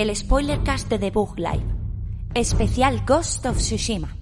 el 0.00 0.16
spoilercast 0.16 0.88
de 0.88 0.98
The 0.98 1.10
Bug 1.10 1.36
Live. 1.36 1.66
Especial 2.34 3.04
Ghost 3.04 3.44
of 3.44 3.58
Tsushima. 3.58 4.19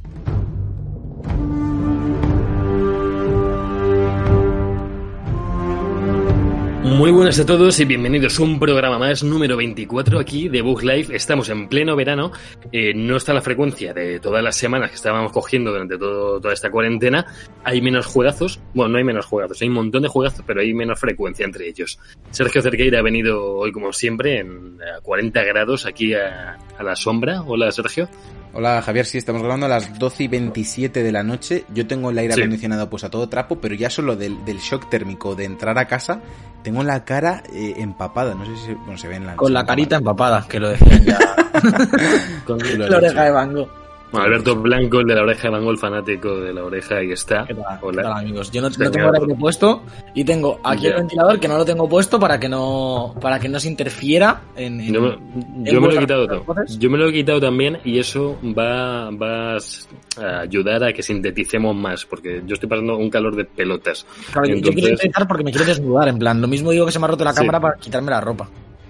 Muy 6.89 7.11
buenas 7.11 7.39
a 7.39 7.45
todos 7.45 7.79
y 7.81 7.85
bienvenidos 7.85 8.41
a 8.41 8.43
un 8.43 8.59
programa 8.59 8.99
más, 8.99 9.23
número 9.23 9.59
24 9.59 10.19
aquí 10.19 10.49
de 10.49 10.63
Bug 10.63 10.83
Life. 10.83 11.15
Estamos 11.15 11.49
en 11.51 11.69
pleno 11.69 11.95
verano, 11.95 12.33
eh, 12.73 12.95
no 12.95 13.19
está 13.19 13.35
la 13.35 13.43
frecuencia 13.43 13.93
de 13.93 14.19
todas 14.19 14.43
las 14.43 14.57
semanas 14.57 14.89
que 14.89 14.97
estábamos 14.97 15.31
cogiendo 15.31 15.71
durante 15.71 15.99
toda 15.99 16.53
esta 16.53 16.71
cuarentena. 16.71 17.27
Hay 17.63 17.83
menos 17.83 18.07
juegazos, 18.07 18.59
bueno, 18.73 18.93
no 18.93 18.99
hay 18.99 19.05
menos 19.05 19.27
juegazos, 19.27 19.61
hay 19.61 19.69
un 19.69 19.75
montón 19.75 20.03
de 20.03 20.09
juegazos, 20.09 20.43
pero 20.47 20.63
hay 20.63 20.73
menos 20.73 20.99
frecuencia 20.99 21.45
entre 21.45 21.69
ellos. 21.69 22.01
Sergio 22.31 22.63
Cerqueira 22.63 23.01
ha 23.01 23.03
venido 23.03 23.45
hoy, 23.45 23.71
como 23.71 23.93
siempre, 23.93 24.39
en 24.39 24.79
a 24.83 25.01
40 25.03 25.45
grados 25.45 25.85
aquí 25.85 26.15
a, 26.15 26.57
a 26.79 26.83
la 26.83 26.97
sombra. 26.97 27.43
Hola, 27.43 27.71
Sergio. 27.71 28.09
Hola 28.55 28.83
Javier, 28.83 29.05
sí, 29.07 29.19
estamos 29.19 29.43
grabando 29.43 29.67
a 29.67 29.69
las 29.69 29.99
12 29.99 30.25
y 30.25 30.29
27 30.29 31.03
de 31.03 31.13
la 31.13 31.23
noche. 31.23 31.65
Yo 31.73 31.87
tengo 31.87 32.11
el 32.11 32.19
aire 32.19 32.35
Sí. 32.35 32.41
acondicionado 32.41 32.89
pues 32.91 33.05
a 33.05 33.11
todo 33.11 33.29
trapo, 33.29 33.61
pero 33.61 33.75
ya 33.75 33.91
solo 33.91 34.17
del, 34.17 34.45
del 34.45 34.59
shock 34.59 34.89
térmico 34.89 35.35
de 35.35 35.45
entrar 35.45 35.79
a 35.79 35.87
casa, 35.87 36.21
tengo 36.63 36.83
la 36.83 37.05
cara 37.05 37.43
eh, 37.53 37.75
empapada. 37.77 38.35
No 38.35 38.45
sé 38.47 38.57
si 38.57 38.67
se, 38.67 38.75
bueno, 38.75 38.97
se 38.99 39.07
ve 39.07 39.17
en 39.17 39.27
la... 39.27 39.37
Con 39.37 39.53
la 39.53 39.65
carita 39.65 39.97
empapada. 39.97 40.47
que 40.49 40.59
lo 40.59 40.71
decían 40.71 41.05
ya. 41.05 41.19
Con- 42.47 42.59
la 42.79 42.97
oreja 42.97 43.25
de 43.25 43.31
Bango. 43.31 43.69
Bueno, 44.11 44.25
Alberto 44.27 44.57
Blanco, 44.57 45.01
el 45.01 45.07
de 45.07 45.15
la 45.15 45.23
oreja 45.23 45.43
de 45.43 45.51
Mango, 45.51 45.71
el 45.71 45.77
fanático 45.77 46.37
de 46.41 46.55
la 46.55 46.65
oreja, 46.65 46.97
ahí 46.97 47.13
está. 47.13 47.45
¿Qué 47.47 47.55
tal, 47.55 47.79
Hola. 47.83 48.03
¿Qué 48.03 48.09
tal, 48.09 48.19
amigos? 48.19 48.51
Yo 48.51 48.63
no, 48.63 48.71
no 48.71 48.91
tengo 48.91 49.09
el 49.11 49.15
aire 49.23 49.35
puesto 49.35 49.83
y 50.15 50.25
tengo 50.25 50.59
aquí 50.65 50.85
Ya. 50.85 50.91
el 50.91 50.97
ventilador 50.97 51.39
que 51.39 51.47
no 51.49 51.59
lo 51.59 51.65
tengo 51.67 51.87
puesto 51.89 52.19
para 52.19 52.41
que 52.41 52.49
no 52.49 53.15
para 53.21 53.39
que 53.39 53.49
no 53.51 53.61
se 53.61 53.69
interfiera 53.69 54.41
en, 54.57 54.81
en- 54.81 54.95
Yo 54.95 55.01
me, 55.03 55.09
en 55.13 55.65
yo 55.67 55.81
me 55.81 55.89
lo 55.89 55.95
he 55.95 55.99
quitado 55.99 56.27
todo. 56.27 56.45
Yo 56.79 56.89
me 56.91 56.97
lo 56.99 57.09
he 57.09 57.13
quitado 57.13 57.39
también 57.41 57.79
y 57.85 57.99
eso 57.99 58.39
va, 58.57 59.11
va 59.11 59.57
a 59.57 60.41
ayudar 60.41 60.85
a 60.85 60.93
que 60.95 61.03
sinteticemos 61.03 61.77
más, 61.77 62.07
porque 62.07 62.43
yo 62.47 62.55
estoy 62.55 62.69
pasando 62.69 62.97
un 62.97 63.11
calor 63.11 63.37
de 63.37 63.45
pelotas. 63.45 64.07
Claro, 64.33 64.47
yo- 64.49 64.53
yo 64.55 64.57
Entonces- 64.57 64.75
quiero 64.81 64.95
intentar 64.95 65.29
porque 65.29 65.45
me 65.45 65.51
quiero 65.51 65.67
desnudar, 65.67 66.09
en 66.09 66.19
plan, 66.19 66.41
lo 66.41 66.49
mismo 66.49 66.71
digo 66.71 66.87
que 66.87 66.93
se 66.93 66.99
me 66.99 67.05
ha 67.05 67.09
roto 67.09 67.25
la 67.25 67.33
Sí. 67.33 67.41
cámara 67.41 67.61
para 67.61 67.77
quitarme 67.77 68.11
la 68.11 68.21
ropa. 68.23 68.49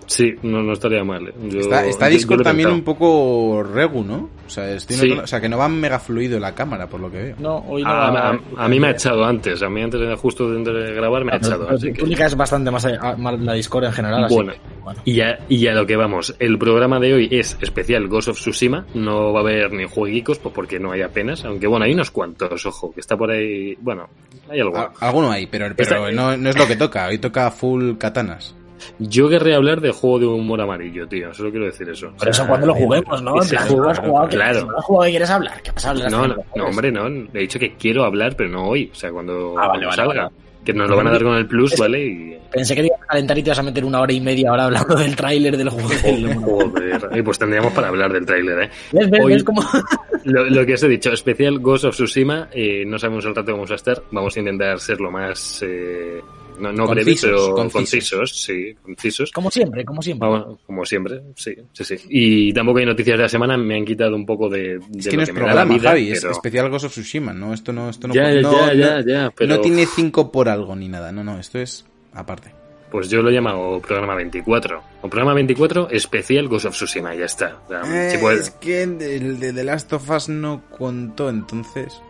Sí, 0.09 0.34
no, 0.42 0.62
no 0.62 0.73
estaría 0.73 1.05
mal. 1.05 1.28
¿eh? 1.28 1.34
Yo- 1.51 1.61
Está, 1.61 1.84
está 1.87 2.06
yo- 2.06 2.12
yo 2.12 2.17
Discord 2.19 2.42
también 2.42 2.70
un 2.70 2.83
poco 2.83 3.62
regu, 3.62 4.03
¿no? 4.03 4.31
O 4.47 4.50
sea, 4.50 4.73
estoy 4.73 4.97
Sí. 4.97 5.03
notando- 5.03 5.25
o 5.25 5.27
sea, 5.27 5.41
que 5.41 5.48
no 5.50 5.59
va 5.59 5.69
mega 5.69 5.98
fluido 5.98 6.41
la 6.41 6.55
cámara, 6.55 6.87
por 6.89 6.98
lo 7.00 7.11
que 7.11 7.19
veo. 7.23 7.37
No, 7.39 7.59
hoy 7.69 7.83
no 7.83 7.91
A, 7.91 8.11
va- 8.11 8.31
a- 8.31 8.65
a 8.65 8.69
mí 8.69 8.81
me 8.81 8.87
ha 8.89 8.91
echado 8.92 9.23
antes, 9.25 9.62
a 9.62 9.69
mí 9.69 9.83
antes 9.83 10.00
de 10.00 10.15
justo 10.17 10.48
de 10.50 10.59
de 10.73 10.95
grabar 10.95 11.25
me 11.27 11.33
ha 11.33 11.37
echado. 11.37 11.65
Pero 11.67 11.77
así 11.77 11.92
que- 11.92 12.25
es 12.25 12.34
bastante 12.37 12.70
más 12.70 12.87
a- 12.87 13.17
mal 13.17 13.45
la 13.45 13.53
Discord 13.53 13.84
en 13.84 13.92
general, 13.92 14.25
así 14.25 14.34
Bueno. 14.34 14.53
que, 14.55 14.59
bueno. 14.83 15.00
Y 15.05 15.20
a, 15.20 15.39
y 15.48 15.67
a 15.67 15.75
lo 15.75 15.87
que 15.87 15.97
vamos, 15.97 16.34
el 16.39 16.59
programa 16.59 16.98
de 16.98 17.12
hoy 17.12 17.28
es 17.31 17.59
especial 17.61 18.09
Ghost 18.09 18.28
of 18.28 18.39
Tsushima, 18.41 18.87
no 18.95 19.33
va 19.34 19.41
a 19.41 19.43
haber 19.43 19.72
ni 19.72 19.84
jueguicos, 19.87 20.39
pues 20.39 20.55
porque 20.55 20.78
no 20.81 20.93
hay 20.93 21.03
apenas, 21.03 21.45
aunque 21.45 21.67
bueno, 21.67 21.84
hay 21.84 21.93
unos 21.93 22.11
cuantos, 22.11 22.65
ojo, 22.65 22.93
que 22.95 23.00
está 23.00 23.15
por 23.17 23.31
ahí, 23.31 23.77
bueno, 23.81 24.09
hay 24.48 24.61
algo. 24.61 24.78
Al- 24.78 24.89
alguno 25.00 25.31
hay, 25.31 25.47
pero, 25.47 25.67
pero 25.77 26.11
no, 26.12 26.34
no 26.37 26.48
es 26.48 26.56
lo 26.59 26.67
que 26.67 26.77
toca. 26.77 27.06
Hoy 27.09 27.19
toca 27.19 27.50
full 27.50 27.97
katanas. 27.98 28.55
Yo 28.98 29.29
querré 29.29 29.55
hablar 29.55 29.81
de 29.81 29.91
juego 29.91 30.19
de 30.19 30.27
humor 30.27 30.61
amarillo, 30.61 31.07
tío, 31.09 31.33
solo 31.34 31.51
quiero 31.51 31.67
decir 31.67 31.89
eso. 31.89 32.12
Pero 32.19 32.31
O 32.31 32.34
sea, 32.34 32.43
eso 32.45 32.48
cuando 32.48 32.67
lo 32.69 32.75
juguemos, 32.75 33.23
¿no? 33.23 33.34
Plan, 33.34 33.67
juego, 33.69 33.89
has 33.91 33.98
jugado, 33.98 34.29
¿qué- 34.29 34.37
claro. 34.37 34.61
si 34.61 34.67
no 34.67 34.79
has 34.79 34.84
jugado, 34.84 35.05
¿qué 35.05 35.11
quieres 35.11 35.31
hablar? 35.31 35.62
¿Qué 35.62 35.71
vas 35.73 35.84
a 35.87 35.91
hablar? 35.91 36.11
No, 36.11 36.27
no, 36.29 36.37
no, 36.57 36.65
hombre, 36.67 36.93
no. 36.93 37.06
He 37.06 37.39
dicho 37.41 37.59
que 37.59 37.75
quiero 37.75 38.05
hablar, 38.05 38.34
pero 38.37 38.49
no 38.51 38.65
hoy. 38.69 38.91
O 38.93 38.95
sea, 38.95 39.11
cuando, 39.11 39.55
Ah, 39.59 39.69
vale, 39.69 39.84
cuando 39.84 39.87
vale, 39.89 39.97
salga. 39.97 40.23
vale. 40.25 40.34
Que 40.65 40.75
nos 40.75 40.91
lo 40.91 40.97
van 40.97 41.06
a 41.06 41.12
dar 41.12 41.23
con 41.23 41.34
el 41.34 41.47
plus, 41.47 41.73
Es- 41.73 41.81
¿vale? 41.81 42.05
Y. 42.05 42.39
Pensé 42.53 42.75
que 42.75 42.83
te 42.83 42.87
ibas 42.89 43.01
a 43.03 43.06
calentar 43.06 43.39
y 43.39 43.43
te 43.43 43.49
ibas 43.49 43.59
a 43.59 43.62
meter 43.62 43.84
una 43.84 44.01
hora 44.01 44.12
y 44.12 44.21
media 44.21 44.51
ahora 44.51 44.65
hablando 44.65 44.95
del 44.97 45.17
tráiler 45.17 45.56
del 45.56 45.69
juego. 45.71 45.89
Joder, 46.44 47.09
eh, 47.12 47.22
pues 47.22 47.38
tendríamos 47.38 47.72
para 47.72 47.88
hablar 47.88 48.12
del 48.12 48.27
tráiler, 48.27 48.62
¿eh? 48.65 48.71
¿Ves, 48.93 49.11
ves, 49.11 49.21
Hoy- 49.25 49.33
ves 49.34 49.44
Lo, 50.25 50.44
lo 50.44 50.67
que 50.67 50.75
os 50.75 50.83
he 50.83 50.88
dicho, 50.88 51.11
especial 51.12 51.59
Ghost 51.61 51.84
of 51.84 51.94
Tsushima, 51.94 52.49
eh, 52.53 52.84
no 52.87 52.99
sabemos 52.99 53.25
el 53.25 53.34
rato 53.34 53.47
que 53.47 53.53
vamos 53.53 53.71
a 53.71 53.77
estar. 53.77 54.03
Vamos 54.11 54.37
a 54.37 54.41
intentar 54.41 54.78
ser 54.81 55.00
lo 55.00 55.11
más. 55.11 55.62
Eh, 55.67 56.21
no 56.58 56.72
no 56.72 56.86
breves, 56.86 57.04
Concisos, 57.20 57.30
pero 57.30 57.54
concisos. 57.54 57.72
concisos, 58.20 58.42
sí, 58.42 58.74
concisos. 58.82 59.32
Como 59.32 59.50
siempre, 59.50 59.84
como 59.84 60.02
siempre. 60.02 60.28
Como 60.66 60.84
siempre, 60.84 61.22
sí, 61.36 61.54
sí, 61.72 61.84
sí. 61.84 61.96
Y 62.08 62.52
tampoco 62.52 62.78
hay 62.78 62.86
noticias 62.86 63.16
de 63.16 63.22
la 63.22 63.28
semana, 63.28 63.56
me 63.56 63.76
han 63.76 63.84
quitado 63.84 64.14
un 64.16 64.26
poco 64.26 64.48
de, 64.48 64.78
de 64.78 64.98
Es 64.98 65.06
que 65.08 65.12
lo 65.12 65.16
no 65.19 65.22
es 65.22 65.28
que 65.28 65.32
me 65.34 65.41
da 65.41 65.46
la 65.46 65.52
programa, 65.64 65.74
vida, 65.74 65.88
Javi, 65.91 66.10
es 66.10 66.24
especial 66.24 66.70
Ghost 66.70 66.84
of 66.86 66.92
Tsushima, 66.92 67.32
¿no? 67.32 67.54
Esto 67.54 67.72
no, 67.72 67.88
esto 67.91 68.08
no, 68.08 68.14
Ya, 68.14 68.32
ya, 68.32 68.41
no, 68.41 68.52
ya, 68.52 68.66
no- 68.66 68.72
ya, 68.74 69.00
ya, 69.06 69.30
pero... 69.34 69.54
no 69.56 69.60
tiene 69.60 69.86
cinco 69.86 70.32
por 70.32 70.48
algo 70.48 70.74
ni 70.76 70.88
nada. 70.88 71.12
No, 71.12 71.22
no, 71.24 71.38
esto 71.38 71.58
es 71.58 71.84
aparte. 72.12 72.52
Pues 72.90 73.10
yo 73.10 73.20
lo 73.20 73.28
he 73.28 73.34
llamado 73.34 73.80
programa 73.82 74.14
24. 74.14 74.82
O 75.02 75.08
programa 75.10 75.34
24 75.34 75.90
especial 75.90 76.48
Ghost 76.48 76.64
of 76.64 76.75
Tsushima, 76.75 77.14
ya 77.14 77.26
está. 77.26 77.58
O 77.66 77.69
sea, 77.69 77.82
Eh, 78.06 78.10
si 78.12 78.16
puede- 78.19 78.40
Es 78.40 78.50
que 78.50 78.82
el 78.82 79.38
de 79.38 79.52
The 79.52 79.62
Last 79.64 79.92
of 79.92 80.08
Us 80.08 80.30
no 80.30 80.62
contó, 80.70 81.28
entonces. 81.28 82.00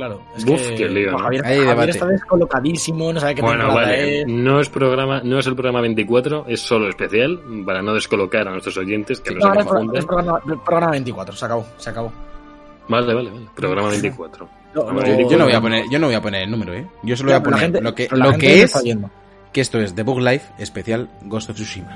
Claro. 0.00 0.22
Es 0.34 0.44
Uf, 0.46 0.68
que 0.68 0.74
qué 0.76 0.88
lío, 0.88 1.10
¿no? 1.12 1.18
Javier, 1.18 1.44
Javier 1.44 1.90
está 1.90 2.06
descolocadísimo, 2.06 3.12
no 3.12 3.20
sabe 3.20 3.34
qué 3.34 3.42
Bueno, 3.42 3.74
vale, 3.74 4.22
es. 4.22 4.26
no 4.26 4.58
es 4.58 4.70
programa, 4.70 5.20
no 5.22 5.38
es 5.38 5.46
el 5.46 5.54
programa 5.54 5.82
24, 5.82 6.46
es 6.48 6.60
solo 6.60 6.88
especial, 6.88 7.38
para 7.66 7.82
no 7.82 7.92
descolocar 7.92 8.48
a 8.48 8.50
nuestros 8.52 8.78
oyentes 8.78 9.20
que 9.20 9.28
Sí, 9.30 9.34
no, 9.34 9.40
no, 9.40 9.46
ahora 9.48 9.60
es, 9.98 10.06
programa, 10.06 10.40
programa 10.64 10.92
24, 10.92 11.36
se 11.36 11.44
acabó, 11.44 11.66
se 11.76 11.90
acabó. 11.90 12.10
Vale, 12.88 13.14
vale, 13.14 13.30
vale. 13.30 13.46
Programa 13.54 13.88
24. 13.90 14.48
No, 14.74 14.84
Vamos, 14.84 15.02
no, 15.04 15.18
yo 15.20 15.28
Yo 15.30 15.36
no 15.36 15.44
voy 15.44 15.52
a 15.52 15.60
poner, 15.60 15.84
yo 15.90 15.98
no 15.98 16.06
voy 16.06 16.14
a 16.16 16.22
poner 16.22 16.42
el 16.44 16.50
número, 16.50 16.72
¿eh? 16.72 16.86
Yo 17.02 17.14
solo 17.16 17.28
voy 17.28 17.34
Ya, 17.34 17.38
a 17.38 17.42
poner 17.42 17.60
gente- 17.60 17.80
lo 17.82 17.94
que, 17.94 18.08
lo 18.10 18.32
que 18.38 18.62
es, 18.62 18.82
que 19.52 19.60
esto 19.60 19.78
es 19.80 19.94
The 19.94 20.02
Bug 20.02 20.20
Life 20.20 20.50
especial 20.58 21.10
Ghost 21.24 21.50
of 21.50 21.56
Tsushima. 21.56 21.88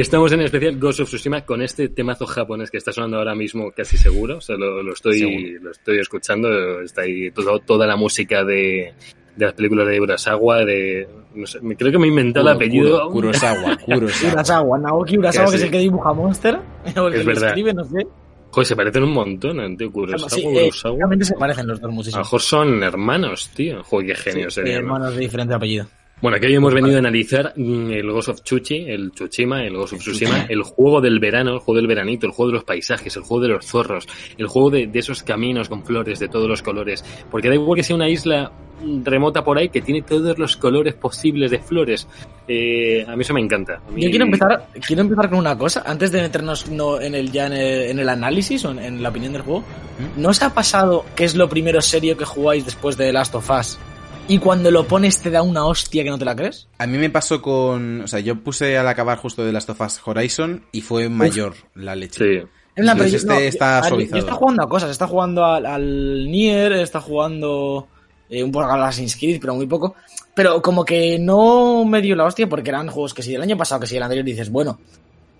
Estamos 0.00 0.32
en 0.32 0.40
especial 0.40 0.78
Ghost 0.78 1.00
of 1.00 1.08
Tsushima 1.08 1.44
con 1.44 1.60
este 1.62 1.88
temazo 1.90 2.24
japonés 2.26 2.70
que 2.70 2.78
está 2.78 2.92
sonando 2.92 3.18
ahora 3.18 3.34
mismo 3.34 3.70
casi 3.72 3.96
seguro. 3.98 4.38
O 4.38 4.40
sea, 4.40 4.56
lo, 4.56 4.82
lo 4.82 4.92
estoy, 4.94 5.18
Seguro. 5.18 5.62
lo 5.64 5.70
estoy 5.72 5.98
escuchando. 5.98 6.80
Está 6.80 7.02
ahí 7.02 7.30
todo- 7.32 7.58
toda 7.58 7.86
la 7.86 7.96
música 7.96 8.42
de, 8.44 8.94
de 9.36 9.44
las 9.44 9.52
películas 9.54 9.86
de 9.88 10.00
Urasawa, 10.00 10.64
de... 10.64 11.06
No 11.34 11.46
sé, 11.46 11.60
me- 11.60 11.76
creo 11.76 11.92
que 11.92 11.98
me 11.98 12.06
he 12.06 12.08
inventado 12.08 12.48
el 12.48 12.56
apellido. 12.56 13.00
Kuro- 13.10 13.10
Kurosawa, 13.12 13.76
Kurosawa. 13.84 14.32
Urasawa, 14.32 14.78
Naoki 14.78 15.18
Urasawa, 15.18 15.46
Que 15.46 15.50
que 15.52 15.56
es 15.58 15.62
el 15.64 15.70
que 15.70 15.78
dibuja 15.78 16.12
Monster, 16.14 16.54
o 16.96 17.06
el 17.06 17.12
que 17.12 17.18
Es 17.20 17.24
lo 17.26 17.32
verdad. 17.32 17.48
escribe, 17.48 17.74
no 17.74 17.84
sé. 17.84 18.06
Joder, 18.52 18.66
se 18.66 18.76
parecen 18.76 19.02
un 19.04 19.12
montón, 19.12 19.60
¿eh, 19.60 19.76
tío? 19.76 19.92
Kurosawa, 19.92 20.30
Sí, 20.30 20.40
eh, 20.40 20.70
Kurosawa. 20.70 20.96
se 21.24 21.34
parecen 21.34 21.66
los 21.66 21.78
dos 21.78 21.84
A 21.84 21.88
lo 21.88 21.92
muchísimo. 21.92 22.22
mejor 22.22 22.40
son 22.40 22.82
hermanos, 22.82 23.50
tío. 23.54 23.84
Joder, 23.84 24.06
qué 24.06 24.14
genio 24.14 24.50
Sí, 24.50 24.54
sería, 24.56 24.74
¿no? 24.74 24.78
hermanos 24.80 25.14
de 25.14 25.20
diferente 25.20 25.54
apellido. 25.54 25.86
Bueno, 26.22 26.36
aquí 26.36 26.46
hoy 26.46 26.54
hemos 26.54 26.74
venido 26.74 26.96
a 26.96 26.98
analizar 26.98 27.54
mm, 27.56 27.92
el 27.92 28.10
Ghost 28.12 28.28
of 28.28 28.42
Chuchi, 28.42 28.84
el 28.90 29.10
Chuchima, 29.12 29.64
el 29.64 29.74
Ghost 29.74 29.94
of 29.94 30.00
Tsushima, 30.00 30.44
el 30.50 30.62
juego 30.62 31.00
del 31.00 31.18
verano, 31.18 31.54
el 31.54 31.60
juego 31.60 31.76
del 31.76 31.86
veranito, 31.86 32.26
el 32.26 32.32
juego 32.32 32.50
de 32.50 32.54
los 32.56 32.64
paisajes, 32.64 33.16
el 33.16 33.22
juego 33.22 33.42
de 33.44 33.48
los 33.48 33.64
zorros, 33.64 34.06
el 34.36 34.46
juego 34.46 34.68
de, 34.68 34.86
de 34.86 34.98
esos 34.98 35.22
caminos 35.22 35.70
con 35.70 35.82
flores 35.82 36.18
de 36.18 36.28
todos 36.28 36.46
los 36.46 36.60
colores. 36.62 37.02
Porque 37.30 37.48
da 37.48 37.54
igual 37.54 37.74
que 37.74 37.82
sea 37.82 37.96
una 37.96 38.06
isla 38.10 38.52
mm, 38.84 39.02
remota 39.02 39.42
por 39.42 39.56
ahí 39.56 39.70
que 39.70 39.80
tiene 39.80 40.02
todos 40.02 40.38
los 40.38 40.58
colores 40.58 40.92
posibles 40.92 41.50
de 41.52 41.58
flores. 41.60 42.06
Eh, 42.46 43.02
a 43.08 43.16
mí 43.16 43.22
eso 43.22 43.32
me 43.32 43.40
encanta. 43.40 43.80
Mí- 43.90 44.02
Yo 44.02 44.10
quiero 44.10 44.26
empezar, 44.26 44.66
quiero 44.86 45.00
empezar 45.00 45.30
con 45.30 45.38
una 45.38 45.56
cosa, 45.56 45.84
antes 45.86 46.12
de 46.12 46.20
meternos 46.20 46.68
no, 46.70 47.00
en 47.00 47.14
el 47.14 47.32
ya 47.32 47.46
en 47.46 47.54
el, 47.54 47.82
en 47.92 47.98
el 47.98 48.08
análisis 48.10 48.62
o 48.66 48.72
en, 48.72 48.78
en 48.80 49.02
la 49.02 49.08
opinión 49.08 49.32
del 49.32 49.40
juego. 49.40 49.60
¿Mm? 49.60 50.20
¿No 50.20 50.28
os 50.28 50.42
ha 50.42 50.52
pasado 50.52 51.06
que 51.16 51.24
es 51.24 51.34
lo 51.34 51.48
primero 51.48 51.80
serio 51.80 52.14
que 52.18 52.26
jugáis 52.26 52.66
después 52.66 52.98
de 52.98 53.10
Last 53.10 53.34
of 53.34 53.48
Us? 53.50 53.78
Y 54.30 54.38
cuando 54.38 54.70
lo 54.70 54.86
pones 54.86 55.18
te 55.20 55.30
da 55.30 55.42
una 55.42 55.66
hostia 55.66 56.04
que 56.04 56.10
no 56.10 56.18
te 56.18 56.24
la 56.24 56.36
crees? 56.36 56.68
A 56.78 56.86
mí 56.86 56.96
me 56.98 57.10
pasó 57.10 57.42
con, 57.42 58.02
o 58.02 58.06
sea, 58.06 58.20
yo 58.20 58.36
puse 58.42 58.78
al 58.78 58.86
acabar 58.86 59.18
justo 59.18 59.44
The 59.44 59.50
Last 59.52 59.70
of 59.70 59.80
Us 59.80 60.00
Horizon 60.04 60.64
y 60.72 60.80
fue 60.82 61.08
mayor 61.08 61.54
la 61.74 61.96
leche. 61.96 62.42
Sí. 62.42 62.46
En 62.76 62.84
plan, 62.84 62.96
pero 62.96 63.08
este 63.10 63.26
no, 63.26 63.34
está 63.34 63.82
suavizado. 63.82 64.16
yo 64.20 64.24
está 64.26 64.32
jugando 64.32 64.62
a 64.62 64.68
cosas, 64.68 64.90
está 64.90 65.06
jugando 65.08 65.44
al, 65.44 65.66
al 65.66 66.30
Nier, 66.30 66.72
está 66.74 67.00
jugando 67.00 67.88
eh, 68.30 68.44
un 68.44 68.52
poco 68.52 68.66
a 68.66 68.74
Assassin's 68.88 69.16
Creed, 69.16 69.38
pero 69.40 69.56
muy 69.56 69.66
poco. 69.66 69.96
Pero 70.34 70.62
como 70.62 70.84
que 70.84 71.18
no 71.18 71.84
me 71.84 72.00
dio 72.00 72.14
la 72.14 72.24
hostia 72.24 72.48
porque 72.48 72.70
eran 72.70 72.86
juegos 72.88 73.12
que 73.12 73.22
si 73.24 73.32
del 73.32 73.42
año 73.42 73.56
pasado, 73.56 73.80
que 73.80 73.88
si 73.88 73.94
del 73.94 74.04
anterior 74.04 74.24
dices, 74.24 74.48
bueno, 74.48 74.78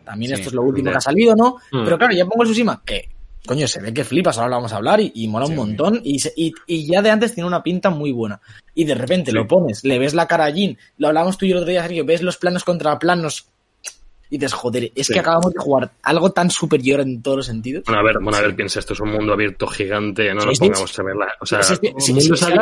también 0.04 0.30
Sí, 0.30 0.34
esto 0.40 0.48
es 0.48 0.54
lo 0.54 0.62
último 0.62 0.86
ya. 0.86 0.90
que 0.92 0.98
ha 0.98 1.00
salido, 1.02 1.36
¿no? 1.36 1.56
Mm. 1.70 1.84
Pero 1.84 1.96
claro, 1.96 2.12
ya 2.12 2.24
pongo 2.26 2.42
el 2.42 2.48
Tsushima, 2.48 2.82
que 2.84 3.08
coño, 3.46 3.66
se 3.66 3.80
ve 3.80 3.94
que 3.94 4.04
flipas, 4.04 4.36
ahora 4.36 4.50
lo 4.50 4.56
vamos 4.56 4.72
a 4.72 4.76
hablar 4.76 5.00
y, 5.00 5.12
y 5.14 5.26
mola 5.28 5.46
Sí, 5.46 5.52
un 5.52 5.56
montón 5.56 6.00
y, 6.04 6.18
se- 6.18 6.32
y, 6.36 6.52
y 6.66 6.86
ya 6.86 7.00
de 7.00 7.10
antes 7.10 7.32
tiene 7.34 7.46
una 7.46 7.62
pinta 7.62 7.88
muy 7.88 8.12
buena. 8.12 8.40
Y 8.80 8.84
de 8.84 8.94
repente 8.94 9.30
Sí. 9.30 9.36
lo 9.36 9.46
pones, 9.46 9.84
le 9.84 9.98
ves 9.98 10.14
la 10.14 10.26
cara 10.26 10.46
a 10.46 10.52
Jin, 10.52 10.78
lo 10.98 11.08
hablamos 11.08 11.36
tú 11.36 11.44
y 11.44 11.50
el 11.50 11.58
otro 11.58 11.68
día, 11.68 11.82
Sergio, 11.82 12.04
ves 12.06 12.22
los 12.22 12.36
planos 12.38 12.64
contra 12.64 12.98
planos 12.98 13.46
y 14.30 14.38
dices, 14.38 14.52
joder, 14.54 14.92
es 14.94 15.08
Sí. 15.08 15.12
que 15.12 15.18
acabamos 15.20 15.52
de 15.52 15.58
jugar 15.60 15.90
algo 16.02 16.30
tan 16.30 16.50
superior 16.50 17.00
en 17.00 17.20
todos 17.20 17.38
los 17.38 17.46
sentidos. 17.46 17.84
Bueno, 17.84 18.00
a 18.00 18.04
ver, 18.04 18.16
bueno, 18.22 18.38
a 18.38 18.40
ver, 18.40 18.54
piensa, 18.56 18.78
esto 18.78 18.94
es 18.94 19.00
un 19.00 19.10
mundo 19.10 19.32
abierto 19.32 19.66
gigante, 19.66 20.32
no 20.32 20.44
nos 20.46 20.58
pongamos 20.58 20.98
a 20.98 21.02
verla. 21.02 21.26
O 21.40 21.46
sea, 21.46 21.60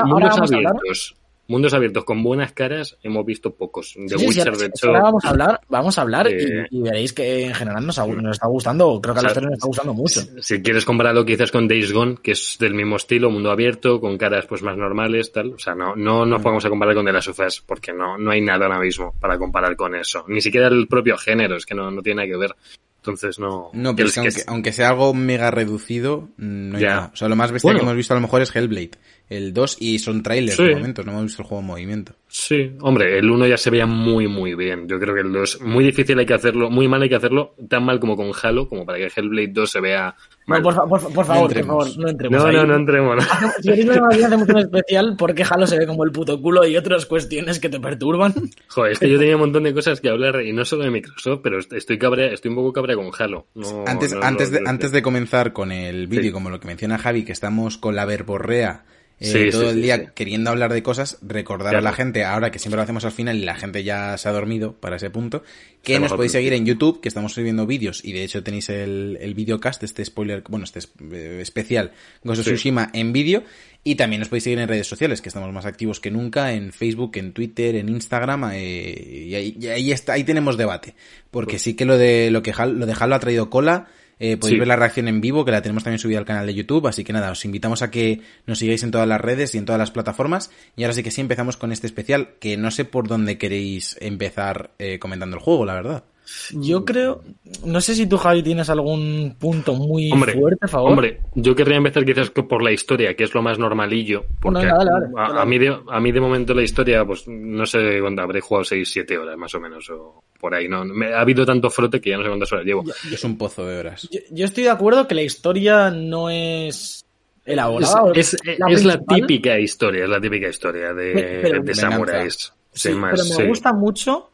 mundos, 0.04 0.40
abiertos. 0.40 1.14
Mundos 1.50 1.72
abiertos 1.72 2.04
con 2.04 2.22
buenas 2.22 2.52
caras 2.52 2.98
hemos 3.02 3.24
visto 3.24 3.54
pocos. 3.54 3.94
The 3.94 4.18
Sí, 4.18 4.26
Witcher, 4.26 4.54
de 4.54 4.66
hecho, 4.66 4.88
ahora 4.88 5.00
vamos 5.00 5.24
a 5.24 5.30
hablar, 5.30 5.60
vamos 5.70 5.98
a 5.98 6.02
hablar 6.02 6.28
Eh, 6.28 6.66
y, 6.70 6.78
y 6.78 6.82
veréis 6.82 7.14
que 7.14 7.46
en 7.46 7.54
general 7.54 7.86
nos, 7.86 7.98
ha- 7.98 8.06
nos 8.06 8.36
está 8.36 8.46
gustando, 8.48 9.00
creo 9.00 9.14
que 9.14 9.20
a 9.20 9.22
los 9.22 9.32
tres 9.32 9.44
nos 9.46 9.54
está 9.54 9.66
gustando 9.66 9.94
mucho. 9.94 10.20
si 10.42 10.60
quieres 10.60 10.84
compararlo 10.84 11.24
quizás 11.24 11.50
con 11.50 11.66
Days 11.66 11.90
Gone, 11.90 12.16
que 12.22 12.32
es 12.32 12.58
del 12.60 12.74
mismo 12.74 12.96
estilo, 12.96 13.30
mundo 13.30 13.50
abierto, 13.50 13.98
con 13.98 14.18
caras 14.18 14.44
pues 14.46 14.62
más 14.62 14.76
normales, 14.76 15.32
tal. 15.32 15.54
O 15.54 15.58
sea, 15.58 15.74
no, 15.74 15.96
no 15.96 16.26
Mm. 16.26 16.28
nos 16.28 16.42
podemos 16.42 16.64
a 16.66 16.68
comparar 16.68 16.94
con 16.94 17.06
The 17.06 17.12
Last 17.12 17.28
of 17.28 17.40
Us, 17.40 17.62
porque 17.66 17.94
no, 17.94 18.18
no 18.18 18.30
hay 18.30 18.42
nada 18.42 18.66
ahora 18.66 18.80
mismo 18.80 19.14
para 19.18 19.38
comparar 19.38 19.74
con 19.74 19.94
eso. 19.94 20.26
Ni 20.28 20.42
siquiera 20.42 20.68
el 20.68 20.86
propio 20.86 21.16
género, 21.16 21.56
es 21.56 21.64
que 21.64 21.74
no, 21.74 21.90
no 21.90 22.02
tiene 22.02 22.26
nada 22.26 22.28
que 22.30 22.36
ver. 22.38 22.54
Entonces 22.98 23.38
no. 23.38 23.70
No, 23.72 23.96
pero 23.96 24.08
es 24.08 24.14
que 24.14 24.20
aunque, 24.20 24.42
aunque 24.48 24.72
sea 24.72 24.90
algo 24.90 25.14
mega 25.14 25.50
reducido, 25.50 26.28
mm, 26.36 26.68
no 26.70 26.76
hay 26.76 26.82
Ya. 26.82 26.88
nada. 26.90 27.10
O 27.14 27.16
sea, 27.16 27.28
lo 27.28 27.36
más 27.36 27.52
bestia 27.52 27.68
Bueno. 27.68 27.78
que 27.78 27.84
hemos 27.84 27.96
visto 27.96 28.12
a 28.12 28.16
lo 28.16 28.20
mejor 28.20 28.42
es 28.42 28.54
Hellblade, 28.54 28.90
el 29.28 29.52
2, 29.52 29.76
y 29.80 29.98
son 29.98 30.22
trailers 30.22 30.56
Sí. 30.56 30.64
de 30.64 30.74
momentos, 30.76 31.04
no 31.04 31.12
hemos 31.12 31.24
visto 31.24 31.42
el 31.42 31.48
juego 31.48 31.60
en 31.60 31.66
movimiento. 31.66 32.12
Sí, 32.30 32.72
hombre, 32.80 33.18
el 33.18 33.30
1 33.30 33.46
ya 33.46 33.56
se 33.56 33.70
veía 33.70 33.86
muy, 33.86 34.28
muy 34.28 34.54
bien. 34.54 34.86
Yo 34.86 34.98
creo 34.98 35.14
que 35.14 35.22
el 35.22 35.32
2, 35.32 35.60
muy 35.62 35.82
difícil 35.84 36.18
hay 36.18 36.26
que 36.26 36.34
hacerlo, 36.34 36.68
muy 36.70 36.86
mal 36.88 37.00
hay 37.02 37.08
que 37.08 37.14
hacerlo, 37.16 37.54
tan 37.68 37.84
mal 37.84 37.98
como 38.00 38.16
con 38.16 38.30
Halo, 38.42 38.68
como 38.68 38.84
para 38.84 38.98
que 38.98 39.10
Hellblade 39.14 39.48
2 39.48 39.70
se 39.70 39.80
vea 39.80 40.14
No, 40.46 40.54
mal. 40.54 40.62
por, 40.62 40.74
fa- 40.74 40.86
por, 40.86 41.00
fa- 41.00 41.08
por 41.08 41.24
favor, 41.24 41.52
por 41.54 41.64
favor, 41.64 41.98
no 41.98 42.08
entremos 42.08 42.38
No, 42.42 42.46
ahí. 42.48 42.56
no, 42.56 42.66
no 42.66 42.76
entremos. 42.76 43.16
no. 43.42 43.48
Si 43.62 43.68
queréis 43.70 43.90
hacemos 44.24 44.48
un 44.48 44.58
especial 44.58 45.14
porque 45.18 45.44
Halo 45.48 45.66
se 45.66 45.78
ve 45.78 45.86
como 45.86 46.04
el 46.04 46.12
puto 46.12 46.40
culo 46.40 46.66
y 46.66 46.76
otras 46.76 47.06
cuestiones 47.06 47.58
que 47.60 47.68
te 47.70 47.80
perturban. 47.80 48.34
Joder, 48.68 48.92
es 48.92 48.98
que 48.98 49.10
yo 49.10 49.18
tenía 49.18 49.36
un 49.36 49.40
montón 49.40 49.62
de 49.62 49.72
cosas 49.72 50.00
que 50.00 50.10
hablar, 50.10 50.42
y 50.42 50.52
no 50.52 50.64
solo 50.66 50.84
de 50.84 50.90
Microsoft, 50.90 51.40
pero 51.42 51.58
estoy 51.58 51.98
cabrea, 51.98 52.26
estoy 52.32 52.50
un 52.50 52.56
poco 52.56 52.72
cabrea 52.74 52.96
con 52.96 53.10
Halo. 53.18 53.46
No, 53.54 53.84
antes, 53.86 54.12
no, 54.14 54.22
antes, 54.22 54.50
no, 54.52 54.58
de, 54.58 54.64
antes 54.68 54.92
de 54.92 55.00
comenzar 55.02 55.52
con 55.54 55.72
el 55.72 56.06
vídeo, 56.08 56.24
Sí. 56.24 56.32
como 56.32 56.50
lo 56.50 56.60
que 56.60 56.68
menciona 56.68 56.98
Javi, 56.98 57.24
que 57.24 57.32
estamos 57.32 57.78
con 57.78 57.96
la 57.96 58.04
verborrea 58.04 58.84
eh, 59.20 59.26
Sí, 59.26 59.50
todo 59.50 59.62
sí, 59.64 59.68
el 59.76 59.82
día 59.82 59.96
sí. 59.96 60.02
queriendo 60.14 60.50
hablar 60.50 60.72
de 60.72 60.82
cosas, 60.82 61.18
recordar 61.22 61.72
Claro. 61.72 61.78
a 61.86 61.90
la 61.90 61.92
gente, 61.96 62.24
ahora 62.24 62.50
que 62.50 62.58
siempre 62.58 62.76
lo 62.76 62.82
hacemos 62.82 63.04
al 63.04 63.12
final 63.12 63.36
y 63.36 63.44
la 63.44 63.54
gente 63.56 63.82
ya 63.84 64.16
se 64.16 64.28
ha 64.28 64.32
dormido 64.32 64.74
para 64.74 64.96
ese 64.96 65.10
punto, 65.10 65.42
que 65.82 65.94
Estamos 65.94 66.10
nos 66.10 66.16
podéis 66.16 66.32
seguir 66.32 66.52
en 66.52 66.66
YouTube, 66.66 67.00
que 67.00 67.08
estamos 67.08 67.32
subiendo 67.32 67.66
vídeos 67.66 68.04
y 68.04 68.12
de 68.12 68.24
hecho 68.24 68.42
tenéis 68.42 68.68
el, 68.68 69.18
el 69.20 69.34
videocast, 69.34 69.82
este 69.82 70.04
spoiler, 70.04 70.42
bueno, 70.48 70.64
este 70.64 70.80
es- 70.80 70.90
eh, 71.12 71.38
especial 71.40 71.92
Ghost 72.24 72.40
of. 72.40 72.46
Tsushima 72.46 72.90
en 72.92 73.12
vídeo 73.12 73.42
y 73.84 73.94
también 73.94 74.20
nos 74.20 74.28
podéis 74.28 74.44
seguir 74.44 74.58
en 74.58 74.68
redes 74.68 74.86
sociales, 74.86 75.20
que 75.22 75.28
estamos 75.30 75.52
más 75.52 75.64
activos 75.64 75.98
que 76.00 76.10
nunca, 76.10 76.52
en 76.52 76.72
Facebook, 76.72 77.12
en 77.16 77.32
Twitter, 77.32 77.76
en 77.76 77.88
Instagram, 77.88 78.50
eh, 78.52 79.24
y, 79.28 79.34
ahí, 79.34 79.56
y 79.58 79.66
ahí 79.68 79.92
está, 79.92 80.14
ahí 80.14 80.24
tenemos 80.24 80.56
debate, 80.56 80.94
porque 81.30 81.58
sí 81.58 81.74
que 81.74 81.84
lo 81.84 81.96
de 81.96 82.30
lo 82.30 82.42
que 82.42 82.52
Hal- 82.52 82.74
lo 82.74 82.86
de 82.86 82.94
Halo 82.98 83.14
ha 83.14 83.20
traído 83.20 83.50
cola, 83.50 83.86
eh, 84.20 84.36
podéis 84.36 84.54
Sí. 84.54 84.58
ver 84.58 84.68
la 84.68 84.76
reacción 84.76 85.08
en 85.08 85.20
vivo, 85.20 85.44
que 85.44 85.50
la 85.52 85.62
tenemos 85.62 85.84
también 85.84 85.98
subida 85.98 86.18
al 86.18 86.24
canal 86.24 86.46
de 86.46 86.54
YouTube, 86.54 86.86
así 86.86 87.04
que 87.04 87.12
nada, 87.12 87.30
os 87.30 87.44
invitamos 87.44 87.82
a 87.82 87.90
que 87.90 88.20
nos 88.46 88.58
sigáis 88.58 88.82
en 88.82 88.90
todas 88.90 89.06
las 89.08 89.20
redes 89.20 89.54
y 89.54 89.58
en 89.58 89.64
todas 89.64 89.78
las 89.78 89.90
plataformas, 89.90 90.50
y 90.76 90.84
ahora 90.84 90.94
sí 90.94 91.02
que 91.02 91.10
sí 91.10 91.20
empezamos 91.20 91.56
con 91.56 91.72
este 91.72 91.86
especial, 91.86 92.30
que 92.40 92.56
no 92.56 92.70
sé 92.70 92.84
por 92.84 93.08
dónde 93.08 93.38
queréis 93.38 93.96
empezar 94.00 94.70
eh, 94.78 94.98
comentando 94.98 95.36
el 95.36 95.42
juego, 95.42 95.64
la 95.64 95.74
verdad. 95.74 96.04
Yo 96.52 96.84
creo, 96.84 97.22
no 97.64 97.80
sé 97.80 97.94
si 97.94 98.06
tú, 98.06 98.16
Javi, 98.18 98.42
tienes 98.42 98.68
algún 98.70 99.36
punto 99.38 99.74
muy 99.74 100.10
Hombre, 100.12 100.32
fuerte, 100.34 100.58
a 100.66 100.68
favor. 100.68 100.90
Hombre, 100.90 101.20
yo 101.34 101.54
querría 101.54 101.76
empezar 101.78 102.04
quizás 102.04 102.30
que 102.30 102.42
por 102.42 102.62
la 102.62 102.70
historia, 102.72 103.14
que 103.14 103.24
es 103.24 103.34
lo 103.34 103.42
más 103.42 103.58
normalillo. 103.58 104.24
Porque 104.40 104.58
Bueno, 104.58 104.60
venga, 104.60 104.76
dale, 104.78 104.90
dale, 104.90 105.06
a, 105.16 105.28
dale. 105.28 105.40
a 105.40 105.44
mí 105.44 105.58
de, 105.58 105.76
a 105.88 106.00
mí 106.00 106.12
de 106.12 106.20
momento 106.20 106.54
la 106.54 106.62
historia, 106.62 107.04
pues 107.04 107.26
no 107.28 107.64
sé 107.66 107.98
cuándo 108.00 108.22
habré 108.22 108.40
jugado 108.40 108.64
6, 108.64 108.88
7 108.90 109.16
horas 109.18 109.36
más 109.38 109.54
o 109.54 109.60
menos, 109.60 109.88
o 109.90 110.22
por 110.40 110.54
ahí. 110.54 110.68
no 110.68 110.84
me, 110.84 111.12
Ha 111.14 111.20
habido 111.20 111.46
tanto 111.46 111.70
frote 111.70 112.00
que 112.00 112.10
ya 112.10 112.16
no 112.16 112.22
sé 112.22 112.28
cuántas 112.28 112.52
horas 112.52 112.64
llevo. 112.66 112.84
Es 113.12 113.24
un 113.24 113.38
pozo 113.38 113.64
de 113.66 113.78
horas. 113.78 114.08
Yo, 114.10 114.20
yo 114.30 114.44
estoy 114.44 114.64
de 114.64 114.70
acuerdo 114.70 115.08
que 115.08 115.14
la 115.14 115.22
historia 115.22 115.90
no 115.90 116.28
es 116.30 117.04
Es, 117.44 117.52
elaborada. 117.54 118.12
es- 118.14 118.36
es 118.44 118.84
la 118.84 119.00
típica 119.00 119.58
historia, 119.58 120.04
es 120.04 120.10
la 120.10 120.20
típica 120.20 120.48
historia 120.48 120.92
de, 120.92 121.12
Pe- 121.12 121.38
pero- 121.42 121.62
de 121.62 121.74
samuráis. 121.74 122.52
Sí, 122.72 122.90
más, 122.90 123.12
pero 123.12 123.24
me 123.24 123.34
sí. 123.34 123.48
gusta 123.48 123.72
mucho 123.72 124.30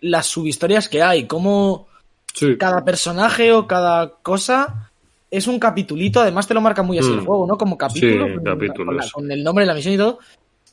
las 0.00 0.26
subhistorias 0.26 0.88
que 0.88 1.02
hay, 1.02 1.26
cómo 1.26 1.86
Sí. 2.34 2.56
cada 2.56 2.84
personaje 2.84 3.52
o 3.52 3.66
cada 3.66 4.10
cosa 4.22 4.90
es 5.30 5.46
un 5.46 5.58
capitulito, 5.58 6.20
además 6.20 6.46
te 6.46 6.54
lo 6.54 6.60
marca 6.60 6.82
muy 6.82 6.98
así 6.98 7.10
Mm. 7.10 7.18
el 7.18 7.26
juego, 7.26 7.46
¿no? 7.46 7.58
Como 7.58 7.76
capítulo, 7.76 8.26
Sí, 8.26 8.34
con, 8.34 8.44
capítulos. 8.44 8.86
con 8.86 8.96
la- 8.96 9.10
con 9.12 9.32
el 9.32 9.42
nombre 9.44 9.62
de 9.62 9.66
la 9.66 9.74
misión 9.74 9.94
y 9.94 9.98
todo. 9.98 10.18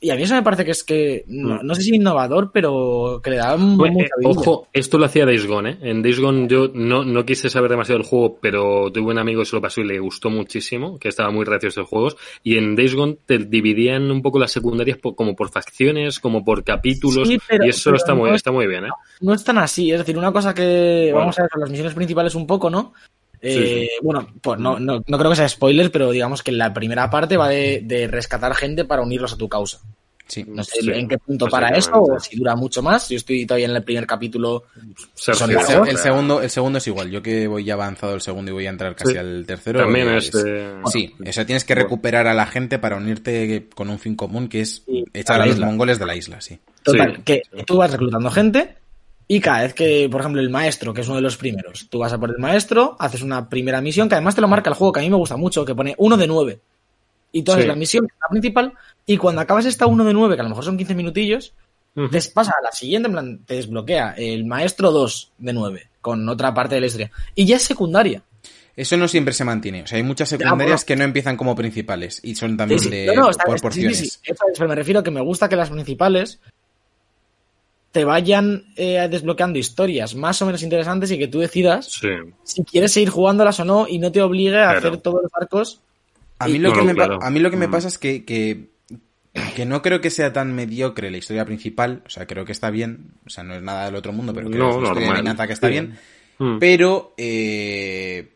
Y 0.06 0.12
a 0.12 0.16
mí 0.16 0.22
eso 0.22 0.36
me 0.36 0.44
parece 0.44 0.64
que 0.66 0.70
es 0.70 0.84
que, 0.84 1.24
no, 1.26 1.64
no 1.64 1.74
sé 1.74 1.82
si 1.82 1.96
innovador, 1.96 2.52
pero 2.54 3.20
que 3.24 3.32
le 3.32 3.38
da 3.38 3.56
un- 3.56 3.76
Bueno, 3.76 3.96
mucha 3.96 4.10
vidilla. 4.20 4.40
ojo, 4.40 4.68
esto 4.72 5.00
lo 5.00 5.06
hacía 5.06 5.26
Days 5.26 5.48
Gone, 5.48 5.72
¿eh? 5.72 5.78
En 5.82 6.04
Days 6.04 6.20
Gone 6.20 6.48
yo 6.48 6.70
no, 6.76 7.04
no 7.04 7.26
quise 7.26 7.50
saber 7.50 7.72
demasiado 7.72 7.98
del 7.98 8.08
juego, 8.08 8.38
pero 8.40 8.92
tuve 8.92 9.12
un 9.14 9.18
amigo 9.18 9.40
que 9.42 9.46
se 9.48 9.56
lo 9.56 9.64
pasó 9.64 9.82
y 9.82 9.86
le 9.88 9.98
gustó 9.98 10.30
muchísimo, 10.30 11.00
que 11.00 11.08
estaba 11.10 11.32
muy 11.32 11.44
recio 11.44 11.68
a 11.68 11.70
estos 11.70 11.88
juegos. 11.88 12.18
Y 12.44 12.58
en 12.58 12.76
Days 12.76 12.94
Gone 12.94 13.18
te 13.26 13.40
dividían 13.40 14.12
un 14.12 14.22
poco 14.22 14.38
las 14.38 14.52
secundarias 14.52 15.00
por- 15.00 15.16
como 15.16 15.36
por 15.36 15.50
facciones, 15.50 16.20
como 16.20 16.46
por 16.46 16.64
capítulos, 16.64 17.28
Sí, 17.28 17.40
pero- 17.48 17.66
y 17.66 17.70
eso 17.70 17.86
pero 17.90 17.98
está, 17.98 18.14
muy, 18.14 18.30
no 18.30 18.36
es- 18.36 18.40
está 18.42 18.52
muy 18.52 18.68
bien, 18.68 18.86
¿eh? 18.86 18.90
No 19.22 19.34
es 19.34 19.44
tan 19.44 19.58
así, 19.58 19.92
es 19.92 19.98
decir, 19.98 20.16
una 20.20 20.32
cosa 20.32 20.54
que 20.54 21.06
Bueno. 21.06 21.18
vamos 21.22 21.40
a 21.40 21.42
ver 21.42 21.50
con 21.50 21.62
las 21.62 21.70
misiones 21.72 21.96
principales 21.96 22.36
un 22.36 22.46
poco, 22.46 22.70
¿no? 22.70 22.94
Eh, 23.48 23.90
Bueno, 24.02 24.28
pues 24.42 24.60
no, 24.60 24.80
no, 24.80 25.04
no 25.06 25.18
creo 25.18 25.30
que 25.30 25.36
sea 25.38 25.50
spoiler, 25.50 25.92
pero 25.92 26.12
digamos 26.12 26.42
que 26.44 26.52
la 26.52 26.74
primera 26.74 27.10
parte 27.10 27.38
va 27.38 27.50
de, 27.50 27.82
de 27.84 28.08
rescatar 28.08 28.54
gente 28.56 28.86
para 28.86 29.02
unirlos 29.02 29.34
a 29.34 29.38
tu 29.38 29.48
causa. 29.50 29.80
Sí. 30.28 30.44
No 30.48 30.64
sé 30.64 30.82
Sí, 30.82 30.90
en 30.92 31.08
qué 31.08 31.20
punto 31.20 31.46
para 31.48 31.70
eso 31.78 31.92
o 32.02 32.20
si 32.20 32.36
dura 32.36 32.56
mucho 32.56 32.82
más. 32.82 33.10
Yo 33.10 33.18
estoy 33.18 33.46
todavía 33.46 33.68
en 33.68 33.76
el 33.76 33.84
primer 33.84 34.08
capítulo. 34.08 34.64
Son 35.14 35.52
El, 35.52 35.58
el 35.88 35.98
segundo, 35.98 36.42
el 36.42 36.50
segundo 36.50 36.80
es 36.80 36.88
igual. 36.88 37.12
Yo 37.12 37.22
que 37.22 37.46
voy 37.46 37.64
ya 37.64 37.76
avanzado 37.76 38.16
el 38.16 38.22
segundo 38.22 38.50
y 38.50 38.54
voy 38.56 38.66
a 38.66 38.72
entrar 38.72 38.96
casi 38.96 39.12
Sí. 39.12 39.18
al 39.20 39.46
tercero. 39.46 39.82
También 39.82 40.10
es 40.10 40.32
de- 40.32 40.78
Sí, 40.92 41.14
o 41.24 41.32
sea, 41.32 41.46
tienes 41.46 41.64
que 41.64 41.76
recuperar 41.76 42.26
a 42.26 42.34
la 42.34 42.48
gente 42.48 42.80
para 42.80 42.98
unirte 42.98 43.68
con 43.76 43.88
un 43.92 44.00
fin 44.00 44.16
común 44.16 44.48
que 44.48 44.62
es 44.62 44.82
Sí, 44.88 45.06
echar 45.14 45.42
a 45.42 45.44
a 45.44 45.46
los 45.46 45.60
mongoles 45.60 46.00
de 46.00 46.06
la 46.08 46.16
isla, 46.16 46.42
sí. 46.42 46.58
Total, 46.82 47.18
Sí. 47.18 47.22
que 47.24 47.42
tú 47.68 47.78
vas 47.78 47.92
reclutando 47.92 48.32
gente 48.32 48.78
y 49.28 49.40
cada 49.40 49.62
vez 49.64 49.74
que, 49.74 50.08
por 50.12 50.22
ejemplo, 50.22 50.42
el 50.42 50.50
maestro, 50.50 50.94
que 50.94 51.02
es 51.02 51.08
uno 51.08 51.16
de 51.18 51.22
los 51.24 51.38
primeros, 51.38 51.88
tú 51.90 52.00
vas 52.00 52.14
a 52.14 52.18
por 52.20 52.30
el 52.30 52.38
maestro, 52.38 52.96
haces 53.00 53.22
una 53.22 53.50
primera 53.50 53.82
misión 53.82 54.08
que 54.08 54.16
además 54.16 54.36
te 54.36 54.42
lo 54.42 54.48
marca 54.48 54.70
el 54.70 54.76
juego, 54.76 54.94
que 54.94 55.00
a 55.00 55.04
mí 55.04 55.10
me 55.10 55.16
gusta 55.18 55.36
mucho, 55.38 55.66
que 55.66 55.74
pone 55.76 55.96
uno 55.98 56.18
de 56.18 56.28
nueve. 56.28 56.60
Y 57.32 57.42
tú 57.44 57.52
haces 57.52 57.64
Sí. 57.64 57.68
la 57.68 57.76
misión, 57.76 58.08
la 58.22 58.30
principal, 58.30 58.74
y 59.06 59.18
cuando 59.18 59.42
acabas 59.42 59.66
esta 59.66 59.88
uno 59.88 60.04
de 60.06 60.14
nueve, 60.14 60.36
que 60.36 60.42
a 60.42 60.44
lo 60.44 60.50
mejor 60.50 60.64
son 60.64 60.78
15 60.78 60.96
minutillos, 60.96 61.54
te 62.12 62.22
pasa 62.34 62.54
a 62.60 62.64
la 62.64 62.72
siguiente, 62.72 63.08
en 63.08 63.12
plan, 63.14 63.40
te 63.46 63.56
desbloquea 63.56 64.14
el 64.18 64.46
maestro 64.46 64.92
2 64.92 65.32
de 65.38 65.54
9, 65.54 65.88
con 66.02 66.28
otra 66.30 66.54
parte 66.54 66.76
de 66.76 66.82
la 66.82 66.88
historia. 66.88 67.12
Y 67.36 67.46
ya 67.46 67.56
es 67.56 67.64
secundaria. 67.64 68.22
Eso 68.76 68.98
no 68.98 69.08
siempre 69.08 69.34
se 69.34 69.46
mantiene. 69.46 69.84
O 69.84 69.88
sea, 69.88 69.96
hay 69.98 70.04
muchas 70.04 70.28
secundarias 70.28 70.84
que 70.84 70.98
no 70.98 71.06
empiezan 71.06 71.38
como 71.38 71.56
principales 71.56 72.20
y 72.22 72.36
son 72.36 72.58
también 72.58 72.80
Sí, 72.82 72.86
sí. 72.90 72.92
de 72.92 73.06
No, 73.08 73.14
no, 73.24 73.30
está- 73.30 73.46
por 73.46 73.54
sí, 73.54 73.60
sí, 73.60 73.62
porciones. 73.64 73.98
sí. 73.98 74.20
Eso 74.24 74.44
pero 74.54 74.68
me 74.68 74.76
refiero 74.76 75.00
a 75.00 75.04
que 75.04 75.12
me 75.12 75.22
gusta 75.22 75.48
que 75.48 75.56
las 75.56 75.70
principales 75.70 76.40
te 77.96 78.04
vayan 78.04 78.66
eh, 78.76 79.08
desbloqueando 79.10 79.58
historias 79.58 80.16
más 80.16 80.42
o 80.42 80.46
menos 80.46 80.62
interesantes 80.64 81.10
y 81.12 81.18
que 81.18 81.30
tú 81.30 81.40
decidas 81.40 81.86
Sí. 81.94 82.10
si 82.44 82.62
quieres 82.66 82.92
seguir 82.92 83.10
jugándolas 83.10 83.58
o 83.62 83.64
no 83.64 83.88
y 83.88 84.00
no 84.00 84.12
te 84.12 84.22
obligue 84.22 84.58
a 84.60 84.72
Claro. 84.74 84.78
hacer 84.80 84.98
todos 84.98 85.24
los 85.24 85.32
arcos. 85.34 85.80
A 86.40 86.48
mí 86.50 86.56
Y- 86.56 86.58
lo 86.58 86.74
que, 86.74 86.80
no, 86.80 86.84
me, 86.84 86.94
pa- 86.94 87.06
claro. 87.06 87.20
a 87.24 87.30
mí 87.30 87.40
lo 87.40 87.50
que 87.50 87.56
me 87.56 87.70
Mm. 87.70 87.72
pasa 87.72 87.88
es 87.88 87.98
que, 87.98 88.26
que, 88.26 88.66
que 89.56 89.66
no 89.66 89.82
creo 89.82 90.02
que 90.02 90.10
sea 90.10 90.34
tan 90.34 90.54
mediocre 90.54 91.10
la 91.10 91.16
historia 91.16 91.46
principal. 91.46 92.04
O 92.06 92.10
sea, 92.10 92.28
creo 92.28 92.44
que 92.44 92.52
está 92.52 92.70
bien. 92.70 93.12
O 93.26 93.30
sea, 93.30 93.46
no 93.46 93.56
es 93.56 93.62
nada 93.62 93.86
del 93.86 93.96
otro 93.96 94.12
mundo, 94.12 94.34
pero 94.34 94.50
creo 94.50 94.60
No, 94.60 94.66
que 94.72 94.76
es 94.76 94.92
una 94.92 95.02
historia 95.02 95.34
de 95.34 95.48
que 95.48 95.54
está 95.54 95.68
Sí. 95.68 95.72
bien. 95.72 95.98
Mm. 96.38 96.60
Pero 96.60 97.14
eh, 97.18 98.34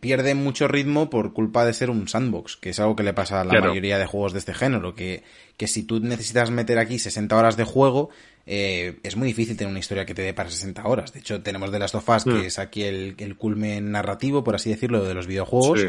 pierde 0.00 0.34
mucho 0.34 0.68
ritmo 0.68 1.08
por 1.08 1.32
culpa 1.32 1.64
de 1.64 1.72
ser 1.72 1.88
un 1.88 2.06
sandbox, 2.08 2.56
que 2.58 2.70
es 2.70 2.80
algo 2.80 2.96
que 2.96 3.02
le 3.02 3.14
pasa 3.14 3.40
a 3.40 3.44
la 3.44 3.50
Claro. 3.50 3.68
mayoría 3.68 3.98
de 3.98 4.04
juegos 4.06 4.34
de 4.34 4.38
este 4.40 4.52
género, 4.52 4.94
que, 4.94 5.22
que 5.56 5.66
si 5.68 5.84
tú 5.84 6.00
necesitas 6.00 6.50
meter 6.50 6.78
aquí 6.78 6.98
60 6.98 7.34
horas 7.36 7.56
de 7.56 7.64
juego, 7.64 8.10
eh, 8.46 8.98
es 9.02 9.16
muy 9.16 9.28
difícil 9.28 9.56
tener 9.56 9.70
una 9.70 9.78
historia 9.80 10.04
que 10.04 10.14
te 10.14 10.22
dé 10.22 10.34
para 10.34 10.50
60 10.50 10.84
horas. 10.86 11.12
De 11.12 11.20
hecho, 11.20 11.42
tenemos 11.42 11.70
The 11.70 11.78
Last 11.78 11.94
of 11.94 12.08
Us, 12.08 12.26
Mm. 12.26 12.40
que 12.40 12.46
es 12.46 12.58
aquí 12.58 12.82
el, 12.82 13.14
el 13.18 13.36
culmen 13.36 13.90
narrativo, 13.92 14.44
por 14.44 14.54
así 14.54 14.70
decirlo, 14.70 15.04
de 15.04 15.14
los 15.14 15.26
videojuegos, 15.26 15.80
Sí. 15.80 15.86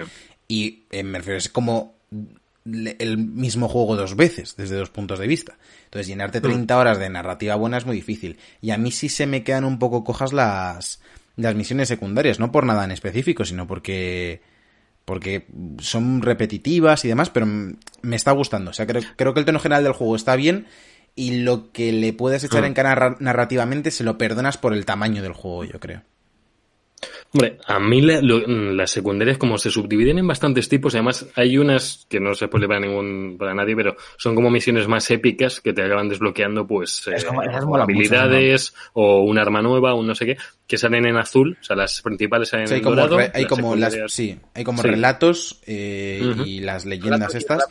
y 0.48 0.84
eh, 0.92 1.04
me 1.04 1.18
refiero, 1.20 1.38
es 1.38 1.50
como 1.50 1.96
el 2.66 3.18
mismo 3.18 3.68
juego 3.70 3.96
dos 3.96 4.16
veces, 4.16 4.56
desde 4.56 4.76
dos 4.78 4.90
puntos 4.90 5.20
de 5.20 5.28
vista. 5.28 5.58
Entonces, 5.86 6.08
llenarte 6.08 6.42
30 6.42 6.78
horas 6.78 6.98
de 6.98 7.10
narrativa 7.10 7.56
buena 7.56 7.78
es 7.78 7.86
muy 7.86 7.96
difícil. 7.96 8.38
Y 8.62 8.72
a 8.72 8.78
mí 8.78 8.92
sí 8.92 9.08
se 9.10 9.28
me 9.28 9.44
quedan 9.44 9.66
un 9.66 9.78
poco 9.78 10.04
cojas 10.04 10.34
las, 10.34 11.00
las 11.36 11.54
misiones 11.56 11.88
secundarias, 11.90 12.40
no 12.40 12.52
por 12.52 12.66
nada 12.66 12.84
en 12.84 12.92
específico, 12.92 13.46
sino 13.46 13.68
porque 13.68 14.42
porque 15.06 15.46
son 15.78 16.24
repetitivas 16.24 17.06
y 17.06 17.08
demás, 17.10 17.30
pero 17.30 17.46
me 17.46 18.16
está 18.16 18.32
gustando. 18.32 18.72
O 18.72 18.74
sea, 18.74 18.88
creo, 18.88 19.04
creo 19.16 19.36
que 19.36 19.40
el 19.42 19.46
tono 19.46 19.60
general 19.60 19.84
del 19.84 19.94
juego 19.94 20.16
está 20.16 20.36
bien 20.36 20.66
y 21.16 21.40
lo 21.42 21.72
que 21.72 21.92
le 21.94 22.12
puedes 22.14 22.44
echar 22.44 22.64
Hmm. 22.64 22.68
en 22.68 22.74
cara 22.74 22.90
narra- 22.90 23.18
narrativamente 23.20 23.90
se 23.92 24.04
lo 24.04 24.18
perdonas 24.18 24.58
por 24.58 24.74
el 24.74 24.86
tamaño 24.86 25.22
del 25.24 25.34
juego, 25.34 25.64
yo 25.64 25.80
creo. 25.80 26.02
Hombre, 27.36 27.58
a 27.68 27.80
mí 27.80 28.02
la- 28.02 28.22
lo- 28.22 28.48
las 28.48 28.92
secundarias 28.92 29.38
como 29.38 29.58
se 29.58 29.70
subdividen 29.70 30.18
en 30.20 30.28
bastantes 30.28 30.70
tipos, 30.70 30.96
además 30.96 31.28
hay 31.36 31.58
unas 31.58 32.06
que 32.10 32.20
no 32.20 32.34
se 32.34 32.48
puede 32.48 32.68
para 32.68 32.80
ningún 32.80 33.36
para 33.38 33.54
nadie, 33.54 33.76
pero 33.76 33.96
son 34.18 34.36
como 34.36 34.50
misiones 34.50 34.88
más 34.88 35.10
épicas 35.12 35.60
que 35.62 35.74
te 35.74 35.84
acaban 35.84 36.08
desbloqueando 36.10 36.66
pues 36.66 37.08
Es 37.08 37.24
eh, 37.24 37.28
como- 37.28 37.42
mucho, 37.44 37.76
habilidades 37.82 38.74
o 38.94 39.22
un 39.24 39.38
arma 39.38 39.62
nueva 39.62 39.94
o 39.94 40.00
un 40.00 40.08
no 40.08 40.16
sé 40.16 40.26
qué, 40.26 40.38
que 40.68 40.78
salen 40.78 41.06
en 41.06 41.18
azul, 41.18 41.58
o 41.60 41.64
sea, 41.64 41.76
las 41.76 42.02
principales 42.02 42.50
salen 42.50 42.66
O 42.66 42.68
sea, 42.68 42.76
hay 42.76 42.80
en 42.80 42.84
como, 42.86 42.96
dorado, 42.96 43.18
re- 43.18 43.32
hay 43.34 43.42
las 43.44 43.50
como 43.50 43.76
las, 43.76 43.98
sí, 44.08 44.40
hay 44.54 44.64
como 44.64 44.82
Sí. 44.82 44.88
relatos 44.88 45.60
eh, 45.68 46.24
y 46.46 46.60
las 46.62 46.86
leyendas 46.86 47.36
estas. 47.36 47.64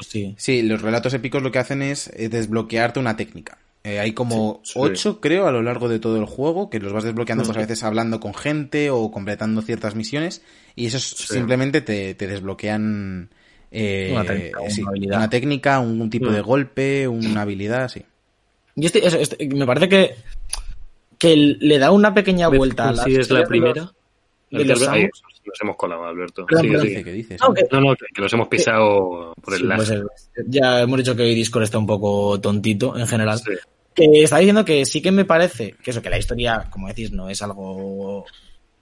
Sí. 0.00 0.34
Sí, 0.36 0.62
los 0.62 0.82
relatos 0.82 1.14
épicos 1.14 1.42
lo 1.42 1.50
que 1.52 1.58
hacen 1.58 1.82
es 1.82 2.08
eh, 2.16 2.28
desbloquearte 2.28 2.98
una 3.00 3.16
técnica. 3.16 3.58
Eh, 3.86 4.00
hay 4.00 4.12
como 4.12 4.60
Sí, 4.64 4.72
sí. 4.72 4.78
ocho, 4.80 5.20
creo, 5.20 5.46
a 5.46 5.52
lo 5.52 5.60
largo 5.62 5.90
de 5.90 5.98
todo 5.98 6.16
el 6.16 6.24
juego, 6.24 6.70
que 6.70 6.80
los 6.80 6.92
vas 6.94 7.04
desbloqueando 7.04 7.44
pues 7.44 7.50
a 7.56 7.60
Sí. 7.60 7.66
veces 7.66 7.84
hablando 7.84 8.18
con 8.18 8.32
gente 8.34 8.88
o 8.88 9.10
completando 9.10 9.60
ciertas 9.60 9.94
misiones, 9.94 10.40
y 10.74 10.86
esos 10.86 11.02
Sí. 11.04 11.34
simplemente 11.34 11.82
te, 11.82 12.14
te 12.14 12.26
desbloquean 12.26 13.28
eh, 13.76 14.10
Una 14.12 14.24
técnica, 14.24 14.60
una 14.60 14.70
sí, 14.70 14.82
habilidad. 14.86 15.16
una 15.18 15.30
técnica, 15.30 15.80
un, 15.80 16.00
un 16.00 16.08
tipo 16.08 16.30
Mm. 16.30 16.32
de 16.32 16.40
golpe, 16.40 17.08
una 17.08 17.42
habilidad, 17.42 17.88
sí. 17.88 18.02
Y 18.76 18.86
este, 18.86 19.06
eso, 19.06 19.18
este- 19.18 19.48
me 19.48 19.66
parece 19.66 19.88
que, 19.88 20.14
que 21.18 21.36
le 21.36 21.78
da 21.78 21.90
una 21.90 22.14
pequeña 22.14 22.48
vuelta 22.48 22.88
a 22.88 22.92
la. 22.92 23.04
¿Sí 23.04 23.14
es 23.16 23.30
la 23.30 23.44
primera? 23.44 23.92
De 24.58 24.64
los 24.64 24.80
Ahí, 24.88 25.02
sandbox. 25.02 25.22
nos 25.46 25.60
hemos 25.62 25.76
colado, 25.76 26.04
Alberto. 26.04 26.46
Perdón, 26.46 26.68
perdón. 26.70 27.04
¿Qué 27.04 27.12
dices? 27.12 27.40
No, 27.40 27.52
que- 27.54 27.66
No, 27.70 27.80
no, 27.80 27.94
que, 27.96 28.06
que 28.14 28.20
los 28.22 28.32
hemos 28.32 28.48
pisado 28.48 29.32
por 29.42 29.54
el 29.54 29.60
Sí, 29.60 29.66
lag. 29.66 29.76
pues, 29.78 29.90
eh, 29.90 30.02
ya 30.46 30.80
hemos 30.82 30.98
dicho 30.98 31.14
que 31.16 31.22
hoy 31.22 31.34
Discord 31.34 31.64
está 31.64 31.78
un 31.78 31.86
poco 31.86 32.40
tontito 32.40 32.96
en 32.96 33.06
general. 33.06 33.38
Sí. 33.38 33.50
Que 33.94 34.22
está 34.24 34.38
diciendo 34.38 34.64
que 34.64 34.84
sí 34.86 35.00
que 35.00 35.12
me 35.12 35.24
parece 35.24 35.74
que 35.82 35.90
eso, 35.90 36.02
que 36.02 36.10
la 36.10 36.18
historia, 36.18 36.66
como 36.70 36.88
decís, 36.88 37.12
no 37.12 37.28
es 37.30 37.40
algo 37.42 38.24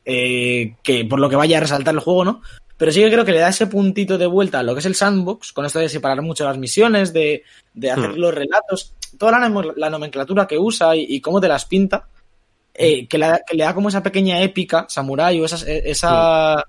eh, 0.05 0.75
que 0.83 1.05
por 1.05 1.21
lo 1.21 1.29
que 1.29 1.37
vaya 1.37 1.59
a 1.59 1.61
resaltar 1.61 1.95
el 1.95 2.01
juego, 2.01 2.25
¿no? 2.25 2.43
Pero 2.77 2.91
sí 2.91 3.01
que 3.01 3.11
creo 3.13 3.25
que 3.25 3.33
le 3.33 3.39
da 3.39 3.49
ese 3.51 3.67
puntito 3.69 4.19
de 4.19 4.27
vuelta 4.27 4.59
a 4.59 4.63
lo 4.63 4.73
que 4.75 4.81
es 4.81 4.87
el 4.87 4.95
sandbox, 4.97 5.53
con 5.53 5.65
esto 5.65 5.79
de 5.79 5.89
separar 5.89 6.23
mucho 6.23 6.45
las 6.45 6.59
misiones, 6.59 7.13
de, 7.13 7.45
de 7.75 7.91
hacer 7.91 8.11
Hmm. 8.11 8.17
los 8.19 8.35
relatos, 8.35 8.95
toda 9.19 9.39
la, 9.39 9.49
nom- 9.49 9.75
la 9.77 9.91
nomenclatura 9.91 10.47
que 10.49 10.59
usa 10.59 10.97
y, 10.97 11.07
y 11.09 11.21
cómo 11.21 11.41
te 11.41 11.47
las 11.49 11.67
pinta, 11.67 12.09
eh, 12.75 13.07
que, 13.07 13.19
le 13.19 13.27
da, 13.27 13.41
que 13.47 13.57
le 13.57 13.65
da 13.65 13.75
como 13.75 13.89
esa 13.89 14.03
pequeña 14.03 14.41
épica, 14.43 14.87
samurai, 14.89 15.41
o 15.41 15.45
esa, 15.45 15.71
esa 15.71 16.65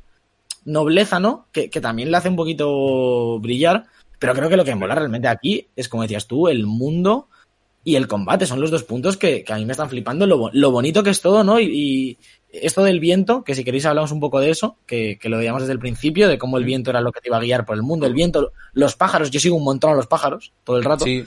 nobleza, 0.66 1.20
¿no? 1.20 1.48
Que, 1.52 1.70
que 1.70 1.82
también 1.82 2.12
le 2.12 2.18
hace 2.18 2.30
un 2.30 2.36
poquito 2.36 3.40
brillar. 3.40 3.86
Pero 4.20 4.34
creo 4.34 4.50
que 4.50 4.58
lo 4.58 4.64
que 4.64 4.76
mola 4.76 4.96
realmente 4.96 5.28
aquí 5.28 5.68
es, 5.76 5.90
como 5.90 6.04
decías 6.04 6.28
tú, 6.28 6.48
el 6.48 6.66
mundo 6.66 7.28
y 7.84 7.96
el 7.96 8.08
combate. 8.08 8.46
Son 8.46 8.62
los 8.62 8.72
dos 8.72 8.84
puntos 8.84 9.18
que, 9.18 9.44
que 9.44 9.52
a 9.52 9.58
mí 9.58 9.66
me 9.66 9.74
están 9.74 9.90
flipando. 9.90 10.26
Lo, 10.26 10.50
lo 10.54 10.72
bonito 10.72 11.04
que 11.04 11.10
es 11.10 11.20
todo, 11.20 11.44
¿no? 11.44 11.60
Y, 11.60 11.66
y 11.66 12.18
esto 12.54 12.84
del 12.84 13.02
viento, 13.02 13.44
que 13.44 13.56
si 13.56 13.66
queréis 13.66 13.86
hablamos 13.86 14.12
un 14.12 14.22
poco 14.22 14.40
de 14.40 14.52
eso, 14.52 14.78
que, 14.86 15.18
que 15.20 15.28
lo 15.28 15.40
veíamos 15.40 15.64
desde 15.64 15.74
el 15.74 15.80
principio, 15.80 16.30
de 16.30 16.38
cómo 16.38 16.58
el 16.58 16.64
viento 16.64 16.92
era 16.92 17.02
lo 17.02 17.12
que 17.12 17.20
te 17.20 17.28
iba 17.28 17.38
a 17.38 17.42
guiar 17.42 17.66
por 17.66 17.76
el 17.76 17.82
mundo. 17.82 18.06
El 18.06 18.14
viento, 18.14 18.54
los 18.74 18.96
pájaros, 18.96 19.30
yo 19.30 19.42
sigo 19.42 19.58
un 19.58 19.66
montón 19.66 19.92
a 19.92 19.96
los 19.96 20.08
pájaros 20.08 20.54
todo 20.64 20.78
el 20.78 20.84
rato. 20.86 21.04
Sí, 21.04 21.26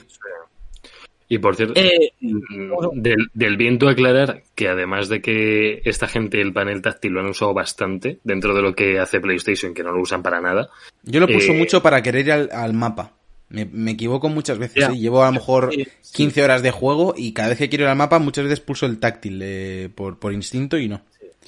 Y 1.29 1.39
por 1.39 1.57
cierto, 1.57 1.75
Eh, 1.81 2.13
Mm, 2.21 3.01
Del, 3.03 3.29
del 3.35 3.57
viento 3.57 3.89
aclarar 3.89 4.43
que 4.55 4.69
además 4.69 5.09
de 5.09 5.21
que 5.21 5.81
esta 5.85 6.07
gente 6.09 6.41
el 6.41 6.53
panel 6.53 6.83
táctil 6.83 7.13
lo 7.13 7.21
han 7.21 7.27
usado 7.27 7.53
bastante 7.55 8.19
dentro 8.25 8.55
de 8.55 8.63
lo 8.63 8.75
que 8.75 8.99
hace 8.99 9.21
PlayStation, 9.21 9.75
que 9.75 9.83
no 9.83 9.93
lo 9.93 10.01
usan 10.01 10.23
para 10.23 10.41
nada. 10.41 10.69
yo 11.03 11.21
lo 11.21 11.27
puse 11.27 11.53
Eh, 11.55 11.59
mucho 11.59 11.83
para 11.83 12.03
querer 12.03 12.27
ir 12.27 12.33
al, 12.33 12.49
al 12.53 12.73
mapa. 12.73 13.13
Me, 13.49 13.65
me 13.65 13.93
equivoco 13.93 14.29
muchas 14.29 14.59
veces, 14.59 14.77
Ya. 14.89 14.93
¿eh? 14.93 14.99
llevo 14.99 15.23
a 15.23 15.27
lo 15.27 15.33
mejor 15.33 15.71
Sí, 15.73 15.87
15 16.15 16.43
horas 16.43 16.63
de 16.63 16.73
juego 16.73 17.15
y 17.17 17.33
cada 17.33 17.51
vez 17.51 17.59
que 17.59 17.69
quiero 17.69 17.85
ir 17.85 17.91
al 17.91 17.97
mapa 17.97 18.19
muchas 18.19 18.45
veces 18.45 18.59
pulso 18.61 18.87
el 18.87 18.99
táctil 18.99 19.41
eh, 19.43 19.89
por, 19.95 20.19
por 20.19 20.33
instinto 20.33 20.79
y 20.79 20.89
no. 20.89 21.03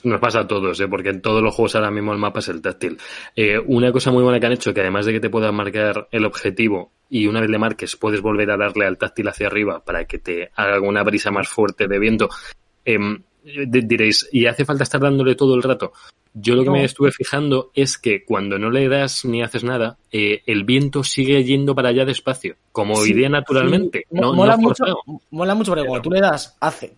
Nos 0.05 0.21
pasa 0.21 0.41
a 0.41 0.47
todos, 0.47 0.81
¿eh? 0.81 0.89
porque 0.89 1.09
en 1.11 1.21
todos 1.23 1.43
los 1.43 1.55
juegos 1.55 1.75
ahora 1.75 1.91
mismo 1.91 2.13
el 2.13 2.19
mapa 2.19 2.39
es 2.41 2.49
el 2.49 2.61
táctil. 2.63 2.99
Eh, 3.35 3.59
una 3.67 3.91
cosa 3.93 4.11
muy 4.11 4.23
buena 4.23 4.39
que 4.39 4.47
han 4.47 4.53
hecho, 4.53 4.73
que 4.75 4.81
además 4.81 5.07
de 5.07 5.13
que 5.13 5.21
te 5.21 5.31
puedan 5.31 5.55
marcar 5.55 6.09
el 6.13 6.25
objetivo 6.25 6.93
y 7.11 7.27
una 7.27 7.41
vez 7.41 7.51
le 7.51 7.59
marques 7.59 7.97
puedes 7.97 8.21
volver 8.21 8.51
a 8.51 8.57
darle 8.57 8.87
al 8.87 8.99
táctil 8.99 9.29
hacia 9.29 9.47
arriba 9.49 9.85
para 9.85 10.05
que 10.05 10.19
te 10.19 10.51
haga 10.55 10.81
una 10.81 11.03
brisa 11.03 11.31
más 11.31 11.49
fuerte 11.49 11.89
de 11.89 11.99
viento, 11.99 12.29
em, 12.85 13.23
di- 13.45 13.81
diréis, 13.83 14.29
¿y 14.33 14.47
hace 14.47 14.65
falta 14.65 14.83
estar 14.85 15.01
dándole 15.01 15.35
todo 15.35 15.55
el 15.55 15.63
rato? 15.63 15.93
Yo 16.35 16.55
lo 16.55 16.63
que 16.63 16.67
No. 16.69 16.73
me 16.75 16.85
estuve 16.85 17.11
fijando 17.11 17.71
es 17.75 17.99
que 17.99 18.25
cuando 18.25 18.59
no 18.59 18.71
le 18.71 18.87
das 18.89 19.25
ni 19.25 19.43
haces 19.43 19.65
nada, 19.65 19.97
eh, 20.13 20.43
el 20.47 20.63
viento 20.65 21.03
sigue 21.03 21.43
yendo 21.43 21.75
para 21.75 21.89
allá 21.89 22.05
despacio, 22.05 22.57
como 22.71 22.95
Sí, 22.97 23.11
iría 23.11 23.29
naturalmente. 23.31 24.05
sí, 24.09 24.17
no, 24.21 24.35
mola, 24.35 24.57
no 24.57 24.63
mucho, 24.63 24.85
mola 25.31 25.55
mucho 25.55 25.73
porque 25.73 25.87
cuando 25.87 26.03
tú 26.03 26.11
le 26.11 26.21
das, 26.21 26.57
hace. 26.61 26.95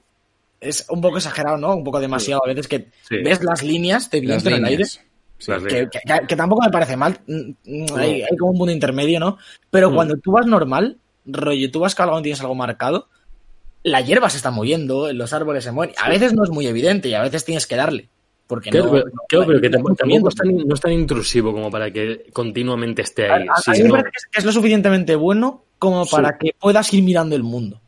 Es 0.61 0.87
un 0.91 1.01
poco 1.01 1.17
exagerado, 1.17 1.57
¿no? 1.57 1.75
Un 1.75 1.85
poco 1.85 2.01
demasiado. 2.01 2.43
A 2.45 2.49
veces 2.49 2.69
que 2.69 2.89
Sí. 3.09 3.17
ves 3.25 3.43
las 3.43 3.63
líneas 3.63 4.11
de 4.11 4.21
viento 4.21 4.49
en 4.51 4.57
el 4.57 4.65
aire. 4.67 4.85
Sí. 4.85 5.01
Que, 5.69 5.89
que- 5.91 6.27
que 6.29 6.37
tampoco 6.37 6.63
me 6.63 6.71
parece 6.71 6.97
mal. 6.99 7.19
Mm, 7.27 7.51
mm, 7.65 7.87
Hay, 7.97 8.23
hay 8.23 8.37
como 8.39 8.53
un 8.53 8.59
punto 8.59 8.73
intermedio, 8.73 9.19
¿no? 9.19 9.39
Pero 9.71 9.91
Mm. 9.91 9.95
cuando 9.95 10.17
tú 10.19 10.33
vas 10.33 10.47
normal, 10.47 10.99
rollo, 11.25 11.71
tú 11.71 11.81
vas 11.81 11.95
cargado 11.95 12.21
y 12.21 12.25
tienes 12.25 12.41
algo 12.43 12.55
marcado, 12.55 13.09
la 13.83 14.03
hierba 14.03 14.29
se 14.29 14.37
está 14.37 14.51
moviendo, 14.51 15.11
los 15.15 15.33
árboles 15.33 15.65
se 15.65 15.73
mueven. 15.73 15.95
A 15.99 16.11
veces 16.11 16.35
no 16.35 16.45
es 16.45 16.51
muy 16.51 16.67
evidente 16.67 17.09
y 17.09 17.15
a 17.15 17.23
veces 17.23 17.45
tienes 17.47 17.67
que 17.67 17.77
darle. 17.77 18.11
Porque 18.47 18.69
Claro, 18.71 18.87
no, 18.87 18.93
pero, 18.93 19.05
no- 19.07 19.13
claro, 19.29 19.47
pero 19.47 19.61
que 19.63 19.71
tampoco, 19.71 19.95
tampoco 19.95 20.29
es 20.29 20.35
tan, 20.35 20.57
no 20.57 20.75
es 20.75 20.81
tan 20.81 20.93
intrusivo 20.93 21.53
como 21.53 21.71
para 21.71 21.91
que 21.91 22.27
continuamente 22.35 23.01
esté 23.03 23.31
ahí. 23.31 23.47
a- 23.49 23.53
a 23.55 23.63
Sí, 23.63 23.71
mí 23.71 23.79
me 23.85 23.89
no. 23.89 23.91
parece 23.95 24.11
que 24.11 24.17
es, 24.19 24.27
que 24.27 24.39
es 24.41 24.45
lo 24.45 24.53
suficientemente 24.53 25.15
bueno 25.15 25.65
como 25.79 26.05
Sí. 26.05 26.11
para 26.17 26.37
que 26.37 26.55
puedas 26.59 26.93
ir 26.93 27.03
mirando 27.03 27.35
el 27.37 27.45
mundo. 27.45 27.81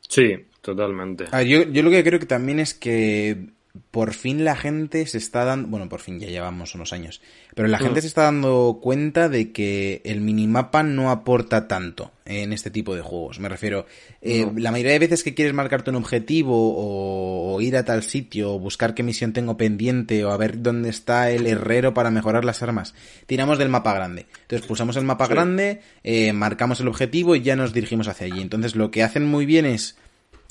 Sí, 0.00 0.34
totalmente. 0.66 1.24
Yo, 1.46 1.62
yo 1.62 1.82
lo 1.82 1.90
que 1.90 2.04
creo 2.04 2.18
que 2.20 2.26
también 2.26 2.58
es 2.60 2.74
que 2.74 3.54
por 3.90 4.14
fin 4.14 4.42
la 4.42 4.56
gente 4.56 5.06
se 5.06 5.18
está 5.18 5.44
dando, 5.44 5.68
bueno, 5.68 5.86
por 5.86 6.00
fin 6.00 6.18
ya 6.18 6.28
llevamos 6.28 6.74
unos 6.74 6.94
años, 6.94 7.20
pero 7.54 7.68
la 7.68 7.78
Mm. 7.78 7.82
gente 7.82 8.00
se 8.00 8.06
está 8.06 8.22
dando 8.22 8.78
cuenta 8.82 9.28
de 9.28 9.52
que 9.52 10.00
el 10.04 10.22
minimapa 10.22 10.82
no 10.82 11.10
aporta 11.10 11.68
tanto 11.68 12.10
en 12.24 12.54
este 12.54 12.70
tipo 12.70 12.94
de 12.96 13.02
juegos. 13.02 13.38
Me 13.38 13.50
refiero, 13.50 13.84
eh, 14.22 14.46
No. 14.46 14.54
la 14.56 14.70
mayoría 14.72 14.92
de 14.92 14.98
veces 15.00 15.22
que 15.22 15.34
quieres 15.34 15.52
marcarte 15.52 15.90
un 15.90 15.96
objetivo 15.96 16.54
o, 16.56 17.54
o 17.54 17.60
ir 17.60 17.76
a 17.76 17.84
tal 17.84 18.02
sitio 18.02 18.54
o 18.54 18.58
buscar 18.58 18.94
qué 18.94 19.02
misión 19.02 19.34
tengo 19.34 19.58
pendiente 19.58 20.24
o 20.24 20.30
a 20.30 20.38
ver 20.38 20.62
dónde 20.62 20.88
está 20.88 21.30
el 21.30 21.46
herrero 21.46 21.92
para 21.92 22.10
mejorar 22.10 22.46
las 22.46 22.62
armas, 22.62 22.94
tiramos 23.26 23.58
del 23.58 23.68
mapa 23.68 23.92
grande. 23.92 24.24
Entonces 24.40 24.66
pulsamos 24.66 24.96
el 24.96 25.04
mapa 25.04 25.26
Sí. 25.26 25.32
grande, 25.34 25.82
eh, 26.02 26.32
marcamos 26.32 26.80
el 26.80 26.88
objetivo 26.88 27.36
y 27.36 27.42
ya 27.42 27.56
nos 27.56 27.74
dirigimos 27.74 28.08
hacia 28.08 28.26
allí. 28.26 28.40
Entonces 28.40 28.74
lo 28.74 28.90
que 28.90 29.02
hacen 29.02 29.26
muy 29.26 29.44
bien 29.44 29.66
es 29.66 29.98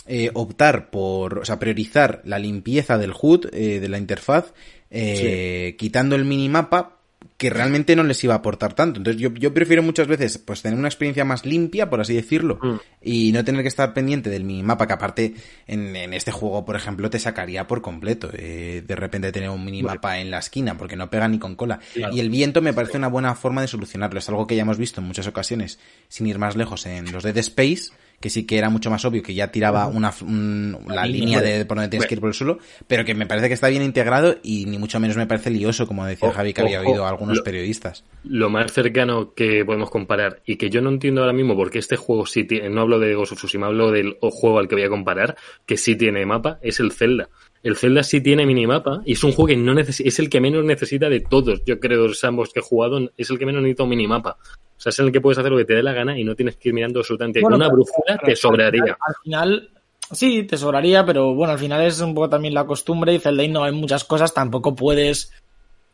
eh, 0.07 0.29
optar 0.33 0.89
por, 0.89 1.39
o 1.39 1.45
sea, 1.45 1.59
priorizar 1.59 2.21
la 2.25 2.39
limpieza 2.39 2.97
del 2.97 3.13
HUD, 3.19 3.47
eh, 3.53 3.79
de 3.79 3.89
la 3.89 3.97
interfaz, 3.97 4.53
eh, 4.91 5.75
quitando 5.77 6.15
el 6.15 6.25
minimapa 6.25 6.91
que 7.37 7.49
realmente 7.49 7.97
no 7.97 8.03
les 8.03 8.23
iba 8.23 8.33
a 8.33 8.37
aportar 8.37 8.75
tanto. 8.75 8.99
Entonces 8.99 9.21
yo, 9.21 9.33
yo 9.33 9.53
prefiero 9.53 9.83
muchas 9.83 10.07
veces 10.07 10.37
pues 10.37 10.61
tener 10.61 10.79
una 10.79 10.87
experiencia 10.87 11.25
más 11.25 11.45
limpia, 11.45 11.89
por 11.89 11.99
así 11.99 12.13
decirlo, 12.13 12.59
Mm. 12.61 12.75
y 13.01 13.31
no 13.33 13.43
tener 13.43 13.61
que 13.61 13.67
estar 13.67 13.93
pendiente 13.93 14.29
del 14.29 14.45
minimapa, 14.45 14.87
que 14.87 14.93
aparte 14.93 15.33
en, 15.67 15.95
en 15.97 16.13
este 16.13 16.31
juego, 16.31 16.63
por 16.63 16.77
ejemplo, 16.77 17.09
te 17.09 17.19
sacaría 17.19 17.67
por 17.67 17.81
completo. 17.81 18.29
eh, 18.31 18.83
de 18.87 18.95
repente 18.95 19.33
tener 19.33 19.49
un 19.49 19.65
minimapa 19.65 20.19
en 20.19 20.31
la 20.31 20.39
esquina, 20.39 20.77
porque 20.77 20.95
no 20.95 21.09
pega 21.09 21.27
ni 21.27 21.37
con 21.39 21.55
cola. 21.55 21.79
Claro. 21.93 22.15
Y 22.15 22.21
el 22.21 22.29
viento 22.29 22.61
me 22.61 22.71
parece 22.73 22.97
una 22.97 23.09
buena 23.09 23.35
forma 23.35 23.61
de 23.61 23.67
solucionarlo. 23.67 24.19
Es 24.19 24.29
algo 24.29 24.47
que 24.47 24.55
ya 24.55 24.61
hemos 24.61 24.77
visto 24.77 25.01
en 25.01 25.07
muchas 25.07 25.27
ocasiones, 25.27 25.77
sin 26.07 26.27
ir 26.27 26.39
más 26.39 26.55
lejos, 26.55 26.85
en 26.85 27.11
los 27.11 27.23
Dead 27.23 27.37
Space, 27.39 27.91
que 28.19 28.29
sí 28.29 28.45
que 28.45 28.57
era 28.57 28.69
mucho 28.69 28.89
más 28.89 29.03
obvio 29.05 29.21
que 29.21 29.33
ya 29.33 29.51
tiraba 29.51 29.87
una, 29.87 30.13
un- 30.21 30.77
la 30.87 31.05
línea 31.05 31.41
de 31.41 31.65
por 31.65 31.77
donde 31.77 31.89
tienes 31.89 32.07
que 32.07 32.15
ir 32.15 32.19
por 32.21 32.29
el 32.29 32.33
suelo, 32.33 32.59
pero 32.87 33.05
que 33.05 33.13
me 33.13 33.25
parece 33.25 33.47
que 33.47 33.53
está 33.53 33.67
bien 33.69 33.83
integrado 33.83 34.37
y 34.43 34.65
ni 34.65 34.77
mucho 34.77 34.99
menos 34.99 35.17
me 35.17 35.27
parece 35.27 35.49
lioso, 35.51 35.85
como 35.87 36.05
decía 36.05 36.29
Javi, 36.33 36.53
que 36.53 36.61
había 36.61 36.79
oído 36.81 37.05
a 37.05 37.09
algunos 37.09 37.37
periodistas. 37.41 38.03
Lo 38.23 38.49
más 38.49 38.71
cercano 38.71 39.33
que 39.33 39.63
podemos 39.65 39.89
comparar 39.89 40.41
y 40.45 40.55
que 40.55 40.69
yo 40.69 40.81
no 40.81 40.89
entiendo 40.89 41.21
ahora 41.21 41.33
mismo 41.33 41.55
porque 41.55 41.79
este 41.79 41.95
juego 41.97 42.25
sí 42.25 42.43
tiene, 42.45 42.69
no 42.69 42.81
hablo 42.81 42.99
de 42.99 43.13
Ghost 43.15 43.33
of 43.33 43.37
Tsushima, 43.37 43.67
hablo 43.67 43.91
del 43.91 44.17
juego 44.21 44.59
al 44.59 44.67
que 44.67 44.75
voy 44.75 44.83
a 44.85 44.89
comparar, 44.89 45.35
que 45.65 45.77
sí 45.77 45.95
tiene 45.95 46.25
mapa, 46.25 46.57
es 46.61 46.79
el 46.79 46.91
Zelda. 46.91 47.29
El 47.65 47.75
Zelda 47.75 48.03
sí 48.03 48.21
tiene 48.21 48.45
minimapa 48.45 49.01
y 49.05 49.13
es 49.13 49.23
un 49.23 49.31
juego 49.31 49.47
que 49.47 49.57
no 49.57 49.73
necesita, 49.73 50.07
es 50.07 50.19
el 50.19 50.29
que 50.29 50.39
menos 50.39 50.63
necesita 50.63 51.09
de 51.09 51.21
todos. 51.21 51.63
Yo 51.65 51.79
creo, 51.79 52.07
los 52.07 52.23
ambos 52.23 52.53
que 52.53 52.59
he 52.59 52.61
jugado, 52.61 52.99
es 53.17 53.31
el 53.31 53.39
que 53.39 53.45
menos 53.47 53.63
necesita 53.63 53.81
un 53.81 53.89
minimapa. 53.89 54.37
O 54.39 54.79
sea, 54.79 54.91
es 54.91 54.99
el 54.99 55.11
que 55.11 55.19
puedes 55.19 55.39
hacer 55.39 55.51
lo 55.51 55.57
que 55.57 55.65
te 55.65 55.73
dé 55.73 55.81
la 55.81 55.91
gana 55.91 56.15
y 56.15 56.23
no 56.23 56.35
tienes 56.35 56.57
que 56.57 56.69
ir 56.69 56.75
mirando 56.75 56.99
absolutamente. 56.99 57.41
Bueno, 57.41 57.55
una 57.55 57.69
brújula 57.69 58.19
te 58.23 58.35
sobraría. 58.35 58.95
al 58.99 59.15
final, 59.23 59.69
sí, 60.11 60.43
te 60.43 60.57
sobraría, 60.57 61.03
pero 61.07 61.33
bueno, 61.33 61.53
al 61.53 61.57
final 61.57 61.81
es 61.81 61.99
un 62.01 62.13
poco 62.13 62.29
también 62.29 62.53
la 62.53 62.67
costumbre 62.67 63.15
y 63.15 63.17
Zelda 63.17 63.47
no 63.47 63.63
hay 63.63 63.71
muchas 63.71 64.03
cosas, 64.03 64.31
tampoco 64.31 64.75
puedes... 64.75 65.31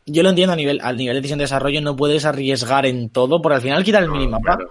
Yo 0.04 0.22
lo 0.22 0.28
entiendo 0.28 0.52
a 0.52 0.56
nivel, 0.56 0.78
al 0.82 0.98
nivel 0.98 1.14
de 1.14 1.20
decisión 1.20 1.38
de 1.38 1.44
desarrollo, 1.44 1.80
no 1.80 1.96
puedes 1.96 2.26
arriesgar 2.26 2.84
en 2.84 3.08
todo, 3.08 3.40
porque 3.40 3.54
al 3.54 3.62
final 3.62 3.82
quitar 3.82 4.02
el 4.02 4.10
No, 4.10 4.16
minimapa, 4.16 4.56
claro. 4.56 4.70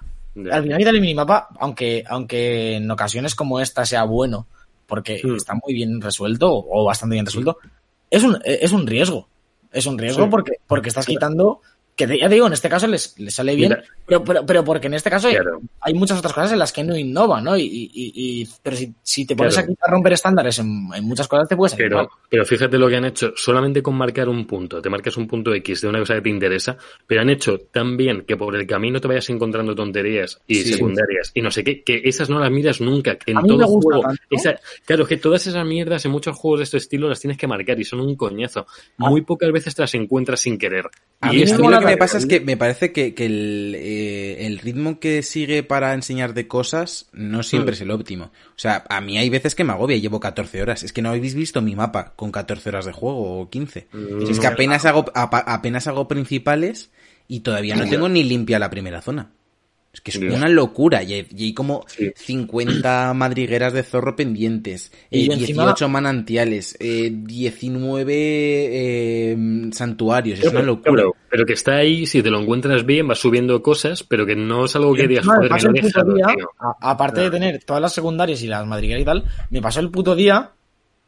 Al 0.52 0.62
final 0.62 0.78
quitar 0.78 0.94
el 0.94 1.02
minimapa, 1.02 1.48
aunque, 1.60 2.04
aunque 2.08 2.76
en 2.76 2.92
ocasiones 2.92 3.34
como 3.34 3.60
esta 3.60 3.88
sea 3.88 4.04
bueno, 4.04 4.46
porque 4.92 5.22
Hmm. 5.24 5.36
está 5.38 5.54
muy 5.54 5.74
bien 5.74 6.02
resuelto, 6.02 6.52
o 6.54 6.84
bastante 6.84 7.14
bien 7.14 7.26
resuelto, 7.26 7.58
es 8.10 8.24
un, 8.24 8.38
es 8.44 8.74
un 8.74 8.86
riesgo. 8.86 9.30
Es 9.72 9.86
un 9.86 9.98
riesgo 9.98 10.26
Sí. 10.26 10.30
porque, 10.30 10.52
porque 10.68 10.90
estás 10.90 11.06
quitando 11.06 11.62
Que 11.96 12.08
ya 12.20 12.28
digo, 12.30 12.48
en 12.48 12.54
este 12.54 12.70
caso 12.70 12.88
les, 12.88 13.20
les 13.20 13.36
sale 13.36 13.54
bien, 13.56 13.70
Mira. 13.70 13.84
pero, 14.08 14.24
pero, 14.24 14.46
pero 14.46 14.64
porque 14.64 14.88
en 14.88 14.94
este 14.96 15.10
caso 15.10 15.28
hay- 15.28 15.36
Claro. 15.36 15.62
hay 15.82 15.94
muchas 15.94 16.18
otras 16.18 16.34
cosas 16.34 16.54
en 16.54 16.60
las 16.60 16.72
que 16.74 16.84
no 16.84 16.98
innovan, 16.98 17.44
¿no? 17.44 17.56
Y, 17.58 17.64
y- 17.64 17.92
y- 17.94 18.50
pero 18.64 18.76
si, 18.78 18.94
si 19.04 19.26
te 19.26 19.36
pones 19.36 19.54
Claro. 19.54 19.72
aquí 19.72 19.78
a 19.86 19.92
romper 19.92 20.14
estándares 20.14 20.58
en, 20.60 20.90
en 20.96 21.04
muchas 21.04 21.28
cosas, 21.28 21.48
te 21.50 21.56
puedes 21.56 21.76
Pero, 21.76 21.98
mal. 21.98 22.08
pero 22.30 22.46
fíjate 22.46 22.78
lo 22.78 22.88
que 22.90 22.96
han 22.96 23.06
hecho, 23.06 23.34
solamente 23.36 23.84
con 23.84 23.96
marcar 23.96 24.30
un 24.30 24.48
punto, 24.48 24.82
te 24.82 24.90
marcas 24.90 25.18
un 25.18 25.28
punto 25.28 25.54
X 25.54 25.82
de 25.82 25.90
una 25.90 26.00
cosa 26.00 26.16
que 26.16 26.22
te 26.22 26.30
interesa, 26.30 26.78
pero 27.06 27.22
han 27.22 27.30
hecho 27.30 27.60
tan 27.72 27.98
bien 27.98 28.22
que 28.26 28.38
por 28.38 28.56
el 28.56 28.66
camino 28.66 29.00
te 29.00 29.08
vayas 29.08 29.30
encontrando 29.30 29.76
tonterías 29.76 30.40
y 30.48 30.56
Sí. 30.56 30.74
secundarias 30.74 31.32
y 31.36 31.42
no 31.42 31.52
sé 31.52 31.64
qué, 31.64 31.84
que 31.84 32.02
esas 32.06 32.30
no 32.30 32.40
las 32.40 32.50
miras 32.52 32.82
nunca, 32.82 33.18
que 33.18 33.32
en 33.32 33.38
A 33.38 33.42
mí 33.42 33.50
todo 33.50 33.58
me 33.60 33.66
gusta 33.66 33.96
juego, 33.96 34.02
tanto. 34.08 34.24
esa- 34.32 34.60
claro, 34.86 35.06
que 35.06 35.18
todas 35.18 35.46
esas 35.46 35.66
mierdas 35.66 36.04
en 36.06 36.12
muchos 36.12 36.36
juegos 36.38 36.62
de 36.62 36.64
este 36.64 36.78
estilo 36.78 37.10
las 37.10 37.20
tienes 37.20 37.38
que 37.38 37.48
marcar 37.48 37.80
y 37.80 37.84
son 37.84 38.00
un 38.00 38.16
coñazo. 38.16 38.66
Muy 38.98 39.22
pocas 39.22 39.52
veces 39.52 39.76
te 39.76 39.82
las 39.84 39.94
encuentras 39.94 40.40
sin 40.40 40.58
querer. 40.58 40.86
A 41.20 41.32
Y 41.34 41.38
mí, 41.38 41.44
que 41.82 41.92
me 41.92 41.98
pasa 41.98 42.18
es 42.18 42.26
que 42.26 42.40
me 42.40 42.58
parece 42.58 42.92
que, 42.92 43.14
que 43.14 43.26
el, 43.26 43.76
eh, 43.78 44.46
el 44.46 44.60
ritmo 44.60 45.00
que 45.00 45.22
sigue 45.24 45.64
para 45.64 45.94
enseñarte 45.94 46.48
cosas 46.48 47.08
no 47.12 47.44
siempre 47.44 47.74
Mm. 47.74 47.76
es 47.76 47.82
el 47.82 47.92
óptimo. 47.92 48.26
O 48.26 48.58
sea, 48.60 48.84
a 48.90 49.02
mí 49.02 49.18
hay 49.18 49.30
veces 49.30 49.56
que 49.56 49.64
me 49.64 49.74
agobia, 49.74 49.98
llevo 49.98 50.20
14 50.20 50.62
horas. 50.62 50.84
Es 50.84 50.94
que 50.94 51.02
no 51.02 51.10
habéis 51.10 51.36
visto 51.36 51.62
mi 51.62 51.76
mapa 51.76 52.14
con 52.16 52.32
14 52.32 52.70
horas 52.70 52.86
de 52.86 52.92
juego 52.94 53.42
o 53.42 53.50
15. 53.50 53.88
Mm. 53.92 54.26
Si 54.26 54.32
es 54.32 54.40
que 54.40 54.48
apenas 54.48 54.86
hago, 54.86 55.06
apenas 55.14 55.88
hago 55.88 56.08
principales 56.08 56.92
y 57.28 57.42
todavía 57.42 57.76
no 57.76 57.88
tengo 57.88 58.10
ni 58.10 58.24
limpia 58.24 58.60
la 58.60 58.70
primera 58.70 59.02
zona. 59.02 59.32
Es 59.94 60.00
que 60.00 60.12
es 60.12 60.18
una 60.18 60.48
locura. 60.48 61.04
Y 61.04 61.14
hay, 61.14 61.28
y 61.36 61.44
hay 61.48 61.54
como 61.54 61.84
Sí. 61.88 62.12
50 62.16 63.14
madrigueras 63.14 63.74
de 63.74 63.84
zorro 63.84 64.16
pendientes, 64.16 64.92
Y 65.10 65.24
eh, 65.30 65.34
encima- 65.34 65.64
18 65.66 65.90
manantiales, 65.90 66.78
eh, 66.80 67.12
19 67.14 68.14
eh, 68.16 69.38
santuarios. 69.74 70.40
Es 70.40 70.48
una 70.52 70.62
locura. 70.62 71.04
pero 71.30 71.46
que 71.46 71.54
está 71.54 71.76
ahí, 71.78 72.06
si 72.06 72.22
te 72.22 72.30
lo 72.30 72.40
encuentras 72.42 72.86
bien, 72.86 73.08
vas 73.08 73.20
subiendo 73.20 73.62
cosas, 73.62 74.04
pero 74.04 74.26
que 74.26 74.36
no 74.36 74.66
es 74.66 74.76
algo 74.76 74.94
que 74.94 75.08
digas, 75.08 75.26
Encima 75.26 75.34
me 75.34 75.38
joder, 75.48 75.50
pasó 75.52 75.68
el 75.70 75.82
puto 75.82 76.14
día, 76.14 76.26
tío. 76.36 76.50
a- 76.60 76.92
aparte 76.92 77.22
de 77.22 77.32
tener 77.32 77.64
todas 77.64 77.82
las 77.82 77.94
secundarias 77.94 78.42
y 78.44 78.48
las 78.48 78.66
madrigueras 78.66 79.02
y 79.02 79.06
tal, 79.06 79.24
me 79.50 79.62
pasó 79.62 79.80
el 79.80 79.90
puto 79.90 80.16
día 80.16 80.52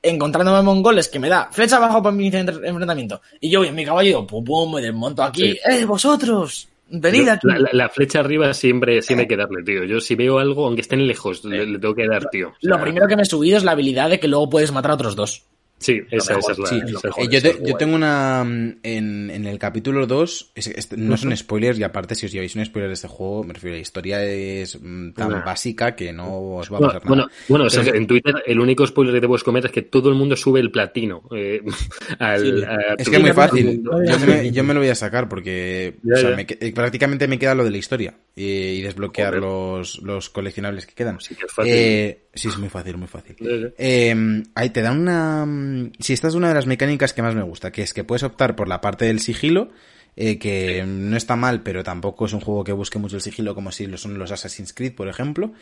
encontrándome 0.02 0.62
mongoles 0.62 1.08
que 1.08 1.20
me 1.20 1.30
da 1.30 1.50
flecha 1.52 1.78
abajo 1.78 2.04
para 2.04 2.14
mi 2.16 2.28
enfrentamiento. 2.28 3.22
Y 3.40 3.50
yo 3.50 3.60
voy 3.60 3.70
en 3.70 3.76
mi 3.76 3.86
caballo, 3.86 4.28
pum, 4.28 4.44
pum, 4.44 4.76
me 4.76 4.82
desmonto 4.82 5.24
aquí. 5.24 5.52
Sí. 5.54 5.60
¡Eh, 5.72 5.86
vosotros! 5.86 6.68
Venid 6.90 7.28
aquí. 7.30 7.48
La, 7.48 7.60
la- 7.60 7.70
la 7.74 7.90
flecha 7.90 8.20
arriba 8.20 8.54
siempre, 8.54 9.02
siempre 9.02 9.24
hay 9.24 9.28
que 9.28 9.38
darle, 9.38 9.64
tío. 9.64 9.84
Yo 9.86 10.00
si 10.00 10.16
veo 10.16 10.38
algo, 10.40 10.66
aunque 10.66 10.82
estén 10.82 11.08
lejos, 11.08 11.44
le, 11.46 11.66
le 11.66 11.80
tengo 11.80 11.96
que 11.96 12.08
dar, 12.08 12.30
tío. 12.30 12.50
O 12.50 12.54
Lo 12.62 12.80
primero 12.82 13.08
que 13.08 13.16
me 13.16 13.24
he 13.24 13.26
subido 13.26 13.58
es 13.58 13.64
la 13.64 13.72
habilidad 13.72 14.10
de 14.10 14.20
que 14.20 14.28
luego 14.28 14.50
puedes 14.50 14.72
matar 14.72 14.92
a 14.92 14.96
otros 14.96 15.16
dos. 15.16 15.46
Sí, 15.84 16.02
esa, 16.12 16.36
mejor, 16.36 16.52
esa 16.52 16.52
es 16.52 16.60
la... 16.60 16.68
Sí, 16.68 16.76
es 16.86 17.04
eh, 17.20 17.28
yo, 17.30 17.42
te- 17.42 17.74
tengo 17.78 17.96
una. 17.96 18.44
mm, 18.44 18.78
En, 18.84 19.30
en 19.30 19.46
el 19.46 19.60
capítulo 19.60 20.08
2, 20.08 20.52
es- 20.56 20.68
es- 20.68 20.98
no 20.98 21.18
son 21.18 21.36
spoilers, 21.38 21.78
y 21.78 21.84
aparte, 21.84 22.16
si 22.16 22.26
os 22.26 22.32
lleváis 22.32 22.56
un 22.56 22.66
spoiler 22.66 22.88
de 22.90 22.94
este 22.94 23.08
juego, 23.08 23.44
me 23.44 23.54
refiero, 23.54 23.76
la 23.76 23.82
historia 23.82 24.24
es 24.24 24.80
mm, 24.82 25.12
tan 25.12 25.30
Nah. 25.32 25.44
básica 25.44 25.96
que 25.96 26.14
no 26.14 26.56
os 26.58 26.72
va 26.72 26.78
a 26.78 26.80
Bueno, 26.80 26.88
pasar 26.94 27.02
nada. 27.04 27.10
bueno, 27.10 27.28
bueno, 27.50 27.66
o 27.66 27.70
sea, 27.70 27.84
que 27.84 27.98
en 27.98 28.08
Twitter 28.08 28.36
el 28.46 28.60
único 28.60 28.88
spoiler 28.88 29.14
que 29.16 29.22
te 29.22 29.28
puedes 29.28 29.44
comer 29.44 29.66
es 29.66 29.72
que 29.72 29.82
todo 29.82 30.10
el 30.10 30.16
mundo 30.16 30.36
sube 30.36 30.60
el 30.62 30.72
platino 30.72 31.24
eh, 31.36 31.62
al, 32.20 32.42
Sí. 32.42 32.64
a 32.64 32.94
Es 32.98 33.10
que 33.10 33.16
es 33.18 33.22
muy 33.22 33.34
fácil. 33.34 33.84
Yo 33.84 33.92
me, 34.26 34.44
no. 34.44 34.52
yo 34.52 34.64
me 34.64 34.74
lo 34.74 34.80
voy 34.80 34.90
a 34.90 34.96
sacar 34.96 35.28
porque 35.28 35.96
Ya, 36.04 36.14
o 36.14 36.18
sea, 36.18 36.30
ya. 36.32 36.36
me 36.38 36.48
eh, 36.50 36.72
prácticamente 36.74 37.28
me 37.28 37.38
queda 37.40 37.56
lo 37.56 37.64
de 37.66 37.72
la 37.72 37.78
historia 37.78 38.16
y, 38.36 38.44
y 38.46 38.82
desbloquear 38.82 39.30
Joder. 39.40 39.42
los, 39.42 40.02
los 40.02 40.30
coleccionables 40.30 40.86
que 40.86 40.94
quedan. 40.94 41.20
Sí 41.20 41.36
que 41.36 41.46
es 41.46 41.52
fácil. 41.52 41.74
Eh, 41.76 42.23
sí, 42.34 42.48
es 42.48 42.58
muy 42.58 42.70
fácil, 42.70 42.98
muy 42.98 43.08
fácil. 43.08 43.36
Eh, 43.78 44.44
ahí 44.56 44.70
te 44.72 44.82
da 44.82 44.92
una... 44.92 45.46
mm, 45.46 45.92
Si 46.00 46.14
esta 46.14 46.28
es 46.28 46.36
una 46.36 46.50
de 46.50 46.56
las 46.56 46.66
mecánicas 46.68 47.14
que 47.14 47.22
más 47.22 47.36
me 47.36 47.44
gusta, 47.44 47.72
que 47.72 47.82
es 47.84 47.94
que 47.94 48.04
puedes 48.04 48.24
optar 48.24 48.56
por 48.56 48.68
la 48.68 48.82
parte 48.82 49.06
del 49.06 49.20
sigilo, 49.20 49.70
eh, 50.16 50.38
que 50.38 50.84
no 50.86 51.18
está 51.18 51.36
mal, 51.36 51.62
pero 51.64 51.84
tampoco 51.84 52.26
es 52.26 52.34
un 52.34 52.40
juego 52.42 52.64
que 52.64 52.72
busque 52.72 53.00
mucho 53.00 53.16
el 53.16 53.22
sigilo 53.22 53.56
como 53.56 53.72
si 53.72 53.88
lo 53.88 53.98
son 53.98 54.18
los 54.20 54.32
Assassin's 54.32 54.74
Creed, 54.74 54.94
por 54.94 55.08
ejemplo. 55.08 55.54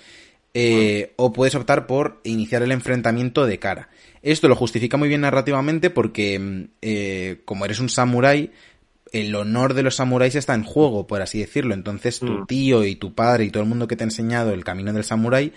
Eh, 0.53 1.13
O 1.15 1.31
puedes 1.31 1.55
optar 1.55 1.87
por 1.87 2.19
iniciar 2.25 2.61
el 2.61 2.73
enfrentamiento 2.73 3.45
de 3.45 3.57
cara. 3.59 3.87
Esto 4.21 4.49
lo 4.49 4.55
justifica 4.57 4.97
muy 4.97 5.07
bien 5.07 5.21
narrativamente 5.21 5.89
porque, 5.89 6.37
mm, 6.39 6.63
eh, 6.81 7.41
como 7.45 7.63
eres 7.63 7.79
un 7.79 7.87
samurái, 7.87 8.51
el 9.13 9.33
honor 9.35 9.73
de 9.73 9.83
los 9.83 9.95
samuráis 9.95 10.35
está 10.35 10.53
en 10.53 10.63
juego, 10.63 11.07
por 11.07 11.21
así 11.21 11.39
decirlo. 11.39 11.73
Entonces 11.73 12.19
tu 12.19 12.25
Mm. 12.39 12.45
tío 12.47 12.83
y 12.85 12.95
tu 12.95 13.13
padre 13.13 13.45
y 13.45 13.49
todo 13.51 13.63
el 13.63 13.69
mundo 13.69 13.87
que 13.87 13.95
te 13.95 14.03
ha 14.03 14.07
enseñado 14.07 14.53
el 14.53 14.63
camino 14.65 14.91
del 14.93 15.03
samurái 15.05 15.53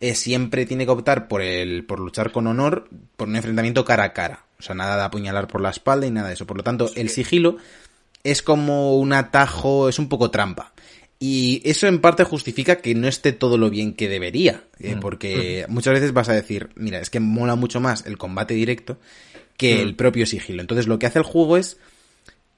eh, 0.00 0.14
siempre 0.14 0.66
tiene 0.66 0.84
que 0.84 0.92
optar 0.92 1.28
por 1.28 1.42
el 1.42 1.84
por 1.84 2.00
luchar 2.00 2.32
con 2.32 2.46
honor 2.46 2.88
por 3.16 3.28
un 3.28 3.36
enfrentamiento 3.36 3.84
cara 3.84 4.04
a 4.04 4.12
cara. 4.12 4.44
O 4.58 4.62
sea, 4.62 4.74
nada 4.74 4.96
de 4.96 5.02
apuñalar 5.02 5.48
por 5.48 5.60
la 5.60 5.70
espalda 5.70 6.06
y 6.06 6.10
nada 6.10 6.28
de 6.28 6.34
eso. 6.34 6.46
Por 6.46 6.56
lo 6.56 6.62
tanto, 6.62 6.90
el 6.94 7.08
sigilo 7.08 7.56
es 8.24 8.42
como 8.42 8.96
un 8.96 9.12
atajo, 9.12 9.88
es 9.88 9.98
un 9.98 10.08
poco 10.08 10.30
trampa. 10.30 10.72
Y 11.18 11.62
eso 11.64 11.86
en 11.86 12.00
parte 12.00 12.24
justifica 12.24 12.76
que 12.76 12.94
no 12.94 13.08
esté 13.08 13.32
todo 13.32 13.56
lo 13.56 13.70
bien 13.70 13.94
que 13.94 14.08
debería. 14.08 14.64
eh, 14.80 14.96
porque 15.00 15.64
muchas 15.68 15.94
veces 15.94 16.12
vas 16.12 16.28
a 16.28 16.34
decir, 16.34 16.70
mira, 16.74 17.00
es 17.00 17.10
que 17.10 17.20
mola 17.20 17.54
mucho 17.54 17.80
más 17.80 18.04
el 18.06 18.18
combate 18.18 18.54
directo 18.54 18.98
que 19.56 19.80
el 19.80 19.94
propio 19.94 20.26
sigilo. 20.26 20.60
Entonces 20.60 20.86
lo 20.86 20.98
que 20.98 21.06
hace 21.06 21.18
el 21.18 21.24
juego 21.24 21.56
es 21.56 21.78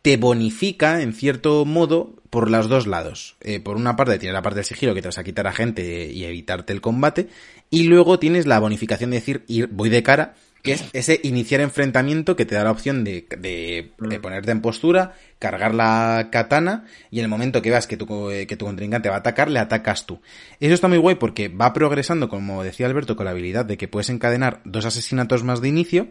te 0.02 0.16
bonifica, 0.16 1.02
en 1.02 1.12
cierto 1.12 1.64
modo, 1.64 2.14
por 2.30 2.50
los 2.50 2.68
dos 2.68 2.86
lados. 2.86 3.36
Eh, 3.40 3.60
por 3.60 3.76
una 3.76 3.96
parte 3.96 4.18
tienes 4.18 4.34
la 4.34 4.42
parte 4.42 4.56
del 4.56 4.64
sigilo 4.64 4.94
que 4.94 5.02
te 5.02 5.08
vas 5.08 5.18
a 5.18 5.24
quitar 5.24 5.46
a 5.46 5.52
gente 5.52 6.10
y 6.12 6.24
evitarte 6.24 6.72
el 6.72 6.80
combate. 6.80 7.28
Y 7.70 7.84
luego 7.84 8.18
tienes 8.18 8.46
la 8.46 8.58
bonificación 8.60 9.10
de 9.10 9.16
decir, 9.16 9.44
ir, 9.48 9.68
voy 9.70 9.88
de 9.90 10.02
cara, 10.02 10.34
que 10.62 10.72
es 10.72 10.84
ese 10.92 11.20
iniciar 11.22 11.60
enfrentamiento 11.60 12.34
que 12.34 12.44
te 12.44 12.54
da 12.56 12.64
la 12.64 12.70
opción 12.72 13.04
de, 13.04 13.26
de- 13.38 13.92
de 13.98 14.20
ponerte 14.20 14.50
en 14.50 14.60
postura, 14.60 15.14
cargar 15.38 15.72
la 15.74 16.28
katana 16.32 16.84
y 17.10 17.18
en 17.20 17.24
el 17.24 17.30
momento 17.30 17.62
que 17.62 17.70
veas 17.70 17.86
que 17.86 17.96
tu, 17.96 18.30
eh, 18.30 18.46
que 18.46 18.56
tu 18.56 18.64
contrincante 18.66 19.08
va 19.08 19.16
a 19.16 19.18
atacar, 19.18 19.50
le 19.50 19.60
atacas 19.60 20.04
tú. 20.04 20.20
Eso 20.60 20.74
está 20.74 20.88
muy 20.88 20.98
guay 20.98 21.14
porque 21.14 21.48
va 21.48 21.72
progresando, 21.72 22.28
como 22.28 22.64
decía 22.64 22.86
Alberto, 22.86 23.14
con 23.16 23.26
la 23.26 23.30
habilidad 23.30 23.64
de 23.66 23.76
que 23.76 23.88
puedes 23.88 24.10
encadenar 24.10 24.60
dos 24.64 24.84
asesinatos 24.84 25.44
más 25.44 25.60
de 25.60 25.68
inicio 25.68 26.08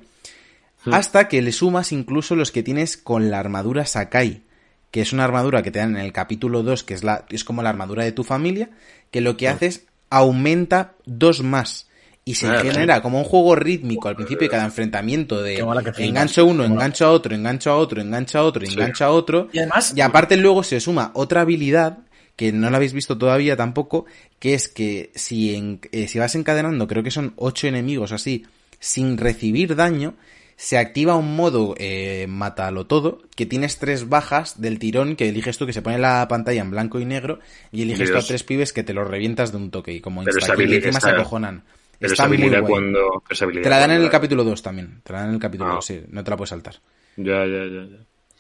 hasta 0.86 1.28
que 1.28 1.42
le 1.42 1.52
sumas 1.52 1.92
incluso 1.92 2.36
los 2.36 2.52
que 2.52 2.64
tienes 2.64 2.98
con 2.98 3.30
la 3.30 3.40
armadura 3.40 3.86
Sakai, 3.86 4.44
que 4.92 5.02
es 5.02 5.12
una 5.14 5.24
armadura 5.26 5.62
que 5.64 5.72
te 5.72 5.80
dan 5.80 5.98
en 5.98 6.04
el 6.06 6.14
capítulo 6.14 6.64
2, 6.64 6.84
que 6.84 6.94
es, 6.94 7.04
la, 7.04 7.26
es 7.30 7.44
como 7.44 7.62
la 7.64 7.70
armadura 7.70 8.04
de 8.04 8.12
tu 8.14 8.24
familia, 8.24 8.70
que 9.12 9.22
lo 9.22 9.36
que 9.38 9.48
hace 9.50 9.66
es 9.68 9.86
aumenta 10.10 10.94
dos 11.06 11.44
más. 11.44 11.88
Y 12.24 12.36
se 12.36 12.48
Ah, 12.48 12.60
genera 12.62 13.02
como 13.02 13.20
un 13.20 13.24
juego 13.24 13.56
rítmico 13.56 14.10
al 14.10 14.16
principio 14.18 14.46
de 14.48 14.52
cada 14.52 14.66
enfrentamiento 14.66 15.42
de 15.42 15.60
engancho 15.98 16.42
a 16.42 16.44
uno, 16.44 16.66
engancho 16.66 17.06
a 17.06 17.12
otro, 17.12 17.34
engancho 17.34 17.72
a 17.72 17.78
otro, 17.78 18.02
engancho 18.02 18.38
a 18.40 18.44
otro, 18.44 18.66
Sí. 18.66 18.74
engancho 18.74 19.06
a 19.06 19.12
otro. 19.12 19.48
Y 19.54 19.60
además- 19.60 19.94
Y 19.96 20.02
aparte 20.02 20.36
luego 20.36 20.62
se 20.64 20.80
suma 20.82 21.12
otra 21.14 21.42
habilidad 21.42 22.00
que 22.36 22.52
no 22.52 22.70
la 22.70 22.78
habéis 22.78 22.92
visto 22.94 23.18
todavía 23.18 23.56
tampoco, 23.56 24.06
que 24.40 24.54
es 24.56 24.68
que 24.68 25.12
si, 25.16 25.56
en- 25.56 25.80
eh, 25.94 26.08
si 26.10 26.20
vas 26.20 26.36
encadenando, 26.36 26.86
creo 26.88 27.02
que 27.02 27.12
son 27.12 27.34
ocho 27.38 27.66
enemigos 27.68 28.12
así, 28.12 28.46
sin 28.80 29.18
recibir 29.18 29.76
daño, 29.78 30.14
se 30.58 30.78
activa 30.78 31.16
un 31.16 31.36
modo 31.36 31.76
eh, 31.78 32.26
mátalo 32.28 32.88
todo, 32.88 33.22
que 33.36 33.46
tienes 33.46 33.78
tres 33.78 34.10
bajas 34.10 34.60
del 34.60 34.80
tirón 34.80 35.16
que 35.16 35.30
eliges 35.30 35.58
tú, 35.58 35.66
que 35.68 35.72
se 35.74 35.82
pone 35.84 36.00
la 36.00 36.28
pantalla 36.28 36.62
en 36.62 36.72
blanco 36.72 37.00
y 37.00 37.06
negro, 37.06 37.40
y 37.72 37.84
eliges 37.84 38.10
tú 38.10 38.16
a 38.16 38.18
Dios. 38.18 38.28
tres 38.28 38.44
pibes 38.44 38.74
que 38.74 38.84
te 38.84 38.94
los 38.94 39.08
revientas 39.08 39.52
de 39.52 39.58
un 39.58 39.72
toque, 39.72 39.94
y 39.94 40.02
como 40.02 40.24
Pero 40.24 40.38
esa 40.40 40.48
insta-kill, 40.54 40.74
y 40.74 40.76
encima 40.78 41.00
se 41.00 41.10
acojonan. 41.12 41.64
Pero 42.00 42.12
Está 42.12 42.24
esa 42.24 42.28
muy 42.28 42.38
guay. 42.50 42.72
cuando... 42.72 43.24
Te 43.64 43.70
la 43.70 43.80
dan 43.80 43.92
en 43.92 44.02
el 44.02 44.10
capítulo 44.10 44.44
2 44.44 44.62
también, 44.62 45.00
te 45.04 45.14
la 45.14 45.20
dan 45.20 45.30
en 45.30 45.36
el 45.36 45.42
capítulo 45.42 45.70
Ah. 45.72 45.76
2, 45.76 45.86
sí, 45.86 46.02
no 46.10 46.24
te 46.24 46.30
la 46.32 46.38
puedes 46.38 46.50
saltar. 46.50 46.76
Ya, 47.16 47.46
ya, 47.46 47.66
ya. 47.66 47.84
ya. 47.90 47.98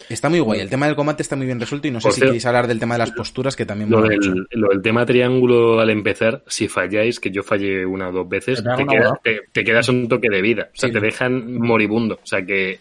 Está 0.09 0.29
muy 0.29 0.39
guay, 0.39 0.59
el 0.61 0.69
tema 0.69 0.85
del 0.85 0.95
combate 0.95 1.21
está 1.23 1.35
muy 1.35 1.45
bien 1.45 1.59
resuelto 1.59 1.87
y 1.87 1.91
no 1.91 1.99
sé 1.99 2.03
Por 2.03 2.11
si 2.13 2.15
cierto- 2.19 2.29
queréis 2.31 2.45
hablar 2.45 2.67
del 2.67 2.79
tema 2.79 2.95
de 2.95 2.99
las 2.99 3.11
posturas 3.11 3.55
que 3.55 3.65
también 3.65 3.89
Lo 3.89 4.01
del, 4.01 4.45
lo 4.51 4.69
del 4.69 4.81
tema 4.81 5.05
triángulo 5.05 5.79
al 5.79 5.89
empezar, 5.89 6.43
si 6.47 6.67
falláis, 6.67 7.19
que 7.19 7.31
yo 7.31 7.43
fallé 7.43 7.85
una 7.85 8.09
o 8.09 8.11
dos 8.11 8.29
veces, 8.29 8.57
Te 8.59 8.63
pegan 8.63 8.77
te, 8.77 8.83
una 8.83 8.91
queda- 8.93 9.09
bola. 9.09 9.21
te- 9.23 9.41
te 9.51 9.63
quedas 9.63 9.89
un 9.89 10.07
toque 10.07 10.29
de 10.29 10.41
vida. 10.41 10.69
O 10.73 10.77
sea, 10.77 10.89
Sí. 10.89 10.93
te 10.93 10.99
dejan 11.01 11.53
moribundo. 11.59 12.15
O 12.23 12.25
sea, 12.27 12.45
que, 12.45 12.79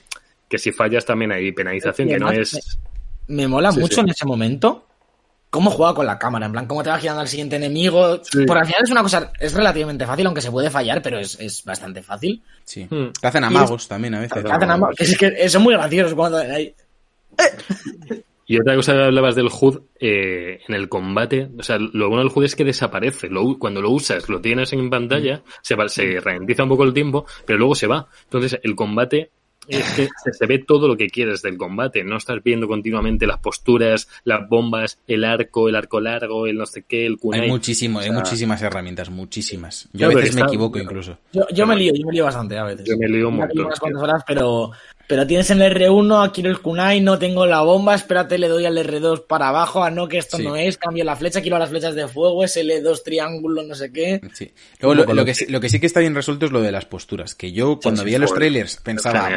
que 0.49 0.59
si 0.59 0.73
fallas 0.73 1.05
también 1.05 1.33
hay 1.33 1.53
penalización, 1.53 2.09
que 2.09 2.19
no 2.19 2.31
es... 2.31 2.79
Me 3.29 3.49
mola 3.49 3.73
Sí, 3.73 3.81
mucho 3.81 3.97
sí. 3.97 4.01
en 4.03 4.09
ese 4.11 4.25
momento 4.27 4.83
cómo 5.49 5.71
juega 5.71 5.95
con 5.95 6.05
la 6.07 6.19
cámara, 6.19 6.47
en 6.47 6.53
plan, 6.53 6.67
cómo 6.67 6.83
te 6.83 6.91
va 6.91 6.99
girando 6.99 7.23
al 7.23 7.29
siguiente 7.29 7.57
enemigo. 7.57 8.21
Sí. 8.23 8.45
Por 8.45 8.59
al 8.59 8.67
final 8.67 8.83
es 8.85 8.91
una 8.91 9.03
cosa, 9.03 9.33
es 9.41 9.55
relativamente 9.55 10.05
fácil, 10.05 10.27
aunque 10.27 10.43
se 10.43 10.51
puede 10.51 10.69
fallar, 10.71 11.01
pero 11.01 11.19
es, 11.19 11.41
es 11.41 11.65
bastante 11.65 12.03
fácil. 12.03 12.43
Sí. 12.65 12.87
Hmm. 12.91 13.07
Te 13.19 13.27
hacen 13.27 13.43
amagos 13.43 13.89
también 13.89 14.15
a 14.17 14.21
veces. 14.21 14.45
Te 14.45 14.53
Hacen 14.53 14.71
ambos- 14.71 14.95
es 14.99 15.17
que 15.17 15.49
son 15.49 15.63
muy 15.63 15.73
graciosos 15.75 16.13
cuando 16.15 16.37
ahí. 16.39 16.75
Y 18.49 18.61
otra 18.61 18.77
cosa 18.77 18.93
que 18.93 19.03
hablabas 19.03 19.35
del 19.35 19.49
HUD, 19.49 19.81
eh, 19.99 20.61
en 20.69 20.75
el 20.77 20.89
combate, 20.89 21.49
o 21.59 21.63
sea, 21.65 21.79
lo 21.79 22.09
bueno 22.09 22.23
del 22.23 22.33
HUD 22.33 22.45
es 22.45 22.55
que 22.55 22.65
desaparece. 22.65 23.29
Lo 23.29 23.59
cuando 23.59 23.83
lo 23.83 23.91
usas, 23.91 24.29
lo 24.29 24.41
tienes 24.41 24.73
en 24.73 24.89
pantalla, 24.89 25.43
se, 25.63 25.75
va- 25.75 25.89
se 25.89 26.21
ralentiza 26.21 26.63
un 26.63 26.69
poco 26.69 26.85
el 26.85 26.93
tiempo, 26.93 27.27
pero 27.45 27.59
luego 27.59 27.75
se 27.75 27.89
va. 27.89 28.07
Entonces, 28.23 28.61
el 28.63 28.77
combate 28.77 29.31
es 29.67 29.83
que 29.95 30.05
se, 30.23 30.33
se 30.33 30.47
ve 30.47 30.61
todo 30.61 30.87
lo 30.87 30.97
que 30.97 31.09
quieres 31.09 31.43
del 31.43 31.57
combate. 31.59 32.05
No 32.05 32.19
estás 32.19 32.41
viendo 32.45 32.69
continuamente 32.69 33.27
las 33.27 33.39
posturas, 33.39 34.07
las 34.23 34.49
bombas, 34.49 35.01
el 35.09 35.25
arco, 35.25 35.69
el 35.69 35.75
arco 35.75 35.99
largo, 36.01 36.47
el 36.47 36.57
no 36.57 36.67
sé 36.67 36.85
qué, 36.87 37.05
el 37.05 37.19
kunai. 37.19 37.41
Hay 37.41 37.49
muchísimo, 37.51 37.99
O 37.99 38.03
hay 38.03 38.13
muchísimas 38.13 38.63
herramientas, 38.63 39.11
muchísimas. 39.11 39.89
Yo 39.93 40.07
a 40.07 40.11
veces 40.15 40.37
me 40.37 40.43
está- 40.43 40.47
equivoco 40.53 40.79
incluso. 40.79 41.19
Yo, 41.33 41.43
yo 41.53 41.67
me 41.67 41.75
lío, 41.75 41.93
yo 41.97 42.07
me 42.07 42.13
lío 42.13 42.23
bastante 42.27 42.57
a 42.57 42.63
veces. 42.63 42.87
Yo 42.89 42.97
me 42.97 43.09
lío 43.09 43.29
un 43.29 43.39
montón, 43.39 43.67
unas 43.67 43.81
cuantas 43.81 44.03
horas, 44.05 44.23
pero, 44.25 44.71
pero 45.07 45.27
tienes 45.27 45.51
en 45.51 45.63
el 45.63 45.73
R1, 45.75 46.25
aquí 46.27 46.41
el 46.43 46.61
kunai, 46.61 47.01
no 47.01 47.19
tengo 47.19 47.47
la 47.47 47.61
bomba, 47.63 47.95
espérate, 47.95 48.39
le 48.39 48.49
doy 48.49 48.65
al 48.67 48.77
R2 48.77 49.27
para 49.27 49.49
abajo, 49.49 49.85
a 49.85 49.91
no 49.91 50.09
que 50.09 50.19
esto 50.19 50.37
Sí. 50.37 50.43
no 50.45 50.57
es, 50.57 50.77
cambio 50.79 51.05
la 51.05 51.15
flecha, 51.17 51.41
quiero 51.41 51.59
las 51.59 51.71
flechas 51.71 51.95
de 51.95 52.09
fuego, 52.09 52.43
es 52.45 52.57
L2 52.57 53.03
triángulo, 53.05 53.63
no 53.63 53.75
sé 53.75 53.93
qué. 53.93 54.21
Sí. 54.35 54.53
Luego, 54.81 55.13
lo, 55.15 55.25
que, 55.25 55.35
sí- 55.35 55.47
lo 55.47 55.61
que 55.61 55.69
sí 55.69 55.79
que 55.81 55.87
está 55.87 56.01
bien 56.01 56.15
resuelto 56.15 56.47
es 56.47 56.53
lo 56.53 56.61
de 56.61 56.73
las 56.73 56.87
posturas. 56.87 57.35
Que 57.35 57.53
yo, 57.53 57.79
cuando 57.81 58.01
sí, 58.03 58.07
veía 58.07 58.19
los 58.19 58.35
trailers, 58.35 58.77
pensaba, 58.83 59.31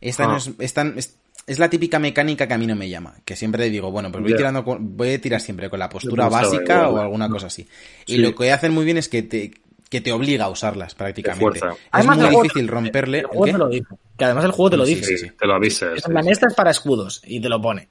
esta 0.00 0.24
Ah. 0.24 0.26
no 0.28 0.36
es, 0.38 0.50
esta- 0.58 0.92
es, 0.96 1.16
es 1.46 1.58
la 1.58 1.68
típica 1.70 1.98
mecánica 1.98 2.48
que 2.48 2.54
a 2.54 2.58
mí 2.58 2.66
no 2.66 2.74
me 2.74 2.88
llama. 2.88 3.14
Que 3.24 3.36
siempre 3.36 3.68
digo, 3.70 3.90
bueno, 3.90 4.10
pues 4.10 4.22
voy, 4.24 4.34
tirando, 4.34 4.64
con- 4.64 4.96
voy 4.96 5.12
a 5.14 5.20
tirar 5.20 5.40
siempre 5.40 5.68
con 5.70 5.78
la 5.78 5.88
postura 5.90 6.28
básica 6.28 6.86
igual. 6.86 6.94
o 6.94 7.00
alguna 7.00 7.28
cosa 7.28 7.48
así. 7.48 7.68
Y 8.06 8.16
lo 8.16 8.34
que 8.34 8.50
hacen 8.50 8.72
muy 8.72 8.84
bien 8.84 8.96
es 8.96 9.08
que 9.08 9.22
te, 9.22 9.52
que 9.94 10.00
te 10.00 10.12
obliga 10.12 10.44
a 10.46 10.48
usarlas 10.50 10.94
prácticamente. 10.94 11.58
Es 11.58 11.64
Además, 11.92 12.16
muy 12.18 12.26
juego- 12.26 12.42
difícil 12.42 12.68
romperle. 12.68 13.18
El 13.18 13.24
¿el 13.24 13.28
juego 13.28 13.44
qué? 13.44 13.52
te 13.52 13.58
lo 13.58 13.68
dice. 13.68 13.86
Que 14.18 14.24
además 14.24 14.44
el 14.44 14.50
juego 14.52 14.70
te 14.70 14.76
lo 14.76 14.86
Sí, 14.86 14.94
dice. 14.96 15.06
sí, 15.06 15.18
Sí, 15.18 15.26
sí. 15.28 15.32
te 15.38 15.46
lo 15.46 15.54
avisa. 15.54 15.86
Sí. 15.96 16.02
en 16.06 16.12
plan, 16.12 16.28
esta 16.28 16.46
es 16.48 16.54
para 16.54 16.70
escudos, 16.70 17.22
y 17.26 17.40
te 17.40 17.48
lo 17.48 17.60
pone. 17.60 17.88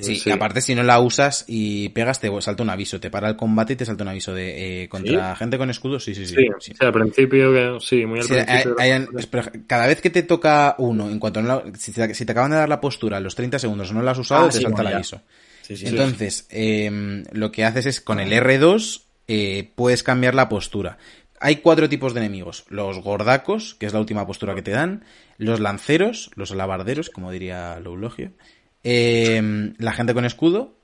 Sí, 0.00 0.16
Sí. 0.16 0.30
y 0.30 0.32
aparte 0.32 0.60
si 0.60 0.74
no 0.74 0.82
la 0.82 0.98
usas 0.98 1.44
y 1.46 1.90
pegas 1.90 2.18
te 2.18 2.28
salta 2.40 2.64
un 2.64 2.70
aviso, 2.70 2.98
te 2.98 3.08
para 3.08 3.28
el 3.28 3.36
combate 3.36 3.74
y 3.74 3.76
te 3.76 3.84
salta 3.86 4.02
un 4.02 4.08
aviso 4.08 4.34
de 4.34 4.82
eh, 4.82 4.88
contra 4.88 5.36
gente 5.36 5.56
con 5.58 5.70
escudos, 5.70 6.02
sí, 6.02 6.12
sí, 6.12 6.26
sí. 6.26 6.34
Sí, 6.34 6.48
sí. 6.58 6.72
o 6.72 6.76
sea, 6.76 6.88
al 6.88 6.92
principio, 6.92 7.52
que- 7.52 7.78
sí, 7.80 8.04
muy 8.04 8.18
al 8.18 8.26
hay- 8.26 8.44
principio. 8.46 8.76
hay- 8.80 9.06
espera, 9.18 9.52
cada 9.68 9.86
vez 9.86 10.00
que 10.00 10.10
te 10.10 10.24
toca 10.24 10.74
uno, 10.78 11.08
en 11.08 11.20
cuanto 11.20 11.40
no 11.40 11.48
la- 11.48 11.62
si, 11.78 11.92
te, 11.92 12.12
si 12.14 12.26
te 12.26 12.32
acaban 12.32 12.50
de 12.50 12.56
dar 12.56 12.68
la 12.68 12.80
postura 12.80 13.18
a 13.18 13.20
los 13.20 13.36
30 13.36 13.60
segundos 13.60 13.88
o 13.92 13.94
no 13.94 14.02
la 14.02 14.10
has 14.10 14.18
usado, 14.18 14.46
Ah, 14.46 14.48
te 14.48 14.56
sí, 14.56 14.62
salta 14.62 14.74
bueno, 14.76 14.88
el 14.90 14.94
aviso. 14.96 15.20
Sí, 15.62 15.76
sí. 15.76 15.86
Entonces, 15.86 16.46
eh, 16.50 17.22
lo 17.32 17.52
que 17.52 17.64
haces 17.64 17.86
es 17.86 18.00
con 18.00 18.18
el 18.18 18.32
R2 18.32 19.02
eh, 19.28 19.70
puedes 19.76 20.02
cambiar 20.04 20.34
la 20.34 20.48
postura. 20.48 20.98
Hay 21.40 21.56
cuatro 21.56 21.88
tipos 21.88 22.14
de 22.14 22.20
enemigos. 22.20 22.64
Los 22.68 23.00
gordacos, 23.00 23.74
que 23.74 23.86
es 23.86 23.92
la 23.92 24.00
última 24.00 24.26
postura 24.26 24.54
que 24.54 24.62
te 24.62 24.70
dan. 24.70 25.04
Los 25.38 25.60
lanceros, 25.60 26.30
los 26.34 26.50
alabarderos, 26.52 27.10
como 27.10 27.30
diría 27.30 27.78
Loulogio. 27.80 28.32
Eh, 28.84 29.72
la 29.78 29.92
gente 29.92 30.14
con 30.14 30.24
escudo, 30.24 30.74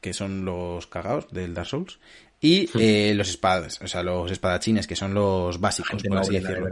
que 0.00 0.12
son 0.12 0.44
los 0.44 0.86
cagados 0.86 1.30
del 1.30 1.54
Dark 1.54 1.68
Souls. 1.68 1.98
Y 2.40 2.68
eh, 2.78 3.14
los 3.14 3.30
espadas, 3.30 3.80
o 3.80 3.86
sea, 3.86 4.02
los 4.02 4.30
espadachines, 4.30 4.86
que 4.86 4.96
son 4.96 5.14
los 5.14 5.60
básicos, 5.60 6.02
por 6.02 6.18
así 6.18 6.34
decirlo. 6.34 6.68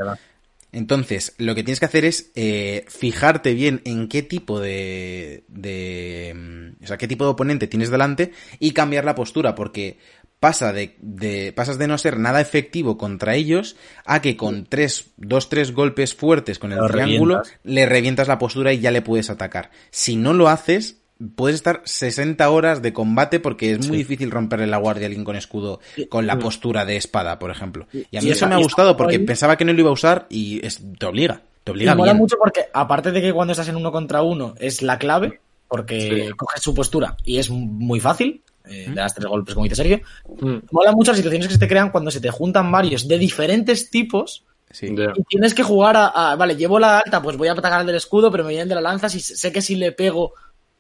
Entonces, 0.71 1.35
lo 1.39 1.55
que 1.55 1.63
tienes 1.63 1.81
que 1.81 1.87
hacer 1.87 2.05
es 2.05 2.31
eh, 2.35 2.85
fijarte 2.89 3.53
bien 3.55 3.83
en 3.85 4.09
qué 4.09 4.23
tipo 4.23 4.59
de, 4.61 5.45
de. 5.49 6.33
mm, 6.35 6.85
O 6.85 6.87
sea, 6.87 6.97
qué 6.99 7.07
tipo 7.07 7.25
de 7.25 7.31
oponente 7.31 7.67
tienes 7.69 7.91
delante 7.91 8.33
y 8.59 8.73
cambiar 8.73 9.05
la 9.05 9.15
postura, 9.15 9.55
porque 9.55 9.99
pasa 10.43 10.73
de, 10.73 10.97
de- 11.01 11.53
pasas 11.55 11.79
de 11.79 11.87
no 11.87 11.97
ser 11.99 12.19
nada 12.19 12.41
efectivo 12.41 12.99
contra 12.99 13.37
ellos 13.37 13.77
a 14.05 14.21
que 14.21 14.37
con 14.37 14.67
tres, 14.67 15.13
dos, 15.17 15.49
tres 15.49 15.73
golpes 15.73 16.17
fuertes 16.17 16.59
con 16.59 16.73
el 16.73 16.79
Lo 16.79 16.89
triángulo 16.89 17.37
revientas. 17.37 17.61
le 17.63 17.87
revientas 17.87 18.27
la 18.27 18.39
postura 18.41 18.73
y 18.73 18.81
ya 18.81 18.91
le 18.91 19.03
puedes 19.03 19.31
atacar. 19.31 19.71
Si 19.93 20.17
no 20.17 20.33
lo 20.33 20.49
haces, 20.49 20.99
puedes 21.37 21.55
estar 21.55 21.83
60 21.85 22.51
horas 22.51 22.83
de 22.83 22.93
combate 22.93 23.39
porque 23.39 23.71
es 23.71 23.87
muy 23.87 23.97
difícil 23.99 24.33
romperle 24.33 24.67
la 24.67 24.79
guardia 24.79 25.05
a 25.05 25.07
alguien 25.07 25.25
con 25.25 25.37
escudo 25.37 25.79
con 26.09 26.27
la 26.27 26.41
postura 26.41 26.85
de 26.85 26.97
espada, 26.97 27.39
por 27.39 27.53
ejemplo. 27.53 27.87
Y 27.93 28.17
a 28.17 28.21
mí 28.21 28.27
Y 28.27 28.31
eso 28.33 28.49
me 28.49 28.57
ha 28.57 28.59
gustado 28.59 28.97
porque 28.97 29.19
ahí. 29.19 29.25
pensaba 29.25 29.57
que 29.57 29.65
no 29.65 29.73
lo 29.73 29.79
iba 29.79 29.91
a 29.91 29.93
usar 29.93 30.27
y 30.29 30.61
es- 30.67 30.81
te 30.99 31.07
obliga. 31.07 31.43
Te 31.63 31.71
obliga 31.71 31.95
mola 31.95 32.11
bien. 32.11 32.21
mucho 32.21 32.37
porque, 32.37 32.63
aparte 32.75 33.13
de 33.13 33.23
que 33.23 33.33
cuando 33.33 33.53
estás 33.53 33.69
en 33.69 33.77
uno 33.77 33.93
contra 33.93 34.23
uno 34.23 34.55
es 34.59 34.83
la 34.83 34.99
clave, 34.99 35.39
porque 35.73 36.27
Sí. 36.29 36.33
coges 36.37 36.63
su 36.63 36.75
postura 36.75 37.17
y 37.25 37.39
es 37.39 37.49
muy 37.49 37.99
fácil, 37.99 38.43
eh, 38.69 38.85
le 38.89 38.95
das 38.95 39.15
tres 39.15 39.27
golpes, 39.27 39.55
como 39.55 39.65
dice 39.65 39.77
Sergio. 39.77 40.01
Mm, 40.41 40.57
Mola 40.71 40.93
mucho 40.93 41.13
las 41.13 41.17
situaciones 41.17 41.49
que 41.49 41.55
se 41.55 41.59
te 41.59 41.67
crean 41.67 41.91
cuando 41.91 42.11
se 42.11 42.21
te 42.21 42.29
juntan 42.31 42.71
varios 42.71 43.09
de 43.09 43.17
diferentes 43.17 43.89
tipos 43.91 44.45
Sí. 44.71 44.87
y 44.95 45.23
tienes 45.25 45.55
que 45.55 45.63
jugar 45.63 45.97
a, 45.97 46.09
a- 46.09 46.37
vale, 46.37 46.57
llevo 46.57 46.79
la 46.79 46.99
alta, 46.99 47.23
pues 47.23 47.39
voy 47.39 47.49
a 47.49 47.53
atacar 47.53 47.73
al 47.73 47.87
del 47.87 47.97
escudo, 47.97 48.31
pero 48.31 48.45
me 48.45 48.51
vienen 48.51 48.69
de 48.69 48.75
la 48.75 48.83
lanza, 48.83 49.09
si 49.09 49.19
sé 49.21 49.51
que 49.51 49.63
si 49.63 49.75
le 49.77 49.93
pego 49.93 50.35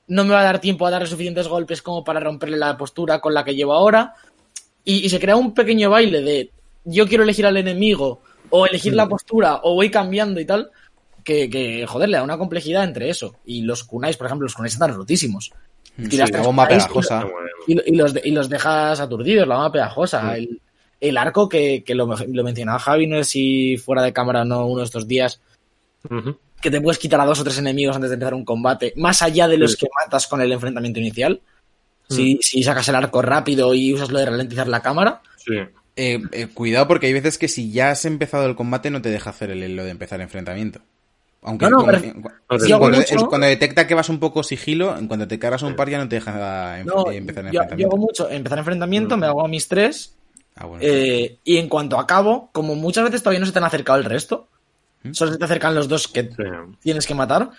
no 0.09 0.25
me 0.25 0.35
va 0.35 0.41
a 0.41 0.45
dar 0.45 0.61
tiempo 0.61 0.87
a 0.87 0.91
darle 0.91 1.07
suficientes 1.09 1.49
golpes 1.49 1.81
como 1.81 2.05
para 2.05 2.21
romperle 2.21 2.59
la 2.59 2.77
postura 2.77 3.19
con 3.21 3.33
la 3.33 3.45
que 3.45 3.55
llevo 3.55 3.73
ahora. 3.73 4.15
Y, 4.85 5.07
y 5.07 5.09
se 5.09 5.19
crea 5.21 5.37
un 5.37 5.55
pequeño 5.55 5.89
baile 5.89 6.21
de 6.21 6.51
yo 6.85 7.07
quiero 7.09 7.23
elegir 7.25 7.47
al 7.47 7.57
enemigo, 7.57 8.21
o 8.51 8.67
elegir 8.67 8.95
la 8.95 9.09
postura, 9.09 9.61
o 9.63 9.75
voy 9.75 9.91
cambiando 9.91 10.39
y 10.41 10.45
tal, 10.45 10.71
que, 11.25 11.49
que, 11.51 11.87
joder, 11.87 12.09
le 12.09 12.17
da 12.17 12.23
una 12.23 12.39
complejidad 12.39 12.85
entre 12.85 13.11
eso. 13.11 13.35
Y 13.45 13.63
los 13.63 13.85
kunais, 13.85 14.17
por 14.17 14.27
ejemplo, 14.27 14.45
los 14.47 14.55
kunais 14.55 14.73
están 14.75 14.95
rotísimos. 14.95 15.53
Sí, 15.97 16.09
Tiras 16.09 16.31
la 16.31 16.43
bomba 16.43 16.67
kunais 16.67 16.85
y- 16.85 16.87
pegajosa. 16.87 17.27
Y, 17.67 17.93
y 17.93 17.97
los, 17.97 18.15
y 18.25 18.31
los 18.31 18.49
dejas 18.49 18.99
aturdidos, 19.01 19.47
la 19.47 19.55
bomba 19.57 19.73
pegajosa. 19.73 20.37
El, 20.37 20.61
el 21.01 21.17
arco 21.19 21.49
que, 21.49 21.83
que 21.85 21.95
lo, 21.95 22.07
lo 22.07 22.45
mencionaba 22.45 22.79
Javi, 22.79 23.07
no 23.07 23.17
sé 23.19 23.25
si 23.25 23.77
fuera 23.77 24.03
de 24.03 24.13
cámara 24.13 24.43
o 24.43 24.45
no 24.45 24.67
uno 24.67 24.79
de 24.79 24.85
estos 24.85 25.07
días, 25.09 25.41
que 26.61 26.71
te 26.71 26.81
puedes 26.81 26.99
quitar 26.99 27.21
a 27.21 27.25
dos 27.27 27.41
o 27.41 27.45
tres 27.45 27.59
enemigos 27.59 27.97
antes 27.97 28.11
de 28.11 28.15
empezar 28.15 28.35
un 28.35 28.45
combate, 28.45 28.93
más 28.97 29.21
allá 29.23 29.49
de 29.49 29.59
los 29.59 29.73
Sí. 29.73 29.79
que 29.79 29.87
matas 30.05 30.27
con 30.29 30.41
el 30.41 30.53
enfrentamiento 30.53 31.01
inicial. 31.01 31.41
Mm. 32.09 32.15
Si, 32.15 32.39
si 32.43 32.63
sacas 32.63 32.89
el 32.89 32.95
arco 32.95 33.21
rápido 33.23 33.75
y 33.75 33.93
usas 33.95 34.11
lo 34.11 34.19
de 34.19 34.27
ralentizar 34.27 34.69
la 34.69 34.81
cámara, 34.81 35.23
Sí. 35.37 35.55
Eh, 35.95 36.23
eh, 36.33 36.47
cuidado 36.55 36.89
porque 36.89 37.09
hay 37.09 37.13
veces 37.13 37.37
que 37.37 37.49
si 37.49 37.71
ya 37.71 37.91
has 37.91 38.05
empezado 38.07 38.47
el 38.47 38.55
combate 38.57 38.91
no 38.91 39.03
te 39.03 39.11
deja 39.11 39.29
hacer 39.31 39.51
el, 39.51 39.77
lo 39.77 39.85
de 39.85 39.91
empezar 39.91 40.21
el 40.21 40.25
enfrentamiento. 40.25 40.81
Aunque 41.45 41.69
No, 41.69 41.79
como- 41.79 41.87
pero- 41.91 42.67
yo 42.67 42.79
cuando, 42.79 42.99
mucho- 42.99 43.17
es- 43.17 43.25
cuando 43.25 43.47
detecta 43.49 43.87
que 43.87 43.95
vas 43.95 44.09
un 44.09 44.21
poco 44.21 44.43
sigilo, 44.45 44.97
en 44.97 45.09
cuanto 45.09 45.27
te 45.27 45.39
cargas 45.41 45.63
a 45.63 45.67
un 45.67 45.75
par 45.75 45.89
ya 45.91 45.99
no 45.99 46.09
te 46.09 46.17
deja 46.17 46.83
no, 46.85 47.11
empezar 47.11 47.47
el 47.47 47.51
yo, 47.51 47.53
yo 47.53 47.61
enfrentamiento. 47.63 47.87
hago 47.89 47.97
mucho 47.97 48.31
empezar 48.31 48.59
enfrentamiento, 48.59 49.17
Mm. 49.17 49.21
me 49.21 49.27
hago 49.27 49.45
a 49.45 49.49
mis 49.49 49.67
tres, 49.67 50.15
Ah, 50.55 50.67
bueno. 50.67 50.85
eh, 50.87 51.39
y 51.43 51.57
en 51.57 51.69
cuanto 51.69 51.99
acabo, 51.99 52.49
como 52.53 52.77
muchas 52.77 53.05
veces 53.05 53.23
todavía 53.23 53.41
no 53.41 53.47
se 53.47 53.53
te 53.53 53.59
han 53.59 53.65
acercado 53.65 53.99
el 53.99 54.05
resto, 54.05 54.47
¿Mm? 55.03 55.13
solo 55.15 55.33
se 55.33 55.39
te 55.39 55.45
acercan 55.45 55.75
los 55.75 55.89
dos 55.89 56.07
que 56.07 56.23
Sí. 56.25 56.37
tienes 56.81 57.07
que 57.07 57.15
matar. 57.15 57.51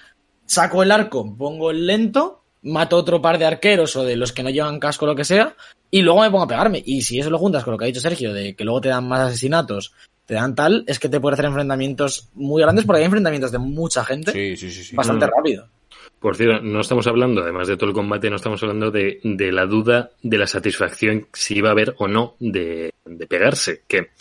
Saco 0.46 0.82
el 0.82 0.91
arco, 0.91 1.36
pongo 1.36 1.72
el 1.72 1.86
lento, 1.86 2.41
mato 2.62 2.96
otro 2.96 3.22
par 3.22 3.38
de 3.38 3.46
arqueros 3.46 3.96
o 3.98 4.06
de 4.06 4.15
los 4.15 4.32
que 4.32 4.43
no 4.43 4.50
llevan 4.50 4.80
casco 4.80 5.04
o 5.04 5.08
lo 5.10 5.15
que 5.15 5.26
sea, 5.26 5.56
y 5.91 6.02
luego 6.02 6.22
me 6.22 6.32
pongo 6.32 6.43
a 6.46 6.48
pegarme. 6.48 6.82
Y 6.86 7.02
si 7.02 7.19
eso 7.19 7.30
lo 7.30 7.38
juntas 7.38 7.65
con 7.65 7.74
lo 7.74 7.78
que 7.78 7.84
ha 7.84 7.88
dicho 7.88 8.00
Sergio, 8.00 8.34
de 8.34 8.56
que 8.56 8.63
luego 8.63 8.80
te 8.80 8.88
dan 8.89 9.06
más 9.08 9.19
asesinatos, 9.28 9.93
te 10.26 10.34
dan 10.36 10.56
tal, 10.56 10.84
es 10.88 11.00
que 11.00 11.10
te 11.10 11.20
puede 11.20 11.34
hacer 11.34 11.46
enfrentamientos 11.46 12.30
muy 12.34 12.62
grandes 12.62 12.86
porque 12.86 13.00
hay 13.00 13.06
enfrentamientos 13.06 13.52
de 13.52 13.58
mucha 13.60 14.04
gente 14.06 14.32
sí, 14.32 14.56
sí, 14.58 14.72
sí, 14.72 14.84
sí. 14.84 14.96
bastante 14.96 15.26
Mm. 15.28 15.30
rápido. 15.36 15.68
Por 16.20 16.38
cierto, 16.38 16.62
no 16.64 16.80
estamos 16.80 17.06
hablando, 17.08 17.42
además 17.42 17.68
de 17.68 17.76
todo 17.76 17.90
el 17.90 17.94
combate, 17.96 18.30
no 18.30 18.38
estamos 18.38 18.62
hablando 18.64 18.92
de, 18.92 19.20
de 19.24 19.52
la 19.52 19.66
duda 19.66 20.12
de 20.22 20.38
la 20.38 20.48
satisfacción 20.48 21.28
si 21.34 21.58
iba 21.58 21.68
a 21.70 21.72
haber 21.74 21.96
o 21.98 22.08
no 22.08 22.36
de, 22.40 22.94
de 23.06 23.28
pegarse. 23.28 23.82
Que 23.88 24.12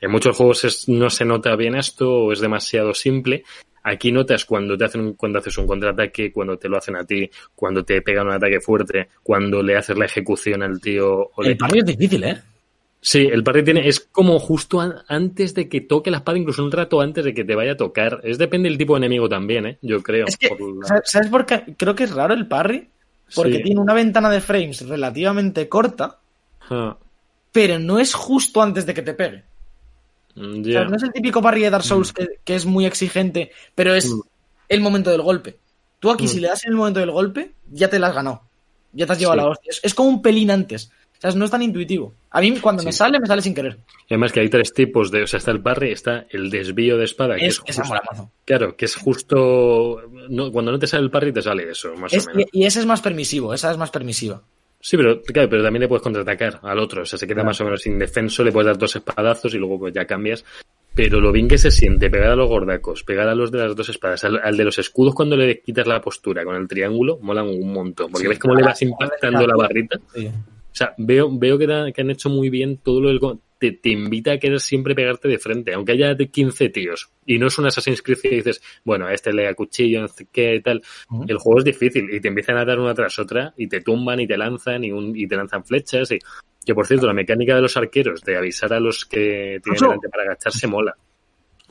en 0.00 0.10
muchos 0.10 0.36
juegos 0.36 0.64
es- 0.64 0.88
no 0.88 1.08
se 1.08 1.24
nota 1.24 1.54
bien 1.54 1.76
esto 1.76 2.10
o 2.10 2.32
es 2.32 2.40
demasiado 2.40 2.94
simple. 2.94 3.44
Aquí 3.84 4.10
notas 4.10 4.44
cuando 4.44 4.76
te 4.76 4.84
hacen 4.86 5.00
un- 5.02 5.14
cuando 5.14 5.38
haces 5.38 5.56
un 5.58 5.68
contraataque, 5.68 6.32
cuando 6.32 6.56
te 6.58 6.68
lo 6.68 6.78
hacen 6.78 6.96
a 6.96 7.04
ti, 7.04 7.30
cuando 7.54 7.84
te 7.84 8.02
pegan 8.02 8.26
un 8.26 8.32
ataque 8.34 8.60
fuerte, 8.60 9.08
cuando 9.22 9.62
le 9.62 9.76
haces 9.76 9.96
la 9.96 10.06
ejecución 10.06 10.64
al 10.64 10.80
tío. 10.80 11.30
O 11.36 11.42
le- 11.44 11.50
El 11.50 11.56
parry 11.58 11.78
es 11.78 11.86
difícil, 11.86 12.24
¿eh? 12.24 12.42
Sí, 13.04 13.18
el 13.26 13.42
parry 13.42 13.64
tiene, 13.64 13.88
es 13.88 13.98
como 13.98 14.38
justo 14.38 14.80
an- 14.80 14.94
antes 15.08 15.54
de 15.54 15.68
que 15.68 15.80
toque 15.80 16.10
la 16.12 16.18
espada, 16.18 16.38
incluso 16.38 16.62
un 16.64 16.70
rato 16.70 17.00
antes 17.00 17.24
de 17.24 17.34
que 17.34 17.44
te 17.44 17.56
vaya 17.56 17.72
a 17.72 17.76
tocar. 17.76 18.20
Es 18.22 18.38
depende 18.38 18.68
del 18.68 18.78
tipo 18.78 18.94
de 18.94 18.98
enemigo 18.98 19.28
también, 19.28 19.66
¿eh? 19.66 19.78
Yo 19.82 20.00
creo. 20.04 20.26
Es 20.28 20.36
que, 20.36 20.50
por 20.50 20.60
la- 20.60 20.86
¿sabes- 20.86 21.10
¿sabes 21.10 21.28
por 21.28 21.44
qué? 21.44 21.74
Creo 21.76 21.96
que 21.96 22.04
es 22.04 22.12
raro 22.14 22.32
el 22.32 22.46
parry. 22.46 22.88
Porque 23.34 23.56
Sí. 23.56 23.62
tiene 23.62 23.80
una 23.80 23.94
ventana 23.94 24.30
de 24.30 24.40
frames 24.40 24.86
relativamente 24.86 25.68
corta, 25.68 26.18
Ah, 26.70 26.96
pero 27.50 27.78
no 27.78 27.98
es 27.98 28.14
justo 28.14 28.62
antes 28.62 28.86
de 28.86 28.94
que 28.94 29.02
te 29.02 29.14
pegue. 29.14 29.42
mm, 30.36 30.60
O 30.60 30.64
sea, 30.64 30.84
no 30.84 30.96
es 30.96 31.02
el 31.02 31.12
típico 31.12 31.42
parry 31.42 31.62
de 31.62 31.70
Dark 31.70 31.82
Souls 31.84 32.12
que, 32.12 32.26
que 32.44 32.54
es 32.54 32.66
muy 32.66 32.86
exigente, 32.86 33.50
pero 33.74 33.94
es 33.94 34.06
Mm. 34.12 34.20
el 34.68 34.80
momento 34.80 35.10
del 35.10 35.22
golpe. 35.22 35.56
Tú 35.98 36.10
aquí, 36.10 36.24
Mm. 36.24 36.28
si 36.28 36.40
le 36.40 36.48
das 36.48 36.64
en 36.64 36.70
el 36.72 36.76
momento 36.76 37.00
del 37.00 37.10
golpe, 37.10 37.52
ya 37.70 37.88
te 37.88 37.98
la 37.98 38.08
has 38.08 38.14
ganado. 38.14 38.42
Ya 38.92 39.06
te 39.06 39.12
has 39.12 39.18
llevado 39.18 39.40
Sí. 39.40 39.44
la 39.44 39.50
hostia. 39.50 39.70
Es, 39.70 39.80
es 39.82 39.94
como 39.94 40.08
un 40.10 40.20
pelín 40.22 40.50
antes. 40.50 40.90
O 41.24 41.30
sea, 41.30 41.38
no 41.38 41.44
es 41.44 41.50
tan 41.52 41.62
intuitivo. 41.62 42.14
A 42.30 42.40
mí, 42.40 42.58
cuando 42.58 42.82
me 42.82 42.92
sale, 42.92 43.20
me 43.20 43.26
sale 43.26 43.42
sin 43.42 43.54
querer. 43.54 43.76
Y 44.08 44.14
además 44.14 44.32
que 44.32 44.40
hay 44.40 44.48
tres 44.48 44.72
tipos 44.72 45.10
de, 45.12 45.22
o 45.22 45.26
sea, 45.26 45.38
está 45.38 45.52
el 45.52 45.60
parry, 45.62 45.92
está 45.92 46.26
el 46.30 46.50
desvío 46.50 46.98
de 46.98 47.04
espada, 47.04 47.36
que 47.36 47.46
es, 47.46 47.58
Es, 47.64 47.76
esa 47.76 47.82
justo- 47.84 47.94
mola 48.14 48.28
claro, 48.44 48.76
que 48.76 48.84
es 48.86 48.96
justo, 48.96 50.02
no, 50.28 50.50
cuando 50.50 50.72
no 50.72 50.78
te 50.78 50.86
sale 50.86 51.04
el 51.04 51.10
parry 51.10 51.32
te 51.32 51.42
sale 51.42 51.70
eso, 51.70 51.94
más 51.96 52.12
Es- 52.12 52.26
o 52.26 52.30
menos. 52.30 52.48
y, 52.52 52.62
y 52.62 52.66
ese 52.66 52.80
es 52.80 52.86
más 52.86 53.00
permisivo, 53.00 53.54
esa 53.54 53.70
es 53.70 53.78
más 53.78 53.90
permisiva. 53.90 54.42
Sí, 54.80 54.96
pero 54.96 55.22
claro, 55.22 55.48
pero 55.48 55.62
también 55.62 55.82
le 55.82 55.88
puedes 55.88 56.02
contraatacar 56.02 56.58
al 56.62 56.78
otro, 56.80 57.02
o 57.02 57.06
sea, 57.06 57.16
se 57.18 57.26
queda 57.26 57.36
Claro. 57.36 57.46
más 57.50 57.60
o 57.60 57.64
menos 57.64 57.86
indefenso, 57.86 58.42
le 58.42 58.50
puedes 58.50 58.66
dar 58.66 58.78
dos 58.78 58.96
espadazos 58.96 59.54
y 59.54 59.58
luego 59.58 59.78
pues 59.78 59.94
ya 59.94 60.04
cambias. 60.06 60.44
Pero 60.94 61.20
lo 61.20 61.30
bien 61.32 61.46
que 61.48 61.56
se 61.56 61.70
siente 61.70 62.10
pegar 62.10 62.30
a 62.32 62.36
los 62.36 62.48
gordacos, 62.48 63.02
pegar 63.04 63.26
a 63.28 63.34
los 63.34 63.50
de 63.50 63.58
las 63.60 63.74
dos 63.76 63.88
espadas, 63.88 64.24
al, 64.24 64.40
al 64.42 64.56
de 64.56 64.64
los 64.64 64.78
escudos 64.78 65.14
cuando 65.14 65.36
le 65.36 65.60
quitas 65.60 65.86
la 65.86 66.00
postura 66.02 66.44
con 66.44 66.54
el 66.56 66.66
triángulo, 66.68 67.18
molan 67.22 67.46
un 67.46 67.72
montón, 67.72 68.10
porque 68.10 68.24
Sí. 68.24 68.28
ves 68.28 68.38
cómo 68.40 68.54
le 68.56 68.62
vas 68.64 68.82
impactando 68.82 69.46
la 69.46 69.56
barrita. 69.56 69.98
Sí. 70.14 70.28
O 70.82 70.84
sea, 70.84 70.94
veo, 70.98 71.28
veo 71.30 71.58
que, 71.58 71.66
da- 71.66 71.92
que 71.92 72.00
han 72.00 72.10
hecho 72.10 72.28
muy 72.28 72.50
bien 72.50 72.78
todo 72.78 73.00
lo 73.00 73.08
del... 73.08 73.20
Te, 73.58 73.70
te 73.70 73.90
invita 73.90 74.32
a 74.32 74.38
querer 74.38 74.58
siempre 74.58 74.92
pegarte 74.92 75.28
de 75.28 75.38
frente, 75.38 75.72
aunque 75.72 75.92
haya 75.92 76.14
de 76.14 76.28
15 76.28 76.68
tíos. 76.70 77.10
Y 77.24 77.38
no 77.38 77.46
es 77.46 77.56
un 77.60 77.66
Assassin's 77.66 78.02
Creed 78.02 78.18
que 78.20 78.28
dices, 78.30 78.60
bueno, 78.84 79.06
a 79.06 79.14
este 79.14 79.32
le 79.32 79.44
da 79.44 79.54
cuchillo, 79.54 80.00
no 80.00 80.08
sé 80.08 80.26
qué, 80.32 80.60
tal. 80.64 80.82
El 81.28 81.38
juego 81.38 81.60
es 81.60 81.64
difícil 81.64 82.12
y 82.12 82.20
te 82.20 82.26
empiezan 82.26 82.56
a 82.56 82.64
dar 82.64 82.80
una 82.80 82.92
tras 82.92 83.16
otra 83.20 83.54
y 83.56 83.68
te 83.68 83.80
tumban 83.80 84.18
y 84.18 84.26
te 84.26 84.36
lanzan 84.36 84.82
y, 84.82 84.90
un, 84.90 85.14
y 85.16 85.28
te 85.28 85.36
lanzan 85.36 85.64
flechas. 85.64 86.10
Y, 86.10 86.18
que 86.66 86.74
por 86.74 86.88
cierto, 86.88 87.06
la 87.06 87.12
mecánica 87.12 87.54
de 87.54 87.62
los 87.62 87.76
arqueros 87.76 88.22
de 88.22 88.36
avisar 88.36 88.72
a 88.72 88.80
los 88.80 89.04
que 89.04 89.60
tienen 89.62 89.78
delante 89.86 90.08
para 90.08 90.24
agacharse 90.24 90.66
mola. 90.66 90.96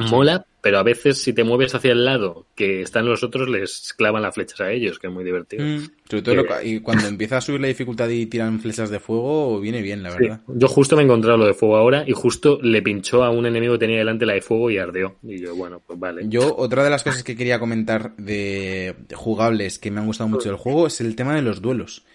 mola, 0.10 0.45
pero 0.62 0.78
a 0.80 0.84
veces 0.84 1.21
si 1.21 1.34
te 1.34 1.43
mueves 1.43 1.74
hacia 1.76 1.91
el 1.91 2.06
lado 2.06 2.45
que 2.56 2.82
están 2.82 3.06
los 3.06 3.24
otros, 3.24 3.50
les 3.50 3.93
clavan 3.97 4.21
las 4.21 4.36
flechas 4.36 4.62
a 4.62 4.71
ellos, 4.71 5.00
que 5.00 5.08
es 5.08 5.13
muy 5.13 5.24
divertido. 5.24 5.65
Mm, 5.65 5.80
sobre 6.10 6.21
todo 6.21 6.36
lo- 6.36 6.62
y 6.63 6.80
cuando 6.82 7.08
empieza 7.08 7.38
a 7.38 7.41
subir 7.41 7.60
la 7.62 7.67
dificultad 7.67 8.08
y 8.10 8.28
tiran 8.28 8.60
flechas 8.60 8.89
de 8.89 9.00
fuego, 9.00 9.60
viene 9.60 9.82
bien, 9.82 10.04
la 10.04 10.12
Sí, 10.12 10.17
verdad. 10.19 10.41
Yo 10.47 10.67
justo 10.67 10.95
me 10.95 11.02
he 11.02 11.06
encontrado 11.06 11.38
lo 11.38 11.45
de 11.45 11.54
fuego 11.54 11.78
ahora 11.78 12.04
y 12.08 12.12
justo 12.12 12.60
le 12.62 12.82
pinchó 12.82 13.24
a 13.24 13.30
un 13.32 13.45
enemigo 13.45 13.74
que 13.74 13.80
tenía 13.80 13.97
delante 13.97 14.26
la 14.26 14.34
de 14.34 14.41
fuego 14.41 14.69
y 14.69 14.78
ardeó. 14.78 15.15
Y 15.24 15.39
yo, 15.41 15.56
bueno, 15.56 15.82
pues 15.86 15.97
vale. 16.00 16.24
Yo, 16.28 16.56
otra 16.56 16.84
de 16.84 16.89
las 16.89 17.04
cosas 17.04 17.24
que 17.24 17.36
quería 17.36 17.60
comentar 17.60 18.15
de, 18.17 18.95
de 19.08 19.15
jugables 19.15 19.80
que 19.80 19.89
me 19.91 20.00
han 20.00 20.06
gustado 20.06 20.30
mucho 20.30 20.50
del 20.50 20.58
juego 20.58 20.88
es 20.88 21.02
el 21.02 21.15
tema 21.15 21.36
de 21.36 21.41
los 21.41 21.62
duelos. 21.62 22.06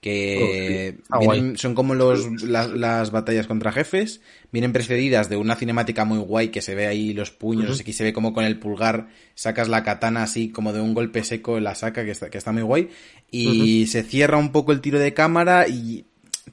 Que 0.00 0.98
Ah, 1.10 1.18
vienen- 1.18 1.56
son 1.56 1.74
como 1.74 1.94
los, 1.94 2.42
la- 2.42 2.68
las 2.68 3.10
batallas 3.10 3.46
contra 3.46 3.72
jefes, 3.72 4.20
vienen 4.52 4.72
precedidas 4.72 5.28
de 5.28 5.36
una 5.36 5.56
cinemática 5.56 6.04
muy 6.04 6.18
guay 6.18 6.48
que 6.50 6.62
se 6.62 6.74
ve 6.74 6.86
ahí 6.86 7.12
los 7.12 7.30
puños, 7.30 7.80
aquí 7.80 7.92
se 7.92 8.04
ve 8.04 8.12
como 8.12 8.32
con 8.32 8.44
el 8.44 8.58
pulgar 8.58 9.08
sacas 9.34 9.68
la 9.68 9.82
katana 9.82 10.22
así 10.22 10.50
como 10.50 10.72
de 10.72 10.80
un 10.80 10.94
golpe 10.94 11.24
seco 11.24 11.58
la 11.60 11.74
saca, 11.74 12.04
que 12.04 12.10
está, 12.12 12.30
que 12.30 12.38
está 12.38 12.52
muy 12.52 12.62
guay, 12.62 12.88
y 13.30 13.86
se 13.86 14.02
cierra 14.02 14.36
un 14.36 14.52
poco 14.52 14.72
el 14.72 14.80
tiro 14.80 14.98
de 14.98 15.14
cámara 15.14 15.66
y 15.66 16.04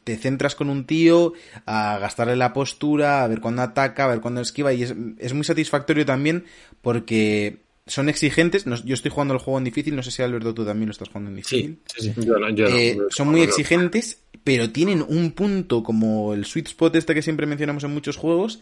te 0.03 0.17
centras 0.17 0.55
con 0.55 0.69
un 0.69 0.85
tío 0.85 1.33
a 1.65 1.97
gastarle 1.99 2.35
la 2.35 2.53
postura, 2.53 3.23
a 3.23 3.27
ver 3.27 3.39
cuándo 3.41 3.61
ataca, 3.61 4.05
a 4.05 4.07
ver 4.07 4.21
cuándo 4.21 4.41
esquiva 4.41 4.73
y 4.73 4.83
es, 4.83 4.95
es 5.19 5.33
muy 5.33 5.43
satisfactorio 5.43 6.05
también 6.05 6.45
porque 6.81 7.59
son 7.85 8.09
exigentes. 8.09 8.65
No- 8.65 8.83
yo 8.83 8.93
estoy 8.93 9.11
jugando 9.11 9.33
el 9.33 9.39
juego 9.39 9.57
en 9.57 9.63
difícil, 9.65 9.95
no 9.95 10.03
sé 10.03 10.11
si 10.11 10.21
Alberto 10.21 10.53
tú 10.53 10.65
también 10.65 10.87
lo 10.87 10.91
estás 10.91 11.09
jugando 11.09 11.29
en 11.29 11.35
difícil. 11.37 11.79
Sí, 11.85 12.01
sí, 12.01 12.13
sí. 12.15 12.25
Yo 12.25 12.37
no, 12.37 12.49
yo 12.49 12.69
no. 12.69 12.75
Eh, 12.77 12.97
son 13.09 13.29
muy 13.29 13.41
exigentes, 13.41 14.19
pero 14.43 14.69
tienen 14.71 15.03
un 15.07 15.31
punto 15.31 15.83
como 15.83 16.33
el 16.33 16.45
sweet 16.45 16.67
spot 16.67 16.95
este 16.95 17.13
que 17.13 17.21
siempre 17.21 17.45
mencionamos 17.45 17.83
en 17.83 17.91
muchos 17.93 18.17
juegos 18.17 18.59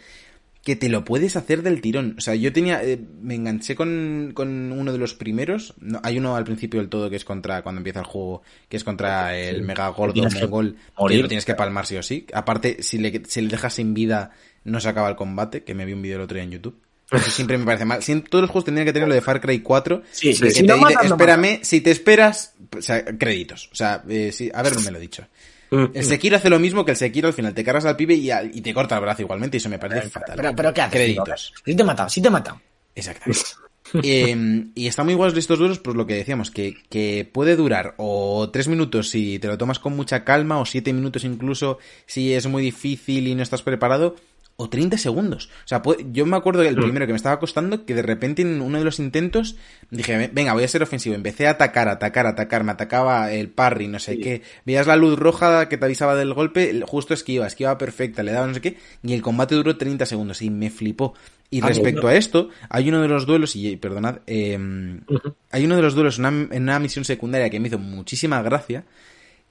que 0.63 0.75
te 0.75 0.89
lo 0.89 1.03
puedes 1.03 1.35
hacer 1.37 1.63
del 1.63 1.81
tirón. 1.81 2.13
O 2.19 2.21
sea, 2.21 2.35
yo 2.35 2.53
tenía, 2.53 2.83
eh, 2.83 2.99
me 3.23 3.33
enganché 3.33 3.75
con, 3.75 4.29
con 4.35 4.71
uno 4.71 4.91
de 4.91 4.99
los 4.99 5.15
primeros. 5.15 5.73
No, 5.79 5.99
hay 6.03 6.19
uno 6.19 6.35
al 6.35 6.43
principio 6.43 6.79
del 6.79 6.87
todo 6.89 7.09
que 7.09 7.15
es 7.15 7.25
contra, 7.25 7.63
cuando 7.63 7.79
empieza 7.79 7.99
el 8.01 8.05
juego, 8.05 8.43
que 8.69 8.77
es 8.77 8.83
contra 8.83 9.35
el 9.37 9.63
mega 9.63 9.87
gordo 9.89 10.13
mongol, 10.43 10.75
que 11.07 11.15
lo 11.23 11.27
tienes 11.29 11.45
que 11.45 11.55
palmar 11.55 11.87
sí 11.87 11.97
o 11.97 12.03
sí. 12.03 12.27
Aparte, 12.31 12.83
si 12.83 12.99
le, 12.99 13.23
si 13.27 13.41
le 13.41 13.47
dejas 13.47 13.73
sin 13.73 13.95
vida, 13.95 14.31
no 14.63 14.79
se 14.79 14.87
acaba 14.89 15.09
el 15.09 15.15
combate, 15.15 15.63
que 15.63 15.73
me 15.73 15.83
vi 15.85 15.93
un 15.93 16.01
vídeo 16.03 16.17
el 16.17 16.21
otro 16.23 16.35
día 16.35 16.43
en 16.43 16.51
YouTube. 16.51 16.77
Eso 17.11 17.29
siempre 17.31 17.57
me 17.57 17.65
parece 17.65 17.85
mal. 17.85 17.99
Todos 18.29 18.41
los 18.43 18.49
juegos 18.49 18.65
tendrían 18.65 18.85
que 18.85 18.93
tener 18.93 19.07
lo 19.07 19.13
de 19.13 19.21
Far 19.21 19.41
Cry 19.41 19.59
4. 19.61 20.01
Sí, 20.11 20.33
sí, 20.33 20.43
que 20.43 20.51
si 20.51 20.61
te 20.61 20.67
no 20.67 20.75
dice, 20.75 20.85
matan, 20.93 21.09
no 21.09 21.15
espérame, 21.15 21.59
si 21.61 21.81
te 21.81 21.91
esperas, 21.91 22.53
o 22.77 22.81
sea, 22.81 23.03
créditos. 23.05 23.69
O 23.71 23.75
sea, 23.75 24.03
eh, 24.07 24.31
sí, 24.31 24.49
a 24.53 24.61
ver, 24.61 24.73
no 24.75 24.81
me 24.81 24.91
lo 24.91 24.97
he 24.97 25.01
dicho. 25.01 25.27
Mm, 25.71 25.85
El 25.93 26.03
Sekiro 26.05 26.35
hace 26.37 26.49
lo 26.49 26.59
mismo 26.59 26.83
que 26.85 26.91
el 26.91 26.97
Sekiro 26.97 27.27
al 27.27 27.33
final. 27.33 27.53
Te 27.53 27.63
cargas 27.63 27.85
al 27.85 27.95
pibe 27.95 28.13
y, 28.15 28.29
al- 28.31 28.55
y 28.55 28.61
te 28.61 28.73
corta 28.73 28.95
el 28.95 29.01
brazo 29.01 29.21
igualmente. 29.23 29.57
Y 29.57 29.59
eso 29.59 29.69
me 29.69 29.79
parece 29.79 30.09
fatal. 30.09 30.35
Pero, 30.37 30.55
pero 30.55 30.73
¿qué 30.73 30.81
haces? 30.81 30.93
Créditos. 30.93 31.53
Si 31.65 31.75
te 31.75 31.81
he 31.81 31.85
matado, 31.85 32.09
si 32.09 32.21
te 32.21 32.27
he 32.27 32.31
matado. 32.31 32.61
Exactamente. 32.95 33.41
Eh, 34.03 34.65
y 34.73 34.87
está 34.87 35.03
muy 35.03 35.15
guays 35.15 35.33
de 35.33 35.41
estos 35.41 35.59
duelos, 35.59 35.79
pues 35.79 35.97
lo 35.97 36.07
que 36.07 36.13
decíamos, 36.13 36.49
que, 36.49 36.75
que 36.89 37.29
puede 37.29 37.57
durar 37.57 37.93
o 37.97 38.49
tres 38.49 38.69
minutos 38.69 39.09
si 39.09 39.37
te 39.39 39.47
lo 39.49 39.57
tomas 39.57 39.79
con 39.79 39.95
mucha 39.97 40.23
calma, 40.23 40.59
o 40.59 40.65
siete 40.65 40.93
minutos 40.93 41.25
incluso 41.25 41.77
si 42.05 42.33
es 42.33 42.47
muy 42.47 42.63
difícil 42.63 43.27
y 43.27 43.35
no 43.35 43.43
estás 43.43 43.63
preparado, 43.63 44.15
o 44.61 44.69
30 44.69 44.97
segundos. 44.99 45.49
O 45.65 45.67
sea, 45.67 45.81
yo 46.11 46.25
me 46.27 46.37
acuerdo 46.37 46.61
del 46.61 46.75
primero 46.75 47.07
que 47.07 47.13
me 47.13 47.17
estaba 47.17 47.39
costando, 47.39 47.83
que 47.83 47.95
de 47.95 48.03
repente 48.03 48.43
en 48.43 48.61
uno 48.61 48.77
de 48.77 48.83
los 48.83 48.99
intentos 48.99 49.55
dije, 49.89 50.29
venga, 50.31 50.53
voy 50.53 50.63
a 50.63 50.67
ser 50.67 50.83
ofensivo. 50.83 51.15
Empecé 51.15 51.47
a 51.47 51.51
atacar, 51.51 51.87
atacar, 51.87 52.27
atacar, 52.27 52.63
me 52.63 52.71
atacaba 52.71 53.31
el 53.31 53.49
parry, 53.49 53.87
no 53.87 53.97
sé 53.97 54.19
qué. 54.19 54.43
Veías 54.63 54.85
la 54.85 54.95
luz 54.95 55.17
roja 55.17 55.67
que 55.67 55.77
te 55.77 55.85
avisaba 55.85 56.15
del 56.15 56.35
golpe, 56.35 56.79
justo 56.85 57.15
esquiva, 57.15 57.47
esquiva 57.47 57.79
perfecta, 57.79 58.21
le 58.21 58.33
daba 58.33 58.45
no 58.45 58.53
sé 58.53 58.61
qué, 58.61 58.77
y 59.01 59.13
el 59.13 59.23
combate 59.23 59.55
duró 59.55 59.75
30 59.75 60.05
segundos 60.05 60.43
y 60.43 60.51
me 60.51 60.69
flipó. 60.69 61.15
Y 61.49 61.61
Ah, 61.61 61.67
respecto 61.67 62.07
a 62.07 62.15
esto, 62.15 62.49
hay 62.69 62.87
uno 62.89 63.01
de 63.01 63.07
los 63.07 63.25
duelos, 63.25 63.55
y 63.55 63.75
perdonad, 63.77 64.19
eh, 64.27 64.57
hay 65.49 65.65
uno 65.65 65.75
de 65.75 65.81
los 65.81 65.95
duelos 65.95 66.19
en 66.19 66.25
una, 66.25 66.55
en 66.55 66.63
una 66.63 66.79
misión 66.79 67.03
secundaria 67.03 67.49
que 67.49 67.59
me 67.59 67.67
hizo 67.67 67.79
muchísima 67.79 68.41
gracia, 68.43 68.85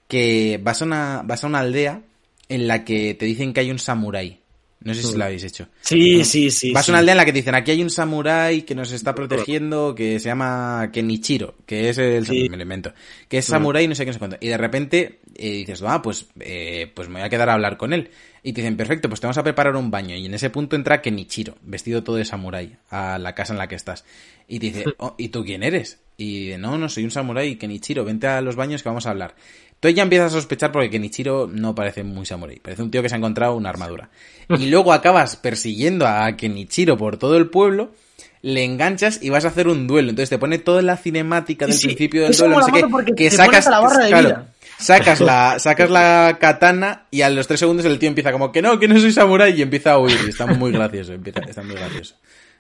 que 0.06 0.60
vas 0.62 0.80
a 0.82 0.84
una, 0.84 1.22
vas 1.24 1.42
a 1.42 1.48
una 1.48 1.58
aldea 1.58 2.02
en 2.48 2.68
la 2.68 2.84
que 2.84 3.14
te 3.14 3.26
dicen 3.26 3.52
que 3.52 3.60
hay 3.60 3.70
un 3.70 3.78
samurái. 3.78 4.40
No 4.82 4.94
sé 4.94 5.02
si 5.02 5.16
lo 5.16 5.24
habéis 5.24 5.44
hecho. 5.44 5.68
Sí, 5.82 6.24
sí, 6.24 6.50
sí. 6.50 6.72
Vas 6.72 6.86
sí. 6.86 6.90
a 6.90 6.94
una 6.94 7.00
aldea 7.00 7.12
en 7.12 7.18
la 7.18 7.24
que 7.26 7.32
te 7.32 7.40
dicen, 7.40 7.54
aquí 7.54 7.70
hay 7.70 7.82
un 7.82 7.90
samurái 7.90 8.62
que 8.62 8.74
nos 8.74 8.92
está 8.92 9.14
protegiendo, 9.14 9.94
que 9.94 10.18
se 10.18 10.30
llama 10.30 10.88
Kenichiro, 10.90 11.56
que 11.66 11.90
es 11.90 11.98
el... 11.98 12.26
Sí. 12.26 12.48
me 12.48 12.56
lo 12.56 12.62
invento. 12.62 12.94
Que 13.28 13.38
es 13.38 13.44
samurái 13.44 13.86
no 13.88 13.94
sé 13.94 14.04
qué, 14.04 14.08
no 14.08 14.12
sé 14.14 14.18
cuánto. 14.18 14.38
Y 14.40 14.48
de 14.48 14.56
repente 14.56 15.20
eh, 15.34 15.50
dices, 15.52 15.82
ah, 15.82 16.00
pues, 16.00 16.28
eh, 16.40 16.90
pues 16.94 17.10
me 17.10 17.20
voy 17.20 17.26
a 17.26 17.28
quedar 17.28 17.50
a 17.50 17.54
hablar 17.54 17.76
con 17.76 17.92
él. 17.92 18.10
Y 18.42 18.54
te 18.54 18.62
dicen, 18.62 18.78
perfecto, 18.78 19.10
pues 19.10 19.20
te 19.20 19.26
vamos 19.26 19.36
a 19.36 19.42
preparar 19.42 19.76
un 19.76 19.90
baño. 19.90 20.16
Y 20.16 20.24
en 20.24 20.32
ese 20.32 20.48
punto 20.48 20.76
entra 20.76 21.02
Kenichiro, 21.02 21.58
vestido 21.60 22.02
todo 22.02 22.16
de 22.16 22.24
samurái, 22.24 22.76
a 22.88 23.18
la 23.18 23.34
casa 23.34 23.52
en 23.52 23.58
la 23.58 23.68
que 23.68 23.74
estás. 23.74 24.06
Y 24.48 24.60
te 24.60 24.66
dice, 24.66 24.84
oh, 24.96 25.14
¿y 25.18 25.28
tú 25.28 25.44
quién 25.44 25.62
eres? 25.62 26.00
Y 26.16 26.46
dice, 26.46 26.58
no, 26.58 26.78
no, 26.78 26.88
soy 26.88 27.04
un 27.04 27.10
samurái, 27.10 27.56
Kenichiro, 27.56 28.04
vente 28.04 28.28
a 28.28 28.40
los 28.40 28.56
baños 28.56 28.82
que 28.82 28.88
vamos 28.88 29.06
a 29.06 29.10
hablar. 29.10 29.34
Tú 29.80 29.88
ya 29.88 30.02
empiezas 30.02 30.32
a 30.32 30.36
sospechar 30.36 30.70
porque 30.72 30.90
Kenichiro 30.90 31.48
no 31.50 31.74
parece 31.74 32.04
muy 32.04 32.26
samurái. 32.26 32.60
Parece 32.60 32.82
un 32.82 32.90
tío 32.90 33.02
que 33.02 33.08
se 33.08 33.14
ha 33.14 33.18
encontrado 33.18 33.54
una 33.56 33.70
armadura. 33.70 34.10
Y 34.58 34.66
luego 34.68 34.92
acabas 34.92 35.36
persiguiendo 35.36 36.06
a 36.06 36.36
Kenichiro 36.36 36.98
por 36.98 37.16
todo 37.16 37.36
el 37.38 37.48
pueblo, 37.48 37.90
le 38.42 38.64
enganchas 38.64 39.22
y 39.22 39.30
vas 39.30 39.44
a 39.46 39.48
hacer 39.48 39.68
un 39.68 39.86
duelo. 39.86 40.10
Entonces 40.10 40.28
te 40.28 40.38
pone 40.38 40.58
toda 40.58 40.82
la 40.82 40.96
cinemática 40.98 41.66
del 41.66 41.74
Sí, 41.74 41.86
principio 41.88 42.24
del 42.24 42.36
duelo, 42.36 42.58
no 42.58 42.64
sé 42.66 42.72
qué, 42.72 43.14
que 43.14 43.30
te 43.30 43.36
sacas 43.36 43.64
pones 43.64 43.66
a 43.66 43.70
la 43.70 43.80
barra 43.80 44.04
de 44.04 44.10
claro, 44.10 44.28
vida. 44.28 44.52
sacas 44.78 45.20
la 45.20 45.58
sacas 45.58 45.88
la 45.90 46.36
katana 46.40 47.06
y 47.10 47.22
a 47.22 47.30
los 47.30 47.46
tres 47.46 47.60
segundos 47.60 47.86
el 47.86 47.98
tío 47.98 48.08
empieza 48.10 48.32
como 48.32 48.52
que 48.52 48.60
no, 48.60 48.78
que 48.78 48.86
no 48.88 48.98
soy 49.00 49.12
samurái 49.12 49.58
y 49.58 49.62
empieza 49.62 49.92
a 49.92 49.98
huir. 49.98 50.16
Y 50.26 50.28
está 50.28 50.46
muy 50.46 50.72
gracioso, 50.72 51.14
empieza, 51.14 51.40
está 51.40 51.62
muy 51.62 51.74
gracioso. 51.76 52.16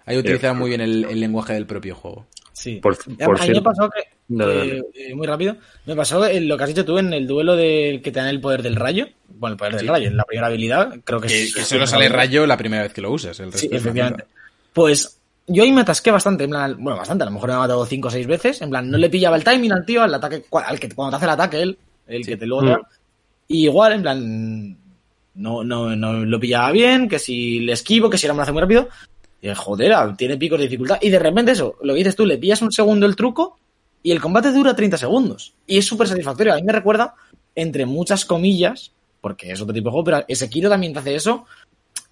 Ahí 0.06 0.16
utiliza 0.16 0.54
muy 0.54 0.70
bien 0.70 0.80
el, 0.80 1.04
el 1.04 1.20
lenguaje 1.20 1.52
del 1.52 1.66
propio 1.66 1.94
juego. 1.94 2.26
Sí. 2.52 2.76
Por- 2.82 2.96
por 2.96 3.12
a 3.12 3.12
mí 3.14 3.28
me 3.38 3.38
cierto- 3.44 3.62
pasó 3.62 3.90
que, 3.90 4.00
No, 4.30 4.46
no, 4.46 4.52
eh, 4.62 4.82
eh, 4.94 5.14
muy 5.14 5.26
rápido, 5.26 5.56
me 5.86 5.96
pasó 5.96 6.24
en 6.24 6.46
lo 6.46 6.56
que 6.56 6.62
has 6.62 6.68
dicho 6.70 6.84
tú 6.84 6.98
en 6.98 7.12
el 7.12 7.26
duelo 7.26 7.56
del 7.56 8.00
que 8.00 8.12
te 8.12 8.20
dan 8.20 8.28
el 8.28 8.40
poder 8.40 8.62
del 8.62 8.76
rayo. 8.76 9.08
Bueno, 9.28 9.54
el 9.54 9.58
poder 9.58 9.74
del 9.76 9.88
rayo, 9.88 10.06
en 10.08 10.16
la 10.16 10.22
primera 10.24 10.46
habilidad, 10.46 10.94
creo 11.04 11.20
que, 11.20 11.26
Que, 11.28 11.42
es- 11.42 11.54
que 11.54 11.62
solo 11.64 11.86
sale 11.86 12.08
rayo 12.08 12.46
la 12.46 12.56
primera 12.56 12.84
vez 12.84 12.92
que 12.92 13.00
lo 13.00 13.10
usas. 13.10 13.38
El 13.40 13.46
resto 13.46 13.58
Sí, 13.58 13.68
efectivamente. 13.72 14.24
Pues 14.72 15.18
yo 15.48 15.64
ahí 15.64 15.72
me 15.72 15.80
atasqué 15.80 16.12
bastante, 16.12 16.44
en 16.44 16.50
plan, 16.50 16.76
bueno, 16.78 16.96
bastante, 16.98 17.24
a 17.24 17.26
lo 17.26 17.32
mejor 17.32 17.48
me 17.48 17.54
ha 17.56 17.58
matado 17.58 17.84
cinco 17.86 18.06
o 18.06 18.10
seis 18.12 18.26
veces, 18.28 18.62
en 18.62 18.70
plan, 18.70 18.88
no 18.88 18.98
le 18.98 19.10
pillaba 19.10 19.36
el 19.36 19.42
timing 19.42 19.72
al 19.72 19.84
tío, 19.84 20.02
al 20.02 20.14
ataque, 20.14 20.44
al 20.52 20.78
que 20.78 20.88
cuando 20.90 21.10
te 21.10 21.16
hace 21.16 21.24
el 21.26 21.30
ataque 21.32 21.62
él, 21.62 21.78
el 22.06 22.24
que 22.24 22.36
te 22.36 22.46
luego 22.46 22.62
te 22.64 22.70
da. 22.70 22.78
Mm. 22.78 22.82
Y 23.48 23.64
igual, 23.64 23.92
en 23.94 24.02
plan, 24.02 24.76
no, 25.34 25.64
no, 25.64 25.96
no 25.96 26.12
lo 26.24 26.38
pillaba 26.38 26.70
bien, 26.70 27.08
que 27.08 27.18
si 27.18 27.58
le 27.60 27.72
esquivo, 27.72 28.08
que 28.08 28.16
si 28.16 28.26
ahora 28.26 28.34
me 28.34 28.38
lo 28.38 28.42
hace 28.44 28.52
muy 28.52 28.60
rápido. 28.62 28.88
Y 29.42 29.48
joder, 29.54 29.92
ah, 29.94 30.14
tiene 30.16 30.36
picos 30.36 30.58
de 30.58 30.66
dificultad. 30.66 30.98
Y 31.00 31.08
de 31.10 31.18
repente 31.18 31.52
eso, 31.52 31.74
lo 31.82 31.94
que 31.94 31.98
dices 31.98 32.14
tú, 32.14 32.26
le 32.26 32.38
pillas 32.38 32.62
un 32.62 32.70
segundo 32.70 33.06
el 33.06 33.16
truco 33.16 33.58
y 34.02 34.10
el 34.12 34.20
combate 34.20 34.52
dura 34.52 34.74
30 34.74 34.96
segundos. 34.96 35.54
Y 35.66 35.78
es 35.78 35.86
súper 35.86 36.08
satisfactorio. 36.08 36.52
A 36.52 36.56
mí 36.56 36.62
me 36.62 36.72
recuerda, 36.72 37.14
entre 37.54 37.86
muchas 37.86 38.24
comillas, 38.24 38.92
porque 39.20 39.52
es 39.52 39.60
otro 39.60 39.74
tipo 39.74 39.88
de 39.88 39.92
juego, 39.92 40.04
pero 40.04 40.24
Sekiro 40.28 40.68
también 40.70 40.92
te 40.92 40.98
hace 41.00 41.14
eso. 41.14 41.44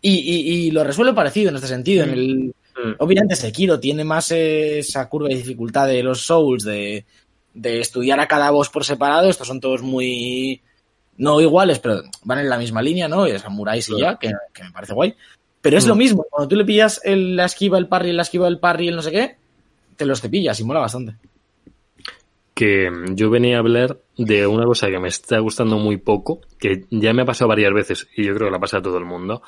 Y, 0.01 0.13
y, 0.19 0.67
y 0.67 0.71
lo 0.71 0.85
resuelve 0.85 1.13
parecido 1.15 1.49
en 1.51 1.57
este 1.57 1.69
sentido. 1.69 2.05
En 2.05 2.11
el, 2.11 2.55
Mm. 2.79 2.95
obviamente 3.01 3.35
Sekiro 3.35 3.81
tiene 3.81 4.05
más 4.05 4.31
esa 4.31 5.09
curva 5.09 5.27
de 5.29 5.35
dificultad 5.35 5.89
de 5.89 6.01
los 6.05 6.21
Souls, 6.25 6.63
de, 6.63 7.05
de 7.53 7.81
estudiar 7.81 8.21
a 8.21 8.29
cada 8.29 8.53
boss 8.53 8.69
por 8.69 8.85
separado. 8.85 9.29
Estos 9.29 9.49
son 9.49 9.59
todos 9.61 9.83
muy... 9.83 10.61
No 11.17 11.41
iguales, 11.41 11.81
pero 11.81 12.03
van 12.23 12.39
en 12.39 12.49
la 12.49 12.57
misma 12.57 12.81
línea, 12.81 13.09
¿no? 13.09 13.27
Y 13.27 13.37
samuráis 13.41 13.89
y 13.89 13.99
ya, 13.99 14.17
que, 14.17 14.31
que 14.55 14.63
me 14.63 14.71
parece 14.71 14.93
guay. 14.93 15.13
Pero 15.61 15.77
es 15.77 15.87
Mm. 15.87 15.89
lo 15.89 15.95
mismo. 15.97 16.27
Cuando 16.31 16.47
tú 16.47 16.55
le 16.55 16.65
pillas 16.65 17.01
el- 17.03 17.35
la 17.35 17.47
esquiva, 17.47 17.79
el 17.79 17.89
parry, 17.89 18.13
la 18.13 18.23
esquiva, 18.23 18.47
el 18.47 18.61
parry, 18.61 18.87
el 18.87 18.95
no 18.95 19.03
sé 19.03 19.11
qué, 19.11 19.37
te 19.97 20.07
los 20.07 20.21
cepillas 20.21 20.61
y 20.61 20.63
mola 20.65 20.79
bastante. 20.79 21.15
Que 22.59 22.91
yo 23.15 23.31
venía 23.31 23.55
a 23.55 23.61
hablar 23.61 23.99
de 24.17 24.45
una 24.49 24.65
cosa 24.65 24.89
que 24.89 24.99
me 24.99 25.07
está 25.07 25.39
gustando 25.39 25.79
muy 25.79 25.97
poco, 25.97 26.41
que 26.59 26.87
ya 26.91 27.13
me 27.13 27.23
ha 27.23 27.25
pasado 27.25 27.47
varias 27.47 27.73
veces 27.73 28.09
y 28.17 28.25
yo 28.25 28.35
creo 28.35 28.49
que 28.49 28.53
la 28.53 28.59
pasa 28.59 28.79
a 28.79 28.83
todo 28.83 28.99
el 28.99 29.05
mundo. 29.05 29.43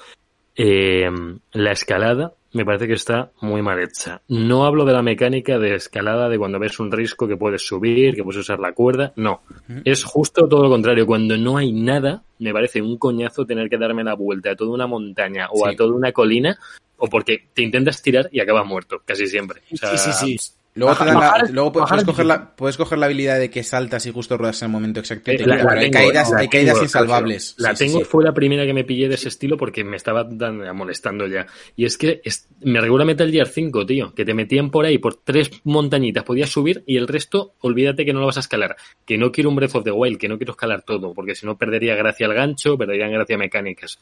Eh, 0.55 1.11
la 1.55 1.73
escalada 1.73 2.35
me 2.53 2.65
parece 2.65 2.87
que 2.87 2.93
está 2.93 3.33
muy 3.41 3.63
mal 3.63 3.81
hecha. 3.81 4.23
No 4.29 4.65
hablo 4.65 4.85
de 4.85 4.93
la 4.93 5.03
mecánica 5.03 5.59
de 5.59 5.75
escalada 5.75 6.29
de 6.29 6.39
cuando 6.39 6.61
ves 6.61 6.79
un 6.79 6.93
risco 6.93 7.27
que 7.27 7.37
puedes 7.37 7.67
subir, 7.67 8.15
que 8.15 8.23
puedes 8.23 8.43
usar 8.43 8.61
la 8.61 8.75
cuerda. 8.75 9.13
No. 9.17 9.43
Es 9.85 10.05
justo 10.05 10.47
todo 10.47 10.63
lo 10.63 10.69
contrario. 10.71 11.05
Cuando 11.05 11.37
no 11.37 11.57
hay 11.57 11.73
nada, 11.73 12.23
me 12.39 12.53
parece 12.53 12.81
un 12.81 12.97
coñazo 12.97 13.45
tener 13.45 13.69
que 13.69 13.77
darme 13.77 14.05
la 14.05 14.15
vuelta 14.15 14.53
a 14.53 14.57
toda 14.57 14.71
una 14.71 14.87
montaña 14.87 15.49
o 15.51 15.65
Sí. 15.65 15.75
a 15.75 15.77
toda 15.77 15.95
una 15.97 16.13
colina, 16.13 16.57
o 16.97 17.09
porque 17.09 17.49
te 17.55 17.63
intentas 17.63 18.01
tirar 18.03 18.29
y 18.31 18.39
acabas 18.39 18.67
muerto, 18.67 19.03
casi 19.05 19.27
siempre. 19.27 19.63
O 19.73 19.77
sea, 19.77 19.97
sí, 19.97 20.13
sí, 20.13 20.39
sí. 20.39 20.53
Luego, 20.75 20.91
Baja- 20.93 21.05
te 21.05 21.11
dan 21.11 21.21
la- 21.21 21.27
bajar- 21.27 21.51
luego 21.51 21.73
puedes, 21.73 22.05
coger 22.05 22.27
la, 22.27 22.55
puedes 22.55 22.77
coger 22.77 22.99
la 22.99 23.07
habilidad 23.07 23.41
de 23.41 23.51
que 23.51 23.65
saltas 23.65 24.07
y 24.07 24.13
justo 24.13 24.37
ruedas 24.39 24.63
en 24.63 24.67
el 24.67 24.73
momento 24.73 25.01
exacto. 25.01 25.33
y 25.33 25.37
te 25.37 25.43
Eh, 25.43 25.47
la- 25.47 25.57
quita, 25.57 25.65
la 25.65 25.71
pero 25.71 25.81
hay 25.83 25.91
caídas, 25.91 26.31
la 26.31 26.39
hay 26.39 26.49
caídas 26.49 26.75
tengo, 26.75 26.85
insalvables. 26.85 27.55
La 27.59 27.75
Sí, 27.75 27.85
tengo, 27.87 27.99
sí. 27.99 28.05
fue 28.05 28.23
la 28.23 28.33
primera 28.33 28.65
que 28.65 28.73
me 28.73 28.85
pillé 28.85 29.09
de 29.09 29.17
ese 29.17 29.29
estilo 29.29 29.57
porque 29.57 29.83
me 29.83 29.97
estaba 29.97 30.23
dan- 30.25 30.75
molestando 30.77 31.27
ya. 31.27 31.47
Y 31.75 31.87
es 31.87 31.99
que 31.99 32.21
es- 32.25 32.47
me 32.61 32.81
recuerda 32.81 33.05
Metal 33.05 33.31
Gear 33.31 33.49
5, 33.49 33.85
tío, 33.85 34.15
que 34.15 34.25
te 34.25 34.33
metían 34.33 34.71
por 34.71 34.85
ahí 34.85 34.99
por 34.99 35.17
tres 35.17 35.51
montañitas, 35.65 36.23
podías 36.23 36.51
subir 36.51 36.85
y 36.87 36.97
el 36.99 37.09
resto, 37.09 37.55
olvídate 37.63 38.05
que 38.05 38.13
no 38.13 38.21
lo 38.21 38.27
vas 38.27 38.37
a 38.37 38.41
escalar. 38.41 38.77
Que 39.05 39.19
no 39.19 39.33
quiero 39.33 39.51
un 39.51 39.57
Breath 39.57 39.75
of 39.75 39.83
the 39.85 39.91
Wild, 39.91 40.19
que 40.19 40.29
no 40.29 40.39
quiero 40.39 40.53
escalar 40.53 40.83
todo, 40.83 41.15
porque 41.15 41.35
si 41.35 41.47
no 41.47 41.59
perdería 41.59 41.97
gracia 41.97 42.27
al 42.27 42.35
gancho, 42.35 42.79
perderían 42.79 43.11
gracia 43.13 43.37
mecánicas. 43.37 43.99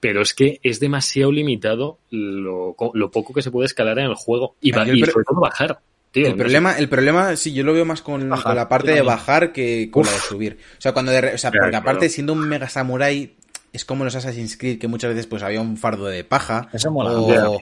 pero 0.00 0.20
es 0.20 0.34
que 0.34 0.60
es 0.62 0.80
demasiado 0.80 1.32
limitado 1.32 1.98
lo, 2.10 2.76
lo 2.92 3.10
poco 3.10 3.32
que 3.32 3.40
se 3.40 3.50
puede 3.50 3.64
escalar 3.64 3.98
en 3.98 4.04
el 4.06 4.14
juego 4.14 4.54
y, 4.60 4.68
el 4.78 4.98
y 4.98 5.02
sobre 5.06 5.24
todo 5.24 5.40
bajar. 5.40 5.78
Tío, 6.14 6.26
el 6.28 6.32
no 6.32 6.38
problema, 6.38 6.78
el 6.78 6.88
problema, 6.88 7.36
sí, 7.36 7.52
yo 7.52 7.62
lo 7.64 7.74
veo 7.74 7.84
más 7.84 8.00
con, 8.00 8.26
Bajar, 8.30 8.44
con 8.44 8.54
la 8.56 8.68
parte 8.68 8.92
de 8.92 9.02
bajar 9.02 9.52
que 9.52 9.90
con 9.90 10.06
la 10.06 10.12
de 10.12 10.18
subir. 10.18 10.56
O 10.78 10.80
sea, 10.80 10.92
cuando 10.92 11.12
de 11.12 11.18
o 11.34 11.38
sea, 11.38 11.50
Claro, 11.50 11.66
porque 11.66 11.76
aparte 11.76 11.98
claro. 12.06 12.12
siendo 12.14 12.32
un 12.32 12.48
mega 12.48 12.68
samurai, 12.68 13.34
es 13.72 13.84
como 13.84 14.04
los 14.04 14.14
Assassin's 14.14 14.56
Creed, 14.56 14.78
que 14.78 14.86
muchas 14.88 15.10
veces 15.10 15.26
pues 15.26 15.42
había 15.42 15.60
un 15.60 15.76
fardo 15.76 16.06
de 16.06 16.22
paja. 16.24 16.68
Eso 16.72 16.90
mola. 16.90 17.10
o- 17.18 17.60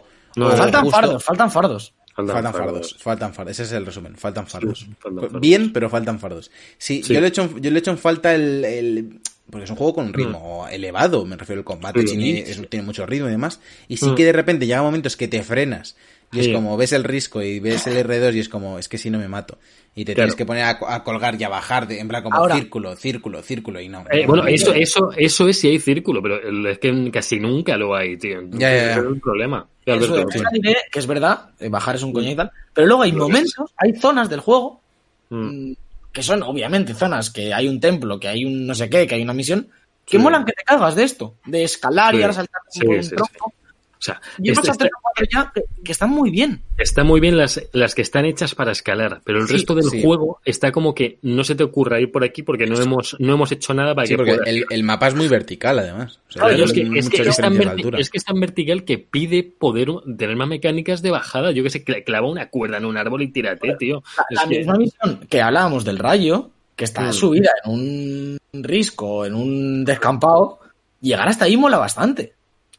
faltan 0.57 0.83
justo- 0.85 0.91
fardos, 0.91 1.25
faltan 1.25 1.51
fardos. 1.51 1.95
Faltan 2.15 2.35
Faltan 2.35 2.53
fardos. 2.53 2.73
fardos, 2.73 2.97
faltan 3.03 3.33
fardos, 3.35 3.53
ese 3.53 3.63
es 3.63 3.73
el 3.73 3.87
resumen, 3.87 4.17
faltan 4.17 4.47
fardos. 4.47 4.81
Sí, 4.81 4.87
faltan 5.01 5.23
fardos. 5.25 5.41
Bien, 5.41 5.73
pero 5.73 5.89
faltan 5.89 6.19
fardos. 6.21 6.51
Sí, 6.77 7.03
Sí. 7.03 7.15
Yo, 7.15 7.21
le 7.21 7.27
he 7.27 7.29
hecho, 7.31 7.41
en- 7.43 7.63
yo 7.63 7.71
le 7.71 7.77
he 7.77 7.79
hecho 7.79 7.91
en 7.91 7.97
falta 7.97 8.35
el, 8.35 8.63
el- 8.67 9.21
porque 9.51 9.65
es 9.65 9.71
un 9.71 9.77
juego 9.77 9.95
con 9.95 10.07
un 10.09 10.13
ritmo 10.13 10.67
elevado, 10.71 11.25
me 11.25 11.37
refiero 11.39 11.61
al 11.61 11.65
combate, 11.65 12.03
Mm. 12.03 12.05
tiene, 12.05 12.39
es- 12.41 12.69
tiene 12.69 12.85
mucho 12.85 13.07
ritmo 13.07 13.29
y 13.29 13.31
demás, 13.31 13.61
y 13.89 13.97
sí 13.97 14.11
Mm. 14.11 14.15
que 14.15 14.25
de 14.27 14.33
repente 14.35 14.67
llega 14.67 14.83
momentos 14.83 15.17
que 15.17 15.27
te 15.27 15.43
frenas, 15.43 15.97
y 16.33 16.41
es 16.41 16.49
como 16.49 16.77
ves 16.77 16.93
el 16.93 17.05
risco 17.05 17.43
y 17.43 17.61
ves 17.61 17.87
el 17.87 17.97
R2 18.07 18.35
y 18.35 18.41
es 18.41 18.49
como, 18.49 18.79
es 18.79 18.89
que 18.89 18.99
si 18.99 19.11
no 19.11 19.19
me 19.19 19.29
mato. 19.29 19.59
Y 19.95 20.07
te 20.07 20.15
Claro. 20.15 20.29
tienes 20.29 20.37
que 20.37 20.47
poner 20.47 20.65
a, 20.65 20.79
a 20.95 21.05
colgar 21.05 21.39
y 21.39 21.45
a 21.45 21.51
bajar, 21.51 21.87
de, 21.87 22.01
en 22.01 22.09
plan 22.09 22.23
como 22.23 22.35
Ahora- 22.37 22.55
círculo, 22.55 22.97
círculo, 22.97 23.43
círculo, 23.43 23.79
y 23.81 23.89
no. 23.91 24.05
Eh, 24.11 24.27
bueno, 24.27 24.47
eso, 24.47 24.73
eso, 24.73 25.11
eso 25.17 25.49
es 25.49 25.59
si 25.61 25.69
hay 25.69 25.79
círculo, 25.79 26.23
pero 26.23 26.69
es 26.71 26.79
que 26.79 27.11
casi 27.13 27.39
nunca 27.39 27.77
lo 27.77 27.95
hay, 27.95 28.17
tío. 28.17 28.39
Entonces, 28.41 28.61
Ya, 28.61 28.71
ya, 28.75 28.91
es 28.93 28.97
el 28.97 29.21
problema. 29.21 29.67
Eso, 29.85 30.15
Alberto, 30.15 30.29
diré 30.53 30.77
que 30.91 30.99
es 30.99 31.07
verdad, 31.07 31.51
eh, 31.61 31.69
bajar 31.69 31.97
es 31.97 32.03
un 32.03 32.13
coño 32.15 32.31
y 32.31 32.37
tal. 32.37 32.51
Pero 32.73 32.87
luego 32.87 33.03
hay 33.03 33.11
es. 33.11 33.17
momentos, 33.17 33.71
hay 33.77 33.93
zonas 33.95 34.31
del 34.31 34.41
juego 34.41 34.81
Mm. 35.29 35.71
mm, 35.71 35.77
que 36.13 36.23
son 36.23 36.43
obviamente 36.43 36.95
zonas 36.95 37.31
que 37.31 37.53
hay 37.55 37.69
un 37.69 37.81
templo, 37.81 38.19
que 38.21 38.29
hay 38.29 38.45
un 38.45 38.67
no 38.67 38.75
sé 38.75 38.89
qué, 38.91 39.07
que 39.07 39.15
hay 39.17 39.23
una 39.23 39.33
misión, 39.35 39.69
que 40.07 40.17
Sí. 40.19 40.23
molan 40.23 40.45
que 40.45 40.53
te 40.53 40.63
cagas 40.65 40.95
de 40.95 41.05
esto, 41.05 41.35
de 41.47 41.65
escalar 41.65 42.15
y 42.15 42.21
ahora 42.23 42.33
saltar 42.35 42.61
un 42.67 43.03
sí, 43.03 43.11
tronco. 43.15 43.53
O 44.03 44.05
sea, 44.05 44.21
Y 44.43 44.51
hemos 44.51 44.67
este- 44.69 44.91
cuatro 45.01 45.27
ya 45.33 45.53
que, 45.55 45.63
que 45.85 45.93
están 45.93 46.11
muy 46.11 46.31
bien. 46.33 46.61
está 46.77 47.05
muy 47.05 47.21
bien 47.21 47.37
las, 47.37 47.63
las 47.73 47.95
que 47.95 48.03
están 48.03 48.25
hechas 48.25 48.53
para 48.57 48.73
escalar, 48.73 49.21
pero 49.25 49.39
el 49.39 49.47
Sí, 49.47 49.53
resto 49.53 49.77
del 49.77 49.85
sí. 49.85 50.03
juego 50.03 50.41
está 50.45 50.73
como 50.73 50.93
que 50.93 51.21
no 51.23 51.45
se 51.45 51.55
te 51.55 51.63
ocurra 51.63 52.01
ir 52.01 52.11
por 52.11 52.25
aquí 52.25 52.43
porque 52.43 52.67
no 52.67 52.81
hemos, 52.81 53.15
no 53.21 53.35
hemos 53.35 53.53
hecho 53.53 53.75
nada 53.75 53.95
para 53.95 54.07
Sí, 54.09 54.15
que 54.15 54.17
porque 54.17 54.33
puedas. 54.35 54.49
el, 54.49 54.65
el 54.71 54.83
mapa 54.83 55.07
es 55.07 55.15
muy 55.15 55.29
vertical, 55.29 55.79
además. 55.79 56.19
O 56.29 56.33
sea, 56.33 56.43
Claro, 56.43 56.57
hay 56.57 56.63
es, 56.65 56.73
que, 56.73 56.81
es, 56.81 56.89
que 56.89 57.19
mucha 57.19 57.31
es 57.31 57.37
tan 57.37 57.55
es 57.97 58.11
que 58.11 58.19
es 58.19 58.25
vertical 58.35 58.83
que 58.85 58.99
pide 58.99 59.45
poder 59.45 59.89
tener 60.19 60.35
más 60.35 60.49
mecánicas 60.49 61.01
de 61.01 61.13
bajada. 61.13 61.53
Yo 61.53 61.63
que 61.63 61.71
sé, 61.71 61.85
cla- 61.85 62.03
clava 62.03 62.29
una 62.29 62.49
cuerda 62.49 62.79
en 62.79 62.87
un 62.87 62.97
árbol 62.97 63.23
y 63.23 63.29
tírate, 63.29 63.77
tío. 63.79 64.03
La, 64.17 64.25
Es 64.31 64.37
la 64.37 64.49
que- 64.49 64.59
misma 64.59 64.75
misión 64.79 65.21
que 65.31 65.41
hablábamos 65.41 65.85
del 65.85 65.99
rayo, 66.01 66.51
que 66.75 66.83
está 66.83 67.03
Mm. 67.03 67.13
subida 67.13 67.51
en 67.65 67.71
un 67.71 68.39
risco, 68.65 69.25
en 69.25 69.37
un 69.37 69.85
descampado, 69.85 70.59
llegar 71.01 71.29
hasta 71.29 71.45
ahí 71.45 71.57
mola 71.57 71.79
bastante. 71.79 72.33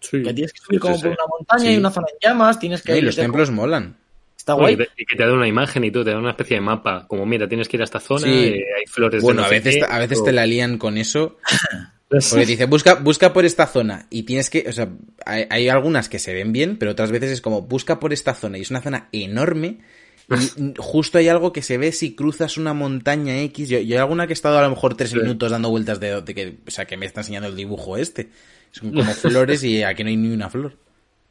Sí. 0.03 0.21
Que 0.21 0.33
tienes 0.33 0.51
que 0.53 0.59
subir 0.59 0.77
Sí, 0.77 0.81
como 0.81 0.95
sí, 0.97 1.01
por 1.03 1.11
sí. 1.11 1.17
una 1.17 1.27
montaña 1.39 1.63
Sí. 1.63 1.73
y 1.73 1.77
una 1.77 1.89
zona 1.91 2.07
en 2.11 2.29
llamas, 2.29 2.59
tienes 2.59 2.81
que 2.83 2.91
No, 2.91 2.97
y 2.97 3.01
los 3.01 3.15
templos 3.15 3.49
molan. 3.51 3.95
Está 4.37 4.53
guay. 4.53 4.77
y, 4.97 5.05
que 5.05 5.15
te 5.15 5.25
da 5.25 5.31
una 5.33 5.47
imagen 5.47 5.85
y 5.85 5.91
todo, 5.91 6.03
te 6.03 6.11
da 6.11 6.17
una 6.19 6.31
especie 6.31 6.57
de 6.57 6.61
mapa. 6.61 7.07
Como, 7.07 7.25
mira, 7.25 7.47
tienes 7.47 7.69
que 7.69 7.77
ir 7.77 7.81
a 7.81 7.85
esta 7.85 8.01
zona, 8.01 8.21
Sí. 8.27 8.29
eh, 8.29 8.65
hay 8.77 8.85
flores 8.87 9.21
de 9.21 9.25
Bueno, 9.25 9.41
no 9.41 9.47
a 9.47 9.49
veces, 9.49 9.77
qué, 9.77 9.85
a 9.89 9.99
veces 9.99 10.19
o- 10.19 10.23
te 10.25 10.33
la 10.33 10.45
lían 10.45 10.77
con 10.77 10.97
eso. 10.97 11.37
Porque 12.09 12.45
dice, 12.45 12.65
busca, 12.65 12.95
busca 12.95 13.33
por 13.33 13.43
esta 13.45 13.65
zona. 13.65 14.05
Y 14.11 14.21
tienes 14.23 14.49
que, 14.51 14.65
o 14.67 14.71
sea, 14.71 14.87
hay, 15.25 15.47
hay 15.49 15.69
algunas 15.69 16.09
que 16.09 16.19
se 16.19 16.31
ven 16.33 16.51
bien, 16.51 16.77
pero 16.77 16.91
otras 16.91 17.09
veces 17.09 17.31
es 17.31 17.41
como, 17.41 17.61
busca 17.63 17.99
por 17.99 18.13
esta 18.13 18.35
zona. 18.35 18.57
Y 18.59 18.61
es 18.61 18.69
una 18.69 18.81
zona 18.81 19.07
enorme. 19.11 19.79
Y 20.29 20.73
justo 20.77 21.17
hay 21.17 21.27
algo 21.27 21.51
que 21.51 21.61
se 21.61 21.77
ve 21.77 21.91
si 21.91 22.15
cruzas 22.15 22.57
una 22.57 22.73
montaña 22.73 23.37
X. 23.41 23.69
Yo, 23.69 23.79
yo 23.79 23.95
hay 23.95 23.99
alguna 24.01 24.25
que 24.27 24.33
he 24.33 24.35
estado 24.35 24.57
a 24.57 24.61
lo 24.63 24.69
mejor 24.69 24.95
tres 24.95 25.09
Sí. 25.11 25.17
minutos 25.17 25.51
dando 25.51 25.69
vueltas 25.69 25.99
de, 25.99 26.21
de 26.21 26.33
que, 26.35 26.57
o 26.67 26.71
sea, 26.71 26.85
que 26.85 26.95
me 26.97 27.05
está 27.05 27.21
enseñando 27.21 27.49
el 27.49 27.55
dibujo 27.55 27.97
este. 27.97 28.29
Son 28.71 28.91
como 28.91 29.03
flores 29.13 29.63
y 29.63 29.83
aquí 29.83 30.03
no 30.03 30.09
hay 30.09 30.17
ni 30.17 30.29
una 30.33 30.49
flor. 30.49 30.75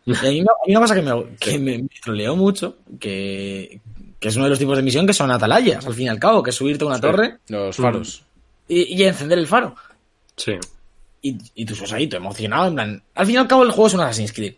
Y 0.04 0.14
a 0.14 0.22
mí, 0.22 0.42
me- 0.42 0.46
a 0.50 0.66
mí 0.66 0.72
una 0.76 0.80
cosa 0.80 0.94
que 0.94 1.02
me, 1.02 1.24
que 1.38 1.58
me, 1.58 1.78
me 1.78 1.88
troleó 2.02 2.36
mucho, 2.36 2.76
que, 3.00 3.80
que 4.18 4.28
es 4.28 4.36
uno 4.36 4.44
de 4.44 4.50
los 4.50 4.58
tipos 4.58 4.76
de 4.76 4.82
misión 4.82 5.06
que 5.06 5.12
son 5.14 5.30
atalayas, 5.30 5.86
al 5.86 5.94
fin 5.94 6.06
y 6.06 6.08
al 6.08 6.18
cabo, 6.18 6.42
que 6.42 6.50
es 6.50 6.56
subirte 6.56 6.84
a 6.84 6.88
una 6.88 6.96
Sí. 6.96 7.02
torre 7.02 7.38
Los 7.48 7.76
faros. 7.76 8.24
y, 8.68 8.94
y 8.94 9.04
encender 9.04 9.38
el 9.38 9.46
faro. 9.46 9.74
Sí. 10.36 10.52
Y, 11.22 11.36
y 11.54 11.64
tú 11.64 11.74
estás 11.74 11.92
ahí, 11.92 12.08
tú 12.08 12.16
emocionado, 12.16 12.66
en 12.68 12.74
plan... 12.74 13.02
Al 13.14 13.26
fin 13.26 13.36
y 13.36 13.38
al 13.38 13.46
cabo 13.46 13.62
el 13.62 13.70
juego 13.70 13.86
es 13.86 13.94
un 13.94 14.00
Assassin's 14.00 14.32
Creed. 14.32 14.54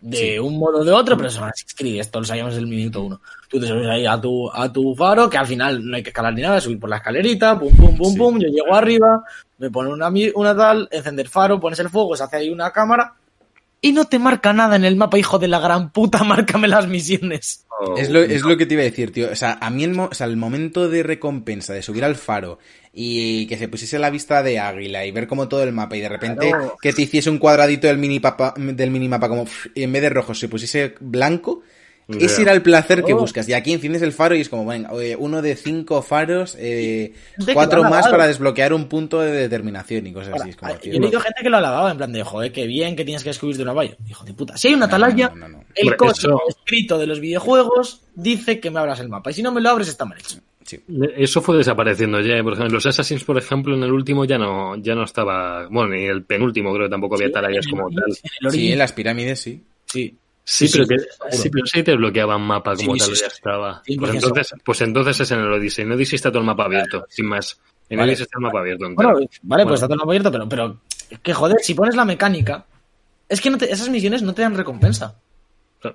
De 0.00 0.16
Sí. 0.16 0.38
un 0.38 0.58
modo 0.58 0.78
o 0.80 0.84
de 0.84 0.90
otro, 0.92 1.16
pero 1.16 1.28
es 1.28 1.36
un 1.36 1.44
Assassin's 1.44 1.74
Creed. 1.74 2.00
Esto 2.00 2.18
lo 2.18 2.24
sabíamos 2.26 2.54
desde 2.54 2.64
el 2.64 2.70
minuto 2.70 3.02
uno. 3.02 3.20
Tú 3.48 3.60
te 3.60 3.66
subes 3.66 3.86
ahí 3.86 4.04
a 4.04 4.20
tu, 4.20 4.50
a 4.50 4.72
tu 4.72 4.94
faro, 4.96 5.30
que 5.30 5.38
al 5.38 5.46
final 5.46 5.84
no 5.88 5.96
hay 5.96 6.02
que 6.02 6.10
escalar 6.10 6.34
ni 6.34 6.42
nada, 6.42 6.60
subir 6.60 6.78
por 6.80 6.90
la 6.90 6.96
escalerita, 6.96 7.58
pum, 7.58 7.72
pum, 7.74 7.96
pum, 7.96 8.12
Sí. 8.12 8.18
pum, 8.18 8.38
yo 8.40 8.48
llego 8.48 8.74
arriba, 8.74 9.22
me 9.58 9.70
pone 9.70 9.90
una, 9.92 10.10
mi- 10.10 10.32
una 10.34 10.56
tal, 10.56 10.88
encender 10.90 11.28
faro, 11.28 11.60
pones 11.60 11.78
el 11.78 11.88
fuego, 11.88 12.16
se 12.16 12.24
hace 12.24 12.36
ahí 12.36 12.50
una 12.50 12.72
cámara 12.72 13.14
y 13.80 13.92
no 13.92 14.06
te 14.06 14.18
marca 14.18 14.52
nada 14.52 14.74
en 14.76 14.84
el 14.84 14.96
mapa, 14.96 15.18
hijo 15.18 15.38
de 15.38 15.48
la 15.48 15.60
gran 15.60 15.90
puta, 15.92 16.18
márcame 16.24 16.66
las 16.68 16.88
misiones. 16.88 17.64
Oh, 17.78 17.94
Es 17.96 18.08
lo, 18.10 18.20
es 18.20 18.42
lo 18.42 18.56
que 18.56 18.64
te 18.66 18.72
iba 18.74 18.80
a 18.80 18.86
decir, 18.86 19.12
tío. 19.12 19.28
O 19.30 19.36
sea, 19.36 19.58
a 19.60 19.68
mí 19.70 19.84
el, 19.84 19.92
mo- 19.94 20.08
o 20.10 20.14
sea, 20.14 20.26
el 20.26 20.36
momento 20.38 20.88
de 20.88 21.02
recompensa, 21.02 21.74
de 21.74 21.82
subir 21.82 22.04
al 22.04 22.16
faro 22.16 22.58
y 22.98 23.46
que 23.46 23.58
se 23.58 23.68
pusiese 23.68 23.98
la 23.98 24.08
vista 24.08 24.42
de 24.42 24.58
águila 24.58 25.04
y 25.04 25.10
ver 25.12 25.26
como 25.26 25.48
todo 25.48 25.62
el 25.62 25.70
mapa 25.72 25.96
y 25.98 26.00
de 26.00 26.08
repente 26.08 26.48
Claro. 26.48 26.76
que 26.80 26.94
te 26.94 27.02
hiciese 27.02 27.28
un 27.28 27.36
cuadradito 27.38 27.86
del 27.88 27.98
minimapa, 27.98 28.54
del 28.56 28.90
minimapa 28.90 29.28
como 29.28 29.46
y 29.74 29.82
en 29.82 29.92
vez 29.92 30.00
de 30.00 30.08
rojo 30.08 30.32
se 30.34 30.48
pusiese 30.48 30.94
blanco, 31.00 31.62
ese 32.08 32.36
Ya. 32.36 32.42
era 32.44 32.52
el 32.52 32.62
placer 32.62 33.02
que 33.04 33.12
Oh. 33.12 33.18
buscas. 33.18 33.48
Y 33.48 33.52
aquí 33.52 33.72
enciendes 33.72 34.00
el 34.00 34.12
faro 34.12 34.34
y 34.36 34.40
es 34.40 34.48
como, 34.48 34.64
bueno, 34.64 34.88
uno 35.18 35.42
de 35.42 35.56
cinco 35.56 36.00
faros, 36.02 36.56
eh, 36.58 37.12
De 37.36 37.52
cuatro 37.52 37.82
más 37.82 38.08
para 38.08 38.26
desbloquear 38.28 38.72
un 38.72 38.88
punto 38.88 39.20
de 39.20 39.32
determinación 39.32 40.06
y 40.06 40.12
cosas 40.14 40.40
así. 40.40 40.50
Es 40.50 40.56
como, 40.56 40.72
Yo 40.80 40.92
he 40.92 40.98
leído 41.00 41.20
gente 41.20 41.42
que 41.42 41.50
lo 41.50 41.56
alababa, 41.58 41.90
en 41.90 41.96
plan 41.98 42.12
de, 42.12 42.22
joder, 42.22 42.50
qué 42.52 42.66
bien 42.66 42.96
que 42.96 43.04
tienes 43.04 43.22
que 43.24 43.28
descubrirte 43.30 43.62
una 43.62 43.72
valla. 43.74 43.96
Hijo 44.08 44.24
de 44.24 44.32
puta. 44.32 44.56
Si 44.56 44.68
hay 44.68 44.74
una 44.74 44.86
atalaya, 44.86 45.30
no, 45.34 45.36
no, 45.36 45.48
no. 45.48 45.64
el 45.74 45.82
Hombre, 45.88 45.96
código 45.98 46.12
eso- 46.12 46.40
escrito 46.48 46.96
de 46.96 47.08
los 47.08 47.20
videojuegos 47.20 48.02
dice 48.14 48.58
que 48.60 48.70
me 48.70 48.78
abras 48.80 49.00
el 49.00 49.08
mapa. 49.10 49.32
Y 49.32 49.34
si 49.34 49.42
no 49.42 49.50
me 49.52 49.60
lo 49.60 49.68
abres, 49.68 49.88
está 49.88 50.04
mal 50.06 50.16
hecho. 50.18 50.38
Sí. 50.66 50.80
Eso 51.16 51.40
fue 51.40 51.56
desapareciendo 51.56 52.20
ya. 52.20 52.42
Por 52.42 52.54
ejemplo, 52.54 52.74
los 52.74 52.86
Assassins, 52.86 53.24
por 53.24 53.38
ejemplo, 53.38 53.74
en 53.74 53.82
el 53.82 53.92
último 53.92 54.24
ya 54.24 54.36
no, 54.38 54.76
ya 54.76 54.94
no 54.94 55.04
estaba. 55.04 55.66
Bueno, 55.68 55.94
ni 55.94 56.04
el 56.04 56.24
penúltimo 56.24 56.72
creo 56.74 56.86
que 56.86 56.90
tampoco 56.90 57.14
había 57.14 57.28
atalayas 57.28 57.66
como 57.66 57.88
tal. 57.90 58.04
El 58.42 58.50
Sí, 58.50 58.72
en 58.72 58.78
las 58.78 58.92
pirámides 58.92 59.40
sí. 59.40 59.62
sí. 59.86 60.16
Sí, 60.48 60.68
Sí, 60.68 60.78
pero 60.78 60.84
sí, 60.84 60.94
que 61.30 61.36
sí, 61.36 61.50
pero 61.50 61.66
sí 61.66 61.82
te 61.82 61.96
bloqueaban 61.96 62.40
mapa 62.40 62.76
como 62.76 62.92
Sí, 62.94 62.98
tal, 63.00 63.08
sí, 63.16 63.22
ya 63.22 63.30
sí. 63.30 63.36
estaba. 63.36 63.82
Sí, 63.84 63.96
Pues 63.96 64.10
porque 64.12 64.16
entonces, 64.26 64.54
pues 64.64 64.80
entonces 64.82 65.20
es 65.20 65.30
en 65.32 65.40
el 65.40 65.52
Odyssey. 65.52 65.84
En 65.84 65.90
Odyssey 65.92 66.14
está 66.16 66.30
todo 66.30 66.38
el 66.40 66.46
mapa 66.46 66.66
abierto, 66.66 67.04
sin 67.08 67.26
más. 67.26 67.60
En 67.88 67.98
Vale. 67.98 68.10
Odyssey 68.10 68.22
está 68.24 68.38
el 68.38 68.42
mapa 68.42 68.60
abierto. 68.60 68.86
entero. 68.86 69.08
Bueno, 69.10 69.18
vale, 69.18 69.30
Bueno. 69.42 69.64
pues 69.70 69.82
está 69.82 69.88
todo 69.92 70.08
abierto, 70.08 70.30
pero, 70.30 70.48
pero 70.48 70.80
es 71.10 71.18
que 71.18 71.34
joder, 71.34 71.56
si 71.62 71.74
pones 71.74 71.96
la 71.96 72.04
mecánica, 72.04 72.64
es 73.28 73.40
que 73.40 73.50
no 73.50 73.58
te- 73.58 73.72
esas 73.72 73.88
misiones 73.88 74.22
no 74.22 74.34
te 74.34 74.42
dan 74.42 74.54
recompensa. 74.56 75.16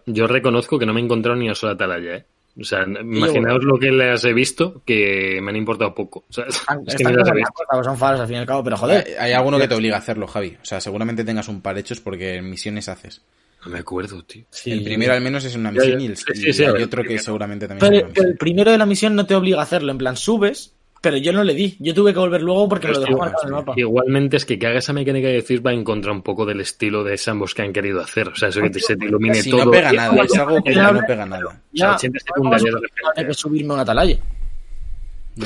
Yo 0.06 0.28
reconozco 0.28 0.78
que 0.78 0.86
no 0.86 0.94
me 0.94 1.00
he 1.00 1.04
encontrado 1.06 1.38
ni 1.38 1.46
una 1.46 1.56
sola 1.56 1.72
atalaya, 1.74 2.16
¿eh? 2.18 2.26
O 2.60 2.64
sea, 2.64 2.84
imaginaos 2.84 3.64
lo 3.64 3.80
que 3.80 3.92
les 3.92 4.24
he 4.26 4.34
visto, 4.34 4.82
que 4.86 5.40
me 5.42 5.52
han 5.52 5.56
importado 5.56 5.96
poco. 5.96 6.26
O 6.30 6.34
sea, 6.34 6.46
Están, 6.46 6.82
es 6.88 6.96
que 6.96 7.04
están 7.04 7.14
ni 7.14 7.18
las 7.20 7.28
he 7.28 7.32
cosas 7.32 7.36
visto. 7.36 7.54
las 7.60 7.68
cosas, 7.70 7.86
son 7.86 7.98
faros 7.98 8.20
al 8.22 8.28
fin 8.28 8.36
y 8.36 8.40
al 8.40 8.46
cabo, 8.46 8.64
pero 8.64 8.78
joder. 8.78 9.06
Hay, 9.08 9.14
hay 9.28 9.34
alguno 9.34 9.58
que 9.58 9.68
te 9.68 9.76
obliga 9.76 9.96
a 9.96 10.00
hacerlo, 10.00 10.28
Javi. 10.28 10.58
O 10.62 10.66
sea, 10.66 10.82
seguramente 10.82 11.24
tengas 11.24 11.48
un 11.48 11.62
par 11.62 11.78
hechos 11.78 12.00
porque 12.02 12.36
en 12.36 12.50
misiones 12.50 12.90
haces. 12.90 13.22
No 13.66 13.72
me 13.72 13.80
acuerdo, 13.80 14.24
tío. 14.24 14.44
Sí. 14.50 14.72
El 14.72 14.84
primero 14.84 15.14
al 15.14 15.22
menos 15.22 15.46
es 15.46 15.56
una 15.56 15.72
misión 15.72 16.00
ya. 16.00 16.04
y 16.04 16.08
el, 16.08 16.18
Sí, 16.18 16.24
sí, 16.34 16.54
sí, 16.54 16.64
y 16.64 16.66
a 16.66 16.70
hay 16.74 16.82
otro 16.84 17.02
que 17.04 17.08
primero. 17.10 17.24
seguramente 17.24 17.68
también 17.68 17.80
Pero, 17.92 17.96
es 17.98 18.04
una 18.06 18.14
pero 18.14 18.28
el 18.30 18.38
primero 18.38 18.72
de 18.72 18.78
la 18.80 18.86
misión 18.88 19.16
no 19.16 19.26
te 19.28 19.36
obliga 19.36 19.60
a 19.60 19.64
hacerlo, 19.64 19.92
en 19.92 19.98
plan 20.00 20.18
subes, 20.18 20.74
pero 21.02 21.18
yo 21.18 21.34
no 21.34 21.44
le 21.44 21.54
di. 21.56 21.76
Yo 21.80 21.94
tuve 21.94 22.14
que 22.14 22.20
volver 22.20 22.42
luego 22.42 22.70
porque 22.70 22.88
me 22.88 22.94
lo 22.94 23.00
dejó 23.02 23.18
marcado 23.18 23.42
en 23.44 23.48
el 23.50 23.54
mapa. 23.56 23.74
Igualmente 23.76 24.38
es 24.38 24.46
que 24.46 24.58
que 24.60 24.68
haga 24.68 24.78
esa 24.80 24.94
mecánica 24.94 25.28
de 25.28 25.34
decir 25.34 25.66
va 25.66 25.72
a 25.72 25.74
encontrar 25.74 26.14
un 26.16 26.22
poco 26.22 26.46
del 26.46 26.62
estilo 26.62 27.04
de 27.04 27.18
Sambos 27.18 27.54
que 27.56 27.64
han 27.64 27.74
querido 27.74 28.00
hacer. 28.02 28.28
O 28.30 28.36
sea, 28.36 28.50
eso 28.50 28.62
que 28.62 28.70
te- 28.70 28.80
se 28.80 28.96
te 28.96 29.06
ilumine 29.06 29.36
Si 29.42 29.50
todo. 29.52 29.66
no 29.66 29.72
pega 29.72 29.92
nada, 29.92 30.24
es 30.24 30.38
algo 30.38 30.64
que 30.64 30.74
Ya, 30.76 30.92
no 30.92 31.02
pega 31.08 31.26
nada. 31.26 31.62
Ya, 31.74 31.96
80 31.96 32.18
no 32.20 32.34
secundarias 32.36 32.64
de 32.66 32.72
vas 32.72 32.82
a 32.82 33.10
repente. 33.10 33.28
que 33.28 33.34
subirme 33.34 33.72
a 33.72 33.74
una 33.74 33.82
atalaya. 33.84 34.18